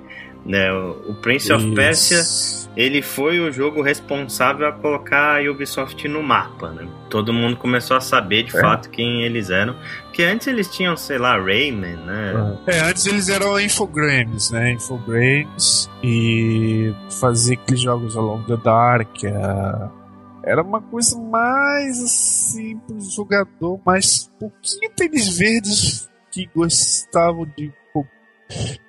Né, 0.44 0.73
o 0.73 1.14
Prince 1.23 1.52
of 1.52 1.64
Isso. 1.64 1.74
Persia 1.74 2.62
ele 2.77 3.02
foi 3.02 3.39
o 3.39 3.52
jogo 3.52 3.82
responsável 3.82 4.66
a 4.66 4.73
colocar 4.73 5.39
a 5.39 5.51
Ubisoft 5.51 6.09
no 6.09 6.23
mapa, 6.23 6.70
né? 6.70 6.89
Todo 7.10 7.32
mundo 7.32 7.56
começou 7.56 7.97
a 7.97 8.01
saber 8.01 8.44
de 8.44 8.56
é. 8.56 8.60
fato 8.60 8.89
quem 8.89 9.23
eles 9.24 9.51
eram. 9.51 9.77
Porque 10.05 10.23
antes 10.23 10.47
eles 10.47 10.69
tinham, 10.69 10.97
sei 10.97 11.19
lá, 11.19 11.36
Rayman, 11.39 11.97
né? 11.97 12.59
É, 12.66 12.81
antes 12.81 13.05
eles 13.06 13.28
eram 13.28 13.60
Infogrames, 13.60 14.51
né? 14.51 14.73
Infogrames 14.73 15.90
e 16.02 16.94
fazia 17.20 17.55
aqueles 17.55 17.82
jogos 17.82 18.16
Along 18.16 18.44
the 18.44 18.56
Dark. 18.56 19.23
É... 19.24 20.02
Era 20.44 20.62
uma 20.62 20.81
coisa 20.81 21.20
mais 21.20 22.02
assim 22.02 22.78
pro 22.78 22.98
jogador, 23.01 23.81
mais 23.85 24.31
pouquinho 24.40 24.90
tênis 24.97 25.36
verdes 25.39 26.10
que 26.32 26.48
gostavam 26.55 27.47
de, 27.56 27.70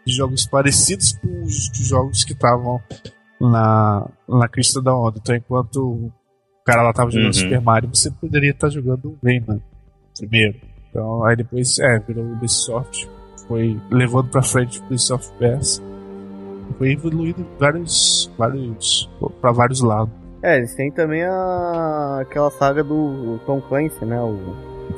de 0.06 0.14
jogos 0.14 0.46
parecidos 0.46 1.14
com 1.14 1.44
os 1.44 1.72
jogos 1.88 2.24
que 2.24 2.34
estavam 2.34 2.82
na, 3.40 4.08
na 4.28 4.48
crista 4.48 4.82
da 4.82 4.96
onda. 4.96 5.18
Então, 5.22 5.36
enquanto 5.36 5.78
o 5.78 6.12
cara 6.66 6.82
lá 6.82 6.94
tava 6.94 7.12
jogando 7.12 7.28
uhum. 7.28 7.34
Super 7.34 7.62
Mario, 7.62 7.90
você 7.94 8.12
poderia 8.12 8.52
estar 8.52 8.68
tá 8.68 8.74
jogando 8.74 9.18
Rayman 9.24 9.62
primeiro. 10.18 10.60
Então, 10.90 11.24
aí 11.26 11.36
depois, 11.36 11.80
é, 11.80 12.00
virou 12.00 12.24
Ubisoft, 12.24 13.10
foi 13.48 13.80
levando 13.90 14.30
pra 14.30 14.44
frente 14.44 14.80
o 14.80 14.86
Ubisoft 14.86 15.32
Pass, 15.40 15.82
foi 16.78 16.92
evoluindo 16.92 17.46
vários, 17.60 18.32
vários, 18.38 19.10
para 19.42 19.52
vários 19.52 19.82
lados. 19.82 20.14
É, 20.42 20.58
eles 20.58 20.76
têm 20.76 20.92
também 20.92 21.24
a... 21.24 22.20
aquela 22.22 22.52
saga 22.52 22.84
do 22.84 23.40
Tom 23.46 23.62
Clancy, 23.62 24.06
né? 24.06 24.22
O 24.22 24.38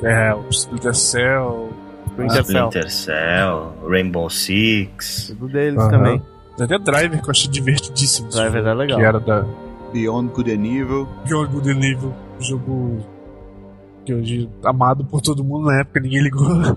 É, 0.02 0.34
o 0.34 0.48
Splinter 0.50 0.94
Cell. 0.94 1.70
Splinter 2.16 2.44
Cell. 2.44 2.68
Splinter 2.68 2.90
Cell, 2.90 3.74
Rainbow 3.88 4.30
Six. 4.30 5.26
Tudo 5.28 5.48
deles 5.52 5.78
Aham. 5.78 5.90
também. 5.90 6.22
Até 6.58 6.78
Driver 6.78 7.20
que 7.20 7.26
eu 7.26 7.30
achei 7.30 7.50
divertidíssimo. 7.50 8.30
Driver 8.30 8.62
jogo, 8.62 8.68
é 8.68 8.74
legal. 8.74 8.98
Que 8.98 9.04
era 9.04 9.20
da 9.20 9.44
Beyond 9.92 10.32
Good 10.32 10.52
and 10.52 10.64
Evil. 10.64 11.08
Beyond 11.26 11.52
Good 11.52 11.70
and 11.70 11.84
Evil, 11.84 12.14
um 12.38 12.42
jogo 12.42 13.06
que 14.06 14.14
hoje 14.14 14.48
amado 14.64 15.04
por 15.04 15.20
todo 15.20 15.44
mundo 15.44 15.66
na 15.66 15.80
época, 15.80 16.00
ninguém 16.00 16.22
ligou. 16.22 16.46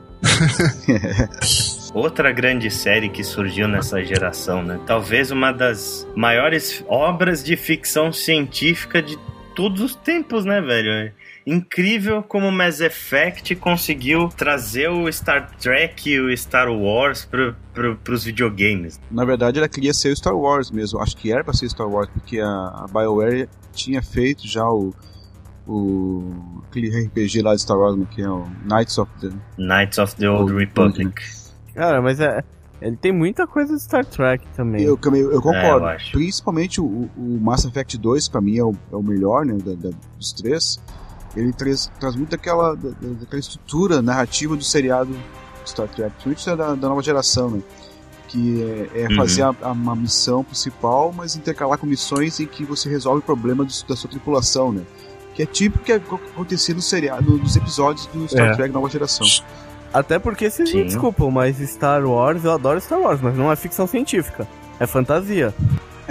Outra 1.94 2.32
grande 2.32 2.70
série 2.70 3.10
que 3.10 3.24
surgiu 3.24 3.68
nessa 3.68 4.04
geração, 4.04 4.64
né? 4.64 4.80
Talvez 4.86 5.32
uma 5.32 5.52
das 5.52 6.08
maiores 6.16 6.84
obras 6.88 7.44
de 7.44 7.56
ficção 7.56 8.12
científica 8.12 9.02
de 9.02 9.18
todos 9.56 9.82
os 9.82 9.96
tempos, 9.96 10.46
né, 10.46 10.62
velho? 10.62 11.12
Incrível 11.50 12.22
como 12.22 12.52
Mass 12.52 12.80
Effect 12.80 13.56
conseguiu 13.56 14.30
trazer 14.30 14.90
o 14.90 15.12
Star 15.12 15.50
Trek 15.58 16.10
e 16.10 16.20
o 16.20 16.36
Star 16.38 16.70
Wars 16.72 17.26
pro, 17.26 17.56
pro, 17.74 17.96
pros 17.98 18.24
videogames. 18.24 19.00
Na 19.10 19.26
verdade, 19.26 19.58
ela 19.58 19.68
queria 19.68 19.94
ser 19.94 20.12
o 20.12 20.16
Star 20.16 20.36
Wars 20.36 20.70
mesmo. 20.72 21.00
Acho 21.00 21.18
que 21.18 21.32
era 21.32 21.44
pra 21.44 21.54
ser 21.54 21.68
Star 21.70 21.88
Wars, 21.90 22.10
porque 22.14 22.40
a, 22.40 22.48
a 22.48 22.86
BioWare 22.92 23.50
tinha 23.74 24.02
feito 24.02 24.48
já 24.48 24.64
o, 24.70 24.94
o 25.68 26.62
aquele 26.68 27.06
RPG 27.06 27.42
lá 27.42 27.56
de 27.56 27.62
Star 27.62 27.78
Wars, 27.78 27.98
né, 27.98 28.06
que 28.12 28.22
é 28.22 28.30
o 28.30 28.46
Knights 28.66 28.98
of 28.98 29.12
the 29.22 29.30
Knights 29.58 29.98
of 29.98 30.16
the 30.16 30.30
Old 30.30 30.52
Old 30.52 30.54
Republic. 30.66 31.22
Cara, 31.74 32.02
mas 32.02 32.20
é. 32.20 32.44
Ele 32.82 32.96
tem 32.96 33.12
muita 33.12 33.46
coisa 33.46 33.76
de 33.76 33.82
Star 33.82 34.06
Trek 34.06 34.46
também. 34.56 34.84
Eu, 34.84 34.98
eu, 35.04 35.16
eu 35.16 35.32
É, 35.32 35.36
eu 35.36 35.42
concordo. 35.42 35.86
Principalmente 36.14 36.80
o, 36.80 37.10
o 37.18 37.38
Mass 37.42 37.66
Effect 37.66 37.98
2, 37.98 38.30
pra 38.30 38.40
mim, 38.40 38.58
é 38.58 38.64
o, 38.64 38.74
é 38.92 38.96
o 38.96 39.04
melhor 39.04 39.46
né, 39.46 39.58
da- 39.58 39.74
da- 39.90 39.98
dos 40.18 40.32
três. 40.32 40.80
Ele 41.36 41.54
traz, 41.54 41.92
traz 42.00 42.16
muito 42.16 42.32
daquela, 42.32 42.76
da- 42.76 42.90
da- 42.90 43.14
daquela 43.20 43.40
estrutura 43.40 44.02
narrativa 44.02 44.56
do 44.56 44.64
seriado 44.64 45.16
Star 45.66 45.88
Trek, 45.88 46.12
principalmente 46.24 46.58
da, 46.58 46.76
da 46.76 46.90
nova 46.90 47.02
geração, 47.04 47.50
né? 47.52 47.62
Que 48.28 48.90
é, 48.94 49.02
é 49.04 49.08
Uhum. 49.08 49.16
fazer 49.16 49.44
a, 49.44 49.56
a- 49.62 49.72
uma 49.72 49.96
missão 49.96 50.44
principal, 50.44 51.14
mas 51.16 51.36
intercalar 51.36 51.78
com 51.78 51.86
missões 51.88 52.40
em 52.40 52.46
que 52.46 52.64
você 52.64 52.90
resolve 52.90 53.20
o 53.20 53.24
problema 53.24 53.64
do- 53.64 53.74
da 53.88 53.96
sua 53.96 54.10
tripulação, 54.10 54.72
né? 54.72 54.82
Que 55.36 55.44
é 55.44 55.46
típico 55.46 55.84
que 55.86 55.92
acontecia 55.94 56.76
no 56.76 56.82
seriado, 56.82 57.38
nos 57.38 57.56
episódios 57.56 58.06
do 58.08 58.28
Star 58.28 58.50
É. 58.50 58.56
Trek 58.56 58.74
Nova 58.74 58.90
Geração. 58.90 59.26
Até 59.94 60.20
porque 60.20 60.50
vocês 60.50 60.72
me 60.74 60.84
desculpam, 60.84 61.32
mas 61.32 61.58
Star 61.58 62.06
Wars, 62.06 62.44
eu 62.44 62.52
adoro 62.52 62.80
Star 62.82 63.00
Wars, 63.00 63.20
mas 63.22 63.36
não 63.36 63.52
é 63.52 63.56
ficção 63.56 63.88
científica. 63.88 64.48
É 64.80 64.86
fantasia. 64.86 65.54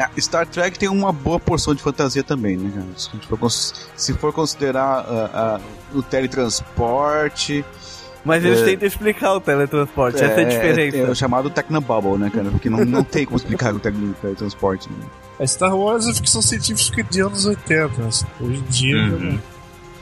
É, 0.01 0.21
Star 0.21 0.47
Trek 0.47 0.79
tem 0.79 0.89
uma 0.89 1.13
boa 1.13 1.41
porção 1.41 1.75
de 1.75 1.83
fantasia 1.83 2.23
também, 2.23 2.57
né, 2.57 2.71
cara? 2.73 2.87
Se, 2.97 3.11
for, 3.27 3.37
cons- 3.39 3.91
se 3.97 4.15
for 4.15 4.33
considerar 4.33 5.05
ah, 5.09 5.31
ah, 5.35 5.61
o 5.93 6.03
teletransporte. 6.03 7.65
Mas 8.25 8.45
eles 8.45 8.61
É. 8.61 8.65
tentam 8.65 8.87
explicar 8.87 9.33
o 9.35 9.41
teletransporte, 9.41 10.23
essa 10.23 10.41
é 10.41 10.45
a 10.45 10.49
diferença. 10.49 10.97
É, 10.99 11.11
o 11.11 11.15
chamado 11.15 11.51
Technobubble, 11.51 12.19
né, 12.19 12.31
cara? 12.33 12.51
Porque 12.51 12.69
não, 12.69 12.85
não 12.85 13.03
tem 13.03 13.25
como 13.25 13.37
explicar 13.39 13.75
o 13.75 13.79
tele- 13.81 14.15
teletransporte. 14.21 14.89
Né? 14.91 15.07
A 15.41 15.47
Star 15.47 15.75
Wars 15.77 16.07
é 16.07 16.13
ficção 16.15 16.43
científica 16.43 17.03
de 17.03 17.21
anos 17.21 17.47
80. 17.47 18.03
né? 18.03 18.09
Hoje 18.41 18.59
em 18.59 18.63
dia 18.65 18.97
Uhum. 18.97 19.39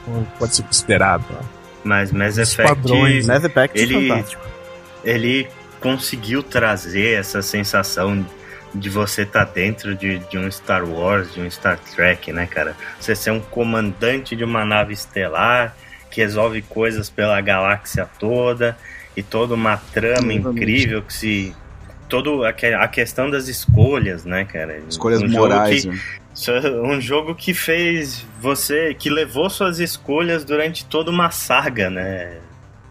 não- 0.07 0.15
não 0.15 0.25
pode 0.39 0.57
ser 0.57 0.63
considerado. 0.63 1.25
né? 1.31 1.41
Mas 1.85 2.11
Mass 2.11 2.37
Effect, 2.37 2.69
padrões, 2.75 3.27
Mass 3.27 3.45
Effect 3.45 3.79
Ele- 3.79 3.95
é 4.07 4.09
fantástico. 4.09 4.43
ele 5.05 5.49
conseguiu 5.81 6.43
trazer 6.43 7.19
essa 7.21 7.41
sensação 7.43 8.27
de 8.79 8.89
você 8.91 9.23
estar 9.23 9.45
dentro 9.45 9.95
de, 9.95 10.19
de 10.19 10.39
um 10.39 10.51
Star 10.51 10.85
Wars, 10.85 11.33
de 11.35 11.41
um 11.41 11.51
Star 11.51 11.79
Trek, 11.79 12.33
né, 12.33 12.47
cara? 12.47 12.75
Você 13.01 13.15
ser 13.15 13.31
um 13.31 13.41
comandante 13.41 14.35
de 14.37 14.45
uma 14.45 14.65
nave 14.65 14.93
estelar 14.95 15.75
que 16.11 16.21
resolve 16.21 16.63
coisas 16.63 17.11
pela 17.11 17.41
galáxia 17.41 18.09
toda 18.19 18.77
e 19.17 19.23
toda 19.23 19.55
uma 19.55 19.77
trama 19.77 20.33
Exatamente. 20.33 20.49
incrível 20.63 21.03
que 21.03 21.13
se 21.13 21.55
todo 22.09 22.45
a, 22.45 22.53
que- 22.53 22.67
a 22.67 22.87
questão 22.87 23.29
das 23.29 23.49
escolhas, 23.49 24.25
né, 24.25 24.45
cara? 24.45 24.79
Escolhas 24.89 25.21
Um 25.23 25.29
jogo 25.29 25.39
morais. 25.49 25.83
que- 25.83 25.89
né? 25.89 26.01
É 26.49 26.71
um 26.83 27.01
jogo 27.01 27.35
que 27.35 27.55
fez 27.55 28.25
você, 28.41 28.93
que 28.93 29.09
levou 29.09 29.49
suas 29.49 29.81
escolhas 29.81 30.45
durante 30.45 30.85
toda 30.85 31.11
uma 31.11 31.31
saga, 31.31 31.89
né? 31.89 32.37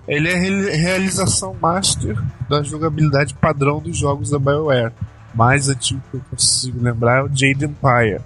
Ele 0.08 0.30
é 0.30 0.34
a 0.34 0.38
re- 0.40 0.70
realização 0.76 1.56
master 1.62 2.18
da 2.50 2.62
jogabilidade 2.64 3.34
padrão 3.36 3.80
dos 3.80 3.98
jogos 3.98 4.32
da 4.32 4.40
BioWare. 4.40 4.92
Mais 5.36 5.68
antigo 5.70 6.02
que 6.10 6.18
eu 6.18 6.22
consigo 6.32 6.82
lembrar 6.82 7.20
é 7.20 7.24
o 7.24 7.28
Jade 7.28 7.66
Empire. 7.66 8.22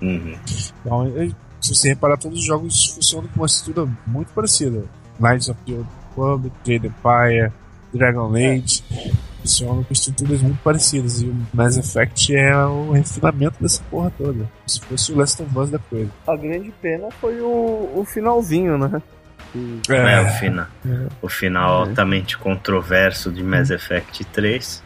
Uhum. 0.00 0.34
Então, 0.80 1.12
é- 1.16 1.30
se 1.60 1.74
você 1.74 1.88
reparar, 1.90 2.16
todos 2.18 2.38
os 2.40 2.44
jogos 2.44 2.86
funcionam 2.94 3.28
com 3.28 3.40
uma 3.40 3.46
estrutura 3.46 3.90
muito 4.06 4.32
parecida. 4.34 4.84
Knights 5.20 5.48
of 5.48 5.58
the 5.66 5.72
Old 5.72 5.88
Republic, 6.16 6.54
Jade 6.66 6.86
Empire, 6.88 7.52
Dragon 7.92 8.34
Age. 8.34 8.82
Funcionam 9.40 9.84
com 9.84 9.92
estruturas 9.92 10.40
muito 10.42 10.58
parecidas. 10.62 11.20
E 11.22 11.26
o 11.26 11.36
Mass 11.52 11.76
Effect 11.76 12.34
é 12.34 12.56
o 12.66 12.92
refinamento 12.92 13.56
dessa 13.62 13.82
porra 13.90 14.10
toda. 14.16 14.50
Se 14.66 14.80
fosse 14.80 15.12
o 15.12 15.16
Last 15.16 15.42
of 15.42 15.58
Us 15.58 15.70
da 15.70 15.78
coisa. 15.78 16.10
A 16.26 16.34
grande 16.36 16.72
pena 16.82 17.08
foi 17.20 17.40
o, 17.40 17.92
o 17.94 18.04
finalzinho, 18.06 18.76
né? 18.78 19.00
Que- 19.52 19.80
É, 19.92 20.20
o 20.22 20.28
final. 20.38 20.66
O 21.22 21.28
final 21.28 21.84
É. 21.84 21.88
altamente 21.88 22.36
controverso 22.38 23.30
de 23.30 23.42
Mass 23.42 23.70
Effect 23.70 24.24
3. 24.26 24.82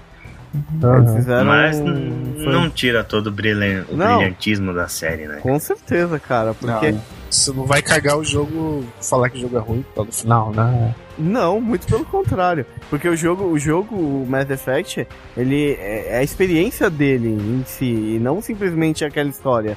Eles 0.55 1.15
fizeram. 1.15 1.45
Mas 1.47 1.79
um- 1.81 2.35
foi- 2.43 2.53
não 2.53 2.71
tira 2.71 3.05
todo 3.05 3.27
o, 3.29 3.31
brilhan- 3.31 3.85
o 3.91 3.97
Não. 3.97 4.17
brilhantismo 4.19 4.73
da 4.73 4.89
série, 4.89 5.27
né? 5.27 5.39
Com 5.43 5.59
certeza, 5.59 6.19
cara. 6.19 6.55
Porque. 6.55 6.93
Não, 6.93 7.19
Você 7.31 7.53
não 7.53 7.67
vai 7.67 7.83
cagar 7.83 8.17
o 8.17 8.25
jogo, 8.25 8.83
falar 9.03 9.29
que 9.29 9.37
o 9.37 9.41
jogo 9.43 9.57
é 9.59 9.61
ruim 9.61 9.85
no 9.95 10.11
final, 10.11 10.51
né? 10.51 10.95
Não, 11.19 11.61
muito 11.61 11.87
pelo 11.87 12.03
contrário. 12.07 12.65
Porque 12.89 13.07
o 13.07 13.15
jogo, 13.15 13.45
o 13.45 13.59
jogo, 13.59 13.95
o 13.95 14.27
Mass 14.27 14.49
Effect, 14.49 15.07
ele 15.37 15.73
é 15.79 16.15
é 16.15 16.19
a 16.21 16.23
experiência 16.23 16.89
dele 16.89 17.29
em 17.29 17.63
si, 17.67 17.85
e 17.85 18.19
não 18.19 18.41
simplesmente 18.41 19.05
aquela 19.05 19.29
história. 19.29 19.77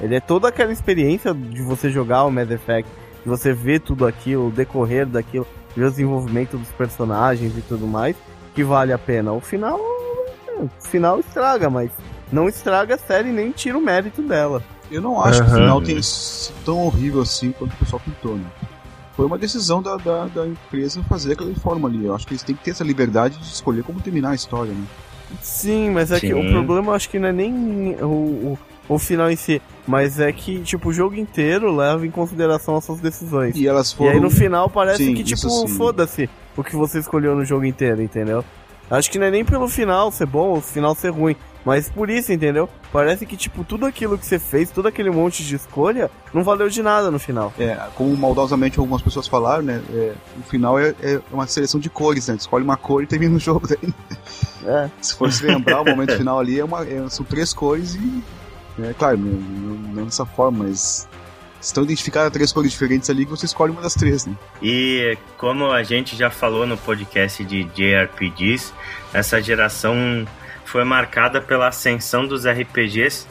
Ele 0.00 0.14
é 0.14 0.20
toda 0.20 0.46
aquela 0.46 0.72
experiência 0.72 1.34
de 1.34 1.60
você 1.60 1.90
jogar 1.90 2.22
o 2.24 2.30
Mass 2.30 2.48
Effect, 2.50 2.88
de 3.24 3.28
você 3.28 3.52
ver 3.52 3.80
tudo 3.80 4.06
aquilo, 4.06 4.46
o 4.46 4.50
decorrer 4.52 5.04
daquilo, 5.04 5.44
ver 5.76 5.86
o 5.86 5.90
desenvolvimento 5.90 6.56
dos 6.56 6.68
personagens 6.68 7.52
e 7.58 7.62
tudo 7.62 7.84
mais, 7.84 8.14
que 8.54 8.62
vale 8.62 8.92
a 8.92 8.98
pena. 8.98 9.32
O 9.32 9.40
final, 9.40 9.80
final 10.80 11.20
estraga, 11.20 11.68
mas 11.70 11.90
não 12.30 12.48
estraga 12.48 12.94
a 12.94 12.98
série 12.98 13.30
nem 13.30 13.50
tira 13.50 13.76
o 13.76 13.80
mérito 13.80 14.22
dela. 14.22 14.62
Eu 14.90 15.00
não 15.00 15.20
acho 15.22 15.42
que 15.42 15.48
o 15.48 15.54
final 15.54 15.80
tenha 15.80 16.02
sido 16.02 16.54
tão 16.64 16.78
horrível 16.86 17.22
assim 17.22 17.52
quanto 17.52 17.72
o 17.72 17.76
pessoal 17.76 18.00
pintou, 18.04 18.36
né? 18.36 18.44
Foi 19.16 19.26
uma 19.26 19.38
decisão 19.38 19.82
da, 19.82 19.96
da, 19.96 20.26
da 20.26 20.46
empresa 20.46 21.02
fazer 21.04 21.30
daquela 21.30 21.54
forma 21.56 21.88
ali. 21.88 22.04
Eu 22.04 22.14
acho 22.14 22.26
que 22.26 22.32
eles 22.32 22.42
têm 22.42 22.54
que 22.56 22.64
ter 22.64 22.70
essa 22.72 22.84
liberdade 22.84 23.36
de 23.38 23.44
escolher 23.44 23.82
como 23.84 24.00
terminar 24.00 24.30
a 24.30 24.34
história, 24.34 24.72
né? 24.72 24.84
Sim, 25.40 25.90
mas 25.90 26.10
é 26.10 26.20
que 26.20 26.32
o 26.34 26.42
Sim. 26.42 26.50
problema 26.50 26.88
eu 26.88 26.94
acho 26.94 27.08
que 27.08 27.18
não 27.18 27.28
é 27.28 27.32
nem 27.32 27.94
o, 28.02 28.04
o, 28.06 28.58
o 28.88 28.98
final 28.98 29.30
em 29.30 29.36
si, 29.36 29.62
mas 29.86 30.20
é 30.20 30.30
que, 30.32 30.60
tipo, 30.60 30.90
o 30.90 30.92
jogo 30.92 31.14
inteiro 31.16 31.74
leva 31.74 32.06
em 32.06 32.10
consideração 32.10 32.76
as 32.76 32.84
suas 32.84 33.00
decisões. 33.00 33.56
E, 33.56 33.62
E 33.62 33.66
elas 33.68 33.92
foram. 33.92 34.12
aí 34.12 34.20
no 34.20 34.30
final 34.30 34.68
parece 34.68 35.04
Sim, 35.06 35.14
que, 35.14 35.24
tipo, 35.24 35.48
sim. 35.48 35.68
foda-se 35.68 36.28
o 36.56 36.62
que 36.62 36.76
você 36.76 36.98
escolheu 36.98 37.34
no 37.34 37.44
jogo 37.44 37.64
inteiro, 37.64 38.02
entendeu? 38.02 38.44
Acho 38.92 39.10
que 39.10 39.18
não 39.18 39.26
é 39.26 39.30
nem 39.30 39.44
pelo 39.44 39.68
final 39.68 40.12
ser 40.12 40.26
bom 40.26 40.48
ou 40.50 40.56
o 40.58 40.60
final 40.60 40.94
ser 40.94 41.08
ruim, 41.10 41.34
mas 41.64 41.88
por 41.88 42.10
isso, 42.10 42.30
entendeu? 42.32 42.68
Parece 42.92 43.24
que, 43.24 43.36
tipo, 43.38 43.64
tudo 43.64 43.86
aquilo 43.86 44.18
que 44.18 44.26
você 44.26 44.38
fez, 44.38 44.70
todo 44.70 44.86
aquele 44.86 45.10
monte 45.10 45.42
de 45.42 45.56
escolha, 45.56 46.10
não 46.34 46.44
valeu 46.44 46.68
de 46.68 46.82
nada 46.82 47.10
no 47.10 47.18
final. 47.18 47.52
É, 47.58 47.74
como 47.94 48.14
maldosamente 48.16 48.78
algumas 48.78 49.00
pessoas 49.00 49.26
falaram, 49.26 49.62
né? 49.62 49.80
é, 49.94 50.12
o 50.38 50.42
final 50.42 50.78
é, 50.78 50.94
é 51.00 51.20
uma 51.32 51.46
seleção 51.46 51.80
de 51.80 51.88
cores, 51.88 52.28
né? 52.28 52.34
Escolhe 52.34 52.64
uma 52.64 52.76
cor 52.76 53.02
e 53.02 53.06
termina 53.06 53.34
o 53.36 53.38
jogo. 53.40 53.66
Daí. 53.66 53.94
É. 54.66 54.90
Se 55.00 55.14
for 55.14 55.32
se 55.32 55.44
lembrar, 55.46 55.80
o 55.80 55.84
momento 55.86 56.14
final 56.18 56.38
ali 56.38 56.60
é 56.60 56.64
uma, 56.64 56.84
é- 56.86 57.08
são 57.08 57.24
três 57.24 57.52
cores 57.54 57.94
e. 57.94 58.22
É 58.82 58.92
claro, 58.94 59.16
não, 59.18 59.32
não, 59.32 59.74
não 59.94 60.04
dessa 60.04 60.26
forma, 60.26 60.64
mas. 60.64 61.08
Estão 61.62 61.84
identificadas 61.84 62.32
três 62.32 62.52
cores 62.52 62.72
diferentes 62.72 63.08
ali 63.08 63.24
que 63.24 63.30
você 63.30 63.46
escolhe 63.46 63.72
uma 63.72 63.80
das 63.80 63.94
três, 63.94 64.26
né? 64.26 64.36
E 64.60 65.16
como 65.38 65.70
a 65.70 65.84
gente 65.84 66.16
já 66.16 66.28
falou 66.28 66.66
no 66.66 66.76
podcast 66.76 67.44
de 67.44 67.62
JRPGs, 67.64 68.72
essa 69.14 69.40
geração 69.40 69.94
foi 70.64 70.82
marcada 70.82 71.40
pela 71.40 71.68
ascensão 71.68 72.26
dos 72.26 72.44
RPGs 72.46 73.26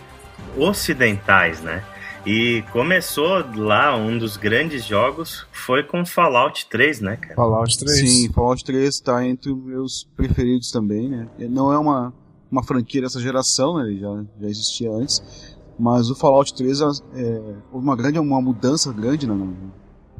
ocidentais, 0.57 1.59
né? 1.61 1.83
E 2.25 2.63
começou 2.71 3.43
lá, 3.55 3.97
um 3.97 4.17
dos 4.17 4.37
grandes 4.37 4.85
jogos 4.85 5.45
foi 5.51 5.83
com 5.83 6.05
Fallout 6.05 6.67
3, 6.69 7.01
né, 7.01 7.17
cara? 7.17 7.35
Fallout 7.35 7.77
3. 7.79 7.97
Sim, 7.97 8.31
Fallout 8.31 8.63
3 8.63 8.99
tá 8.99 9.25
entre 9.25 9.51
os 9.51 9.57
meus 9.57 10.07
preferidos 10.15 10.71
também, 10.71 11.09
né? 11.09 11.27
Não 11.49 11.73
é 11.73 11.79
uma, 11.79 12.13
uma 12.51 12.63
franquia 12.63 13.01
dessa 13.01 13.19
geração, 13.19 13.77
né? 13.77 13.89
Ele 13.89 13.99
já, 13.99 14.23
já 14.39 14.47
existia 14.47 14.91
antes. 14.91 15.21
Mas 15.81 16.11
o 16.11 16.15
Fallout 16.15 16.53
3 16.53 16.79
é, 16.81 17.41
houve 17.71 17.87
uma 17.87 17.95
grande 17.95 18.19
uma 18.19 18.39
mudança 18.39 18.93
grande 18.93 19.25
na, 19.25 19.35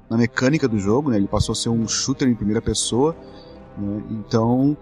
na 0.10 0.18
mecânica 0.18 0.68
do 0.68 0.80
jogo, 0.80 1.12
né? 1.12 1.18
Ele 1.18 1.28
passou 1.28 1.54
a 1.54 1.56
ser 1.56 1.70
um 1.70 1.88
shooter 1.88 2.28
em 2.28 2.34
primeira 2.34 2.62
pessoa. 2.62 3.16
né? 3.78 4.02
Então, 4.10 4.76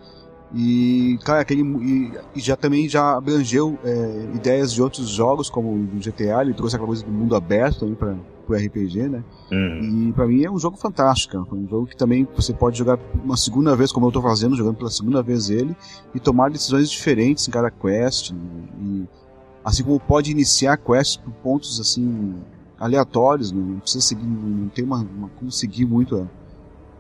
E, 0.56 1.20
cara, 1.26 1.42
aquele, 1.42 1.62
e, 1.62 2.12
e 2.36 2.40
já 2.40 2.56
também 2.56 2.88
já 2.90 3.18
abrangeu 3.18 3.78
é, 3.84 4.30
ideias 4.34 4.74
de 4.74 4.82
outros 4.82 5.10
jogos, 5.10 5.50
como 5.50 5.70
o 5.70 6.00
GTA, 6.00 6.42
ele 6.42 6.54
trouxe 6.54 6.76
aquela 6.76 6.88
coisa 6.88 7.04
do 7.04 7.12
mundo 7.12 7.36
aberto 7.36 7.82
também 7.82 7.96
para 7.96 8.16
o 8.48 8.54
RPG, 8.56 9.10
né? 9.10 9.24
Uhum. 9.52 10.08
E 10.10 10.14
pra 10.14 10.26
mim 10.26 10.44
é 10.44 10.50
um 10.50 10.58
jogo 10.58 10.76
fantástico, 10.78 11.34
cara. 11.34 11.56
um 11.56 11.68
jogo 11.68 11.86
que 11.88 11.96
também 11.96 12.28
você 12.36 12.52
pode 12.54 12.78
jogar 12.78 12.98
uma 13.24 13.38
segunda 13.38 13.76
vez, 13.76 13.92
como 13.92 14.08
eu 14.08 14.12
tô 14.12 14.22
fazendo, 14.22 14.56
jogando 14.56 14.78
pela 14.78 14.90
segunda 14.90 15.22
vez 15.22 15.50
ele, 15.52 15.76
e 16.16 16.20
tomar 16.20 16.50
decisões 16.50 16.90
diferentes 16.90 17.48
em 17.48 17.52
cada 17.52 17.70
quest. 17.70 18.32
né? 18.32 18.40
E, 18.82 19.19
assim 19.64 19.84
como 19.84 20.00
pode 20.00 20.32
iniciar 20.32 20.78
quests 20.78 21.18
por 21.18 21.32
pontos 21.44 21.80
assim 21.80 22.36
aleatórios, 22.80 23.52
né? 23.52 23.62
não 23.62 23.80
precisa 23.80 24.04
seguir, 24.06 24.26
não 24.26 24.70
tem 24.70 24.86
uma, 24.86 24.98
uma 24.98 25.30
como 25.38 25.52
seguir 25.52 25.86
muito 25.86 26.16
a, 26.16 26.26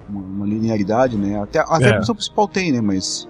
uma, 0.10 0.22
uma 0.22 0.45
linearidade, 0.45 1.18
né? 1.18 1.41
Até, 1.41 1.60
até 1.60 1.90
É. 1.90 1.95
a 1.95 1.99
missão 1.99 2.15
principal 2.15 2.48
tem, 2.48 2.72
né? 2.72 2.81
Mas 2.81 3.27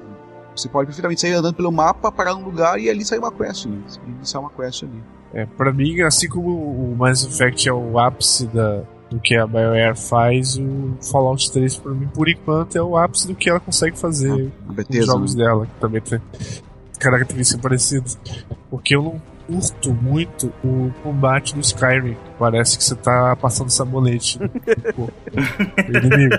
você 0.56 0.68
pode 0.68 0.88
perfeitamente 0.88 1.22
sair 1.22 1.34
andando 1.34 1.54
pelo 1.56 1.72
mapa, 1.72 2.12
parar 2.12 2.34
num 2.34 2.44
lugar 2.44 2.80
e 2.80 2.90
ali 2.90 3.06
sair 3.06 3.20
uma 3.20 3.32
quest, 3.32 3.66
né? 3.68 3.78
Iniciar 4.08 4.40
uma 4.40 4.50
quest 4.50 4.84
ali. 4.84 5.04
É, 5.32 5.46
pra 5.46 5.72
mim, 5.72 6.02
assim 6.02 6.28
como 6.28 6.50
o 6.50 6.96
Mass 6.98 7.24
Effect 7.24 7.70
é 7.70 7.74
o 7.74 8.00
ápice 8.00 8.48
da, 8.48 8.82
do 9.12 9.20
que 9.20 9.36
a 9.36 9.46
BioWare 9.46 9.96
faz, 9.96 10.58
o 10.58 10.96
Fallout 11.12 11.52
3 11.52 11.78
pra 11.78 11.94
mim, 11.94 12.08
por 12.08 12.28
enquanto, 12.28 12.76
é 12.76 12.82
o 12.82 12.98
ápice 12.98 13.28
do 13.28 13.36
que 13.36 13.48
ela 13.48 13.60
consegue 13.60 13.96
fazer 13.98 14.52
A 14.68 14.84
com 14.84 14.98
os 15.00 15.06
jogos 15.06 15.36
né? 15.36 15.44
dela, 15.44 15.68
que 15.68 15.80
também 15.80 16.02
tem 16.02 16.20
características 17.00 17.62
parecidas. 17.62 18.18
Porque 18.70 18.96
eu 18.96 19.02
não 19.02 19.22
curto 19.48 19.94
muito 19.94 20.54
o 20.64 20.92
combate 21.02 21.56
do 21.56 21.62
Skyrim. 21.62 22.16
Parece 22.38 22.78
que 22.78 22.84
você 22.84 22.96
tá 22.96 23.36
passando 23.36 23.70
sabonete 23.70 24.40
no 24.40 24.50
corpo 24.94 25.14
do 25.32 25.98
inimigo. 25.98 26.36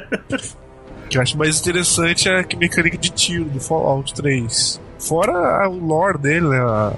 O 1.04 1.08
que 1.08 1.18
eu 1.18 1.22
acho 1.22 1.36
mais 1.36 1.58
interessante 1.60 2.28
é 2.28 2.40
a 2.40 2.46
mecânica 2.56 2.96
de 2.96 3.10
tiro 3.10 3.46
do 3.46 3.58
Fallout 3.60 4.14
3. 4.14 4.80
Fora 4.98 5.68
o 5.68 5.74
lore 5.84 6.18
dele, 6.18 6.46
né? 6.48 6.58
a- 6.60 6.94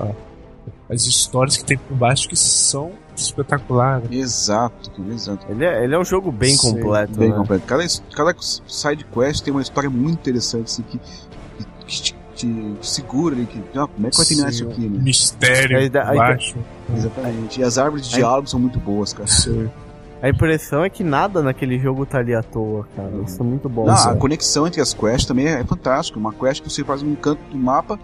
a- 0.89 0.93
as 0.93 1.07
histórias 1.07 1.57
que 1.57 1.65
tem 1.65 1.79
por 1.79 1.97
baixo 1.97 2.29
que 2.29 2.37
são 2.37 2.93
espetaculares. 3.17 4.11
Exato, 4.11 4.91
exato. 5.11 5.47
Ele 5.49 5.65
é, 5.65 5.85
ele 5.85 5.95
é 5.95 5.99
um 5.99 6.05
jogo 6.05 6.31
bem 6.31 6.55
Sim, 6.55 6.75
completo, 6.75 7.19
Bem 7.19 7.31
né? 7.31 7.37
completo. 7.37 7.65
Cada, 7.67 7.83
cada 8.15 8.35
side 8.39 9.05
quest 9.07 9.43
tem 9.43 9.53
uma 9.55 9.63
história 9.63 9.89
muito 9.89 10.19
interessante, 10.19 10.65
assim, 10.67 10.83
que, 10.83 10.99
que, 10.99 12.13
que 12.13 12.15
te, 12.47 12.75
te 12.81 12.87
segura 12.91 13.35
ali, 13.35 13.47
que, 13.47 13.59
ah, 13.79 13.87
como 13.87 14.07
é 14.07 14.11
que 14.11 14.17
vai 14.17 14.27
terminar 14.27 14.53
Sim, 14.53 14.55
isso 14.63 14.69
aqui, 14.71 14.89
né? 14.89 14.99
Mistério 15.03 15.79
Aí 15.79 15.91
aí 15.95 16.17
baixo. 16.19 16.57
Exatamente. 16.95 17.61
E 17.61 17.65
as 17.65 17.79
árvores 17.79 18.07
de 18.09 18.15
Aí- 18.15 18.21
diálogo 18.21 18.49
são 18.49 18.59
muito 18.61 18.79
boas, 18.81 19.13
cara. 19.13 19.27
Sim. 19.29 19.71
A 20.21 20.29
impressão 20.29 20.85
é 20.85 20.91
que 20.91 21.03
nada 21.03 21.43
naquele 21.43 21.79
jogo 21.79 22.07
tá 22.07 22.19
ali 22.19 22.33
à 22.35 22.43
toa, 22.43 22.87
cara. 22.95 23.11
Isso 23.27 23.41
é 23.43 23.45
muito 23.45 23.69
bom. 23.69 23.87
Não, 23.87 23.95
a 23.95 24.15
conexão 24.17 24.67
entre 24.67 24.81
as 24.81 24.95
quests 24.95 25.27
também 25.27 25.47
é 25.49 25.65
fantástica. 25.65 26.19
Uma 26.19 26.33
quest 26.33 26.63
que 26.63 26.71
você 26.71 26.85
faz 26.85 27.03
num 27.03 27.17
canto 27.17 27.41
do 27.51 27.57
mapa, 27.59 27.99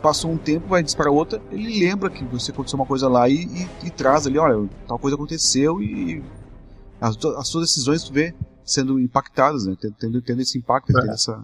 passou 0.00 0.30
um 0.32 0.38
tempo, 0.38 0.66
vai 0.68 0.82
disparar 0.82 1.12
outra, 1.12 1.38
ele 1.52 1.78
lembra 1.80 2.08
que 2.08 2.24
você 2.24 2.50
aconteceu 2.50 2.78
uma 2.78 2.86
coisa 2.86 3.06
lá 3.08 3.28
e, 3.28 3.42
e- 3.44 3.68
e 3.84 3.90
traz 3.90 4.26
ali, 4.26 4.38
olha, 4.38 4.66
tal 4.88 4.98
coisa 4.98 5.14
aconteceu 5.16 5.82
e 5.82 6.22
as, 6.98 7.18
as 7.36 7.48
suas 7.48 7.66
decisões 7.66 8.04
tu 8.04 8.12
vê 8.14 8.34
sendo 8.64 8.98
impactadas, 8.98 9.66
né? 9.66 9.76
Tendo, 9.98 10.22
tendo 10.22 10.40
esse 10.40 10.56
impacto, 10.56 10.86
tendo 10.94 11.10
essa 11.10 11.42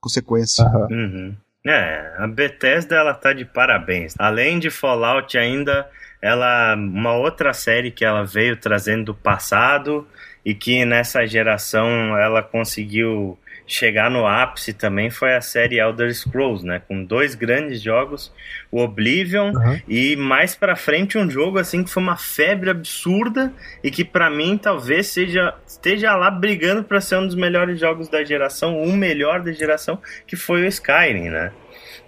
consequência. 0.00 0.64
Uhum. 0.90 1.34
É, 1.66 2.14
a 2.18 2.26
Bethesda 2.26 2.96
ela 2.96 3.12
tá 3.12 3.32
de 3.32 3.44
parabéns. 3.44 4.14
Além 4.18 4.58
de 4.58 4.70
Fallout 4.70 5.36
ainda, 5.36 5.88
ela 6.22 6.74
uma 6.74 7.14
outra 7.14 7.52
série 7.52 7.90
que 7.90 8.04
ela 8.04 8.24
veio 8.24 8.56
trazendo 8.56 9.06
do 9.06 9.14
passado 9.14 10.08
e 10.44 10.54
que 10.54 10.84
nessa 10.86 11.26
geração 11.26 12.16
ela 12.18 12.42
conseguiu 12.42 13.38
chegar 13.72 14.10
no 14.10 14.26
ápice 14.26 14.72
também 14.72 15.10
foi 15.10 15.34
a 15.34 15.40
série 15.40 15.78
Elder 15.78 16.12
Scrolls, 16.14 16.66
né, 16.66 16.82
com 16.88 17.04
dois 17.04 17.34
grandes 17.34 17.80
jogos, 17.80 18.32
o 18.70 18.80
Oblivion 18.82 19.54
Aham. 19.56 19.80
e 19.88 20.16
mais 20.16 20.54
pra 20.54 20.74
frente 20.74 21.16
um 21.16 21.30
jogo 21.30 21.58
assim 21.58 21.84
que 21.84 21.90
foi 21.90 22.02
uma 22.02 22.16
febre 22.16 22.70
absurda 22.70 23.52
e 23.82 23.90
que 23.90 24.04
pra 24.04 24.28
mim 24.28 24.58
talvez 24.58 25.06
seja 25.06 25.54
esteja 25.66 26.16
lá 26.16 26.30
brigando 26.30 26.82
pra 26.82 27.00
ser 27.00 27.16
um 27.16 27.26
dos 27.26 27.36
melhores 27.36 27.78
jogos 27.78 28.08
da 28.08 28.24
geração, 28.24 28.82
o 28.82 28.92
melhor 28.92 29.40
da 29.40 29.52
geração, 29.52 30.00
que 30.26 30.36
foi 30.36 30.62
o 30.62 30.66
Skyrim, 30.66 31.28
né? 31.30 31.52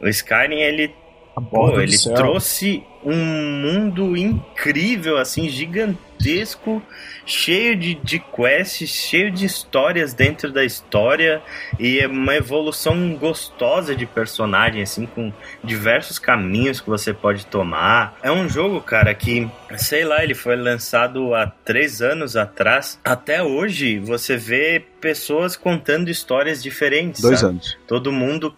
O 0.00 0.08
Skyrim 0.08 0.60
ele 0.60 0.92
Pô, 1.40 1.80
ele 1.80 1.96
trouxe 1.98 2.84
um 3.04 3.16
mundo 3.16 4.16
incrível, 4.16 5.18
assim, 5.18 5.48
gigantesco, 5.48 6.82
cheio 7.26 7.74
de, 7.74 7.94
de 7.94 8.18
quests, 8.18 8.88
cheio 8.88 9.30
de 9.30 9.44
histórias 9.44 10.14
dentro 10.14 10.52
da 10.52 10.64
história 10.64 11.42
e 11.78 11.98
é 11.98 12.06
uma 12.06 12.36
evolução 12.36 13.14
gostosa 13.16 13.94
de 13.96 14.06
personagem, 14.06 14.82
assim, 14.82 15.06
com 15.06 15.32
diversos 15.64 16.18
caminhos 16.18 16.80
que 16.80 16.88
você 16.88 17.12
pode 17.12 17.46
tomar. 17.46 18.16
É 18.22 18.30
um 18.30 18.48
jogo, 18.48 18.80
cara, 18.80 19.14
que, 19.14 19.48
sei 19.76 20.04
lá, 20.04 20.22
ele 20.22 20.34
foi 20.34 20.54
lançado 20.54 21.34
há 21.34 21.46
três 21.46 22.02
anos 22.02 22.36
atrás. 22.36 23.00
Até 23.04 23.42
hoje, 23.42 23.98
você 23.98 24.36
vê 24.36 24.84
pessoas 25.00 25.56
contando 25.56 26.08
histórias 26.08 26.62
diferentes. 26.62 27.20
Dois 27.20 27.40
sabe? 27.40 27.54
anos. 27.54 27.76
Todo 27.88 28.12
mundo. 28.12 28.54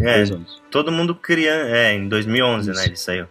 É, 0.00 0.24
todo 0.70 0.90
mundo 0.92 1.14
criando. 1.14 1.68
É, 1.68 1.94
em 1.94 2.08
2011, 2.08 2.68
né? 2.68 2.74
Isso. 2.74 2.86
Ele 2.88 2.96
saiu. 2.96 3.26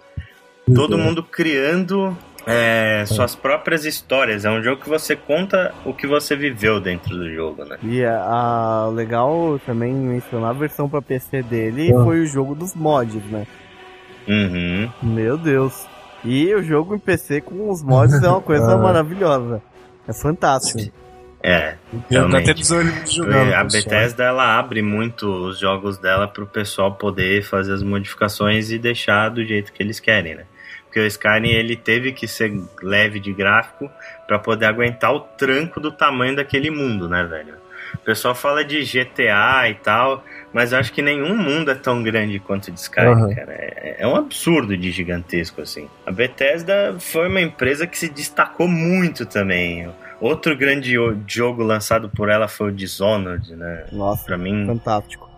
Todo 0.76 0.98
mundo 0.98 1.24
criando 1.24 2.18
é, 2.46 3.04
suas 3.08 3.36
próprias 3.36 3.86
histórias. 3.86 4.44
É 4.44 4.50
um 4.50 4.62
jogo 4.62 4.82
que 4.82 4.90
você 4.90 5.16
conta 5.16 5.74
o 5.86 5.94
que 5.94 6.06
você 6.06 6.36
viveu 6.36 6.80
dentro 6.82 7.16
do 7.18 7.34
jogo, 7.34 7.64
né? 7.64 7.78
E 7.84 8.04
a, 8.04 8.20
a- 8.22 8.90
legal 8.94 9.60
também 9.66 9.94
mencionar 9.94 10.50
a 10.50 10.54
versão 10.54 10.90
pra 10.90 11.02
PC 11.02 11.42
dele 11.44 11.94
Ah. 11.94 12.04
foi 12.04 12.20
o 12.22 12.26
jogo 12.26 12.54
dos 12.54 12.74
mods, 12.76 13.24
né? 13.32 13.48
Uhum. 14.28 14.90
Meu 15.02 15.38
Deus. 15.38 15.86
E 16.26 16.54
o 16.54 16.62
jogo 16.62 16.96
em 16.96 17.00
PC 17.00 17.40
com 17.42 17.70
os 17.70 17.82
mods 17.82 18.22
é 18.22 18.28
uma 18.28 18.42
coisa 18.42 18.74
Ah. 18.74 18.78
maravilhosa. 18.78 19.62
É 20.08 20.12
fantástico. 20.14 20.92
É. 21.48 21.76
Realmente. 22.10 22.62
jogar. 23.10 23.60
a. 23.60 23.64
Bethesda 23.64 24.26
ela 24.26 24.60
abre 24.60 24.82
muito 24.82 25.26
os 25.30 25.58
jogos 25.58 25.98
dela 25.98 26.28
pro 26.28 26.46
pessoal 26.46 26.96
poder 26.96 27.42
fazer 27.42 27.74
as 27.74 27.82
modificações 27.82 28.70
e 28.70 28.78
deixar 28.78 29.30
do 29.30 29.46
jeito 29.46 29.72
que 29.72 29.82
eles 29.82 29.98
querem, 29.98 30.36
né? 30.36 30.44
Porque 30.84 31.00
o 31.00 31.06
Skyrim 31.06 31.52
ele 31.52 31.78
teve 31.78 32.12
que 32.12 32.28
ser 32.28 32.52
leve 32.84 33.20
de 33.22 33.32
gráfico 33.32 33.90
pra 34.28 34.38
poder 34.38 34.66
aguentar 34.66 35.14
o 35.14 35.22
tranco 35.22 35.80
do 35.80 35.90
tamanho 35.90 36.36
daquele 36.36 36.70
mundo, 36.70 37.08
né, 37.08 37.24
velho? 37.24 37.54
O 37.94 38.00
pessoal 38.00 38.36
fala 38.36 38.66
de 38.66 38.84
GTA 38.84 39.70
e 39.70 39.76
tal, 39.76 40.26
mas 40.52 40.74
eu 40.74 40.80
acho 40.80 40.92
que 40.92 41.02
nenhum 41.02 41.34
mundo 41.34 41.72
é 41.72 41.76
tão 41.76 42.04
grande 42.04 42.40
quanto 42.40 42.68
o 42.68 42.72
de 42.72 42.80
Skyrim, 42.82 43.12
Aham. 43.12 43.34
cara. 43.34 43.54
É, 43.54 43.96
é 44.00 44.08
um 44.08 44.18
absurdo 44.18 44.76
de 44.76 44.92
gigantesco, 44.92 45.62
assim. 45.62 45.88
A 46.06 46.12
Bethesda 46.12 46.98
foi 47.00 47.30
uma 47.30 47.40
empresa 47.40 47.88
que 47.88 47.98
se 47.98 48.10
destacou 48.10 48.68
muito 48.68 49.26
também. 49.26 49.88
Outro 50.20 50.58
grande 50.58 50.96
jogo 51.28 51.62
lançado 51.64 52.10
por 52.10 52.30
ela 52.30 52.48
foi 52.48 52.70
o 52.70 52.76
Dishonored, 52.76 53.56
né? 53.56 53.86
Nossa, 53.92 54.24
Pra 54.26 54.38
mim, 54.38 54.66
fantástico. 54.66 55.30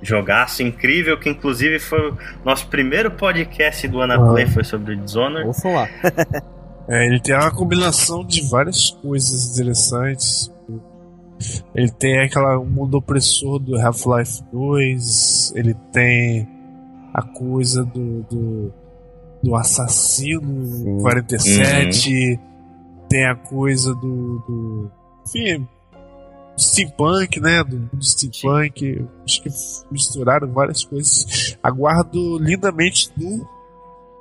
jogaço 0.00 0.62
incrível, 0.62 1.18
que 1.18 1.28
inclusive 1.28 1.78
foi 1.78 2.10
o 2.10 2.16
nosso 2.44 2.68
primeiro 2.68 3.10
podcast 3.10 3.86
do 3.88 4.00
Anaplay, 4.00 4.44
Ah. 4.44 4.50
foi 4.50 4.64
sobre 4.64 4.94
o 4.94 4.96
Dishonored. 4.96 5.46
Ouçam 5.46 5.74
lá. 5.74 5.88
É, 6.92 7.06
ele 7.06 7.20
tem 7.20 7.36
uma 7.36 7.52
combinação 7.52 8.24
de 8.24 8.42
várias 8.50 8.90
coisas 8.90 9.52
interessantes. 9.52 10.50
Ele 11.72 11.88
tem 11.92 12.18
aquela 12.20 12.58
um 12.58 12.64
mundo 12.64 12.96
opressor 12.96 13.60
do 13.60 13.78
Half-Life 13.80 14.42
2, 14.52 15.52
ele 15.54 15.74
tem 15.92 16.48
a 17.14 17.22
coisa 17.22 17.84
do, 17.84 18.22
do, 18.28 18.72
do 19.40 19.54
assassino 19.54 20.64
Sim. 20.66 20.98
47, 21.00 22.40
tem 23.10 23.26
a 23.26 23.34
coisa 23.34 23.92
do, 23.94 24.38
do 24.48 24.90
enfim, 25.26 25.68
steampunk, 26.56 27.40
né? 27.40 27.62
Do, 27.64 27.76
do 27.92 28.02
steampunk. 28.02 29.04
Acho 29.24 29.42
que 29.42 29.50
misturaram 29.90 30.50
várias 30.52 30.84
coisas. 30.84 31.58
Aguardo 31.62 32.38
lindamente 32.38 33.10
no 33.18 33.46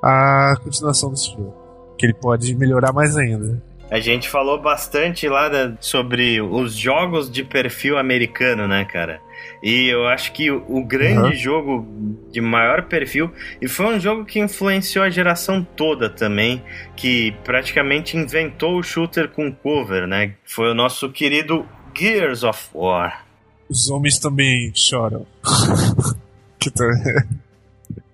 a 0.04 0.56
continuação 0.64 1.12
desse 1.12 1.30
jogo. 1.32 1.54
Que 1.98 2.06
ele 2.06 2.14
pode 2.14 2.56
melhorar 2.56 2.92
mais 2.92 3.16
ainda. 3.16 3.62
A 3.92 4.00
gente 4.00 4.30
falou 4.30 4.62
bastante 4.62 5.28
lá 5.28 5.50
da- 5.50 5.76
sobre 5.80 6.40
os 6.42 6.74
jogos 6.74 7.30
de 7.30 7.44
perfil 7.44 7.98
americano, 7.98 8.68
né, 8.68 8.86
cara? 8.86 9.20
E 9.64 9.88
eu 9.88 10.08
acho 10.08 10.32
que 10.32 10.50
o, 10.50 10.64
o 10.68 10.84
grande 10.86 11.20
Uhum. 11.30 11.34
jogo 11.36 11.88
de 12.32 12.40
maior 12.42 12.84
perfil, 12.84 13.32
e 13.62 13.68
foi 13.68 13.86
um 13.96 14.00
jogo 14.00 14.26
que 14.26 14.40
influenciou 14.40 15.04
a 15.04 15.10
geração 15.10 15.66
toda 15.76 16.10
também, 16.10 16.62
que 16.96 17.34
praticamente 17.44 18.16
inventou 18.18 18.78
o 18.80 18.84
shooter 18.84 19.30
com 19.30 19.52
cover, 19.52 20.08
né? 20.08 20.34
Foi 20.46 20.72
o 20.72 20.74
nosso 20.74 21.10
querido 21.12 21.66
Gears 21.98 22.44
of 22.44 22.70
War. 22.74 23.26
Os 23.70 23.90
homens 23.90 24.18
também 24.20 24.72
choram. 24.74 25.26
Que 26.60 26.70
tá- 26.72 26.84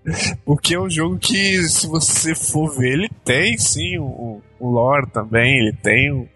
Porque 0.46 0.76
é 0.76 0.80
um 0.80 0.88
jogo 0.90 1.18
que, 1.18 1.64
se 1.64 1.88
você 1.88 2.36
for 2.36 2.70
ver, 2.78 2.94
ele 2.94 3.10
tem 3.24 3.58
sim 3.58 3.98
um, 3.98 4.40
um 4.62 4.68
lore 4.70 5.08
também, 5.10 5.58
ele 5.58 5.74
tem 5.74 6.12
um, 6.14 6.28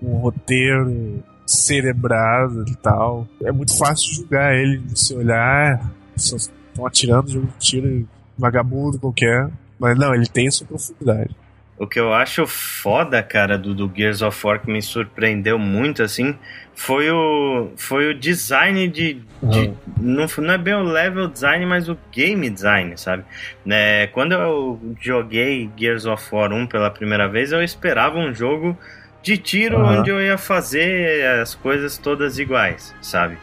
um 0.00 0.16
roteiro 0.18 1.22
cerebrado 1.46 2.64
e 2.68 2.74
tal. 2.76 3.26
É 3.42 3.52
muito 3.52 3.76
fácil 3.76 4.14
jogar 4.14 4.54
ele, 4.54 4.78
você 4.88 5.14
olhar, 5.14 5.92
estão 6.16 6.86
atirando, 6.86 7.30
jogo 7.30 7.46
de 7.46 7.58
tiro, 7.58 8.08
vagabundo 8.38 8.98
qualquer. 8.98 9.50
Mas 9.78 9.98
não, 9.98 10.14
ele 10.14 10.26
tem 10.26 10.50
sua 10.50 10.66
profundidade. 10.66 11.34
O 11.76 11.88
que 11.88 11.98
eu 11.98 12.12
acho 12.12 12.46
foda, 12.46 13.20
cara, 13.20 13.58
do, 13.58 13.74
do 13.74 13.90
Gears 13.94 14.22
of 14.22 14.46
War 14.46 14.60
que 14.60 14.70
me 14.70 14.80
surpreendeu 14.80 15.58
muito, 15.58 16.04
assim, 16.04 16.36
foi 16.72 17.10
o, 17.10 17.72
foi 17.76 18.10
o 18.10 18.14
design 18.14 18.86
de. 18.86 19.14
de 19.42 19.58
uhum. 19.58 19.76
não, 20.00 20.26
não 20.38 20.54
é 20.54 20.58
bem 20.58 20.74
o 20.74 20.84
level 20.84 21.26
design, 21.26 21.66
mas 21.66 21.88
o 21.88 21.98
game 22.12 22.48
design, 22.48 22.96
sabe? 22.96 23.24
É, 23.68 24.08
quando 24.12 24.32
eu 24.32 24.80
joguei 25.00 25.68
Gears 25.76 26.06
of 26.06 26.24
War 26.32 26.52
1 26.52 26.68
pela 26.68 26.90
primeira 26.90 27.28
vez, 27.28 27.50
eu 27.50 27.62
esperava 27.62 28.18
um 28.18 28.32
jogo 28.32 28.78
de 29.24 29.38
tiro 29.38 29.78
uhum. 29.78 30.00
onde 30.00 30.10
eu 30.10 30.20
ia 30.20 30.36
fazer 30.36 31.26
as 31.40 31.54
coisas 31.54 31.96
todas 31.96 32.38
iguais, 32.38 32.94
sabe? 33.00 33.38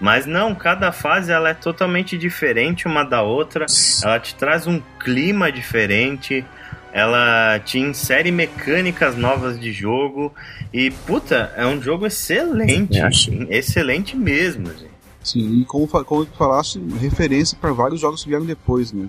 Mas 0.00 0.26
não, 0.26 0.54
cada 0.54 0.90
fase 0.90 1.30
ela 1.30 1.50
é 1.50 1.54
totalmente 1.54 2.16
diferente 2.16 2.86
uma 2.86 3.04
da 3.04 3.22
outra. 3.22 3.66
Ela 4.02 4.18
te 4.18 4.34
traz 4.34 4.66
um 4.66 4.80
clima 4.98 5.52
diferente. 5.52 6.44
Ela 6.92 7.58
te 7.58 7.78
insere 7.78 8.32
mecânicas 8.32 9.16
novas 9.16 9.60
de 9.60 9.72
jogo. 9.72 10.34
E, 10.72 10.90
puta, 10.90 11.52
é 11.56 11.66
um 11.66 11.80
jogo 11.80 12.06
excelente. 12.06 12.98
Excelente 13.50 14.16
mesmo, 14.16 14.66
gente. 14.68 14.96
Sim, 15.22 15.60
e 15.60 15.64
como, 15.64 15.86
como 15.86 16.26
falaste, 16.26 16.80
referência 17.00 17.58
para 17.60 17.72
vários 17.72 18.00
jogos 18.00 18.22
que 18.22 18.28
vieram 18.28 18.46
depois, 18.46 18.92
né? 18.92 19.08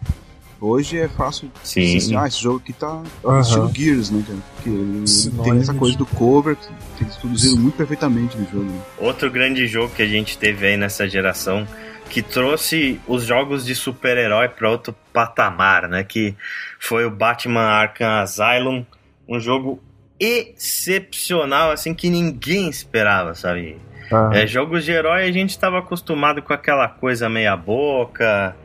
Hoje 0.60 0.98
é 0.98 1.08
fácil 1.08 1.52
sim, 1.64 1.98
assim, 1.98 2.16
ah, 2.16 2.28
esse 2.28 2.42
jogo 2.42 2.58
aqui 2.58 2.74
tá 2.74 3.04
uhum. 3.24 3.40
estilo 3.40 3.72
Gears, 3.74 4.10
né, 4.10 4.24
Porque 4.56 4.70
ele 4.70 5.44
tem 5.44 5.60
essa 5.60 5.74
coisa 5.74 5.96
do 5.98 6.06
cover 6.06 6.56
que 6.98 7.04
eles 7.04 7.16
produziram 7.18 7.58
muito 7.58 7.76
perfeitamente 7.76 8.36
no 8.38 8.46
jogo. 8.46 8.64
Né? 8.64 8.82
Outro 8.98 9.30
grande 9.30 9.68
jogo 9.68 9.94
que 9.94 10.02
a 10.02 10.08
gente 10.08 10.38
teve 10.38 10.66
aí 10.66 10.78
nessa 10.78 11.08
geração 11.08 11.68
que 12.10 12.22
trouxe 12.22 13.00
os 13.08 13.24
jogos 13.24 13.66
de 13.66 13.76
super-herói 13.76 14.50
para 14.50 14.70
outro 14.70 14.96
patamar, 15.14 15.88
né? 15.88 16.04
Que 16.04 16.36
foi 16.80 17.06
o 17.06 17.12
Batman 17.12 17.62
Arkham 17.62 18.22
Asylum, 18.22 18.86
um 19.28 19.40
jogo 19.40 19.82
excepcional, 20.20 21.72
assim, 21.72 21.94
que 21.94 22.10
ninguém 22.10 22.70
esperava, 22.70 23.36
sabe? 23.36 23.78
Ah. 24.12 24.32
É, 24.34 24.48
jogos 24.48 24.86
de 24.86 24.92
herói 24.92 25.24
a 25.24 25.32
gente 25.32 25.52
estava 25.52 25.80
acostumado 25.80 26.42
com 26.42 26.54
aquela 26.54 26.88
coisa 26.88 27.30
meia 27.30 27.56
boca, 27.56 28.56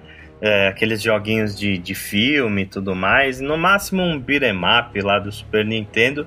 é, 0.42 0.66
aqueles 0.66 1.00
joguinhos 1.00 1.56
de, 1.56 1.78
de 1.78 1.94
filme 1.94 2.62
e 2.62 2.66
tudo 2.66 2.96
mais. 2.96 3.40
No 3.40 3.56
máximo 3.56 4.02
um 4.02 4.18
beat'em 4.18 4.56
up 4.56 5.00
lá 5.00 5.20
do 5.20 5.30
Super 5.30 5.64
Nintendo. 5.64 6.26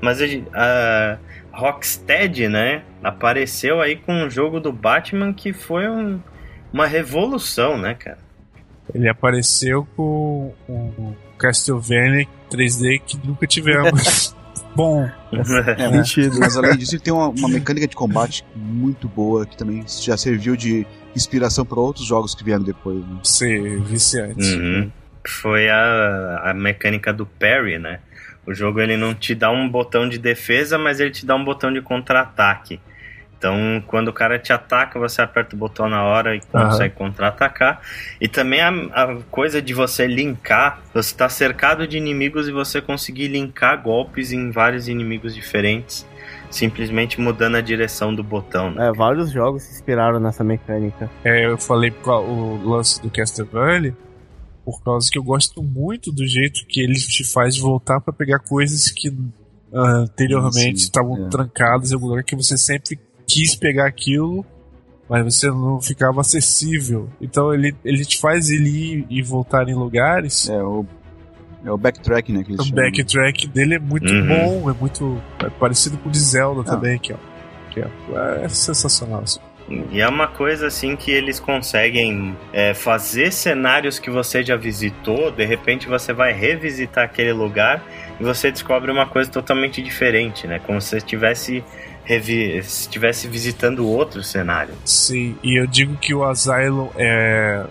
Mas 0.00 0.20
a, 0.20 0.26
a 0.52 1.18
Rocksteady, 1.52 2.48
né, 2.48 2.82
apareceu 3.04 3.80
aí 3.80 3.94
com 3.94 4.12
um 4.12 4.28
jogo 4.28 4.58
do 4.58 4.72
Batman 4.72 5.32
que 5.32 5.52
foi 5.52 5.88
um, 5.88 6.20
uma 6.72 6.86
revolução, 6.86 7.78
né, 7.78 7.94
cara? 7.94 8.18
Ele 8.92 9.08
apareceu 9.08 9.86
com 9.96 10.52
o 10.68 11.14
Castlevania 11.38 12.26
3D 12.50 13.00
que 13.06 13.16
nunca 13.24 13.46
tivemos. 13.46 14.34
Bom, 14.74 15.08
é, 15.78 15.88
mentira. 15.90 16.32
Mas 16.36 16.56
além 16.56 16.76
disso, 16.76 16.96
ele 16.96 17.02
tem 17.02 17.12
uma, 17.12 17.28
uma 17.28 17.48
mecânica 17.48 17.86
de 17.86 17.94
combate 17.94 18.44
muito 18.56 19.06
boa 19.06 19.46
que 19.46 19.56
também 19.56 19.84
já 19.86 20.16
serviu 20.16 20.56
de 20.56 20.86
inspiração 21.14 21.64
para 21.64 21.78
outros 21.78 22.06
jogos 22.06 22.34
que 22.34 22.44
vieram 22.44 22.62
depois. 22.62 22.98
Né? 22.98 23.18
Ser 23.22 23.80
viciante. 23.80 24.54
Uhum. 24.54 24.90
Foi 25.26 25.68
a, 25.68 26.50
a 26.50 26.54
mecânica 26.54 27.12
do 27.12 27.26
parry, 27.26 27.78
né? 27.78 28.00
O 28.44 28.52
jogo 28.52 28.80
ele 28.80 28.96
não 28.96 29.14
te 29.14 29.34
dá 29.34 29.50
um 29.50 29.68
botão 29.68 30.08
de 30.08 30.18
defesa, 30.18 30.76
mas 30.76 30.98
ele 30.98 31.10
te 31.10 31.24
dá 31.24 31.36
um 31.36 31.44
botão 31.44 31.72
de 31.72 31.80
contra-ataque. 31.80 32.80
Então, 33.38 33.82
quando 33.88 34.06
o 34.08 34.12
cara 34.12 34.38
te 34.38 34.52
ataca, 34.52 35.00
você 35.00 35.20
aperta 35.20 35.56
o 35.56 35.58
botão 35.58 35.88
na 35.88 36.04
hora 36.04 36.36
e 36.36 36.40
consegue 36.40 36.94
uhum. 36.94 37.08
contra-atacar. 37.08 37.80
E 38.20 38.28
também 38.28 38.60
a, 38.60 38.68
a, 38.68 39.16
coisa 39.30 39.60
de 39.60 39.74
você 39.74 40.06
linkar, 40.06 40.80
você 40.94 41.12
está 41.12 41.28
cercado 41.28 41.86
de 41.86 41.96
inimigos 41.96 42.46
e 42.46 42.52
você 42.52 42.80
conseguir 42.80 43.28
linkar 43.28 43.82
golpes 43.82 44.30
em 44.30 44.50
vários 44.52 44.86
inimigos 44.86 45.34
diferentes 45.34 46.06
simplesmente 46.52 47.20
mudando 47.20 47.56
a 47.56 47.60
direção 47.60 48.14
do 48.14 48.22
botão. 48.22 48.70
Né? 48.70 48.88
É, 48.88 48.92
vários 48.92 49.30
jogos 49.30 49.62
se 49.62 49.72
inspiraram 49.72 50.20
nessa 50.20 50.44
mecânica. 50.44 51.10
É, 51.24 51.46
eu 51.46 51.58
falei 51.58 51.92
o 52.06 52.68
lance 52.68 53.02
do 53.02 53.10
Castlevania 53.10 53.96
por 54.64 54.82
causa 54.82 55.10
que 55.10 55.18
eu 55.18 55.24
gosto 55.24 55.62
muito 55.62 56.12
do 56.12 56.26
jeito 56.26 56.64
que 56.66 56.80
ele 56.80 56.94
te 56.94 57.24
faz 57.24 57.58
voltar 57.58 58.00
para 58.00 58.12
pegar 58.12 58.38
coisas 58.38 58.90
que 58.90 59.08
uh, 59.08 59.16
anteriormente 59.72 60.82
estavam 60.82 61.26
é. 61.26 61.28
trancadas 61.28 61.90
em 61.90 61.94
algum 61.94 62.08
lugar 62.08 62.22
que 62.22 62.36
você 62.36 62.56
sempre 62.56 62.98
quis 63.26 63.56
pegar 63.56 63.86
aquilo, 63.86 64.44
mas 65.08 65.24
você 65.24 65.48
não 65.48 65.80
ficava 65.80 66.20
acessível. 66.20 67.08
Então 67.20 67.52
ele, 67.52 67.74
ele 67.84 68.04
te 68.04 68.20
faz 68.20 68.50
ele 68.50 68.68
ir 68.68 69.06
e 69.10 69.22
voltar 69.22 69.68
em 69.68 69.74
lugares. 69.74 70.48
É, 70.48 70.62
o 70.62 70.86
é 71.64 71.70
o 71.70 71.78
backtrack, 71.78 72.32
né? 72.32 72.44
o 72.48 72.64
chamam. 72.64 72.82
backtrack 72.84 73.46
dele 73.48 73.74
é 73.74 73.78
muito 73.78 74.12
uhum. 74.12 74.28
bom, 74.28 74.70
é 74.70 74.74
muito 74.74 75.22
é 75.40 75.48
parecido 75.50 75.96
com 75.98 76.08
o 76.08 76.12
de 76.12 76.18
Zelda 76.18 76.62
ah. 76.62 76.64
também, 76.64 76.98
que, 76.98 77.12
ó, 77.12 77.16
que 77.70 77.80
é, 77.80 77.88
é 78.42 78.48
sensacional. 78.48 79.22
Assim. 79.22 79.40
E 79.90 80.00
é 80.00 80.08
uma 80.08 80.26
coisa 80.26 80.66
assim 80.66 80.96
que 80.96 81.10
eles 81.10 81.38
conseguem 81.38 82.36
é, 82.52 82.74
fazer 82.74 83.32
cenários 83.32 83.98
que 83.98 84.10
você 84.10 84.42
já 84.42 84.56
visitou, 84.56 85.30
de 85.30 85.44
repente 85.44 85.88
você 85.88 86.12
vai 86.12 86.32
revisitar 86.32 87.04
aquele 87.04 87.32
lugar 87.32 87.82
e 88.20 88.24
você 88.24 88.50
descobre 88.50 88.90
uma 88.90 89.06
coisa 89.06 89.30
totalmente 89.30 89.80
diferente, 89.82 90.46
né? 90.46 90.58
Como 90.58 90.80
se 90.80 90.96
estivesse 90.96 91.64
estivesse 92.04 93.28
visitando 93.28 93.88
outro 93.88 94.24
cenário. 94.24 94.74
Sim, 94.84 95.36
e 95.42 95.58
eu 95.58 95.68
digo 95.68 95.96
que 95.96 96.12
o 96.12 96.24
Asylum 96.24 96.88
é 96.96 97.64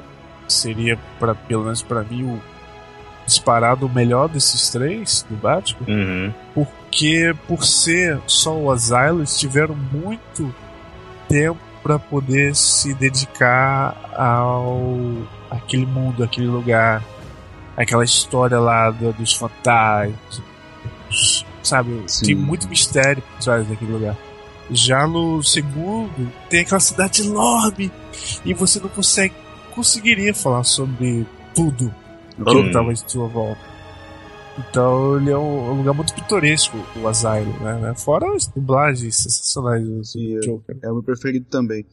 seria 0.48 0.98
para 1.20 1.36
pelo 1.36 1.64
menos 1.64 1.82
para 1.82 2.04
mim 2.04 2.24
o 2.24 2.42
disparado 3.32 3.86
o 3.86 3.90
melhor 3.90 4.28
desses 4.28 4.70
três 4.70 5.26
do 5.30 5.36
Batman, 5.36 5.88
uhum. 5.88 6.34
porque 6.54 7.34
por 7.48 7.66
ser 7.66 8.20
só 8.28 8.56
o 8.56 8.70
Asylum, 8.70 9.20
eles 9.20 9.40
tiveram 9.40 9.76
muito 9.76 10.54
tempo 11.28 11.60
para 11.82 11.98
poder 11.98 12.56
se 12.56 12.94
dedicar 12.94 13.98
ao 14.16 14.90
aquele 15.50 15.86
mundo, 15.86 16.24
aquele 16.24 16.48
lugar, 16.48 17.04
aquela 17.76 18.04
história 18.04 18.60
lá 18.60 18.92
do, 18.92 19.12
dos 19.14 19.34
fantasmas, 19.34 20.44
sabe? 21.64 22.04
Sim. 22.08 22.26
Tem 22.26 22.36
muito 22.36 22.68
mistério 22.68 23.22
por 23.22 23.44
trás 23.44 23.68
daquele 23.68 23.92
lugar. 23.92 24.16
Já 24.70 25.08
no 25.08 25.44
segundo, 25.44 26.32
tem 26.50 26.62
aquela 26.62 26.80
cidade 26.80 27.22
enorme 27.24 27.92
e 28.46 28.54
você 28.54 28.80
não 28.80 28.90
consegue 28.90 29.34
conseguiria 29.72 30.34
falar 30.34 30.64
sobre 30.64 31.26
tudo 31.56 31.94
o 32.40 32.46
que 32.46 32.68
estava 32.68 32.92
em 32.92 32.96
sua 32.96 33.28
volta. 33.28 33.72
Então 34.58 35.18
ele 35.18 35.32
é 35.32 35.38
um, 35.38 35.78
lugar 35.78 35.94
muito 35.94 36.14
pitoresco, 36.14 36.78
o 37.02 37.08
Asylum, 37.08 37.58
né? 37.60 37.94
Fora 37.96 38.36
as 38.36 38.48
dublagens 38.48 39.16
sensacionais 39.16 39.84
do 39.84 40.04
Sim, 40.04 40.38
é, 40.38 40.40
Joker. 40.40 40.78
É, 40.84 40.88
é 40.88 40.92
o 40.92 40.96
meu 40.96 41.04
preferido 41.04 41.46
também. 41.50 41.86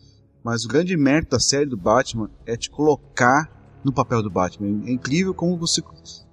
Mas 0.43 0.65
o 0.65 0.69
grande 0.69 0.97
mérito 0.97 1.33
da 1.33 1.41
série 1.41 1.67
do 1.67 1.77
Batman 1.77 2.31
é 2.47 2.57
te 2.57 2.71
colocar 2.71 3.51
no 3.85 3.93
papel 3.93 4.23
do 4.23 4.31
Batman. 4.31 4.83
É 4.87 4.93
incrível 4.93 5.35
como 5.35 5.57
você 5.57 5.83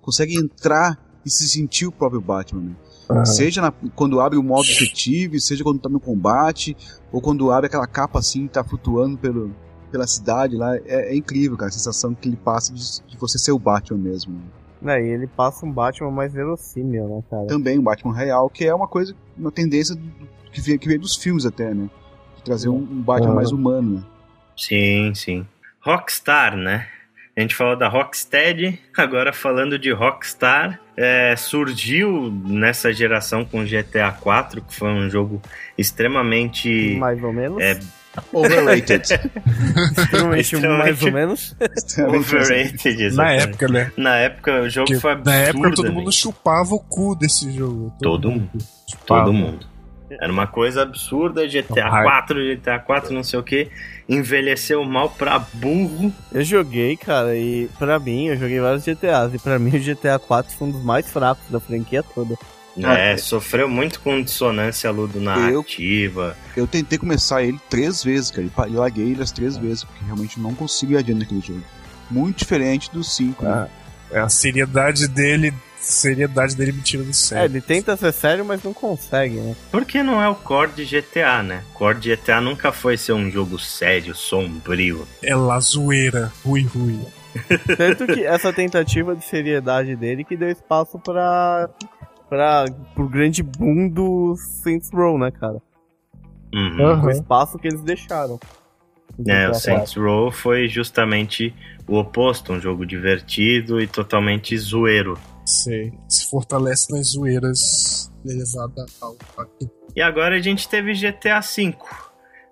consegue 0.02 0.36
entrar 0.36 1.00
e 1.26 1.30
se 1.30 1.48
sentir 1.48 1.88
o 1.88 1.92
próprio 1.92 2.22
Batman. 2.22 2.62
Né? 2.62 2.76
Uhum. 3.10 3.26
Seja 3.26 3.62
na, 3.62 3.72
quando 3.96 4.20
abre 4.20 4.38
o 4.38 4.44
modo 4.44 4.68
detetive, 4.68 5.40
seja 5.40 5.64
quando 5.64 5.80
tá 5.80 5.90
no 5.90 6.00
combate, 6.00 6.76
ou 7.12 7.22
quando 7.22 7.52
abre 7.52 7.68
aquela 7.68 7.88
capa 7.88 8.20
assim 8.20 8.46
e 8.46 8.50
tá 8.50 8.64
flutuando 8.64 9.18
pelo, 9.18 9.52
pela 9.92 10.08
cidade 10.08 10.56
lá. 10.56 10.76
É, 10.78 11.12
é, 11.12 11.16
incrível, 11.16 11.58
cara, 11.58 11.70
a 11.70 11.72
sensação 11.72 12.14
que 12.14 12.28
ele 12.28 12.38
passa 12.38 12.74
de, 12.74 12.82
de 13.08 13.18
você 13.18 13.38
ser 13.38 13.52
o 13.52 13.60
Batman 13.60 13.98
mesmo. 13.98 14.42
É, 14.86 15.02
e 15.02 15.10
ele 15.10 15.28
passa 15.28 15.66
um 15.66 15.72
Batman 15.72 16.12
mais 16.12 16.34
verossímil, 16.34 17.08
né, 17.08 17.24
cara? 17.30 17.48
Também 17.48 17.80
um 17.80 17.84
Batman 17.84 18.14
real, 18.14 18.50
que 18.50 18.66
é 18.66 18.74
uma 18.74 18.88
coisa, 18.88 19.16
uma 19.38 19.52
tendência 19.52 19.96
que 20.52 20.62
veio, 20.62 20.78
que 20.78 20.88
veio 20.88 21.00
dos 21.00 21.16
filmes 21.16 21.46
até, 21.46 21.74
né? 21.74 21.90
De 22.38 22.44
trazer 22.44 22.70
um, 22.70 22.78
um 22.78 23.02
Batman 23.02 23.30
uhum. 23.30 23.36
mais 23.36 23.52
humano, 23.52 23.96
né? 23.98 24.04
Sim, 24.56 25.14
sim. 25.16 25.46
Rockstar, 25.82 26.56
né? 26.56 26.88
A 27.38 27.42
gente 27.42 27.54
falou 27.54 27.76
da 27.76 27.90
Rocksteady, 27.90 28.80
agora 28.98 29.34
falando 29.34 29.78
de 29.78 29.92
Rockstar, 29.92 30.80
é, 30.96 31.36
surgiu 31.36 32.32
nessa 32.32 32.94
geração 32.94 33.44
com 33.44 33.66
GTA 33.66 34.10
4, 34.22 34.62
que 34.62 34.74
foi 34.74 34.88
um 34.88 35.10
jogo 35.10 35.42
extremamente. 35.78 36.96
Mais 36.98 37.22
ou 37.22 37.34
menos. 37.34 37.62
É, 37.62 37.78
Overrated. 38.32 39.04
Extremamente 39.98 40.58
mais 40.58 41.02
ou 41.02 41.12
menos. 41.12 41.56
Overrated, 42.08 43.16
Na 43.16 43.32
época, 43.32 43.68
né? 43.68 43.92
Na 43.98 44.18
época 44.18 44.62
o 44.62 44.70
jogo 44.70 45.00
foi 45.00 45.12
absurdo. 45.14 45.30
Na 45.30 45.36
época 45.44 45.72
todo 45.72 45.94
mundo 45.94 46.12
chupava 46.12 46.74
o 46.74 46.80
cu 46.80 47.16
desse 47.16 47.52
jogo. 47.52 47.94
Todo, 48.02 48.22
todo 48.22 48.32
mundo. 48.32 48.52
Todo 49.06 49.34
mundo. 49.34 49.76
Era 50.10 50.32
uma 50.32 50.46
coisa 50.46 50.84
absurda, 50.84 51.48
GTA 51.48 51.90
4, 51.90 52.56
GTA 52.56 52.80
4, 52.80 53.14
não 53.14 53.24
sei 53.24 53.40
o 53.40 53.44
que. 53.44 53.70
Envelheceu 54.08 54.84
mal 54.84 55.10
pra 55.10 55.40
burro. 55.40 56.14
Eu 56.32 56.44
joguei, 56.44 56.96
cara, 56.96 57.36
e 57.36 57.68
pra 57.80 58.00
mim, 58.00 58.28
eu 58.28 58.38
joguei 58.38 58.60
vários 58.60 58.86
GTAs. 58.86 59.34
E 59.34 59.40
pra 59.40 59.58
mim 59.58 59.76
o 59.76 59.80
GTA 59.80 60.20
4 60.20 60.56
foi 60.56 60.68
um 60.68 60.72
dos 60.72 60.84
mais 60.84 61.10
fracos 61.10 61.50
da 61.50 61.60
franquia 61.60 62.04
toda. 62.04 62.36
É, 62.78 63.14
ah, 63.14 63.18
sofreu 63.18 63.70
muito 63.70 64.00
com 64.02 64.22
dissonância 64.22 64.92
ludo-narrativa. 64.92 66.36
Eu, 66.56 66.64
eu, 66.64 66.68
tentei 66.68 66.98
começar 66.98 67.44
ele 67.44 67.60
três 67.70 68.04
vezes, 68.04 68.32
cara. 68.32 68.48
Eu 68.68 68.80
larguei 68.80 69.12
ele 69.12 69.24
as 69.24 69.32
três 69.32 69.56
vezes, 69.56 69.84
porque 69.84 70.04
realmente 70.04 70.40
não 70.40 70.54
consigo 70.54 70.94
ir 70.94 70.98
adiante 70.98 71.20
naquele 71.20 71.42
jogo. 71.42 71.64
Muito 72.12 72.40
diferente 72.40 72.92
do 72.92 73.04
5. 73.04 73.44
Né? 73.44 73.52
Ah, 73.52 73.70
né? 74.12 74.20
A 74.22 74.30
seriedade 74.30 75.08
dele 75.08 75.54
seriedade 75.86 76.56
dele 76.56 76.72
me 76.72 76.82
tira 76.82 77.04
do 77.04 77.14
sério. 77.14 77.44
É, 77.44 77.46
ele 77.46 77.62
tenta 77.62 77.96
ser 77.96 78.12
sério, 78.12 78.44
mas 78.44 78.64
não 78.64 78.74
consegue, 78.74 79.36
né? 79.36 79.56
Porque 79.72 80.02
não 80.02 80.22
é 80.22 80.28
o 80.28 80.36
core 80.36 80.72
de 80.72 80.86
GTA, 80.86 81.44
né? 81.44 81.64
Core 81.74 82.00
de 82.00 82.16
GTA 82.16 82.42
nunca 82.42 82.72
foi 82.72 82.98
ser 82.98 83.14
um 83.14 83.30
jogo 83.30 83.60
sério, 83.60 84.16
sombrio. 84.16 85.08
É 85.24 85.36
la 85.36 85.60
zoeira, 85.60 86.32
rui 86.44 86.64
rui. 86.64 87.00
Tanto 87.78 88.08
que 88.08 88.26
essa 88.26 88.52
tentativa 88.52 89.16
de 89.16 89.24
seriedade 89.24 89.96
dele 89.96 90.24
que 90.24 90.38
deu 90.38 90.50
espaço 90.50 90.98
pra, 90.98 91.70
pra, 92.30 92.66
pro 92.94 93.08
grande 93.08 93.44
boom 93.44 93.90
do 93.90 94.36
Saints 94.38 94.90
Row, 94.94 95.18
né, 95.18 95.32
cara? 95.32 95.62
Uhum. 96.54 97.04
O 97.04 97.10
espaço 97.10 97.58
que 97.58 97.68
eles 97.68 97.82
deixaram. 97.82 98.40
É, 99.28 99.50
o 99.50 99.54
Saints 99.54 99.96
Row 99.96 100.32
foi 100.32 100.68
justamente 100.68 101.54
o 101.88 101.98
oposto, 101.98 102.54
um 102.54 102.60
jogo 102.60 102.86
divertido 102.86 103.80
e 103.80 103.88
totalmente 103.88 104.58
zoeiro. 104.58 105.18
Sei. 105.46 105.94
Se 106.10 106.30
fortalece 106.30 106.92
nas 106.92 107.12
zoeiras 107.12 108.12
elevada 108.26 108.86
ao 109.00 109.16
E 109.96 110.02
agora 110.02 110.36
a 110.36 110.42
gente 110.42 110.68
teve 110.68 110.94
GTA 110.94 111.40
V. 111.40 111.76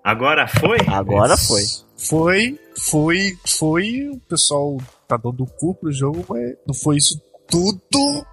Agora 0.02 0.46
foi? 0.46 0.78
Agora 0.86 1.36
foi. 1.36 1.62
Foi, 1.96 2.60
foi, 2.90 3.38
foi. 3.46 4.08
O 4.10 4.20
pessoal 4.20 4.76
tá 5.08 5.16
dando 5.16 5.42
o 5.42 5.46
cu 5.46 5.74
pro 5.74 5.92
jogo, 5.92 6.24
mas 6.28 6.54
não 6.66 6.74
foi 6.74 6.96
isso 6.96 7.20
tudo. 7.48 8.26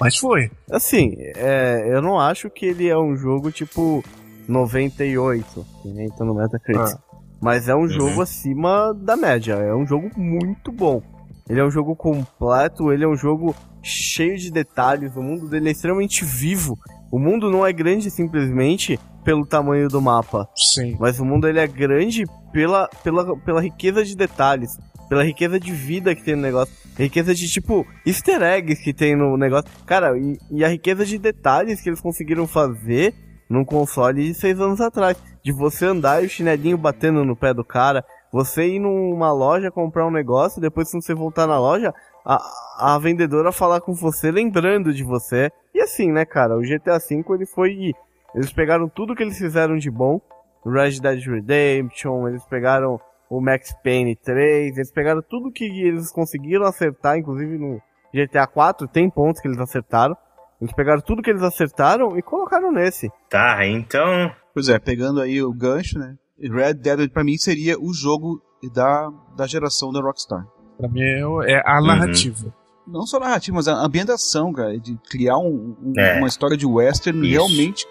Mas 0.00 0.16
foi. 0.16 0.50
Assim, 0.70 1.14
é, 1.18 1.84
eu 1.88 2.00
não 2.00 2.18
acho 2.18 2.50
que 2.50 2.66
ele 2.66 2.88
é 2.88 2.98
um 2.98 3.16
jogo 3.16 3.50
tipo 3.50 4.02
98, 4.48 5.66
que 5.82 5.88
nem 5.88 6.08
tá 6.08 6.24
no 6.24 6.34
Metacritic. 6.34 6.96
Ah. 6.96 7.10
Mas 7.40 7.68
é 7.68 7.74
um 7.74 7.80
uhum. 7.80 7.88
jogo 7.88 8.22
acima 8.22 8.92
da 8.94 9.16
média. 9.16 9.54
É 9.54 9.74
um 9.74 9.86
jogo 9.86 10.10
muito 10.16 10.70
bom. 10.70 11.02
Ele 11.48 11.58
é 11.58 11.64
um 11.64 11.70
jogo 11.70 11.96
completo, 11.96 12.92
ele 12.92 13.04
é 13.04 13.08
um 13.08 13.16
jogo 13.16 13.56
cheio 13.82 14.38
de 14.38 14.52
detalhes, 14.52 15.16
o 15.16 15.22
mundo 15.22 15.48
dele 15.48 15.68
é 15.68 15.72
extremamente 15.72 16.24
vivo. 16.24 16.78
O 17.10 17.18
mundo 17.18 17.50
não 17.50 17.66
é 17.66 17.72
grande 17.72 18.10
simplesmente 18.10 19.00
pelo 19.24 19.46
tamanho 19.46 19.88
do 19.88 20.00
mapa. 20.00 20.48
Sim. 20.54 20.96
Mas 21.00 21.18
o 21.18 21.24
mundo 21.24 21.48
ele 21.48 21.58
é 21.58 21.66
grande 21.66 22.24
pela, 22.52 22.88
pela, 23.02 23.36
pela 23.38 23.60
riqueza 23.60 24.04
de 24.04 24.16
detalhes, 24.16 24.78
pela 25.10 25.24
riqueza 25.24 25.58
de 25.58 25.72
vida 25.72 26.14
que 26.14 26.22
tem 26.22 26.36
no 26.36 26.42
negócio, 26.42 26.72
riqueza 26.96 27.34
de 27.34 27.48
tipo 27.48 27.84
easter 28.06 28.40
eggs 28.40 28.80
que 28.80 28.94
tem 28.94 29.16
no 29.16 29.36
negócio. 29.36 29.68
Cara, 29.84 30.16
e, 30.16 30.38
e 30.52 30.64
a 30.64 30.68
riqueza 30.68 31.04
de 31.04 31.18
detalhes 31.18 31.80
que 31.80 31.88
eles 31.88 32.00
conseguiram 32.00 32.46
fazer 32.46 33.12
num 33.48 33.64
console 33.64 34.28
de 34.28 34.34
seis 34.34 34.60
anos 34.60 34.80
atrás. 34.80 35.20
De 35.42 35.50
você 35.50 35.86
andar 35.86 36.22
e 36.22 36.26
o 36.26 36.30
chinelinho 36.30 36.78
batendo 36.78 37.24
no 37.24 37.34
pé 37.34 37.52
do 37.52 37.64
cara, 37.64 38.04
você 38.32 38.68
ir 38.68 38.78
numa 38.78 39.32
loja 39.32 39.68
comprar 39.68 40.06
um 40.06 40.12
negócio, 40.12 40.60
depois 40.60 40.88
quando 40.88 41.02
você 41.02 41.14
voltar 41.14 41.46
na 41.48 41.58
loja, 41.58 41.92
a, 42.24 42.94
a 42.94 42.98
vendedora 42.98 43.50
falar 43.50 43.80
com 43.80 43.92
você 43.92 44.30
lembrando 44.30 44.94
de 44.94 45.02
você. 45.02 45.50
E 45.74 45.80
assim, 45.80 46.12
né, 46.12 46.24
cara, 46.24 46.56
o 46.56 46.62
GTA 46.62 46.98
V 46.98 47.24
ele 47.30 47.46
foi. 47.46 47.94
Eles 48.32 48.52
pegaram 48.52 48.88
tudo 48.88 49.16
que 49.16 49.24
eles 49.24 49.38
fizeram 49.38 49.76
de 49.76 49.90
bom. 49.90 50.20
Red 50.64 51.00
Dead 51.00 51.26
Redemption, 51.26 52.28
eles 52.28 52.44
pegaram 52.44 53.00
o 53.30 53.40
Max 53.40 53.72
Payne 53.84 54.16
3, 54.16 54.76
eles 54.76 54.92
pegaram 54.92 55.22
tudo 55.22 55.52
que 55.52 55.64
eles 55.64 56.10
conseguiram 56.10 56.66
acertar, 56.66 57.16
inclusive 57.16 57.56
no 57.56 57.80
GTA 58.12 58.44
4 58.44 58.88
tem 58.88 59.08
pontos 59.08 59.40
que 59.40 59.46
eles 59.46 59.60
acertaram. 59.60 60.16
Eles 60.60 60.74
pegaram 60.74 61.00
tudo 61.00 61.22
que 61.22 61.30
eles 61.30 61.42
acertaram 61.42 62.18
e 62.18 62.22
colocaram 62.22 62.72
nesse. 62.72 63.08
Tá, 63.30 63.64
então. 63.64 64.30
Pois 64.52 64.68
é, 64.68 64.78
pegando 64.78 65.20
aí 65.20 65.40
o 65.40 65.54
gancho, 65.54 65.98
né? 65.98 66.16
Red 66.38 66.74
Dead 66.74 67.10
para 67.10 67.22
mim 67.22 67.36
seria 67.36 67.78
o 67.78 67.94
jogo 67.94 68.42
da, 68.74 69.10
da 69.36 69.46
geração 69.46 69.92
da 69.92 70.00
Rockstar. 70.00 70.44
Pra 70.76 70.88
mim 70.88 71.00
é, 71.00 71.52
é 71.52 71.62
a 71.64 71.80
narrativa. 71.80 72.46
Uhum. 72.46 72.52
Não 72.92 73.06
só 73.06 73.18
a 73.18 73.20
narrativa, 73.20 73.56
mas 73.56 73.68
a 73.68 73.74
ambientação, 73.74 74.52
cara, 74.52 74.76
de 74.78 74.98
criar 75.08 75.38
um, 75.38 75.76
um, 75.80 75.92
é. 75.96 76.18
uma 76.18 76.26
história 76.26 76.56
de 76.56 76.66
western 76.66 77.20
Isso. 77.20 77.30
realmente 77.30 77.86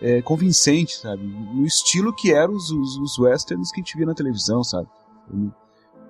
é, 0.00 0.20
convincente, 0.22 0.96
sabe? 0.96 1.22
No 1.22 1.64
estilo 1.64 2.14
que 2.14 2.32
eram 2.32 2.54
os, 2.54 2.70
os, 2.70 2.98
os, 2.98 3.18
westerns 3.18 3.70
que 3.70 3.80
a 3.80 3.82
gente 3.82 3.96
via 3.96 4.06
na 4.06 4.14
televisão, 4.14 4.62
sabe? 4.62 4.88
Uhum. 5.30 5.50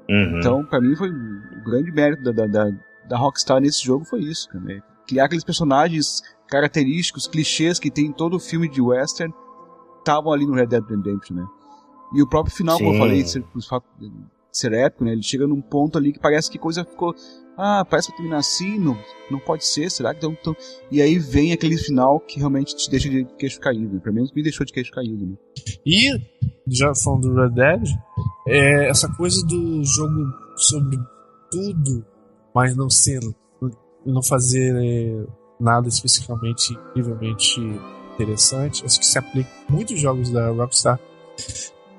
Então, 0.08 0.64
para 0.64 0.80
mim 0.80 0.94
foi 0.96 1.10
o 1.10 1.64
grande 1.64 1.90
mérito 1.92 2.22
da, 2.22 2.46
da, 2.46 2.70
da, 3.08 3.16
Rockstar 3.16 3.60
nesse 3.60 3.84
jogo 3.84 4.04
foi 4.04 4.20
isso, 4.20 4.48
cara. 4.48 4.64
Né? 4.64 4.82
Criar 5.06 5.24
aqueles 5.26 5.44
personagens 5.44 6.22
característicos, 6.48 7.26
clichês 7.26 7.78
que 7.78 7.90
tem 7.90 8.06
em 8.06 8.12
todo 8.12 8.38
filme 8.38 8.68
de 8.68 8.80
western, 8.80 9.32
estavam 9.98 10.32
ali 10.32 10.46
no 10.46 10.54
Red 10.54 10.66
Dead 10.66 10.84
Redemption, 10.84 11.36
né? 11.36 11.46
E 12.14 12.22
o 12.22 12.28
próprio 12.28 12.54
final, 12.54 12.78
Sim. 12.78 12.84
como 12.84 12.96
eu 12.96 13.00
falei, 13.00 13.24
ser, 14.56 14.72
épico, 14.72 15.04
né? 15.04 15.12
Ele 15.12 15.22
chega 15.22 15.46
num 15.46 15.60
ponto 15.60 15.98
ali 15.98 16.12
que 16.12 16.18
parece 16.18 16.50
que 16.50 16.58
coisa 16.58 16.84
ficou. 16.84 17.14
Ah, 17.58 17.84
parece 17.88 18.10
que 18.10 18.16
terminar 18.16 18.38
assim, 18.38 18.78
não, 18.78 18.98
não 19.30 19.38
pode 19.38 19.64
ser, 19.64 19.90
será 19.90 20.12
que 20.12 20.18
então, 20.18 20.32
então. 20.32 20.56
E 20.90 21.00
aí 21.00 21.18
vem 21.18 21.52
aquele 21.52 21.78
final 21.78 22.20
que 22.20 22.38
realmente 22.38 22.76
te 22.76 22.90
deixa 22.90 23.08
de 23.08 23.24
queixo 23.38 23.58
caído, 23.58 23.94
né? 23.94 24.00
Pelo 24.00 24.14
menos 24.14 24.32
me 24.32 24.42
deixou 24.42 24.66
de 24.66 24.72
queixo 24.72 24.92
caído, 24.92 25.26
né? 25.26 25.36
E, 25.84 26.10
já 26.68 26.94
falando 26.94 27.28
do 27.28 27.34
Red 27.34 27.50
Dead, 27.50 27.88
é 28.46 28.88
essa 28.90 29.08
coisa 29.14 29.44
do 29.46 29.82
jogo 29.84 30.32
sobre 30.56 30.98
tudo, 31.50 32.04
mas 32.54 32.76
não 32.76 32.90
ser. 32.90 33.20
não 34.04 34.22
fazer 34.22 34.74
é, 34.76 35.26
nada 35.58 35.88
especificamente 35.88 36.74
incrivelmente 36.74 37.60
interessante, 38.14 38.84
acho 38.84 38.98
que 38.98 39.06
se 39.06 39.18
aplica 39.18 39.50
a 39.68 39.72
muitos 39.72 40.00
jogos 40.00 40.30
da 40.30 40.48
Rockstar 40.50 40.98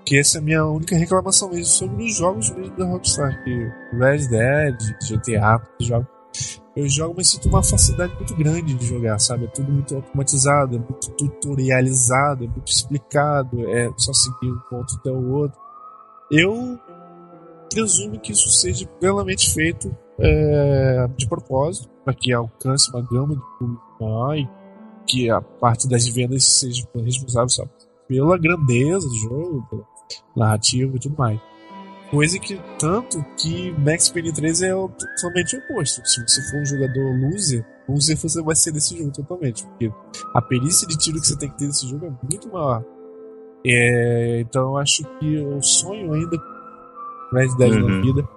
que 0.08 0.18
essa 0.18 0.38
é 0.38 0.40
a 0.40 0.44
minha 0.44 0.66
única 0.66 0.96
reclamação 0.96 1.50
mesmo 1.50 1.66
sobre 1.66 2.06
os 2.06 2.16
jogos 2.16 2.50
mesmo 2.52 2.78
da 2.78 2.86
Rockstar. 2.86 3.44
Que 3.44 3.70
Red 3.92 4.30
Dead, 4.30 4.78
GTA, 5.02 5.62
jogo. 5.82 6.08
Eu 6.74 6.88
jogo, 6.88 7.16
mas 7.18 7.30
sinto 7.30 7.50
uma 7.50 7.62
facilidade 7.62 8.16
muito 8.16 8.34
grande 8.36 8.74
de 8.74 8.86
jogar, 8.86 9.20
sabe? 9.20 9.46
É 9.46 9.48
tudo 9.48 9.70
muito 9.70 9.96
automatizado, 9.96 10.76
é 10.76 10.80
muito 10.80 11.12
tutorializado, 11.12 12.46
é 12.46 12.48
muito 12.48 12.72
explicado, 12.72 13.68
é 13.70 13.92
só 13.98 14.14
seguir 14.14 14.50
um 14.50 14.60
ponto 14.70 14.96
até 14.96 15.12
o 15.12 15.30
outro. 15.34 15.60
Eu 16.32 16.80
presumo 17.70 18.18
que 18.20 18.32
isso 18.32 18.50
seja 18.50 18.88
plenamente 19.02 19.54
feito 19.54 19.94
é, 20.20 21.10
de 21.18 21.28
propósito, 21.28 21.90
para 22.06 22.14
que 22.14 22.32
alcance 22.32 22.90
uma 22.92 23.02
gama 23.02 23.36
de 23.36 23.42
público 23.60 23.84
maior 24.00 24.38
e 24.38 24.50
que 25.06 25.30
a 25.30 25.42
parte 25.42 25.90
das 25.90 26.08
vendas 26.08 26.46
seja 26.46 26.88
responsável 26.96 27.50
só 27.50 27.66
pela 28.08 28.38
grandeza 28.38 29.08
do 29.08 29.16
jogo, 29.16 29.68
pela 29.70 29.97
narrativa 30.36 30.96
e 30.96 31.00
tudo 31.00 31.16
mais. 31.18 31.40
Coisa 32.10 32.40
que, 32.40 32.58
tanto 32.80 33.22
que 33.38 33.72
Max 33.80 34.10
Payne 34.10 34.32
3 34.32 34.62
é 34.62 34.72
totalmente 34.72 35.58
oposto. 35.58 36.06
Se 36.08 36.22
você 36.26 36.42
for 36.50 36.62
um 36.62 36.66
jogador 36.66 37.20
loser, 37.20 37.66
loser 37.88 38.18
você 38.18 38.42
vai 38.42 38.56
ser 38.56 38.72
desse 38.72 38.98
jogo 38.98 39.12
totalmente. 39.12 39.66
Porque 39.66 39.92
a 40.34 40.42
perícia 40.42 40.88
de 40.88 40.98
tiro 40.98 41.20
que 41.20 41.28
você 41.28 41.38
tem 41.38 41.50
que 41.50 41.58
ter 41.58 41.66
nesse 41.68 41.88
jogo 41.88 42.06
é 42.06 42.12
muito 42.30 42.50
maior. 42.50 42.84
É, 43.66 44.40
então 44.40 44.70
eu 44.70 44.78
acho 44.78 45.04
que 45.20 45.36
eu 45.36 45.62
sonho 45.62 46.14
ainda 46.14 46.38
Red 47.34 47.58
Dead 47.58 47.74
uhum. 47.74 47.90
na 47.90 48.02
vida 48.02 48.30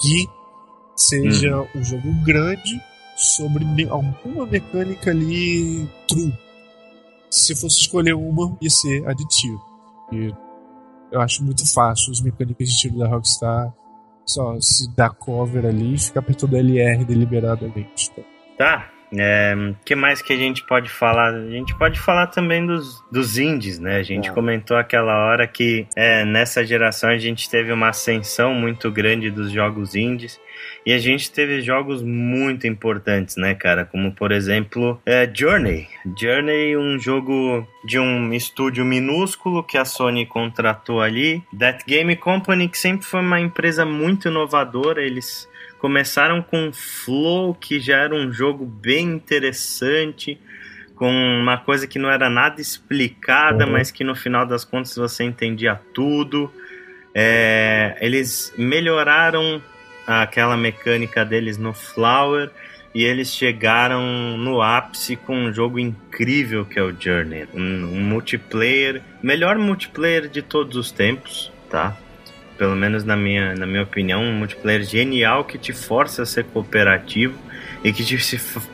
que 0.00 0.28
seja 0.94 1.56
uhum. 1.56 1.66
um 1.74 1.84
jogo 1.84 2.24
grande 2.24 2.80
sobre 3.16 3.88
alguma 3.88 4.46
mecânica 4.46 5.10
ali 5.10 5.88
true. 6.06 6.32
Se 7.28 7.54
fosse 7.56 7.80
escolher 7.80 8.14
uma, 8.14 8.56
ia 8.60 8.70
ser 8.70 9.06
aditivo. 9.08 9.60
E 10.12 10.32
eu 11.10 11.20
acho 11.20 11.42
muito 11.44 11.62
fácil 11.72 12.12
as 12.12 12.20
mecânicas 12.20 12.68
de 12.68 12.76
tiro 12.76 12.98
da 12.98 13.08
Rockstar 13.08 13.72
só 14.26 14.60
se 14.60 14.94
dar 14.94 15.10
cover 15.10 15.64
ali 15.64 15.94
e 15.94 15.98
ficar 15.98 16.20
apertando 16.20 16.56
LR 16.56 17.04
deliberadamente. 17.04 18.10
Tá? 18.10 18.22
tá. 18.58 18.90
É, 19.16 19.54
que 19.86 19.94
mais 19.94 20.20
que 20.20 20.34
a 20.34 20.36
gente 20.36 20.66
pode 20.66 20.90
falar? 20.90 21.32
A 21.32 21.50
gente 21.50 21.74
pode 21.78 21.98
falar 21.98 22.26
também 22.26 22.66
dos, 22.66 23.02
dos 23.10 23.38
indies, 23.38 23.78
né? 23.78 23.96
A 23.96 24.02
gente 24.02 24.28
é. 24.28 24.32
comentou 24.32 24.76
aquela 24.76 25.26
hora 25.26 25.48
que 25.48 25.86
é, 25.96 26.26
nessa 26.26 26.62
geração 26.62 27.08
a 27.08 27.16
gente 27.16 27.48
teve 27.48 27.72
uma 27.72 27.88
ascensão 27.88 28.52
muito 28.52 28.90
grande 28.90 29.30
dos 29.30 29.50
jogos 29.50 29.94
indies. 29.94 30.38
E 30.88 30.92
a 30.94 30.98
gente 30.98 31.30
teve 31.30 31.60
jogos 31.60 32.00
muito 32.00 32.66
importantes, 32.66 33.36
né, 33.36 33.54
cara? 33.54 33.84
Como, 33.84 34.10
por 34.10 34.32
exemplo, 34.32 34.98
é, 35.04 35.30
Journey. 35.30 35.86
Journey, 36.18 36.78
um 36.78 36.98
jogo 36.98 37.68
de 37.84 37.98
um 37.98 38.32
estúdio 38.32 38.86
minúsculo 38.86 39.62
que 39.62 39.76
a 39.76 39.84
Sony 39.84 40.24
contratou 40.24 41.02
ali. 41.02 41.42
That 41.58 41.84
Game 41.86 42.16
Company, 42.16 42.70
que 42.70 42.78
sempre 42.78 43.04
foi 43.04 43.20
uma 43.20 43.38
empresa 43.38 43.84
muito 43.84 44.28
inovadora. 44.28 45.02
Eles 45.02 45.46
começaram 45.78 46.40
com 46.40 46.72
Flow, 46.72 47.52
que 47.52 47.78
já 47.78 47.98
era 47.98 48.14
um 48.14 48.32
jogo 48.32 48.64
bem 48.64 49.08
interessante 49.08 50.40
com 50.96 51.10
uma 51.10 51.58
coisa 51.58 51.86
que 51.86 51.98
não 51.98 52.10
era 52.10 52.30
nada 52.30 52.62
explicada, 52.62 53.66
uhum. 53.66 53.72
mas 53.72 53.90
que 53.90 54.02
no 54.02 54.16
final 54.16 54.46
das 54.46 54.64
contas 54.64 54.96
você 54.96 55.22
entendia 55.22 55.78
tudo. 55.92 56.50
É, 57.14 57.94
eles 58.00 58.54
melhoraram 58.56 59.60
aquela 60.08 60.56
mecânica 60.56 61.22
deles 61.22 61.58
no 61.58 61.74
Flower 61.74 62.50
e 62.94 63.04
eles 63.04 63.34
chegaram 63.34 64.38
no 64.38 64.62
ápice 64.62 65.16
com 65.16 65.36
um 65.36 65.52
jogo 65.52 65.78
incrível 65.78 66.64
que 66.64 66.78
é 66.78 66.82
o 66.82 66.94
Journey. 66.98 67.46
Um, 67.54 67.84
um 67.84 68.00
multiplayer, 68.00 69.02
melhor 69.22 69.58
multiplayer 69.58 70.26
de 70.26 70.40
todos 70.40 70.76
os 70.76 70.90
tempos, 70.90 71.52
tá? 71.68 71.94
Pelo 72.56 72.74
menos 72.74 73.04
na 73.04 73.16
minha, 73.16 73.54
na 73.54 73.66
minha 73.66 73.82
opinião, 73.82 74.22
um 74.22 74.32
multiplayer 74.32 74.82
genial 74.82 75.44
que 75.44 75.58
te 75.58 75.74
força 75.74 76.22
a 76.22 76.26
ser 76.26 76.44
cooperativo 76.46 77.38
e 77.84 77.92
que 77.92 78.02
te, 78.02 78.16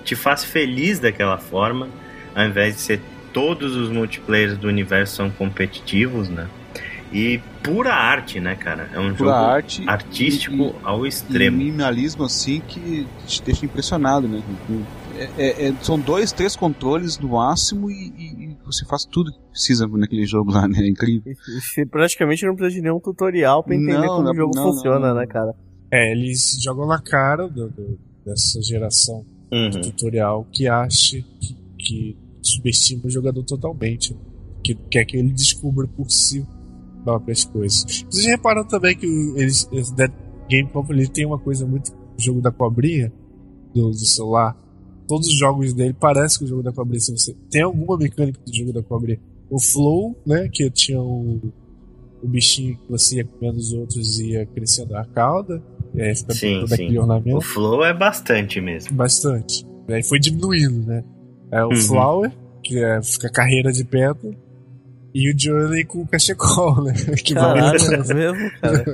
te 0.05 0.15
faz 0.15 0.44
feliz 0.44 1.01
daquela 1.01 1.36
forma, 1.36 1.89
ao 2.35 2.44
invés 2.44 2.77
de 2.77 2.81
ser 2.81 3.01
todos 3.32 3.74
os 3.74 3.90
multiplayers 3.90 4.56
do 4.56 4.69
universo 4.69 5.16
são 5.16 5.31
competitivos, 5.31 6.28
né? 6.28 6.48
E 7.14 7.40
pura 7.62 7.94
arte, 7.94 8.40
né, 8.40 8.56
cara? 8.56 8.90
É 8.92 8.98
um 8.98 9.14
Pura 9.14 9.30
jogo 9.30 9.30
arte 9.30 9.88
artístico 9.88 10.56
e- 10.56 10.74
ao 10.82 11.06
E 11.06 11.08
extremo. 11.08 11.56
minimalismo 11.58 12.24
assim 12.24 12.60
que 12.60 13.06
te 13.26 13.40
deixa 13.42 13.64
impressionado, 13.64 14.26
né? 14.26 14.42
É- 15.16 15.30
é- 15.38 15.68
é- 15.68 15.74
são 15.80 15.96
dois, 15.96 16.32
três 16.32 16.56
controles 16.56 17.16
no 17.20 17.28
máximo 17.28 17.88
e, 17.88 17.94
e- 18.18 18.44
e 18.46 18.56
você 18.66 18.84
faz 18.84 19.04
tudo 19.04 19.30
que 19.32 19.38
precisa 19.52 19.86
naquele 19.86 20.26
jogo 20.26 20.50
lá, 20.50 20.66
né? 20.66 20.80
É 20.80 20.88
incrível. 20.88 21.32
Você 21.60 21.86
praticamente 21.86 22.44
não 22.44 22.56
precisa 22.56 22.76
de 22.78 22.82
nenhum 22.82 22.98
tutorial 22.98 23.62
pra 23.62 23.76
entender 23.76 23.92
Não, 24.00 24.08
como 24.08 24.22
não, 24.24 24.32
o 24.32 24.34
jogo 24.36 24.56
não, 24.56 24.62
funciona, 24.72 25.08
não. 25.10 25.14
né, 25.14 25.26
cara? 25.28 25.54
É, 25.92 26.10
eles 26.10 26.58
jogam 26.60 26.88
na 26.88 27.00
cara 27.00 27.46
do- 27.46 27.68
do- 27.70 27.96
dessa 28.26 28.60
geração 28.60 29.24
Uhum. 29.52 29.70
tutorial 29.82 30.44
que 30.50 30.66
acha 30.66 31.18
que, 31.40 31.56
que 31.78 32.16
subestima 32.42 33.02
o 33.04 33.10
jogador 33.10 33.44
totalmente. 33.44 34.12
né? 34.12 34.18
Que 34.64 34.74
quer 34.90 35.04
que 35.04 35.16
ele 35.16 35.30
descubra 35.30 35.86
por 35.86 36.10
si 36.10 36.44
próprias 37.05 37.44
coisas. 37.44 38.05
Vocês 38.09 38.26
reparam 38.26 38.64
também 38.66 38.97
que 38.97 39.06
eles, 39.36 39.68
esse 39.72 39.94
Dead 39.94 40.10
Game 40.48 40.68
Company 40.70 41.06
tem 41.09 41.26
uma 41.26 41.39
coisa 41.39 41.66
muito. 41.66 41.93
O 42.16 42.22
jogo 42.22 42.40
da 42.40 42.51
cobrinha 42.52 43.12
do, 43.74 43.90
do 43.90 43.94
celular. 44.06 44.56
Todos 45.06 45.26
os 45.28 45.39
jogos 45.39 45.72
dele 45.74 45.93
parecem 45.93 46.39
com 46.39 46.44
o 46.44 46.48
jogo 46.48 46.62
da 46.62 46.72
cobrinha. 46.72 47.01
Se 47.01 47.12
você 47.12 47.35
tem 47.51 47.62
alguma 47.62 47.97
mecânica 47.98 48.40
do 48.47 48.55
jogo 48.56 48.72
da 48.72 48.82
cobrinha. 48.82 49.20
O 49.51 49.60
Flow, 49.60 50.16
né? 50.26 50.48
Que 50.52 50.70
tinha 50.70 51.01
o, 51.02 51.40
bichinho 52.22 52.76
que 52.78 52.90
você 52.90 53.16
ia 53.16 53.24
comendo 53.24 53.59
os 53.59 53.72
outros 53.72 54.18
e 54.18 54.31
ia 54.31 54.47
crescendo 54.47 54.97
a 54.97 55.05
cauda. 55.05 55.62
E 55.94 56.01
aí 56.01 56.14
fica 56.16 56.32
Sim, 56.35 56.60
todo 56.60 56.68
sim. 56.68 56.74
aquele 56.74 56.98
ornamento. 56.98 57.36
O 57.36 57.40
flow 57.40 57.85
é 57.85 57.93
bastante 57.93 58.60
mesmo. 58.60 58.97
Bastante. 58.97 59.66
Aí 59.89 60.02
foi 60.02 60.18
diminuindo, 60.18 60.86
né? 60.86 61.05
É 61.52 61.62
o 61.64 61.68
Uhum. 61.68 61.76
Flower, 61.76 62.32
que 62.62 62.78
é, 62.82 63.02
fica 63.02 63.28
carreira 63.31 63.70
de 63.70 63.85
pedra, 63.85 64.31
e 65.14 65.30
o 65.32 65.38
Journey 65.38 65.84
com 65.84 66.02
o 66.02 66.06
cachecol, 66.08 66.82
né? 66.84 66.92
Que 67.24 67.34
vai 67.34 67.42
Caralho, 67.60 67.78
é 68.10 68.14
mesmo, 68.14 68.50
cara? 68.60 68.84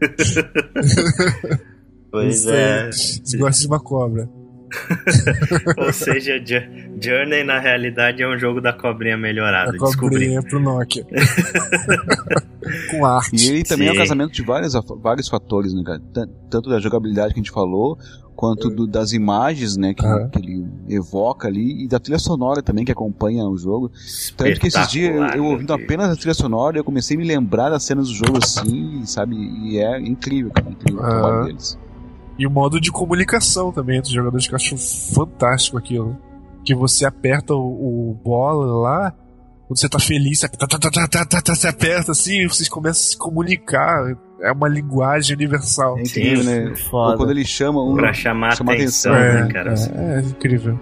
Pois 2.10 2.46
é. 2.46 2.90
Você 2.90 3.36
gosta 3.36 3.60
de 3.62 3.66
uma 3.68 3.80
cobra. 3.80 4.28
Ou 5.78 5.92
seja, 5.92 6.38
Jo- 6.40 6.62
Journey 7.00 7.42
na 7.44 7.58
realidade 7.58 8.22
é 8.22 8.28
um 8.28 8.38
jogo 8.38 8.60
da 8.60 8.72
cobrinha 8.72 9.16
melhorado. 9.16 9.72
A 9.76 9.96
cobrinha 9.96 10.42
pro 10.42 10.58
Nokia. 10.60 11.04
com 12.90 13.04
arte. 13.04 13.36
E 13.36 13.48
ele 13.48 13.62
também 13.62 13.88
é 13.88 13.90
um 13.90 13.94
Sim. 13.94 14.00
casamento 14.00 14.32
de 14.32 14.42
vários, 14.42 14.72
vários 15.02 15.28
fatores, 15.28 15.72
né, 15.74 15.82
cara? 15.84 16.00
Tan- 16.12 16.28
Tanto 16.50 16.68
da 16.70 16.80
jogabilidade 16.80 17.34
que 17.34 17.40
a 17.40 17.42
gente 17.42 17.52
falou, 17.52 17.98
quanto 18.38 18.70
do- 18.70 18.86
das 18.86 19.12
imagens, 19.12 19.76
né, 19.76 19.92
que, 19.92 20.06
Aham. 20.06 20.28
que 20.28 20.38
ele 20.38 20.64
evoca 20.88 21.48
ali, 21.48 21.82
e 21.82 21.88
da 21.88 21.98
trilha 21.98 22.20
sonora 22.20 22.62
também 22.62 22.84
que 22.84 22.92
acompanha 22.92 23.44
o 23.44 23.58
jogo. 23.58 23.90
Tanto 24.36 24.60
que 24.60 24.68
esses 24.68 24.86
dias, 24.88 25.12
eu, 25.12 25.26
eu 25.38 25.44
ouvindo 25.44 25.72
apenas 25.72 26.08
a 26.08 26.14
trilha 26.14 26.34
sonora, 26.34 26.78
eu 26.78 26.84
comecei 26.84 27.16
a 27.16 27.18
me 27.18 27.26
lembrar 27.26 27.68
das 27.68 27.82
cenas 27.82 28.06
do 28.06 28.14
jogo 28.14 28.38
assim, 28.38 29.04
sabe? 29.06 29.34
E 29.34 29.78
é 29.80 29.98
incrível, 30.00 30.52
cara, 30.52 30.70
incrível 30.70 31.00
o 31.00 31.04
Aham. 31.04 31.10
trabalho 31.20 31.44
deles. 31.46 31.76
E 32.38 32.46
o 32.46 32.50
modo 32.50 32.80
de 32.80 32.92
comunicação 32.92 33.72
também 33.72 33.96
entre 33.98 34.10
os 34.10 34.14
jogadores 34.14 34.46
que 34.46 34.54
eu 34.54 34.56
acho 34.56 34.76
fantástico 35.12 35.76
aquilo. 35.76 36.16
Que 36.64 36.76
você 36.76 37.04
aperta 37.04 37.54
o, 37.54 38.10
o 38.10 38.14
bola 38.22 38.66
lá, 38.80 39.10
quando 39.66 39.80
você 39.80 39.88
tá 39.88 39.98
feliz, 39.98 40.38
você, 40.38 40.48
tá, 40.48 40.64
tá, 40.68 40.78
tá, 41.26 41.42
tá, 41.42 41.54
você 41.56 41.66
aperta 41.66 42.12
assim, 42.12 42.46
vocês 42.46 42.68
começam 42.68 43.00
a 43.00 43.10
se 43.10 43.16
comunicar. 43.18 44.16
É 44.40 44.52
uma 44.52 44.68
linguagem 44.68 45.34
universal. 45.34 45.98
É 45.98 46.02
incrível, 46.02 46.42
Sim, 46.42 46.48
né? 46.48 46.76
Foda. 46.76 47.12
Ou 47.12 47.16
quando 47.16 47.30
ele 47.30 47.44
chama 47.44 47.82
um. 47.82 47.94
Pra 47.96 48.12
chamar 48.12 48.56
Chamar 48.56 48.74
atenção, 48.74 49.12
atenção, 49.12 49.44
né, 49.46 49.52
cara? 49.52 49.74
é, 49.74 50.18
é 50.18 50.20
incrível. 50.20 50.78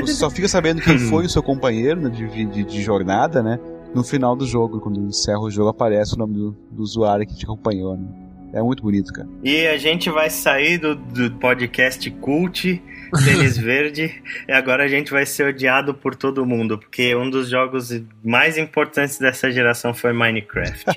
Você 0.00 0.14
só 0.14 0.30
fica 0.30 0.48
sabendo 0.48 0.80
quem 0.80 0.98
foi 1.10 1.26
o 1.26 1.28
seu 1.28 1.42
companheiro 1.42 2.00
né, 2.00 2.10
de, 2.10 2.46
de, 2.46 2.64
de 2.64 2.82
jornada, 2.82 3.42
né? 3.42 3.58
No 3.94 4.02
final 4.02 4.34
do 4.34 4.46
jogo, 4.46 4.80
quando 4.80 5.00
encerra 5.00 5.40
o 5.40 5.50
jogo, 5.50 5.68
aparece 5.68 6.14
o 6.14 6.18
nome 6.18 6.34
do, 6.34 6.56
do 6.70 6.82
usuário 6.82 7.26
que 7.26 7.34
te 7.36 7.44
acompanhou, 7.44 7.96
né? 7.96 8.06
É 8.52 8.62
muito 8.62 8.82
bonito, 8.82 9.12
cara. 9.12 9.28
E 9.42 9.66
a 9.66 9.76
gente 9.76 10.08
vai 10.10 10.30
sair 10.30 10.78
do, 10.78 10.94
do 10.94 11.30
podcast 11.32 12.08
cult 12.12 12.80
Tênis 13.22 13.56
Verde 13.56 14.22
e 14.48 14.52
agora 14.52 14.84
a 14.84 14.88
gente 14.88 15.10
vai 15.10 15.24
ser 15.26 15.48
odiado 15.48 15.94
por 15.94 16.14
todo 16.14 16.44
mundo, 16.46 16.78
porque 16.78 17.14
um 17.14 17.28
dos 17.30 17.48
jogos 17.48 17.90
mais 18.24 18.56
importantes 18.58 19.18
dessa 19.18 19.50
geração 19.50 19.92
foi 19.94 20.12
Minecraft. 20.12 20.84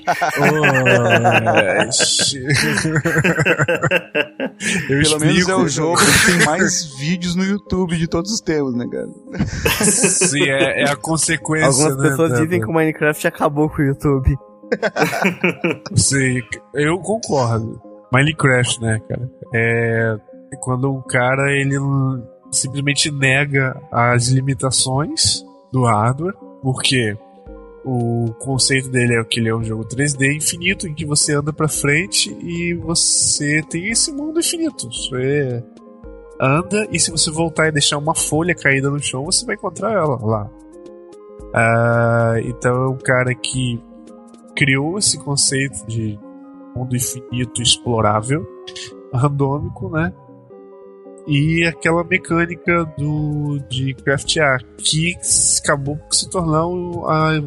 Eu 4.88 5.02
Pelo 5.02 5.20
menos 5.20 5.36
explico. 5.38 5.50
é 5.50 5.56
o 5.56 5.68
jogo 5.68 5.96
que 5.98 6.26
tem 6.36 6.46
mais 6.46 6.84
vídeos 6.98 7.34
no 7.34 7.44
YouTube 7.44 7.96
de 7.96 8.06
todos 8.08 8.32
os 8.32 8.40
tempos, 8.40 8.74
né, 8.74 8.86
cara? 8.90 9.08
Sim, 9.84 10.44
é, 10.48 10.82
é 10.82 10.90
a 10.90 10.96
consequência. 10.96 11.66
Algumas 11.68 11.96
né, 11.96 12.08
pessoas 12.10 12.30
da- 12.32 12.40
dizem 12.40 12.60
que 12.60 12.66
o 12.66 12.72
Minecraft 12.72 13.26
acabou 13.26 13.68
com 13.68 13.82
o 13.82 13.84
YouTube. 13.84 14.36
Sim, 15.94 16.40
eu 16.74 16.98
concordo. 16.98 17.80
Minecraft, 18.12 18.80
né, 18.82 19.00
cara? 19.08 19.30
É 19.54 20.16
quando 20.56 20.92
um 20.92 21.02
cara 21.02 21.52
ele 21.52 21.76
simplesmente 22.50 23.10
nega 23.10 23.80
as 23.92 24.28
limitações 24.28 25.44
do 25.72 25.84
hardware, 25.84 26.34
porque 26.62 27.16
o 27.84 28.34
conceito 28.38 28.90
dele 28.90 29.14
é 29.14 29.24
que 29.24 29.40
ele 29.40 29.48
é 29.48 29.54
um 29.54 29.62
jogo 29.62 29.84
3D 29.84 30.36
infinito 30.36 30.86
em 30.86 30.94
que 30.94 31.06
você 31.06 31.34
anda 31.34 31.52
pra 31.52 31.68
frente 31.68 32.30
e 32.42 32.74
você 32.74 33.62
tem 33.68 33.88
esse 33.88 34.12
mundo 34.12 34.40
infinito. 34.40 34.86
Você 34.92 35.62
anda 36.40 36.86
e 36.90 36.98
se 36.98 37.10
você 37.10 37.30
voltar 37.30 37.68
e 37.68 37.72
deixar 37.72 37.98
uma 37.98 38.14
folha 38.14 38.54
caída 38.54 38.90
no 38.90 39.02
chão, 39.02 39.24
você 39.24 39.44
vai 39.44 39.54
encontrar 39.54 39.92
ela 39.92 40.18
lá. 40.20 40.50
Ah, 41.54 42.34
então 42.44 42.84
é 42.84 42.88
um 42.88 42.98
cara 42.98 43.34
que 43.34 43.82
criou 44.54 44.98
esse 44.98 45.18
conceito 45.18 45.86
de 45.86 46.18
mundo 46.76 46.94
infinito 46.94 47.62
explorável, 47.62 48.46
randômico, 49.12 49.88
né? 49.88 50.12
E 51.28 51.64
aquela 51.66 52.02
mecânica 52.02 52.84
do 52.96 53.58
de 53.68 53.94
craftear, 53.94 54.60
que 54.78 55.14
acabou 55.62 55.96
por 55.96 56.14
se 56.14 56.28
tornar 56.30 56.64
a 57.06 57.42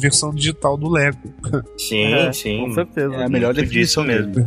versão 0.00 0.34
digital 0.34 0.76
do 0.76 0.90
Lego. 0.90 1.32
Sim, 1.78 2.12
É, 2.12 2.32
sim. 2.32 2.60
Com 2.66 2.72
certeza. 2.72 3.14
É 3.14 3.24
a 3.24 3.28
melhor 3.28 3.54
Muito 3.54 3.64
definição 3.64 4.04
disso 4.04 4.24
mesmo. 4.34 4.46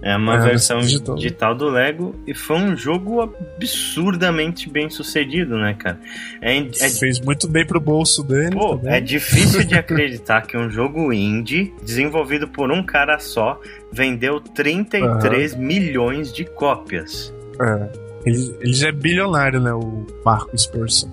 É 0.00 0.16
uma 0.16 0.36
É, 0.36 0.40
versão 0.50 0.78
digital. 0.80 1.16
digital. 1.16 1.54
do 1.56 1.68
Lego 1.68 2.14
e 2.26 2.32
foi 2.32 2.56
um 2.56 2.76
jogo 2.76 3.20
absurdamente 3.20 4.68
bem 4.70 4.88
sucedido, 4.88 5.56
né, 5.56 5.74
cara? 5.78 5.98
É, 6.40 6.56
é 6.58 6.88
Fez 6.90 7.20
muito 7.20 7.48
bem 7.48 7.66
pro 7.66 7.80
bolso 7.80 8.22
dele. 8.22 8.50
Pô, 8.54 8.76
também. 8.76 8.94
é 8.94 9.00
difícil 9.00 9.64
de 9.64 9.74
acreditar 9.78 10.42
que 10.42 10.56
um 10.56 10.70
jogo 10.70 11.12
indie, 11.12 11.72
desenvolvido 11.84 12.46
por 12.46 12.70
um 12.70 12.82
cara 12.82 13.18
só, 13.18 13.60
vendeu 13.92 14.40
33 14.40 15.54
milhões 15.56 16.32
de 16.32 16.44
cópias. 16.44 17.34
É. 17.60 17.88
Ele, 18.24 18.56
ele 18.60 18.72
já 18.72 18.88
é 18.88 18.92
bilionário, 18.92 19.60
né? 19.60 19.72
O 19.72 20.06
Marcos 20.24 20.66
Persson. 20.66 21.10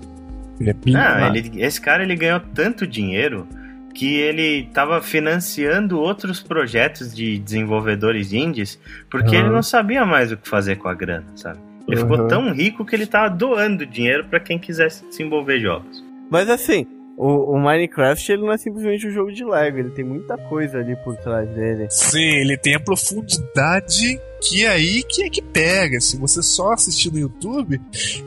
Ele 0.59 0.69
é 0.69 0.73
Não, 0.73 0.79
bilionário. 0.81 1.37
ele- 1.37 1.61
esse 1.63 1.79
cara 1.81 2.03
ele 2.03 2.15
ganhou 2.15 2.39
tanto 2.53 2.85
dinheiro 2.87 3.47
que 3.95 4.19
ele 4.19 4.67
estava 4.67 5.01
financiando 5.01 5.99
outros 5.99 6.41
projetos 6.41 7.15
de 7.15 7.39
desenvolvedores 7.39 8.33
indies 8.33 8.77
porque 9.09 9.35
Aham. 9.35 9.45
ele 9.45 9.55
não 9.55 9.63
sabia 9.63 10.05
mais 10.05 10.31
o 10.31 10.37
que 10.37 10.47
fazer 10.47 10.75
com 10.75 10.89
a 10.89 10.93
grana, 10.93 11.25
sabe? 11.35 11.59
Ele 11.87 11.97
ficou 11.97 12.17
Aham. 12.17 12.27
tão 12.27 12.53
rico 12.53 12.85
que 12.85 12.93
ele 12.93 13.07
tava 13.07 13.33
doando 13.33 13.85
dinheiro 13.85 14.25
para 14.25 14.39
quem 14.39 14.59
quisesse 14.59 15.07
desenvolver 15.07 15.59
jogos. 15.59 16.03
Mas 16.29 16.49
assim, 16.49 16.85
o, 17.17 17.53
o 17.53 17.59
Minecraft 17.59 18.31
ele 18.31 18.41
não 18.41 18.51
é 18.51 18.57
simplesmente 18.57 19.07
um 19.07 19.11
jogo 19.11 19.31
de 19.31 19.45
Lego, 19.45 19.77
ele 19.77 19.91
tem 19.91 20.03
muita 20.03 20.37
coisa 20.37 20.79
ali 20.79 20.95
por 20.97 21.15
trás 21.15 21.47
dele. 21.49 21.87
Sim, 21.89 22.19
ele 22.19 22.57
tem 22.57 22.75
a 22.75 22.79
profundidade 22.79 24.19
que 24.41 24.65
é 24.65 24.69
aí 24.69 25.03
que 25.03 25.23
é 25.23 25.29
que 25.29 25.41
pega. 25.41 26.01
Se 26.01 26.17
você 26.17 26.43
só 26.43 26.73
assistir 26.73 27.11
no 27.13 27.19
YouTube, 27.19 27.79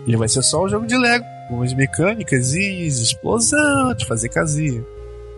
ele 0.07 0.17
vai 0.17 0.29
ser 0.29 0.43
só 0.43 0.65
um 0.65 0.69
jogo 0.69 0.87
de 0.87 0.97
Lego, 0.97 1.25
com 1.49 1.63
as 1.63 1.75
mecânicas 1.75 2.55
e 2.55 2.87
explosão, 2.87 3.93
de 3.95 4.07
fazer 4.07 4.31
casinha. 4.31 4.83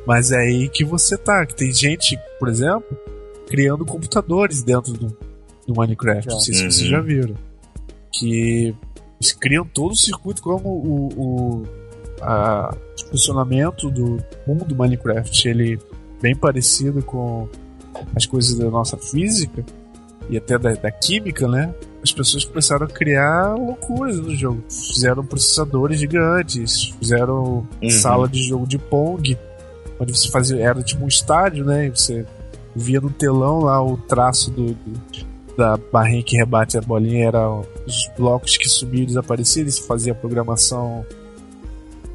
Mas 0.07 0.33
é 0.33 0.39
aí 0.39 0.69
que 0.69 0.85
você 0.85 1.17
tá, 1.17 1.45
que 1.47 1.55
tem 1.55 1.73
gente, 1.73 2.19
por 2.39 2.49
exemplo, 2.49 2.97
criando 3.49 3.85
computadores 3.85 4.63
dentro 4.63 4.93
do, 4.93 5.17
do 5.67 5.75
Minecraft. 5.75 6.29
Não 6.29 6.41
sei 6.41 6.55
se 6.55 6.65
Uhum. 6.65 6.71
vocês 6.71 6.89
já 6.89 7.01
viram. 7.01 7.35
Que 8.13 8.75
eles 9.21 9.33
criam 9.33 9.65
todo 9.65 9.93
o 9.93 9.97
circuito 9.97 10.43
como 10.43 10.69
o, 10.69 11.09
o 11.17 11.63
a- 12.23 12.75
funcionamento 13.11 13.91
do 13.91 14.19
mundo 14.47 14.65
do 14.65 14.75
Minecraft. 14.75 15.49
Ele 15.49 15.79
bem 16.21 16.35
parecido 16.35 17.03
com 17.03 17.49
as 18.15 18.27
coisas 18.27 18.57
da 18.59 18.71
nossa 18.71 18.97
física. 18.97 19.65
e 20.29 20.37
até 20.37 20.57
da, 20.57 20.73
da 20.75 20.91
química, 20.93 21.49
né? 21.49 21.75
As 22.05 22.13
pessoas 22.13 22.45
começaram 22.45 22.87
a 22.87 22.89
criar 22.89 23.55
loucuras 23.57 24.17
no 24.17 24.33
jogo. 24.37 24.63
Fizeram 24.71 25.25
processadores 25.27 25.99
gigantes, 25.99 26.95
fizeram 27.01 27.67
Uhum. 27.83 27.91
sala 27.91 28.29
de 28.29 28.41
jogo 28.45 28.65
de 28.65 28.79
Pong, 28.79 29.37
onde 30.01 30.17
você 30.17 30.29
fazia. 30.31 30.57
Era 30.61 30.83
tipo 30.83 31.05
um 31.05 31.09
estádio, 31.09 31.65
né? 31.65 31.87
E 31.87 31.91
você 31.91 32.27
via 32.75 33.01
no 33.01 33.11
telão 33.11 33.61
lá 33.61 33.83
o 33.85 33.97
traço 33.97 34.51
do, 34.51 34.73
do- 34.75 35.31
da 35.57 35.77
barrinha 35.77 36.23
que 36.23 36.37
rebate 36.37 36.79
a 36.79 36.81
bolinha, 36.81 37.27
era 37.27 37.51
os 37.87 38.09
blocos 38.17 38.57
que 38.57 38.67
subiam 38.69 39.03
e 39.03 39.07
desapareciam, 39.07 39.67
e 39.67 39.71
você 39.71 39.83
fazia 39.83 40.13
a 40.13 40.17
programação 40.17 41.05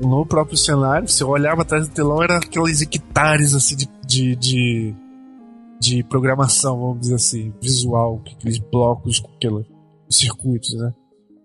no 0.01 0.25
próprio 0.25 0.57
cenário. 0.57 1.07
Você 1.07 1.23
olhava 1.23 1.61
atrás 1.61 1.87
do 1.87 1.93
telão, 1.93 2.23
era 2.23 2.37
aqueles 2.37 2.81
hectares 2.81 3.53
assim 3.53 3.75
de, 3.75 3.87
de, 4.05 4.35
de, 4.35 4.95
de 5.79 6.03
programação, 6.05 6.79
vamos 6.79 7.01
dizer 7.01 7.15
assim, 7.15 7.53
visual, 7.61 8.21
aqueles 8.25 8.57
blocos 8.57 9.19
com 9.19 9.29
aqueles 9.35 9.65
circuitos, 10.09 10.73
né? 10.73 10.91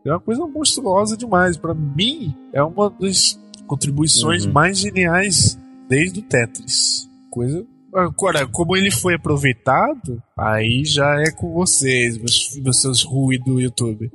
É 0.06 0.10
uma 0.10 0.20
coisa 0.20 0.46
monstruosa 0.46 1.16
demais. 1.16 1.58
Pra 1.58 1.74
mim, 1.74 2.34
é 2.54 2.62
uma 2.62 2.88
das 2.98 3.38
contribuições 3.66 4.46
Uhum. 4.46 4.52
mais 4.52 4.78
geniais 4.78 5.59
desde 5.90 6.20
o 6.20 6.22
Tetris. 6.22 7.08
Coisa. 7.30 7.66
Agora, 7.92 8.46
como 8.46 8.76
ele 8.76 8.90
foi 8.90 9.14
aproveitado, 9.14 10.22
aí 10.38 10.84
já 10.84 11.20
é 11.20 11.32
com 11.32 11.52
vocês, 11.52 12.16
meus, 12.16 12.56
meus 12.62 12.80
seus 12.80 13.02
Rui 13.02 13.36
do 13.38 13.60
YouTube. 13.60 14.08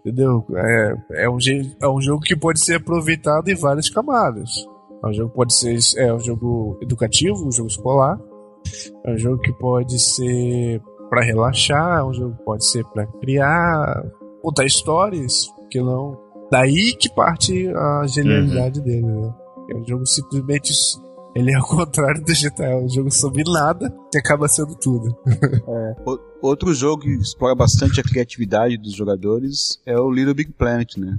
Entendeu? 0.00 0.44
É, 0.52 1.24
é, 1.24 1.30
um, 1.30 1.38
é 1.80 1.88
um 1.88 2.00
jogo 2.00 2.22
que 2.22 2.36
pode 2.36 2.58
ser 2.58 2.74
aproveitado 2.74 3.48
em 3.48 3.54
várias 3.54 3.88
camadas. 3.88 4.50
É 5.02 5.06
um 5.06 5.12
jogo 5.12 5.30
que 5.30 5.36
pode 5.36 5.54
ser 5.54 5.78
é 5.96 6.12
um 6.12 6.18
jogo 6.18 6.78
educativo, 6.82 7.46
um 7.46 7.52
jogo 7.52 7.68
escolar. 7.68 8.18
É 9.04 9.12
um 9.12 9.16
jogo 9.16 9.40
que 9.40 9.52
pode 9.52 9.98
ser 9.98 10.82
para 11.08 11.22
relaxar, 11.22 12.00
é 12.00 12.04
um 12.04 12.12
jogo 12.12 12.36
que 12.36 12.44
pode 12.44 12.66
ser 12.66 12.84
para 12.86 13.06
criar, 13.06 14.04
contar 14.42 14.64
histórias, 14.64 15.48
que 15.70 15.80
não. 15.80 16.18
Daí 16.50 16.94
que 16.94 17.08
parte 17.14 17.68
a 17.68 18.06
genialidade 18.08 18.80
dele, 18.80 19.06
né? 19.06 19.34
É 19.70 19.76
um 19.76 19.86
jogo 19.86 20.04
simplesmente. 20.04 20.72
Ele 21.34 21.52
é 21.52 21.54
ao 21.56 21.64
contrário 21.68 22.22
do 22.24 22.32
GTA, 22.32 22.64
é 22.64 22.76
um 22.76 22.88
jogo 22.88 23.10
sobre 23.10 23.42
nada 23.44 23.94
que 24.10 24.18
acaba 24.18 24.48
sendo 24.48 24.74
tudo. 24.76 25.16
O- 26.06 26.18
Outro 26.42 26.72
jogo 26.72 27.02
que 27.02 27.10
explora 27.16 27.54
bastante 27.54 28.00
a 28.00 28.02
criatividade 28.02 28.78
dos 28.78 28.94
jogadores 28.94 29.78
é 29.84 29.94
o 29.98 30.10
Little 30.10 30.32
Big 30.34 30.52
Planet, 30.52 30.96
né? 30.96 31.18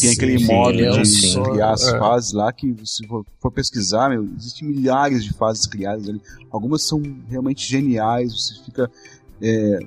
Tem 0.00 0.10
aquele 0.12 0.38
Sim, 0.38 0.46
modo 0.46 0.80
é 0.80 0.88
de 0.90 1.04
sim. 1.06 1.42
criar 1.42 1.72
as 1.72 1.82
É. 1.86 1.98
fases 1.98 2.32
lá 2.32 2.50
que, 2.52 2.74
se 2.86 3.06
for, 3.06 3.26
for 3.38 3.50
pesquisar, 3.50 4.08
meu, 4.08 4.24
existem 4.38 4.66
milhares 4.66 5.22
de 5.22 5.32
fases 5.34 5.66
criadas 5.66 6.08
ali. 6.08 6.22
Algumas 6.50 6.86
são 6.86 7.02
realmente 7.28 7.68
geniais, 7.68 8.32
você 8.32 8.64
fica 8.64 8.90
é, 9.46 9.78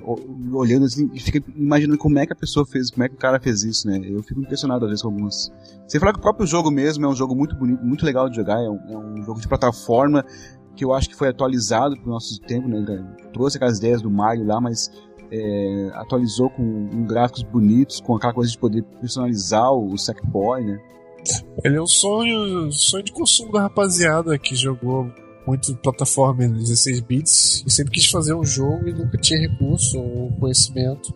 olhando 0.52 0.86
assim 0.86 1.10
e 1.12 1.18
fica 1.18 1.42
imaginando 1.56 1.98
como 1.98 2.16
é 2.16 2.24
que 2.24 2.32
a 2.32 2.36
pessoa 2.36 2.64
fez, 2.64 2.90
como 2.90 3.02
é 3.02 3.08
que 3.08 3.16
o 3.16 3.18
cara 3.18 3.40
fez 3.40 3.64
isso, 3.64 3.88
né? 3.88 4.00
Eu 4.04 4.22
fico 4.22 4.40
impressionado 4.40 4.84
às 4.84 4.90
vezes 4.90 5.02
com 5.02 5.08
algumas. 5.08 5.52
Você 5.84 5.98
falar 5.98 6.12
que 6.12 6.20
o 6.20 6.22
próprio 6.22 6.46
jogo 6.46 6.70
mesmo 6.70 7.04
é 7.04 7.08
um 7.08 7.14
jogo 7.14 7.34
muito 7.34 7.56
bonito, 7.56 7.84
muito 7.84 8.06
legal 8.06 8.30
de 8.30 8.36
jogar, 8.36 8.62
é 8.62 8.68
um, 8.70 8.78
é 8.88 8.96
um 8.96 9.22
jogo 9.24 9.40
de 9.40 9.48
plataforma 9.48 10.24
que 10.76 10.84
eu 10.84 10.94
acho 10.94 11.08
que 11.08 11.16
foi 11.16 11.28
atualizado 11.28 11.96
pro 11.96 12.08
nosso 12.08 12.40
tempo, 12.42 12.68
né? 12.68 13.04
Trouxe 13.32 13.56
aquelas 13.56 13.78
ideias 13.78 14.00
do 14.00 14.08
Mario 14.08 14.46
lá, 14.46 14.60
mas 14.60 14.92
é, 15.28 15.90
atualizou 15.94 16.50
com, 16.50 16.62
um 16.62 17.04
gráficos 17.04 17.42
bonitos, 17.42 18.00
com 18.00 18.14
aquela 18.14 18.32
coisa 18.32 18.52
de 18.52 18.58
poder 18.58 18.84
personalizar 19.00 19.72
o, 19.72 19.92
o 19.92 19.98
Sackboy, 19.98 20.62
né? 20.64 20.78
Ele 21.64 21.76
é 21.76 21.82
um 21.82 21.86
sonho, 21.86 22.70
sonho 22.70 23.02
de 23.02 23.10
consumo 23.10 23.50
da 23.50 23.62
rapaziada 23.62 24.38
que 24.38 24.54
jogou 24.54 25.10
muito 25.48 25.74
plataforma 25.76 26.44
em 26.44 26.52
16 26.52 27.00
bits 27.00 27.64
e 27.66 27.70
sempre 27.70 27.92
quis 27.94 28.06
fazer 28.06 28.34
um 28.34 28.44
jogo 28.44 28.86
e 28.86 28.92
nunca 28.92 29.16
tinha 29.16 29.40
recurso 29.40 29.98
ou 29.98 30.30
conhecimento. 30.32 31.14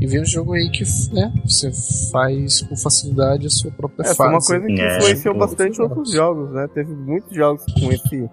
E 0.00 0.06
vem 0.06 0.22
um 0.22 0.24
jogo 0.26 0.54
aí 0.54 0.70
que 0.70 0.84
né, 1.12 1.32
você 1.44 1.70
faz 2.10 2.62
com 2.62 2.76
facilidade 2.76 3.46
a 3.46 3.50
sua 3.50 3.70
própria 3.70 4.04
É, 4.04 4.14
fase. 4.14 4.16
foi 4.16 4.28
uma 4.28 4.40
coisa 4.40 4.66
que 4.66 4.80
É, 4.80 4.96
influenciou 4.96 5.34
pô, 5.34 5.40
bastante 5.40 5.82
outros 5.82 6.12
jogos, 6.12 6.50
né? 6.52 6.66
Teve 6.72 6.94
muitos 6.94 7.34
jogos 7.36 7.62
com 7.78 7.92
esse 7.92 8.28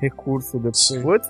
recurso 0.00 0.58
depois. 0.58 1.22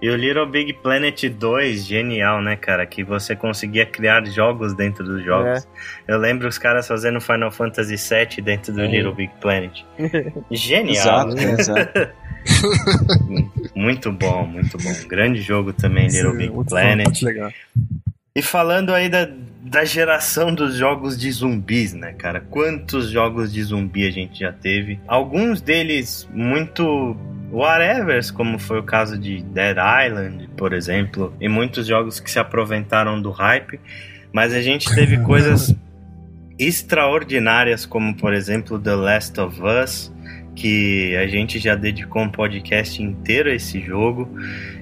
E 0.00 0.08
o 0.10 0.14
Little 0.16 0.48
Big 0.48 0.74
Planet 0.74 1.24
2, 1.24 1.84
genial, 1.84 2.40
né, 2.40 2.54
cara? 2.56 2.86
Que 2.86 3.02
você 3.02 3.34
conseguia 3.34 3.84
criar 3.84 4.24
jogos 4.26 4.72
dentro 4.74 5.04
dos 5.04 5.24
jogos. 5.24 5.66
Eu 6.06 6.18
lembro 6.18 6.46
os 6.46 6.56
caras 6.56 6.86
fazendo 6.86 7.20
Final 7.20 7.50
Fantasy 7.50 7.96
VII 7.96 8.42
dentro 8.42 8.72
do 8.72 8.80
É. 8.82 8.86
Little 8.86 9.14
Big 9.14 9.32
Planet. 9.40 9.82
Genial. 10.52 10.90
Exato, 11.30 11.34
né? 11.34 11.52
Exato. 11.58 12.08
Muito 13.74 14.10
bom, 14.10 14.44
muito 14.46 14.76
bom. 14.76 14.92
Grande 15.06 15.40
jogo 15.40 15.72
também, 15.72 16.08
Little 16.08 16.32
Sim, 16.32 16.36
Big 16.38 16.50
muito 16.50 16.68
bom, 16.70 16.76
Planet. 16.76 17.06
muito 17.06 17.24
legal. 17.24 17.52
E 18.34 18.42
falando 18.42 18.92
aí 18.92 19.08
da, 19.08 19.28
da 19.62 19.84
geração 19.84 20.54
dos 20.54 20.74
jogos 20.76 21.18
de 21.18 21.30
zumbis, 21.30 21.92
né, 21.92 22.12
cara? 22.12 22.40
Quantos 22.40 23.10
jogos 23.10 23.52
de 23.52 23.62
zumbi 23.62 24.06
a 24.06 24.10
gente 24.10 24.40
já 24.40 24.52
teve? 24.52 24.98
Alguns 25.06 25.60
deles 25.60 26.28
muito 26.32 27.16
whatevers, 27.50 28.30
como 28.30 28.58
foi 28.58 28.78
o 28.80 28.82
caso 28.82 29.18
de 29.18 29.42
Dead 29.42 29.76
Island, 30.06 30.48
por 30.56 30.72
exemplo, 30.72 31.32
e 31.40 31.48
muitos 31.48 31.86
jogos 31.86 32.20
que 32.20 32.30
se 32.30 32.38
aproveitaram 32.38 33.20
do 33.20 33.30
hype, 33.30 33.80
mas 34.32 34.52
a 34.52 34.60
gente 34.60 34.92
teve 34.94 35.18
coisas 35.24 35.74
extraordinárias, 36.58 37.86
como 37.86 38.14
por 38.16 38.34
exemplo 38.34 38.78
The 38.78 38.94
Last 38.94 39.40
of 39.40 39.60
Us, 39.62 40.12
que 40.58 41.16
a 41.16 41.28
gente 41.28 41.58
já 41.60 41.76
dedicou 41.76 42.22
um 42.22 42.30
podcast 42.30 43.00
inteiro 43.00 43.48
a 43.48 43.54
esse 43.54 43.80
jogo. 43.80 44.28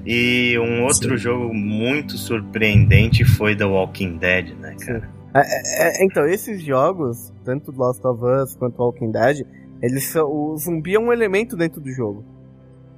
E 0.06 0.58
um 0.58 0.84
outro 0.84 1.10
Sim. 1.10 1.24
jogo 1.24 1.52
muito 1.52 2.16
surpreendente 2.16 3.24
foi 3.24 3.54
The 3.54 3.66
Walking 3.66 4.16
Dead, 4.16 4.56
né, 4.58 4.74
cara? 4.80 5.10
É, 5.34 6.02
então, 6.02 6.26
esses 6.26 6.62
jogos, 6.62 7.30
tanto 7.44 7.70
Lost 7.70 8.02
of 8.04 8.24
Us 8.24 8.56
quanto 8.56 8.80
Walking 8.80 9.12
Dead, 9.12 9.46
eles 9.82 10.04
são, 10.04 10.26
o 10.26 10.56
zumbi 10.56 10.94
é 10.94 10.98
um 10.98 11.12
elemento 11.12 11.56
dentro 11.56 11.78
do 11.78 11.90
jogo. 11.92 12.24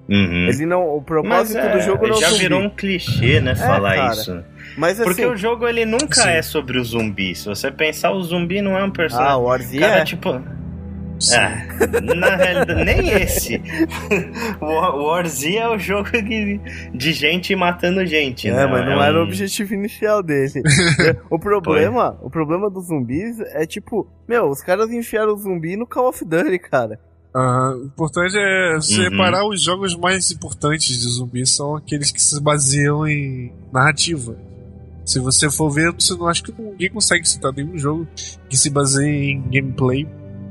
Uhum. 0.08 0.48
Ele 0.48 0.64
não, 0.64 0.96
o 0.96 1.02
propósito 1.02 1.58
é, 1.58 1.76
do 1.76 1.80
jogo 1.82 2.06
não 2.06 2.14
é 2.14 2.16
o 2.16 2.20
já 2.20 2.30
virou 2.30 2.60
um 2.60 2.70
clichê, 2.70 3.40
né, 3.40 3.54
falar 3.56 3.96
cara. 3.96 4.12
isso. 4.12 4.44
Mas 4.76 5.00
assim, 5.00 5.08
Porque 5.10 5.26
o 5.26 5.36
jogo 5.36 5.66
ele 5.66 5.84
nunca 5.84 6.22
Sim. 6.22 6.30
é 6.30 6.42
sobre 6.42 6.78
o 6.78 6.84
zumbi. 6.84 7.34
Se 7.34 7.46
você 7.46 7.70
pensar, 7.70 8.12
o 8.12 8.22
zumbi 8.22 8.62
não 8.62 8.78
é 8.78 8.84
um 8.84 8.86
ah, 8.86 8.92
personagem. 8.92 9.36
o 9.36 9.42
Warzone 9.42 9.80
cara, 9.80 10.00
é. 10.00 10.04
tipo, 10.04 10.40
Sim. 11.20 11.34
É, 11.36 12.14
na 12.14 12.36
realidade, 12.36 12.84
nem 12.84 13.08
esse. 13.10 13.60
o 14.60 14.64
o 14.66 15.06
Warzy 15.10 15.56
é 15.56 15.68
o 15.68 15.78
jogo 15.78 16.10
de, 16.10 16.60
de 16.94 17.12
gente 17.12 17.54
matando 17.56 18.04
gente, 18.06 18.48
É, 18.48 18.52
né? 18.54 18.66
mas 18.66 18.84
não 18.86 19.02
É 19.02 19.08
era 19.08 19.18
o 19.18 19.20
um- 19.22 19.24
objetivo 19.26 19.74
inicial 19.74 20.22
dele. 20.22 20.62
o 21.30 21.38
problema, 21.38 22.18
o 22.22 22.30
problema 22.30 22.70
dos 22.70 22.86
zumbis 22.86 23.40
é 23.52 23.66
tipo, 23.66 24.06
meu, 24.28 24.48
os 24.48 24.60
caras 24.62 24.90
enfiaram 24.92 25.34
o 25.34 25.38
zumbi 25.38 25.76
no 25.76 25.86
Call 25.86 26.08
of 26.08 26.24
Duty, 26.24 26.58
cara. 26.58 26.98
Ah, 27.34 27.74
o 27.76 27.84
importante 27.86 28.36
é 28.38 28.74
você 28.76 29.08
Uhum. 29.08 29.48
os 29.50 29.62
jogos 29.62 29.94
mais 29.96 30.30
importantes 30.30 30.96
de 30.98 31.08
zumbi 31.10 31.46
são 31.46 31.76
aqueles 31.76 32.10
que 32.10 32.22
se 32.22 32.40
baseiam 32.40 33.06
em 33.06 33.52
narrativa. 33.72 34.36
Se 35.04 35.18
você 35.20 35.50
for 35.50 35.70
ver, 35.70 35.92
você 35.92 36.14
não 36.14 36.26
acha 36.26 36.42
que 36.42 36.52
ninguém 36.58 36.90
consegue 36.90 37.26
citar 37.28 37.52
nenhum 37.52 37.76
jogo 37.78 38.06
que 38.48 38.56
se 38.56 38.70
baseie 38.70 39.32
em 39.32 39.42
gameplay 39.50 40.06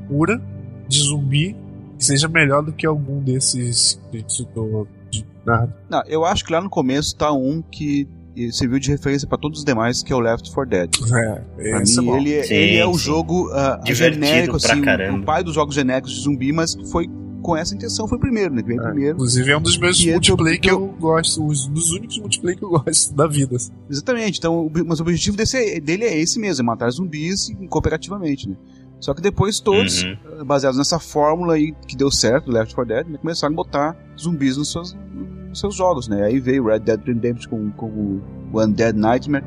pura 0.08 0.40
de 0.88 1.00
zumbi 1.00 1.54
que 1.98 2.04
seja 2.04 2.28
melhor 2.28 2.62
do 2.62 2.72
que 2.72 2.86
algum 2.86 3.20
desses 3.20 4.00
que 4.10 4.16
a 4.16 4.20
gente 4.20 4.32
citou 4.32 4.86
de 5.10 5.24
narrativa. 5.44 5.76
Não, 5.90 6.02
eu 6.06 6.24
acho 6.24 6.44
que 6.44 6.52
lá 6.52 6.60
no 6.60 6.70
começo 6.70 7.14
tá 7.16 7.32
um 7.32 7.60
que 7.62 8.06
serviu 8.52 8.78
de 8.78 8.88
referência 8.90 9.26
pra 9.26 9.36
todos 9.36 9.58
os 9.58 9.64
demais, 9.64 10.00
que 10.02 10.12
é 10.12 10.16
o 10.16 10.20
Left 10.20 10.48
4 10.52 10.70
Dead. 10.70 10.90
É, 11.12 11.70
Pra 11.70 11.82
esse 11.82 11.98
é 11.98 12.00
mim, 12.02 12.06
bom. 12.06 12.16
ele, 12.18 12.32
é- 12.34 12.42
Sim, 12.44 12.54
ele 12.54 12.76
é 12.76 12.86
o 12.86 12.92
sim. 12.92 12.98
jogo 13.00 13.50
Divertido 13.84 14.24
genérico, 14.26 14.56
assim, 14.56 14.80
o 15.20 15.24
pai 15.24 15.42
dos 15.42 15.54
jogos 15.54 15.74
genéricos 15.74 16.12
de 16.12 16.20
zumbi, 16.20 16.52
mas 16.52 16.72
que 16.76 16.86
foi 16.86 17.10
com 17.42 17.56
essa 17.56 17.74
intenção, 17.74 18.06
foi 18.06 18.16
o 18.18 18.20
primeiro, 18.20 18.54
né? 18.54 18.62
Que 18.62 18.68
veio 18.68 18.80
É, 18.80 18.84
primeiro. 18.84 19.14
Inclusive 19.14 19.50
é 19.50 19.56
um 19.56 19.60
dos 19.62 19.76
meus 19.78 20.06
é 20.06 20.10
multiplayer 20.12 20.60
que 20.60 20.70
eu 20.70 20.86
gosto, 21.00 21.44
os 21.44 21.66
dos 21.66 21.90
únicos 21.90 22.18
multiplayer 22.18 22.58
que 22.58 22.64
eu 22.64 22.68
gosto 22.70 23.12
da 23.14 23.26
vida. 23.26 23.56
Exatamente, 23.90 24.38
então, 24.38 24.66
o- 24.66 24.72
mas 24.86 25.00
o 25.00 25.02
objetivo 25.02 25.36
desse 25.36 25.56
é- 25.56 25.80
dele 25.80 26.04
é 26.04 26.16
esse 26.16 26.38
mesmo, 26.38 26.62
é 26.62 26.66
matar 26.66 26.90
zumbis 26.90 27.50
cooperativamente, 27.68 28.48
né? 28.48 28.56
Só 29.00 29.14
que 29.14 29.22
depois 29.22 29.60
todos, 29.60 30.02
Uhum. 30.02 30.16
ah, 30.40 30.44
baseados 30.44 30.76
nessa 30.78 30.98
fórmula 30.98 31.54
aí 31.54 31.72
que 31.86 31.96
deu 31.96 32.10
certo, 32.10 32.50
Left 32.50 32.74
4 32.74 32.94
Dead, 32.94 33.06
né, 33.08 33.18
começaram 33.18 33.52
a 33.54 33.56
botar 33.56 33.96
zumbis 34.18 34.56
nos 34.56 34.72
seus, 34.72 34.96
nos 35.48 35.60
seus 35.60 35.74
jogos, 35.76 36.08
né? 36.08 36.24
Aí 36.24 36.40
veio 36.40 36.66
Red 36.66 36.80
Dead 36.80 37.00
Redemption 37.04 37.48
com, 37.50 37.70
com 37.70 38.20
o 38.52 38.60
Undead 38.60 38.98
Nightmare, 38.98 39.44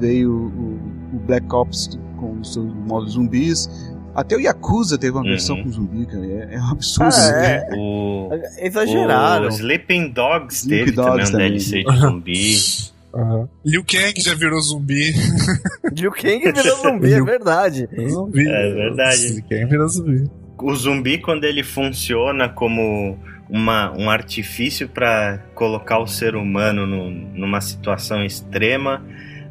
veio 0.00 0.32
o, 0.32 1.16
o 1.16 1.18
Black 1.26 1.46
Ops 1.54 1.98
com 2.18 2.40
os 2.40 2.52
seus 2.54 2.72
modos 2.72 3.12
zumbis, 3.12 3.68
até 4.14 4.34
o 4.34 4.40
Yakuza 4.40 4.96
teve 4.96 5.12
uma 5.12 5.20
Uhum. 5.22 5.28
versão 5.28 5.62
com 5.62 5.70
zumbi, 5.70 6.06
cara, 6.06 6.24
é, 6.26 6.54
é 6.54 6.58
um 6.58 6.70
absurdo. 6.70 7.14
Ah, 7.14 7.32
né? 7.32 7.54
é. 7.56 7.68
O, 7.76 8.30
Exageraram. 8.58 9.44
o 9.44 9.48
Sleeping 9.50 10.10
Dogs 10.10 10.56
Sleeping 10.62 10.84
teve 10.86 10.96
também 10.96 11.10
Dogs 11.12 11.28
um 11.28 11.32
também. 11.32 11.48
DLC 11.50 11.84
de 11.84 11.96
zumbi. 11.98 12.56
Aham. 13.16 13.48
Liu 13.64 13.82
Kang 13.84 14.12
já 14.20 14.34
virou 14.34 14.60
zumbi. 14.60 15.12
Liu 15.96 16.10
Kang 16.12 16.38
virou 16.52 16.76
zumbi, 16.82 17.12
é 17.12 17.22
verdade. 17.22 17.88
zumbi. 18.08 18.46
É 18.46 18.72
verdade. 18.74 19.28
Liu 19.32 19.44
Kang 19.48 19.64
virou 19.64 19.88
zumbi. 19.88 20.30
O 20.58 20.74
zumbi, 20.74 21.18
quando 21.18 21.44
ele 21.44 21.62
funciona 21.62 22.48
como 22.48 23.18
uma, 23.48 23.92
um 23.96 24.10
artifício 24.10 24.88
para 24.88 25.38
colocar 25.54 25.98
o 25.98 26.06
ser 26.06 26.34
humano 26.34 26.86
no- 26.86 27.10
numa 27.10 27.60
situação 27.60 28.24
extrema, 28.24 29.02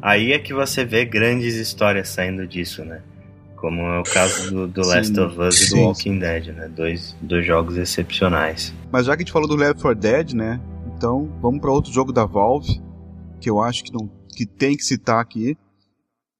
aí 0.02 0.32
é 0.32 0.38
que 0.38 0.52
você 0.54 0.84
vê 0.84 1.04
grandes 1.04 1.54
histórias 1.56 2.08
saindo 2.08 2.46
disso, 2.46 2.84
né? 2.84 3.00
Como 3.56 3.80
é 3.82 3.98
o 3.98 4.02
caso 4.02 4.50
do, 4.52 4.66
do 4.68 4.86
Last 4.86 5.18
of 5.18 5.40
Us 5.40 5.60
e 5.62 5.74
do 5.74 5.80
Walking 5.80 6.18
Dead, 6.18 6.48
né? 6.54 6.68
Dois, 6.68 7.16
dois 7.22 7.44
jogos 7.46 7.76
excepcionais. 7.78 8.72
Mas 8.92 9.06
já 9.06 9.16
que 9.16 9.22
a 9.22 9.24
gente 9.24 9.32
falou 9.32 9.48
do 9.48 9.56
Left 9.56 9.80
4 9.80 9.98
Dead, 10.00 10.32
né? 10.34 10.60
Então 10.96 11.28
vamos 11.40 11.60
para 11.60 11.70
outro 11.70 11.92
jogo 11.92 12.12
da 12.12 12.24
Valve, 12.26 12.80
que 13.46 13.50
eu 13.50 13.62
acho 13.62 13.84
que, 13.84 13.92
não, 13.92 14.10
que 14.34 14.44
tem 14.44 14.76
que 14.76 14.82
citar 14.82 15.20
aqui, 15.20 15.56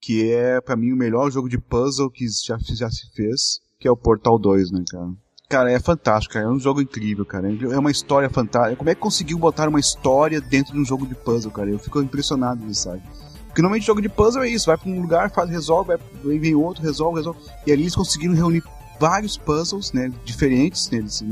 que 0.03 0.33
é 0.33 0.61
para 0.61 0.75
mim 0.75 0.91
o 0.91 0.97
melhor 0.97 1.31
jogo 1.31 1.49
de 1.49 1.57
puzzle 1.57 2.11
que 2.11 2.27
já, 2.45 2.59
já 2.59 2.91
se 2.91 3.09
fez, 3.15 3.61
que 3.79 3.87
é 3.87 3.91
o 3.91 3.97
Portal 3.97 4.37
2, 4.41 4.73
né, 4.73 4.83
cara? 4.91 5.07
Cara, 5.49 5.71
é 5.71 5.79
fantástico, 5.79 6.35
cara. 6.35 6.47
É 6.47 6.49
um 6.49 6.59
jogo 6.59 6.81
incrível, 6.81 7.25
cara. 7.25 7.49
É 7.49 7.79
uma 7.79 7.93
história 7.93 8.29
fantástica. 8.29 8.75
Como 8.75 8.91
é 8.91 8.95
que 8.97 9.01
conseguiu 9.01 9.39
botar 9.39 9.69
uma 9.69 9.79
história 9.79 10.41
dentro 10.41 10.73
de 10.73 10.81
um 10.81 10.85
jogo 10.85 11.07
de 11.07 11.15
puzzle, 11.15 11.53
cara? 11.53 11.71
Eu 11.71 11.79
fico 11.79 12.03
impressionado 12.03 12.67
nisso, 12.67 12.83
sabe? 12.83 13.01
Porque 13.47 13.63
normalmente 13.63 13.87
jogo 13.87 14.03
de 14.03 14.09
puzzle 14.09 14.43
é 14.43 14.49
isso, 14.49 14.67
vai 14.67 14.77
pra 14.77 14.91
um 14.91 15.01
lugar, 15.01 15.31
faz, 15.31 15.49
resolve, 15.49 15.93
aí 15.93 16.39
vem 16.41 16.57
outro, 16.57 16.83
resolve, 16.83 17.19
resolve. 17.19 17.39
E 17.65 17.71
ali 17.71 17.83
eles 17.83 17.95
conseguiram 17.95 18.35
reunir 18.35 18.65
vários 18.99 19.37
puzzles, 19.37 19.93
né, 19.93 20.13
diferentes, 20.25 20.91
né, 20.91 20.99
eles 20.99 21.23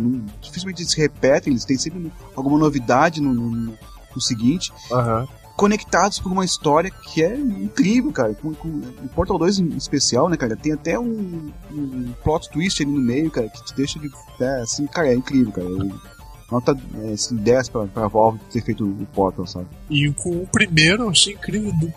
dificilmente 0.41 0.83
eles 0.83 0.93
se 0.93 1.01
repetem, 1.01 1.53
eles 1.53 1.65
têm 1.65 1.79
sempre 1.79 2.13
alguma 2.37 2.59
novidade 2.59 3.21
no, 3.21 3.35
no, 3.35 3.79
no 4.15 4.21
seguinte. 4.21 4.73
Uhum 4.93 5.27
conectados 5.57 6.19
por 6.19 6.31
uma 6.33 6.45
história 6.45 6.91
que 6.91 7.23
é 7.23 7.37
incrível, 7.37 8.13
cara. 8.13 8.35
Com, 8.35 8.55
com, 8.55 8.69
o 8.69 9.09
Portal 9.15 9.39
2 9.39 9.59
em 9.59 9.69
especial, 9.77 10.29
né, 10.29 10.37
cara? 10.37 10.57
Tem 10.57 10.73
até 10.73 10.99
um, 10.99 11.51
um 11.71 12.13
plot 12.23 12.51
twist 12.51 12.83
ali 12.83 12.91
no 12.91 13.01
meio, 13.01 13.31
cara, 13.31 13.49
que 13.49 13.65
te 13.65 13.75
deixa 13.75 13.99
de. 13.99 14.11
É, 14.41 14.63
assim, 14.63 14.87
cara, 14.87 15.09
é 15.09 15.15
incrível, 15.15 15.53
cara. 15.53 15.69
nota 16.51 16.77
é, 17.03 17.13
assim, 17.13 17.37
10 17.37 17.69
pra, 17.69 17.87
pra 17.87 18.09
Valve 18.09 18.41
ter 18.51 18.63
feito 18.63 18.85
o 18.85 19.07
Portal, 19.13 19.47
sabe? 19.47 19.67
E 19.89 20.11
com 20.13 20.31
o 20.31 20.47
primeiro 20.47 21.05
eu 21.05 21.11
achei 21.11 21.35
incrível. 21.35 21.73
Do... 21.73 21.93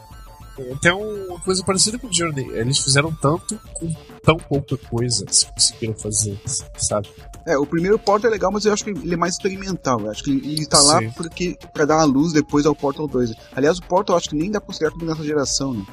Até 0.74 0.92
uma 0.92 1.40
coisa 1.42 1.64
parecida 1.64 2.00
com 2.00 2.08
o 2.08 2.14
Journey. 2.14 2.50
Eles 2.50 2.80
fizeram 2.80 3.14
tanto 3.14 3.60
com 3.74 3.94
tão 4.24 4.38
pouca 4.38 4.76
coisa 4.76 5.24
que 5.26 5.54
conseguiram 5.54 5.94
fazer, 5.94 6.40
sabe? 6.78 7.08
É, 7.48 7.58
o 7.58 7.66
primeiro 7.66 7.98
Portal 7.98 8.30
é 8.30 8.34
legal, 8.34 8.52
mas 8.52 8.66
eu 8.66 8.74
acho 8.74 8.84
que 8.84 8.90
ele 8.90 9.14
é 9.14 9.18
mais 9.18 9.36
experimental. 9.36 10.02
Eu 10.02 10.12
acho 10.12 10.22
que 10.22 10.32
ele, 10.32 10.66
tá 10.66 10.82
lá 10.82 11.00
porque, 11.16 11.58
pra 11.74 11.86
dar 11.86 12.02
a 12.02 12.04
luz 12.04 12.34
depois 12.34 12.66
ao 12.66 12.76
Portal 12.76 13.08
2. 13.08 13.32
Aliás, 13.56 13.78
o 13.78 13.84
Portal 13.84 14.16
eu 14.16 14.18
acho 14.18 14.30
que 14.30 14.36
nem 14.36 14.52
dá 14.52 14.60
pra 14.60 14.68
considerar 14.68 14.92
como 14.92 15.06
nessa 15.06 15.24
geração, 15.24 15.74
né? 15.74 15.86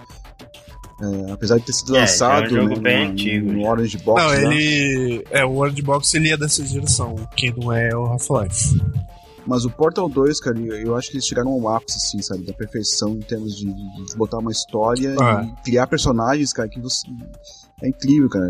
É, 1.00 1.32
apesar 1.32 1.58
de 1.58 1.66
ter 1.66 1.72
sido 1.72 1.92
lançado 1.92 2.56
é, 2.56 2.58
é 2.58 2.62
um 2.62 2.68
né, 2.68 2.76
bem 2.76 3.04
no, 3.04 3.12
antigo, 3.12 3.52
no 3.52 3.68
Orange 3.68 3.98
Box. 3.98 4.20
Não, 4.20 4.30
né? 4.30 4.56
ele. 4.56 5.24
É, 5.30 5.44
o 5.44 5.56
Orange 5.56 5.82
Box 5.82 6.14
ele 6.14 6.30
é 6.30 6.36
dessa 6.36 6.64
geração, 6.66 7.14
quem 7.36 7.54
não 7.56 7.72
é 7.72 7.94
o 7.94 8.04
Half-Life. 8.04 8.80
Mas 9.46 9.64
o 9.64 9.70
Portal 9.70 10.08
2, 10.08 10.40
cara, 10.40 10.58
eu 10.58 10.96
acho 10.96 11.10
que 11.10 11.16
eles 11.16 11.26
chegaram 11.26 11.52
ao 11.52 11.68
ápice, 11.68 11.98
assim, 11.98 12.20
sabe? 12.22 12.44
Da 12.44 12.52
perfeição 12.52 13.10
em 13.10 13.20
termos 13.20 13.56
de, 13.56 13.66
de 13.66 14.16
botar 14.16 14.38
uma 14.38 14.50
história 14.50 15.14
ah. 15.20 15.44
e 15.44 15.62
criar 15.62 15.86
personagens, 15.86 16.52
cara, 16.52 16.68
que 16.68 16.80
você 16.80 17.06
é 17.84 17.88
incrível, 17.88 18.28
cara. 18.30 18.46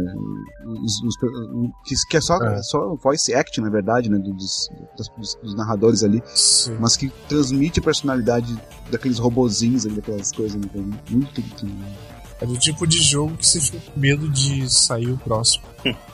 Os, 0.65 1.02
os, 1.02 2.05
que 2.09 2.16
é 2.16 2.20
só, 2.20 2.36
é. 2.36 2.62
só 2.62 2.94
voice 2.94 3.35
acting, 3.35 3.62
na 3.62 3.70
verdade, 3.70 4.09
né? 4.09 4.19
Dos, 4.19 4.69
dos, 4.97 5.35
dos 5.43 5.55
narradores 5.56 6.05
ali. 6.05 6.23
Sim. 6.35 6.77
Mas 6.78 6.97
que 6.97 7.11
transmite 7.28 7.81
a 7.81 7.82
personalidade 7.82 8.56
daqueles 8.90 9.19
robozinhos 9.19 9.86
ali, 9.86 9.97
daquelas 9.97 10.31
coisas. 10.31 10.55
Né? 10.61 10.69
Muito, 11.11 11.40
muito. 11.40 11.66
É 12.40 12.47
do 12.47 12.59
tipo 12.59 12.86
de 12.86 13.01
jogo 13.01 13.36
que 13.36 13.47
você 13.47 13.61
fica 13.61 13.78
com 13.78 13.98
medo 13.98 14.28
de 14.28 14.69
sair 14.73 15.09
o 15.09 15.16
próximo. 15.16 15.65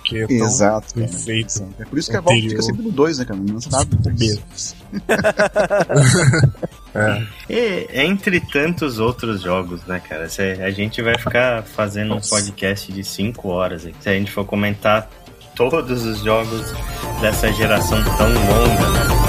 Que 0.04 0.18
é 0.18 0.26
tão 0.26 0.36
Exato, 0.36 0.94
bem 0.94 1.08
feito. 1.08 1.66
É 1.78 1.84
por 1.84 1.98
isso 1.98 2.10
que 2.10 2.16
a 2.16 2.20
Valve 2.20 2.48
fica 2.48 2.62
sempre 2.62 2.82
no 2.82 2.90
2, 2.90 3.18
né, 3.18 3.24
cara? 3.24 3.40
Não 3.40 3.54
lança 3.54 3.70
nada. 3.70 3.96
Medo. 4.18 4.42
É. 6.92 7.22
E 7.48 8.02
entre 8.02 8.40
tantos 8.40 8.98
outros 8.98 9.42
jogos, 9.42 9.84
né, 9.84 10.00
cara? 10.00 10.24
A 10.24 10.70
gente 10.70 11.00
vai 11.00 11.16
ficar 11.16 11.62
fazendo 11.62 12.08
Nossa. 12.08 12.26
um 12.26 12.38
podcast 12.38 12.92
de 12.92 13.04
5 13.04 13.48
horas. 13.48 13.86
Se 14.00 14.08
a 14.08 14.12
gente 14.12 14.32
for 14.32 14.44
comentar 14.44 15.08
todos 15.54 16.04
os 16.04 16.18
jogos 16.20 16.74
dessa 17.20 17.52
geração 17.52 18.02
tão 18.16 18.28
longa, 18.28 18.90
né? 18.90 19.19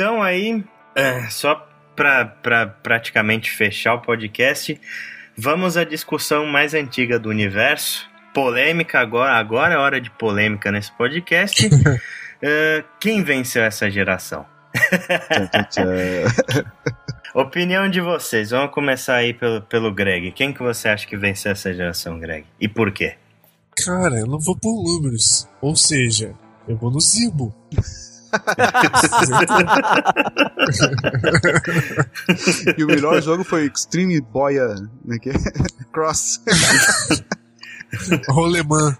Então 0.00 0.22
aí, 0.22 0.64
é, 0.94 1.28
só 1.28 1.68
para 1.94 2.24
pra 2.24 2.66
praticamente 2.66 3.50
fechar 3.50 3.92
o 3.92 4.00
podcast, 4.00 4.80
vamos 5.36 5.76
à 5.76 5.84
discussão 5.84 6.46
mais 6.46 6.72
antiga 6.72 7.18
do 7.18 7.28
universo. 7.28 8.08
Polêmica 8.32 8.98
agora, 8.98 9.34
agora 9.34 9.74
é 9.74 9.76
hora 9.76 10.00
de 10.00 10.10
polêmica 10.12 10.72
nesse 10.72 10.90
podcast. 10.92 11.66
uh, 11.66 12.82
quem 12.98 13.22
venceu 13.22 13.62
essa 13.62 13.90
geração? 13.90 14.46
Opinião 17.34 17.86
de 17.86 18.00
vocês. 18.00 18.52
Vamos 18.52 18.72
começar 18.72 19.16
aí 19.16 19.34
pelo, 19.34 19.60
pelo 19.60 19.92
Greg. 19.92 20.32
Quem 20.32 20.50
que 20.50 20.62
você 20.62 20.88
acha 20.88 21.06
que 21.06 21.14
venceu 21.14 21.52
essa 21.52 21.74
geração, 21.74 22.18
Greg? 22.18 22.46
E 22.58 22.66
por 22.66 22.90
quê? 22.90 23.16
Cara, 23.84 24.18
eu 24.18 24.26
não 24.26 24.40
vou 24.40 24.56
por 24.56 24.82
números. 24.82 25.46
Ou 25.60 25.76
seja, 25.76 26.32
eu 26.66 26.74
vou 26.74 26.90
no 26.90 27.00
Zibo. 27.00 27.54
e 32.78 32.84
o 32.84 32.86
melhor 32.86 33.20
jogo 33.22 33.44
foi 33.44 33.66
Extreme 33.66 34.20
Boya 34.20 34.74
né, 35.04 35.18
que 35.18 35.30
é? 35.30 35.34
Cross. 35.92 36.40
Rolemã. 38.28 38.96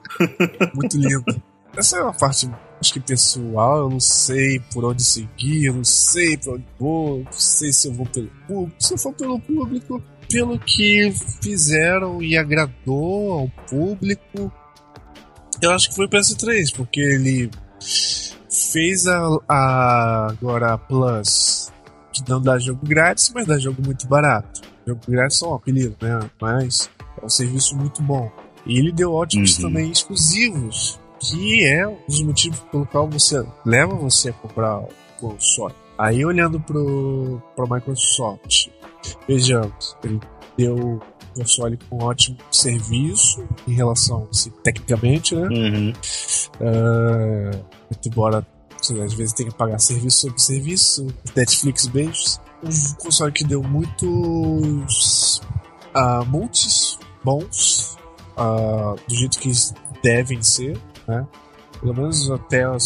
Muito 0.75 0.97
lindo. 0.97 1.43
Essa 1.77 1.99
é 1.99 2.03
uma 2.03 2.13
parte, 2.13 2.51
acho 2.81 2.93
que 2.93 2.99
pessoal. 3.01 3.79
Eu 3.79 3.91
não 3.91 4.01
sei 4.01 4.59
por 4.73 4.85
onde 4.85 5.05
seguir, 5.05 5.67
eu 5.67 5.75
não 5.75 5.85
sei 5.85 6.37
pra 6.37 6.55
onde 6.55 6.65
vou, 6.79 7.23
não 7.25 7.33
sei 7.33 7.73
se 7.73 7.89
eu 7.89 7.95
vou 7.95 8.07
pelo 8.07 8.29
público. 8.47 8.77
Se 8.79 8.95
eu 8.95 8.99
for 8.99 9.13
pelo 9.15 9.41
público, 9.41 10.03
pelo 10.29 10.59
que 10.59 11.13
fizeram 11.43 12.23
e 12.23 12.37
agradou 12.37 13.33
ao 13.33 13.49
público, 13.69 14.53
eu 15.63 15.71
acho 15.71 15.91
que 15.91 15.97
foi 15.97 16.07
o 16.07 16.09
PS3, 16.09 16.75
porque 16.75 17.01
ele 17.01 17.51
fez 18.51 19.07
a, 19.07 19.39
a 19.49 20.27
agora 20.31 20.75
a 20.75 20.79
Plus, 20.79 21.73
que 22.13 22.29
não 22.29 22.41
dá 22.41 22.59
jogo 22.59 22.81
grátis, 22.85 23.31
mas 23.35 23.47
dá 23.47 23.59
jogo 23.59 23.83
muito 23.85 24.07
barato. 24.09 24.61
Jogo 24.87 25.01
grátis 25.09 25.41
é 25.43 25.47
um 25.47 25.55
apelido, 25.55 25.97
né? 26.01 26.31
Mas 26.41 26.91
é 27.21 27.25
um 27.25 27.29
serviço 27.29 27.77
muito 27.77 28.03
bom. 28.03 28.31
E 28.67 28.79
ele 28.79 28.93
deu 28.93 29.13
ótimos 29.13 29.57
uhum. 29.57 29.63
também 29.63 29.91
exclusivos, 29.91 31.01
que 31.21 31.65
é 31.65 31.87
um 31.87 31.99
dos 32.09 32.23
motivos 32.23 32.61
pelo 32.71 32.87
qual 32.87 33.09
você 33.09 33.45
leva 33.65 33.95
você 33.95 34.31
a 34.31 34.33
comprar 34.33 34.81
o 34.81 34.89
console. 35.19 35.75
Aí 35.99 36.25
olhando 36.25 36.59
pro, 36.61 37.41
pro 37.55 37.69
Microsoft, 37.71 38.69
vejamos, 39.29 39.97
ele 40.03 40.19
deu 40.57 41.01
console 41.41 41.79
com 41.89 42.05
ótimo 42.05 42.37
serviço 42.51 43.47
em 43.67 43.73
relação, 43.73 44.29
assim, 44.31 44.51
tecnicamente, 44.63 45.35
né? 45.35 45.49
Uhum. 45.49 45.93
Uh, 46.61 47.65
embora 48.07 48.47
às 49.05 49.13
vezes 49.15 49.33
tenha 49.35 49.51
que 49.51 49.57
pagar 49.57 49.79
serviço 49.79 50.21
sobre 50.21 50.41
serviço, 50.41 51.07
Netflix 51.37 51.87
beijos. 51.87 52.41
Um 52.63 52.95
console 52.95 53.33
que 53.33 53.45
deu 53.45 53.63
muitos 53.63 55.41
uh, 55.95 56.25
multis 56.27 56.99
bons, 57.23 57.97
uh, 58.37 58.97
do 59.07 59.15
jeito 59.15 59.39
que 59.39 59.51
devem 60.03 60.43
ser, 60.43 60.79
né? 61.07 61.27
Pelo 61.81 61.95
menos 61.95 62.31
até 62.31 62.69
os 62.69 62.85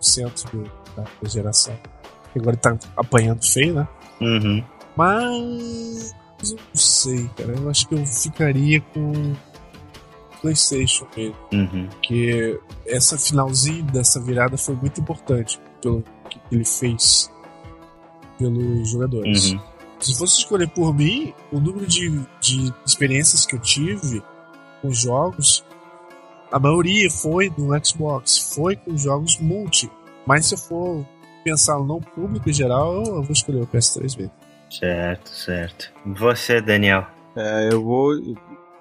70% 0.00 0.50
do, 0.50 0.62
da, 0.94 1.04
da 1.22 1.28
geração. 1.28 1.76
Agora 2.34 2.56
tá 2.56 2.78
apanhando 2.96 3.44
feio, 3.44 3.74
né? 3.74 3.88
Uhum. 4.20 4.64
Mas 4.94 6.14
eu 6.52 6.56
não 6.56 6.74
sei, 6.74 7.28
cara. 7.36 7.52
Eu 7.56 7.68
acho 7.70 7.88
que 7.88 7.94
eu 7.94 8.06
ficaria 8.06 8.80
com 8.80 9.34
PlayStation 10.40 11.06
mesmo. 11.16 11.36
Uhum. 11.52 11.88
Que 12.02 12.58
essa 12.86 13.18
finalzinho 13.18 13.84
dessa 13.84 14.20
virada 14.20 14.56
foi 14.56 14.74
muito 14.74 15.00
importante 15.00 15.60
pelo 15.80 16.02
que 16.30 16.38
ele 16.50 16.64
fez 16.64 17.30
pelos 18.38 18.90
jogadores. 18.90 19.52
Uhum. 19.52 19.60
Se 20.00 20.16
fosse 20.16 20.38
escolher 20.38 20.68
por 20.68 20.94
mim, 20.94 21.32
o 21.50 21.58
número 21.58 21.86
de, 21.86 22.10
de 22.40 22.72
experiências 22.84 23.46
que 23.46 23.54
eu 23.54 23.60
tive 23.60 24.22
com 24.82 24.92
jogos, 24.92 25.64
a 26.52 26.58
maioria 26.58 27.10
foi 27.10 27.52
no 27.56 27.68
Xbox, 27.84 28.54
foi 28.54 28.76
com 28.76 28.96
jogos 28.96 29.38
multi. 29.38 29.90
Mas 30.26 30.46
se 30.46 30.54
eu 30.54 30.58
for 30.58 31.06
pensar 31.42 31.78
no 31.78 32.00
público 32.00 32.50
em 32.50 32.52
geral, 32.52 33.04
eu 33.04 33.22
vou 33.22 33.32
escolher 33.32 33.62
o 33.62 33.66
PS3 33.66 34.18
mesmo. 34.18 34.32
Certo, 34.70 35.30
certo. 35.30 35.92
Você, 36.04 36.60
Daniel? 36.60 37.06
É, 37.36 37.68
eu 37.72 37.82
vou 37.82 38.14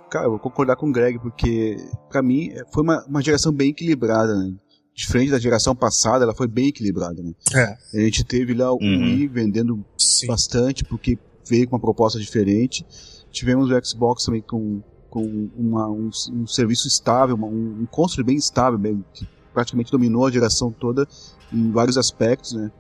cara, 0.10 0.26
eu 0.26 0.32
vou 0.32 0.40
concordar 0.40 0.76
com 0.78 0.88
o 0.88 0.92
Greg, 0.92 1.20
porque 1.20 1.78
para 2.10 2.22
mim 2.22 2.52
foi 2.72 2.84
uma, 2.84 3.04
uma 3.06 3.22
geração 3.22 3.52
bem 3.52 3.70
equilibrada, 3.70 4.36
né? 4.36 4.54
Diferente 4.94 5.32
da 5.32 5.40
geração 5.40 5.76
passada, 5.76 6.24
ela 6.24 6.34
foi 6.34 6.48
bem 6.48 6.68
equilibrada, 6.68 7.22
né? 7.22 7.34
É. 7.54 8.00
A 8.00 8.02
gente 8.06 8.24
teve 8.24 8.54
lá 8.54 8.72
o 8.72 8.78
uhum. 8.82 9.02
Wii 9.02 9.28
vendendo 9.28 9.86
Sim. 9.98 10.28
bastante, 10.28 10.86
porque 10.86 11.20
veio 11.48 11.68
com 11.68 11.76
uma 11.76 11.82
proposta 11.82 12.18
diferente. 12.18 12.86
Tivemos 13.30 13.70
o 13.70 13.86
Xbox 13.86 14.24
também 14.24 14.42
com, 14.42 14.82
com 15.10 15.50
uma, 15.58 15.90
um, 15.90 16.10
um, 16.32 16.48
serviço 16.48 16.88
estável, 16.88 17.36
uma, 17.36 17.48
um, 17.48 17.82
um 17.82 17.86
console 17.86 18.26
bem 18.26 18.38
estável, 18.38 18.80
bem, 18.80 19.04
que 19.14 19.28
praticamente 19.54 19.92
dominou 19.92 20.26
a 20.26 20.32
geração 20.32 20.72
toda 20.72 21.06
em 21.52 21.72
vários 21.72 21.98
aspectos, 21.98 22.54
né? 22.54 22.72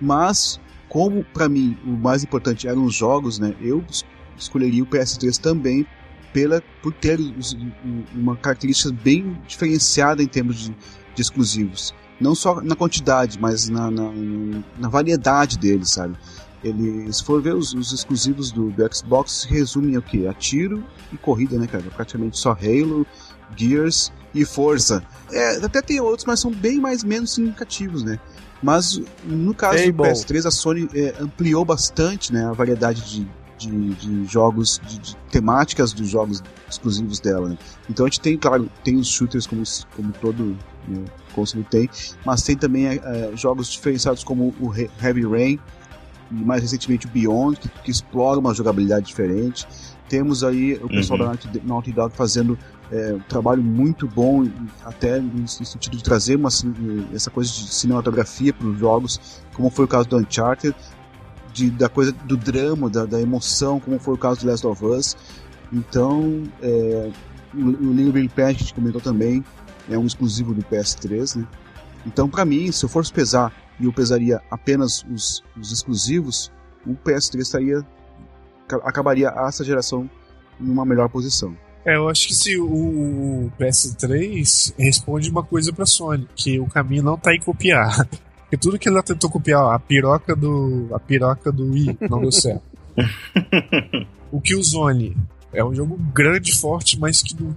Mas, 0.00 0.60
como 0.88 1.24
para 1.24 1.48
mim 1.48 1.76
o 1.84 1.90
mais 1.90 2.22
importante 2.22 2.66
eram 2.66 2.84
os 2.84 2.94
jogos, 2.94 3.38
né? 3.38 3.54
Eu 3.60 3.84
escolheria 4.36 4.82
o 4.82 4.86
PS3 4.86 5.38
também 5.38 5.86
pela, 6.32 6.62
por 6.82 6.92
ter 6.92 7.18
uma 8.14 8.36
característica 8.36 8.92
bem 9.02 9.36
diferenciada 9.46 10.22
em 10.22 10.26
termos 10.26 10.58
de, 10.58 10.76
de 11.14 11.22
exclusivos. 11.22 11.94
Não 12.20 12.34
só 12.34 12.60
na 12.60 12.74
quantidade, 12.74 13.38
mas 13.40 13.68
na, 13.68 13.90
na, 13.90 14.10
na 14.78 14.88
variedade 14.88 15.58
deles, 15.58 15.90
sabe? 15.90 16.16
Ele, 16.62 17.12
se 17.12 17.22
for 17.22 17.40
ver 17.40 17.54
os, 17.54 17.72
os 17.72 17.92
exclusivos 17.92 18.50
do, 18.50 18.70
do, 18.70 18.94
Xbox, 18.94 19.44
resumem 19.44 19.96
o 19.96 20.02
que? 20.02 20.26
A 20.26 20.34
tiro 20.34 20.84
e 21.12 21.16
corrida, 21.16 21.56
né, 21.56 21.68
cara? 21.68 21.84
Praticamente 21.94 22.36
só 22.36 22.50
Halo, 22.50 23.06
Gears 23.56 24.12
e 24.34 24.44
Forza. 24.44 25.02
É, 25.30 25.64
até 25.64 25.80
tem 25.80 26.00
outros, 26.00 26.26
mas 26.26 26.40
são 26.40 26.50
bem 26.50 26.78
mais 26.78 27.04
menos 27.04 27.34
significativos, 27.34 28.02
né? 28.02 28.18
Mas 28.62 29.00
no 29.24 29.54
caso 29.54 29.84
do 29.92 30.02
PS3, 30.02 30.46
a 30.46 30.50
Sony 30.50 30.88
é, 30.94 31.14
ampliou 31.20 31.64
bastante 31.64 32.32
né, 32.32 32.44
a 32.44 32.52
variedade 32.52 33.02
de, 33.02 33.28
de, 33.56 33.94
de 33.94 34.24
jogos, 34.24 34.80
de, 34.86 34.98
de, 34.98 35.16
temáticas 35.30 35.92
dos 35.92 36.08
jogos 36.08 36.42
exclusivos 36.68 37.20
dela. 37.20 37.50
Né? 37.50 37.58
Então 37.88 38.06
a 38.06 38.08
gente 38.08 38.20
tem, 38.20 38.36
claro, 38.36 38.68
tem 38.82 38.96
os 38.96 39.08
shooters 39.08 39.46
como, 39.46 39.62
como 39.94 40.12
todo 40.20 40.56
né, 40.88 41.04
console 41.34 41.64
tem, 41.70 41.88
mas 42.24 42.42
tem 42.42 42.56
também 42.56 42.86
é, 42.86 43.00
jogos 43.34 43.68
diferenciados 43.68 44.24
como 44.24 44.54
o 44.60 44.72
Heavy 44.74 45.26
Rain, 45.26 45.58
e 46.30 46.34
mais 46.34 46.62
recentemente 46.62 47.06
o 47.06 47.10
Beyond, 47.10 47.58
que, 47.58 47.68
que 47.68 47.90
explora 47.90 48.38
uma 48.38 48.52
jogabilidade 48.52 49.06
diferente. 49.06 49.66
Temos 50.08 50.42
aí 50.42 50.74
o 50.82 50.88
pessoal 50.88 51.20
uhum. 51.20 51.26
da 51.26 51.60
Naughty 51.64 51.92
Dog 51.92 52.14
fazendo 52.14 52.58
é, 52.90 53.14
um 53.14 53.20
trabalho 53.20 53.62
muito 53.62 54.06
bom, 54.06 54.46
até 54.84 55.20
no 55.20 55.46
sentido 55.46 55.96
de 55.96 56.02
trazer 56.02 56.36
uma, 56.36 56.48
essa 57.14 57.30
coisa 57.30 57.50
de 57.50 57.72
cinematografia 57.72 58.52
para 58.52 58.66
os 58.66 58.78
jogos, 58.78 59.42
como 59.54 59.70
foi 59.70 59.84
o 59.84 59.88
caso 59.88 60.08
do 60.08 60.16
Uncharted, 60.16 60.74
de, 61.52 61.70
da 61.70 61.88
coisa 61.88 62.12
do 62.12 62.36
drama, 62.36 62.88
da, 62.88 63.04
da, 63.04 63.20
emoção, 63.20 63.80
como 63.80 63.98
foi 63.98 64.14
o 64.14 64.18
caso 64.18 64.40
do 64.40 64.50
Last 64.50 64.66
of 64.66 64.84
Us. 64.84 65.16
Então, 65.72 66.44
é, 66.62 67.10
o, 67.54 67.58
o 67.58 67.92
Little 67.92 68.28
Pad 68.28 68.30
que 68.30 68.42
a 68.42 68.52
gente 68.52 68.74
comentou 68.74 69.00
também 69.00 69.44
é 69.90 69.98
um 69.98 70.06
exclusivo 70.06 70.54
do 70.54 70.62
PS3, 70.62 71.36
né? 71.36 71.46
Então, 72.06 72.28
para 72.28 72.44
mim, 72.44 72.70
se 72.72 72.84
eu 72.84 72.88
fosse 72.88 73.12
pesar 73.12 73.52
e 73.78 73.84
eu 73.84 73.92
pesaria 73.92 74.40
apenas 74.50 75.04
os, 75.10 75.42
os 75.58 75.72
exclusivos, 75.72 76.50
o 76.86 76.94
PS3 76.94 77.40
estaria 77.40 77.86
acabaria 78.84 79.28
essa 79.28 79.64
geração 79.64 80.08
em 80.60 80.70
uma 80.70 80.84
melhor 80.84 81.08
posição. 81.08 81.56
É, 81.88 81.96
eu 81.96 82.06
acho 82.06 82.28
que 82.28 82.34
se 82.34 82.54
o 82.60 83.50
PS3 83.58 84.74
responde 84.78 85.30
uma 85.30 85.42
coisa 85.42 85.72
pra 85.72 85.86
Sony, 85.86 86.28
que 86.36 86.60
o 86.60 86.66
caminho 86.66 87.02
não 87.02 87.16
tá 87.16 87.34
em 87.34 87.40
copiar. 87.40 88.06
Porque 88.44 88.58
tudo 88.58 88.78
que 88.78 88.90
ela 88.90 89.02
tentou 89.02 89.30
copiar, 89.30 89.74
a 89.74 89.78
piroca 89.78 90.36
do. 90.36 90.90
a 90.92 90.98
piroca 90.98 91.50
do 91.50 91.70
Wii, 91.72 91.96
não 92.10 92.20
deu 92.20 92.30
certo. 92.30 92.62
o 94.30 94.38
que 94.38 94.54
o 94.54 94.62
Zone 94.62 95.16
é 95.50 95.64
um 95.64 95.74
jogo 95.74 95.96
grande, 96.12 96.54
forte, 96.54 97.00
mas 97.00 97.22
que 97.22 97.34
não 97.42 97.56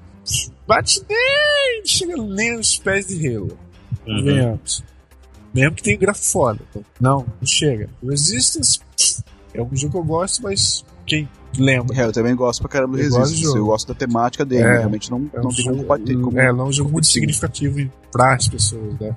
bate 0.65 1.01
nem. 1.09 1.85
chega 1.85 2.15
nem 2.15 2.55
aos 2.55 2.77
pés 2.77 3.07
de 3.07 3.27
Halo. 3.27 3.57
Uhum. 4.07 4.23
Venhamos. 4.23 4.81
Mesmo 5.53 5.75
que 5.75 5.83
tenha 5.83 5.97
gráfico 5.97 6.27
foda. 6.27 6.61
Não, 7.01 7.25
não 7.25 7.45
chega. 7.45 7.89
Resistance 8.01 8.79
é 9.53 9.61
um 9.61 9.75
jogo 9.75 9.91
que 9.91 9.97
eu 9.97 10.03
gosto, 10.05 10.41
mas 10.43 10.85
quem 11.05 11.27
lembra? 11.57 11.95
É, 11.97 12.05
eu 12.05 12.11
também 12.11 12.35
gosto 12.35 12.61
pra 12.61 12.69
caramba 12.69 12.97
do 12.97 13.03
eu 13.03 13.03
Resistance. 13.03 13.43
Gosto 13.43 13.57
eu 13.57 13.65
gosto 13.65 13.87
da 13.87 13.93
temática 13.93 14.45
dele, 14.45 14.63
é, 14.63 14.77
realmente 14.79 15.09
não, 15.11 15.29
é 15.33 15.39
não 15.39 15.49
um 15.49 15.53
tem 15.53 15.65
como 15.65 15.83
bater. 15.83 16.19
Como, 16.19 16.39
é, 16.39 16.51
não 16.51 16.65
é 16.65 16.67
um 16.67 16.71
jogo 16.71 16.91
muito 16.91 17.07
significativo 17.07 17.89
para 18.11 18.35
as 18.35 18.47
pessoas, 18.47 18.99
né? 18.99 19.15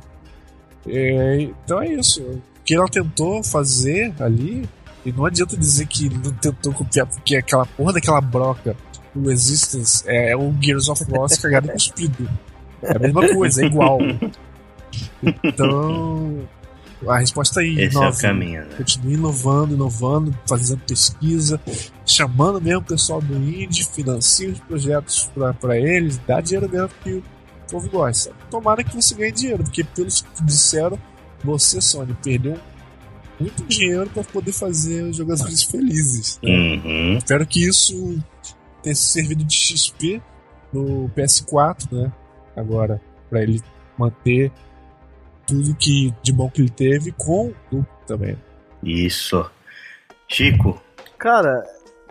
É, 0.86 1.40
então 1.42 1.82
é 1.82 1.94
isso. 1.94 2.22
O 2.22 2.40
que 2.64 2.74
ela 2.74 2.88
tentou 2.88 3.42
fazer 3.42 4.12
ali, 4.20 4.68
e 5.04 5.12
não 5.12 5.26
adianta 5.26 5.56
dizer 5.56 5.86
que 5.86 6.08
não 6.08 6.32
tentou 6.32 6.72
copiar, 6.72 7.06
porque 7.06 7.36
aquela 7.36 7.66
porra 7.66 7.94
daquela 7.94 8.20
broca, 8.20 8.76
o 9.14 9.28
Resistance, 9.28 10.02
é, 10.06 10.30
é 10.32 10.36
o 10.36 10.52
Gears 10.60 10.88
of 10.88 11.04
War 11.10 11.28
cagado 11.40 11.68
e 11.68 11.72
cuspido. 11.72 12.28
É 12.82 12.96
a 12.96 12.98
mesma 12.98 13.28
coisa, 13.28 13.62
é 13.62 13.66
igual. 13.66 13.98
Então, 15.42 16.46
a 17.08 17.18
resposta 17.18 17.62
é 17.62 17.66
Esse 17.66 17.96
inove. 17.96 18.06
é 18.06 18.10
o 18.10 18.20
caminho, 18.20 18.60
né? 18.62 18.74
Continue 18.76 19.14
inovando, 19.14 19.74
inovando, 19.74 20.38
fazendo 20.48 20.80
pesquisa, 20.80 21.60
chamando 22.06 22.60
mesmo 22.60 22.80
o 22.80 22.84
pessoal 22.84 23.20
do 23.20 23.36
Indie, 23.36 23.84
financia 23.84 24.50
os 24.50 24.60
projetos 24.60 25.30
para 25.60 25.78
eles, 25.78 26.18
dá 26.26 26.40
dinheiro 26.40 26.68
mesmo 26.68 26.90
que 27.02 27.10
o 27.12 27.22
povo 27.70 27.88
gosta. 27.88 28.32
Tomara 28.50 28.84
que 28.84 28.94
você 28.94 29.14
ganhe 29.14 29.32
dinheiro, 29.32 29.64
porque 29.64 29.84
pelos 29.84 30.22
que 30.22 30.44
disseram, 30.44 30.98
você, 31.42 31.80
Sony, 31.80 32.16
perdeu 32.22 32.58
muito 33.38 33.64
dinheiro 33.64 34.08
para 34.10 34.22
poder 34.24 34.52
fazer 34.52 35.02
os 35.04 35.16
jogadores 35.16 35.62
felizes. 35.64 36.38
Né? 36.42 36.50
Uhum. 36.50 37.16
Espero 37.18 37.46
que 37.46 37.66
isso 37.66 38.18
tenha 38.82 38.94
servido 38.94 39.44
de 39.44 39.54
XP 39.54 40.22
no 40.72 41.10
PS4, 41.16 41.90
né? 41.92 42.12
Agora, 42.56 43.00
para 43.28 43.42
ele 43.42 43.60
manter 43.98 44.52
tudo 45.46 45.74
que 45.76 46.12
de 46.22 46.32
bom 46.32 46.50
que 46.50 46.60
ele 46.60 46.70
teve 46.70 47.12
com 47.12 47.52
o 47.72 47.84
também. 48.06 48.36
Isso. 48.82 49.44
Chico. 50.28 50.80
Cara, 51.18 51.62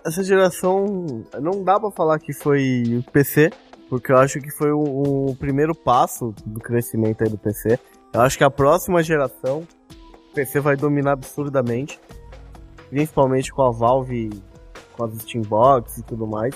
essa 0.05 0.23
geração 0.23 1.23
não 1.39 1.64
dá 1.64 1.80
para 1.80 1.91
falar 1.91 2.19
que 2.19 2.34
foi 2.34 2.84
o 2.97 3.11
PC, 3.11 3.51
porque 3.89 4.11
eu 4.11 4.18
acho 4.18 4.39
que 4.39 4.49
foi 4.49 4.72
o, 4.72 5.30
o, 5.30 5.35
primeiro 5.35 5.76
passo 5.76 6.34
do 6.45 6.60
crescimento 6.60 7.23
aí 7.23 7.30
do 7.30 7.38
PC. 7.38 7.80
Eu 8.14 8.22
acho 8.22 8.38
que 8.38 8.43
a 8.43 8.49
próxima 8.49 9.03
geração 9.03 9.68
o 10.31 10.34
PC 10.34 10.60
vai 10.60 10.76
dominar 10.76 11.14
absurdamente, 11.14 11.99
principalmente 12.89 13.51
com 13.51 13.64
a 13.64 13.72
Valve, 13.72 14.30
com 14.93 15.05
as 15.05 15.14
Steambox 15.19 15.97
e 15.97 16.03
tudo 16.03 16.27
mais. 16.27 16.55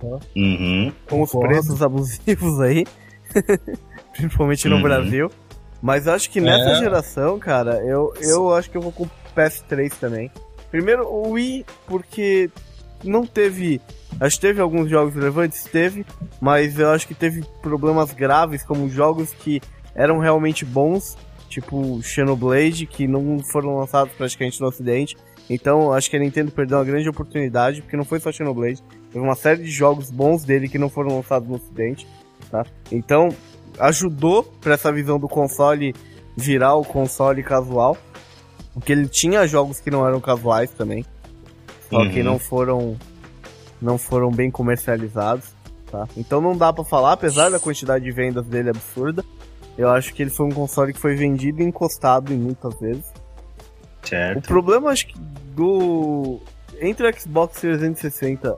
Tá? 0.00 0.18
Uhum. 0.36 0.92
Com 1.08 1.22
os 1.22 1.30
preços 1.30 1.82
abusivos 1.82 2.60
aí. 2.60 2.84
principalmente 4.14 4.68
no 4.68 4.76
uhum. 4.76 4.82
Brasil. 4.82 5.30
Mas 5.84 6.08
acho 6.08 6.30
que 6.30 6.40
nessa 6.40 6.70
é. 6.70 6.74
geração, 6.76 7.38
cara, 7.38 7.74
eu, 7.84 8.10
eu 8.18 8.54
acho 8.54 8.70
que 8.70 8.76
eu 8.78 8.80
vou 8.80 8.90
com 8.90 9.04
o 9.04 9.10
PS3 9.36 9.92
também. 10.00 10.30
Primeiro, 10.70 11.06
o 11.06 11.32
Wii, 11.32 11.66
porque 11.86 12.48
não 13.04 13.26
teve. 13.26 13.82
Acho 14.18 14.36
que 14.36 14.40
teve 14.40 14.62
alguns 14.62 14.88
jogos 14.88 15.14
relevantes, 15.14 15.62
teve, 15.64 16.06
mas 16.40 16.78
eu 16.78 16.88
acho 16.88 17.06
que 17.06 17.14
teve 17.14 17.44
problemas 17.60 18.12
graves, 18.12 18.62
como 18.62 18.88
jogos 18.88 19.34
que 19.34 19.60
eram 19.94 20.20
realmente 20.20 20.64
bons, 20.64 21.18
tipo 21.50 22.02
Xenoblade, 22.02 22.86
que 22.86 23.06
não 23.06 23.40
foram 23.40 23.76
lançados 23.76 24.14
praticamente 24.14 24.62
no 24.62 24.68
ocidente. 24.68 25.18
Então, 25.50 25.92
acho 25.92 26.08
que 26.08 26.16
a 26.16 26.18
Nintendo 26.18 26.50
perdeu 26.50 26.78
uma 26.78 26.84
grande 26.84 27.10
oportunidade, 27.10 27.82
porque 27.82 27.96
não 27.96 28.06
foi 28.06 28.20
só 28.20 28.32
Xenoblade, 28.32 28.82
teve 29.12 29.22
uma 29.22 29.34
série 29.34 29.62
de 29.62 29.70
jogos 29.70 30.10
bons 30.10 30.44
dele 30.44 30.66
que 30.66 30.78
não 30.78 30.88
foram 30.88 31.14
lançados 31.14 31.46
no 31.46 31.56
ocidente, 31.56 32.06
tá? 32.50 32.64
Então, 32.90 33.28
ajudou 33.78 34.42
para 34.60 34.74
essa 34.74 34.92
visão 34.92 35.18
do 35.18 35.28
console 35.28 35.94
virar 36.36 36.74
o 36.74 36.84
console 36.84 37.42
casual. 37.42 37.96
Porque 38.72 38.92
ele 38.92 39.08
tinha 39.08 39.46
jogos 39.46 39.80
que 39.80 39.90
não 39.90 40.06
eram 40.06 40.20
casuais 40.20 40.70
também. 40.70 41.04
Só 41.88 41.98
uhum. 41.98 42.10
que 42.10 42.22
não 42.22 42.38
foram 42.38 42.96
não 43.80 43.98
foram 43.98 44.30
bem 44.30 44.50
comercializados, 44.50 45.44
tá? 45.90 46.08
Então 46.16 46.40
não 46.40 46.56
dá 46.56 46.72
para 46.72 46.84
falar, 46.84 47.12
apesar 47.12 47.50
da 47.50 47.60
quantidade 47.60 48.04
de 48.04 48.10
vendas 48.10 48.46
dele 48.46 48.70
absurda. 48.70 49.24
Eu 49.76 49.90
acho 49.90 50.14
que 50.14 50.22
ele 50.22 50.30
foi 50.30 50.46
um 50.46 50.52
console 50.52 50.92
que 50.92 51.00
foi 51.00 51.14
vendido 51.14 51.60
e 51.60 51.64
encostado 51.64 52.32
em 52.32 52.38
muitas 52.38 52.78
vezes. 52.78 53.04
Certo. 54.02 54.38
O 54.38 54.42
problema 54.42 54.90
acho 54.90 55.06
que 55.08 55.18
do 55.54 56.40
entre 56.80 57.08
o 57.08 57.20
Xbox 57.20 57.60
360, 57.60 58.56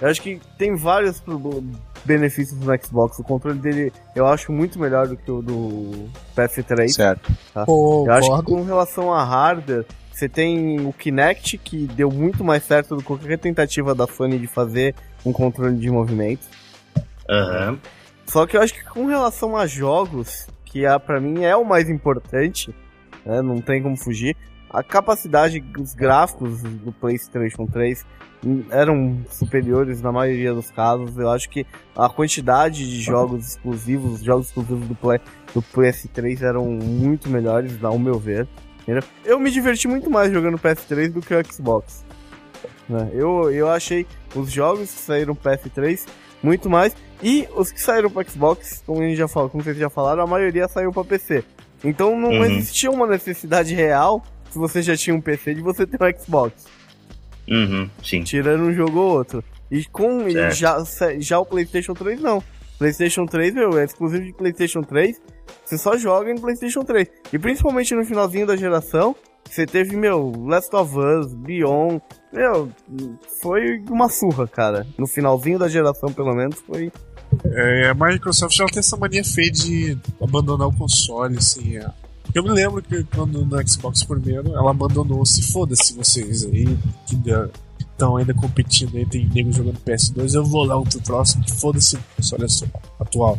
eu 0.00 0.08
acho 0.08 0.22
que 0.22 0.40
tem 0.58 0.74
vários 0.74 1.20
benefícios 2.04 2.58
no 2.58 2.72
Xbox. 2.82 3.18
O 3.18 3.24
controle 3.24 3.58
dele 3.58 3.92
eu 4.14 4.26
acho 4.26 4.52
muito 4.52 4.78
melhor 4.78 5.08
do 5.08 5.16
que 5.16 5.30
o 5.30 5.42
do 5.42 6.08
PS3. 6.36 6.88
Certo. 6.88 7.32
Tá? 7.52 7.64
Pô, 7.64 8.04
eu 8.06 8.12
acho 8.12 8.36
que 8.36 8.42
com 8.44 8.62
relação 8.64 9.12
a 9.12 9.24
hardware, 9.24 9.84
você 10.12 10.28
tem 10.28 10.80
o 10.86 10.92
Kinect, 10.92 11.58
que 11.58 11.86
deu 11.86 12.10
muito 12.10 12.44
mais 12.44 12.64
certo 12.64 12.96
do 12.96 12.98
que 12.98 13.06
qualquer 13.06 13.38
tentativa 13.38 13.94
da 13.94 14.06
Sony 14.06 14.38
de 14.38 14.46
fazer 14.46 14.94
um 15.24 15.32
controle 15.32 15.76
de 15.76 15.90
movimento. 15.90 16.46
Uhum. 17.28 17.78
Só 18.26 18.46
que 18.46 18.56
eu 18.56 18.62
acho 18.62 18.74
que 18.74 18.84
com 18.84 19.06
relação 19.06 19.56
a 19.56 19.66
jogos, 19.66 20.46
que 20.64 20.84
é, 20.84 20.98
para 20.98 21.20
mim 21.20 21.44
é 21.44 21.56
o 21.56 21.64
mais 21.64 21.88
importante, 21.88 22.74
né, 23.24 23.42
não 23.42 23.60
tem 23.60 23.82
como 23.82 23.96
fugir, 23.96 24.36
a 24.72 24.82
capacidade, 24.82 25.62
os 25.78 25.94
gráficos 25.94 26.62
do 26.62 26.92
PlayStation 26.92 27.66
3 27.66 28.06
eram 28.70 29.18
superiores 29.28 30.00
na 30.00 30.12
maioria 30.12 30.54
dos 30.54 30.70
casos. 30.70 31.16
Eu 31.18 31.28
acho 31.28 31.50
que 31.50 31.66
a 31.94 32.08
quantidade 32.08 32.88
de 32.88 33.02
jogos 33.02 33.48
exclusivos, 33.48 34.14
os 34.14 34.22
jogos 34.22 34.46
exclusivos 34.46 34.86
do, 34.86 34.94
Play, 34.94 35.20
do 35.52 35.60
PS3 35.60 36.42
eram 36.42 36.66
muito 36.66 37.28
melhores, 37.28 37.82
ao 37.82 37.98
meu 37.98 38.18
ver. 38.18 38.46
Eu 39.24 39.38
me 39.38 39.50
diverti 39.50 39.86
muito 39.86 40.10
mais 40.10 40.32
jogando 40.32 40.58
PS3 40.58 41.12
do 41.12 41.20
que 41.20 41.34
o 41.34 41.44
Xbox. 41.44 42.04
Né? 42.88 43.10
Eu, 43.12 43.50
eu 43.50 43.68
achei 43.68 44.06
os 44.34 44.50
jogos 44.50 44.90
que 44.90 45.00
saíram 45.00 45.34
PS3 45.34 46.06
muito 46.42 46.68
mais. 46.70 46.94
E 47.22 47.46
os 47.54 47.70
que 47.70 47.80
saíram 47.80 48.10
para 48.10 48.28
Xbox, 48.28 48.82
como, 48.86 49.00
a 49.00 49.04
gente 49.04 49.16
já 49.16 49.28
falou, 49.28 49.50
como 49.50 49.62
vocês 49.62 49.76
já 49.76 49.90
falaram, 49.90 50.22
a 50.22 50.26
maioria 50.26 50.66
saiu 50.66 50.90
para 50.92 51.04
PC. 51.04 51.44
Então 51.84 52.18
não 52.18 52.30
uhum. 52.30 52.44
existia 52.44 52.90
uma 52.90 53.06
necessidade 53.06 53.74
real, 53.74 54.22
se 54.50 54.58
você 54.58 54.82
já 54.82 54.96
tinha 54.96 55.14
um 55.14 55.20
PC, 55.20 55.54
de 55.54 55.62
você 55.62 55.86
ter 55.86 55.98
um 56.02 56.18
Xbox. 56.18 56.66
Uhum, 57.48 57.88
sim. 58.04 58.22
Tirando 58.22 58.62
um 58.62 58.72
jogo 58.72 58.98
ou 58.98 59.10
outro. 59.16 59.44
E 59.70 59.84
com 59.84 60.28
já, 60.50 60.78
já 61.18 61.38
o 61.38 61.46
PlayStation 61.46 61.94
3, 61.94 62.20
não. 62.20 62.42
PlayStation 62.78 63.26
3, 63.26 63.54
meu, 63.54 63.78
é 63.78 63.84
exclusivo 63.84 64.24
de 64.24 64.32
PlayStation 64.32 64.82
3. 64.82 65.20
Você 65.64 65.78
só 65.78 65.96
joga 65.96 66.32
no 66.32 66.40
PlayStation 66.40 66.82
3. 66.82 67.08
E 67.32 67.38
principalmente 67.38 67.94
no 67.94 68.04
finalzinho 68.04 68.46
da 68.46 68.56
geração, 68.56 69.14
você 69.48 69.66
teve, 69.66 69.96
meu, 69.96 70.32
Last 70.46 70.74
of 70.74 70.96
Us, 70.96 71.34
Beyond. 71.34 72.00
Meu, 72.32 72.70
foi 73.42 73.80
uma 73.88 74.08
surra, 74.08 74.46
cara. 74.46 74.86
No 74.96 75.06
finalzinho 75.06 75.58
da 75.58 75.68
geração, 75.68 76.12
pelo 76.12 76.34
menos, 76.34 76.58
foi. 76.60 76.92
É, 77.44 77.88
a 77.88 77.94
Microsoft 77.94 78.56
já 78.56 78.66
tem 78.66 78.78
essa 78.78 78.96
mania 78.96 79.24
feia 79.24 79.50
de 79.50 79.98
abandonar 80.20 80.68
o 80.68 80.76
console, 80.76 81.36
assim. 81.36 81.76
É. 81.76 81.90
Eu 82.34 82.42
me 82.42 82.50
lembro 82.50 82.82
que 82.82 83.04
quando 83.04 83.44
no 83.44 83.68
Xbox 83.68 84.04
primeiro, 84.04 84.54
ela 84.54 84.70
abandonou, 84.70 85.24
se 85.26 85.52
foda-se 85.52 85.94
vocês 85.94 86.44
aí, 86.44 86.66
que 87.06 87.16
estão 88.00 88.16
ainda 88.16 88.32
competindo 88.32 88.96
aí, 88.96 89.04
tem 89.04 89.28
nego 89.28 89.52
jogando 89.52 89.78
PS2, 89.80 90.34
eu 90.34 90.44
vou 90.44 90.64
lá 90.64 90.76
outro 90.76 91.00
próximo, 91.02 91.44
que 91.44 91.52
foda-se 91.52 91.96
o 91.96 92.00
console 92.16 92.46
atual. 92.98 93.38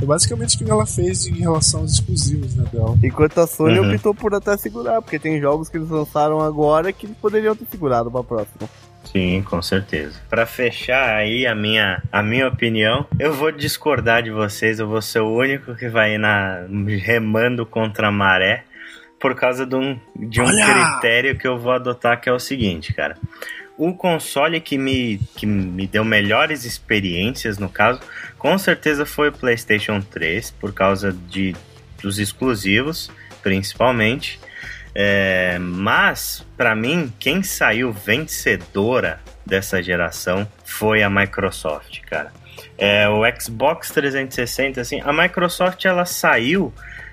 É 0.00 0.04
basicamente 0.04 0.54
o 0.56 0.64
que 0.64 0.70
ela 0.70 0.86
fez 0.86 1.26
em 1.26 1.34
relação 1.34 1.80
aos 1.80 1.94
exclusivos, 1.94 2.54
né, 2.54 2.64
dela. 2.72 2.96
Enquanto 3.02 3.38
a 3.38 3.46
Sony 3.46 3.80
uhum. 3.80 3.94
optou 3.94 4.14
por 4.14 4.34
até 4.34 4.56
segurar, 4.56 5.02
porque 5.02 5.18
tem 5.18 5.40
jogos 5.40 5.68
que 5.68 5.76
eles 5.76 5.90
lançaram 5.90 6.40
agora 6.40 6.92
que 6.92 7.06
eles 7.06 7.16
poderiam 7.16 7.56
ter 7.56 7.66
segurado 7.70 8.10
pra 8.10 8.22
próxima. 8.22 8.68
Sim, 9.10 9.42
com 9.42 9.62
certeza. 9.62 10.20
Para 10.28 10.46
fechar 10.46 11.16
aí 11.16 11.46
a 11.46 11.54
minha, 11.54 12.02
a 12.10 12.22
minha 12.22 12.48
opinião, 12.48 13.06
eu 13.18 13.32
vou 13.32 13.50
discordar 13.52 14.22
de 14.22 14.30
vocês, 14.30 14.78
eu 14.78 14.88
vou 14.88 15.00
ser 15.00 15.20
o 15.20 15.32
único 15.32 15.74
que 15.74 15.88
vai 15.88 16.14
ir 16.14 16.18
na 16.18 16.66
remando 17.02 17.64
contra 17.64 18.08
a 18.08 18.12
maré 18.12 18.64
por 19.18 19.34
causa 19.34 19.64
de 19.64 19.74
um, 19.74 19.98
de 20.14 20.40
um 20.40 20.46
critério 20.46 21.38
que 21.38 21.48
eu 21.48 21.58
vou 21.58 21.72
adotar 21.72 22.20
que 22.20 22.28
é 22.28 22.32
o 22.32 22.38
seguinte, 22.38 22.92
cara 22.92 23.16
o 23.76 23.92
console 23.92 24.60
que 24.60 24.78
me, 24.78 25.20
que 25.36 25.44
me 25.44 25.86
deu 25.86 26.04
melhores 26.04 26.64
experiências, 26.64 27.58
no 27.58 27.68
caso, 27.68 28.00
com 28.38 28.56
certeza 28.56 29.04
foi 29.04 29.28
o 29.28 29.32
PlayStation 29.32 30.00
3, 30.00 30.52
por 30.52 30.72
causa 30.72 31.12
de, 31.12 31.54
dos 32.00 32.18
exclusivos, 32.18 33.10
principalmente. 33.42 34.40
É, 34.98 35.58
mas, 35.58 36.42
para 36.56 36.74
mim, 36.74 37.12
quem 37.18 37.42
saiu 37.42 37.92
vencedora 37.92 39.20
dessa 39.44 39.82
geração 39.82 40.48
foi 40.64 41.02
a 41.02 41.10
Microsoft, 41.10 42.00
cara. 42.08 42.32
É, 42.78 43.06
o 43.06 43.20
Xbox 43.38 43.90
360, 43.90 44.80
assim, 44.80 45.02
a 45.02 45.12
Microsoft 45.12 45.84
ela 45.84 46.06
saiu 46.06 46.72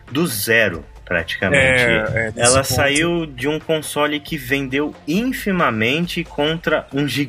do 0.09 0.25
zero 0.25 0.85
praticamente. 1.03 1.83
É, 1.83 2.27
é 2.27 2.33
ela 2.37 2.63
ponto. 2.63 2.73
saiu 2.73 3.25
de 3.25 3.49
um 3.49 3.59
console 3.59 4.19
que 4.21 4.37
vendeu 4.37 4.95
infimamente 5.05 6.23
contra 6.23 6.87
um 6.93 7.05
gigante 7.05 7.23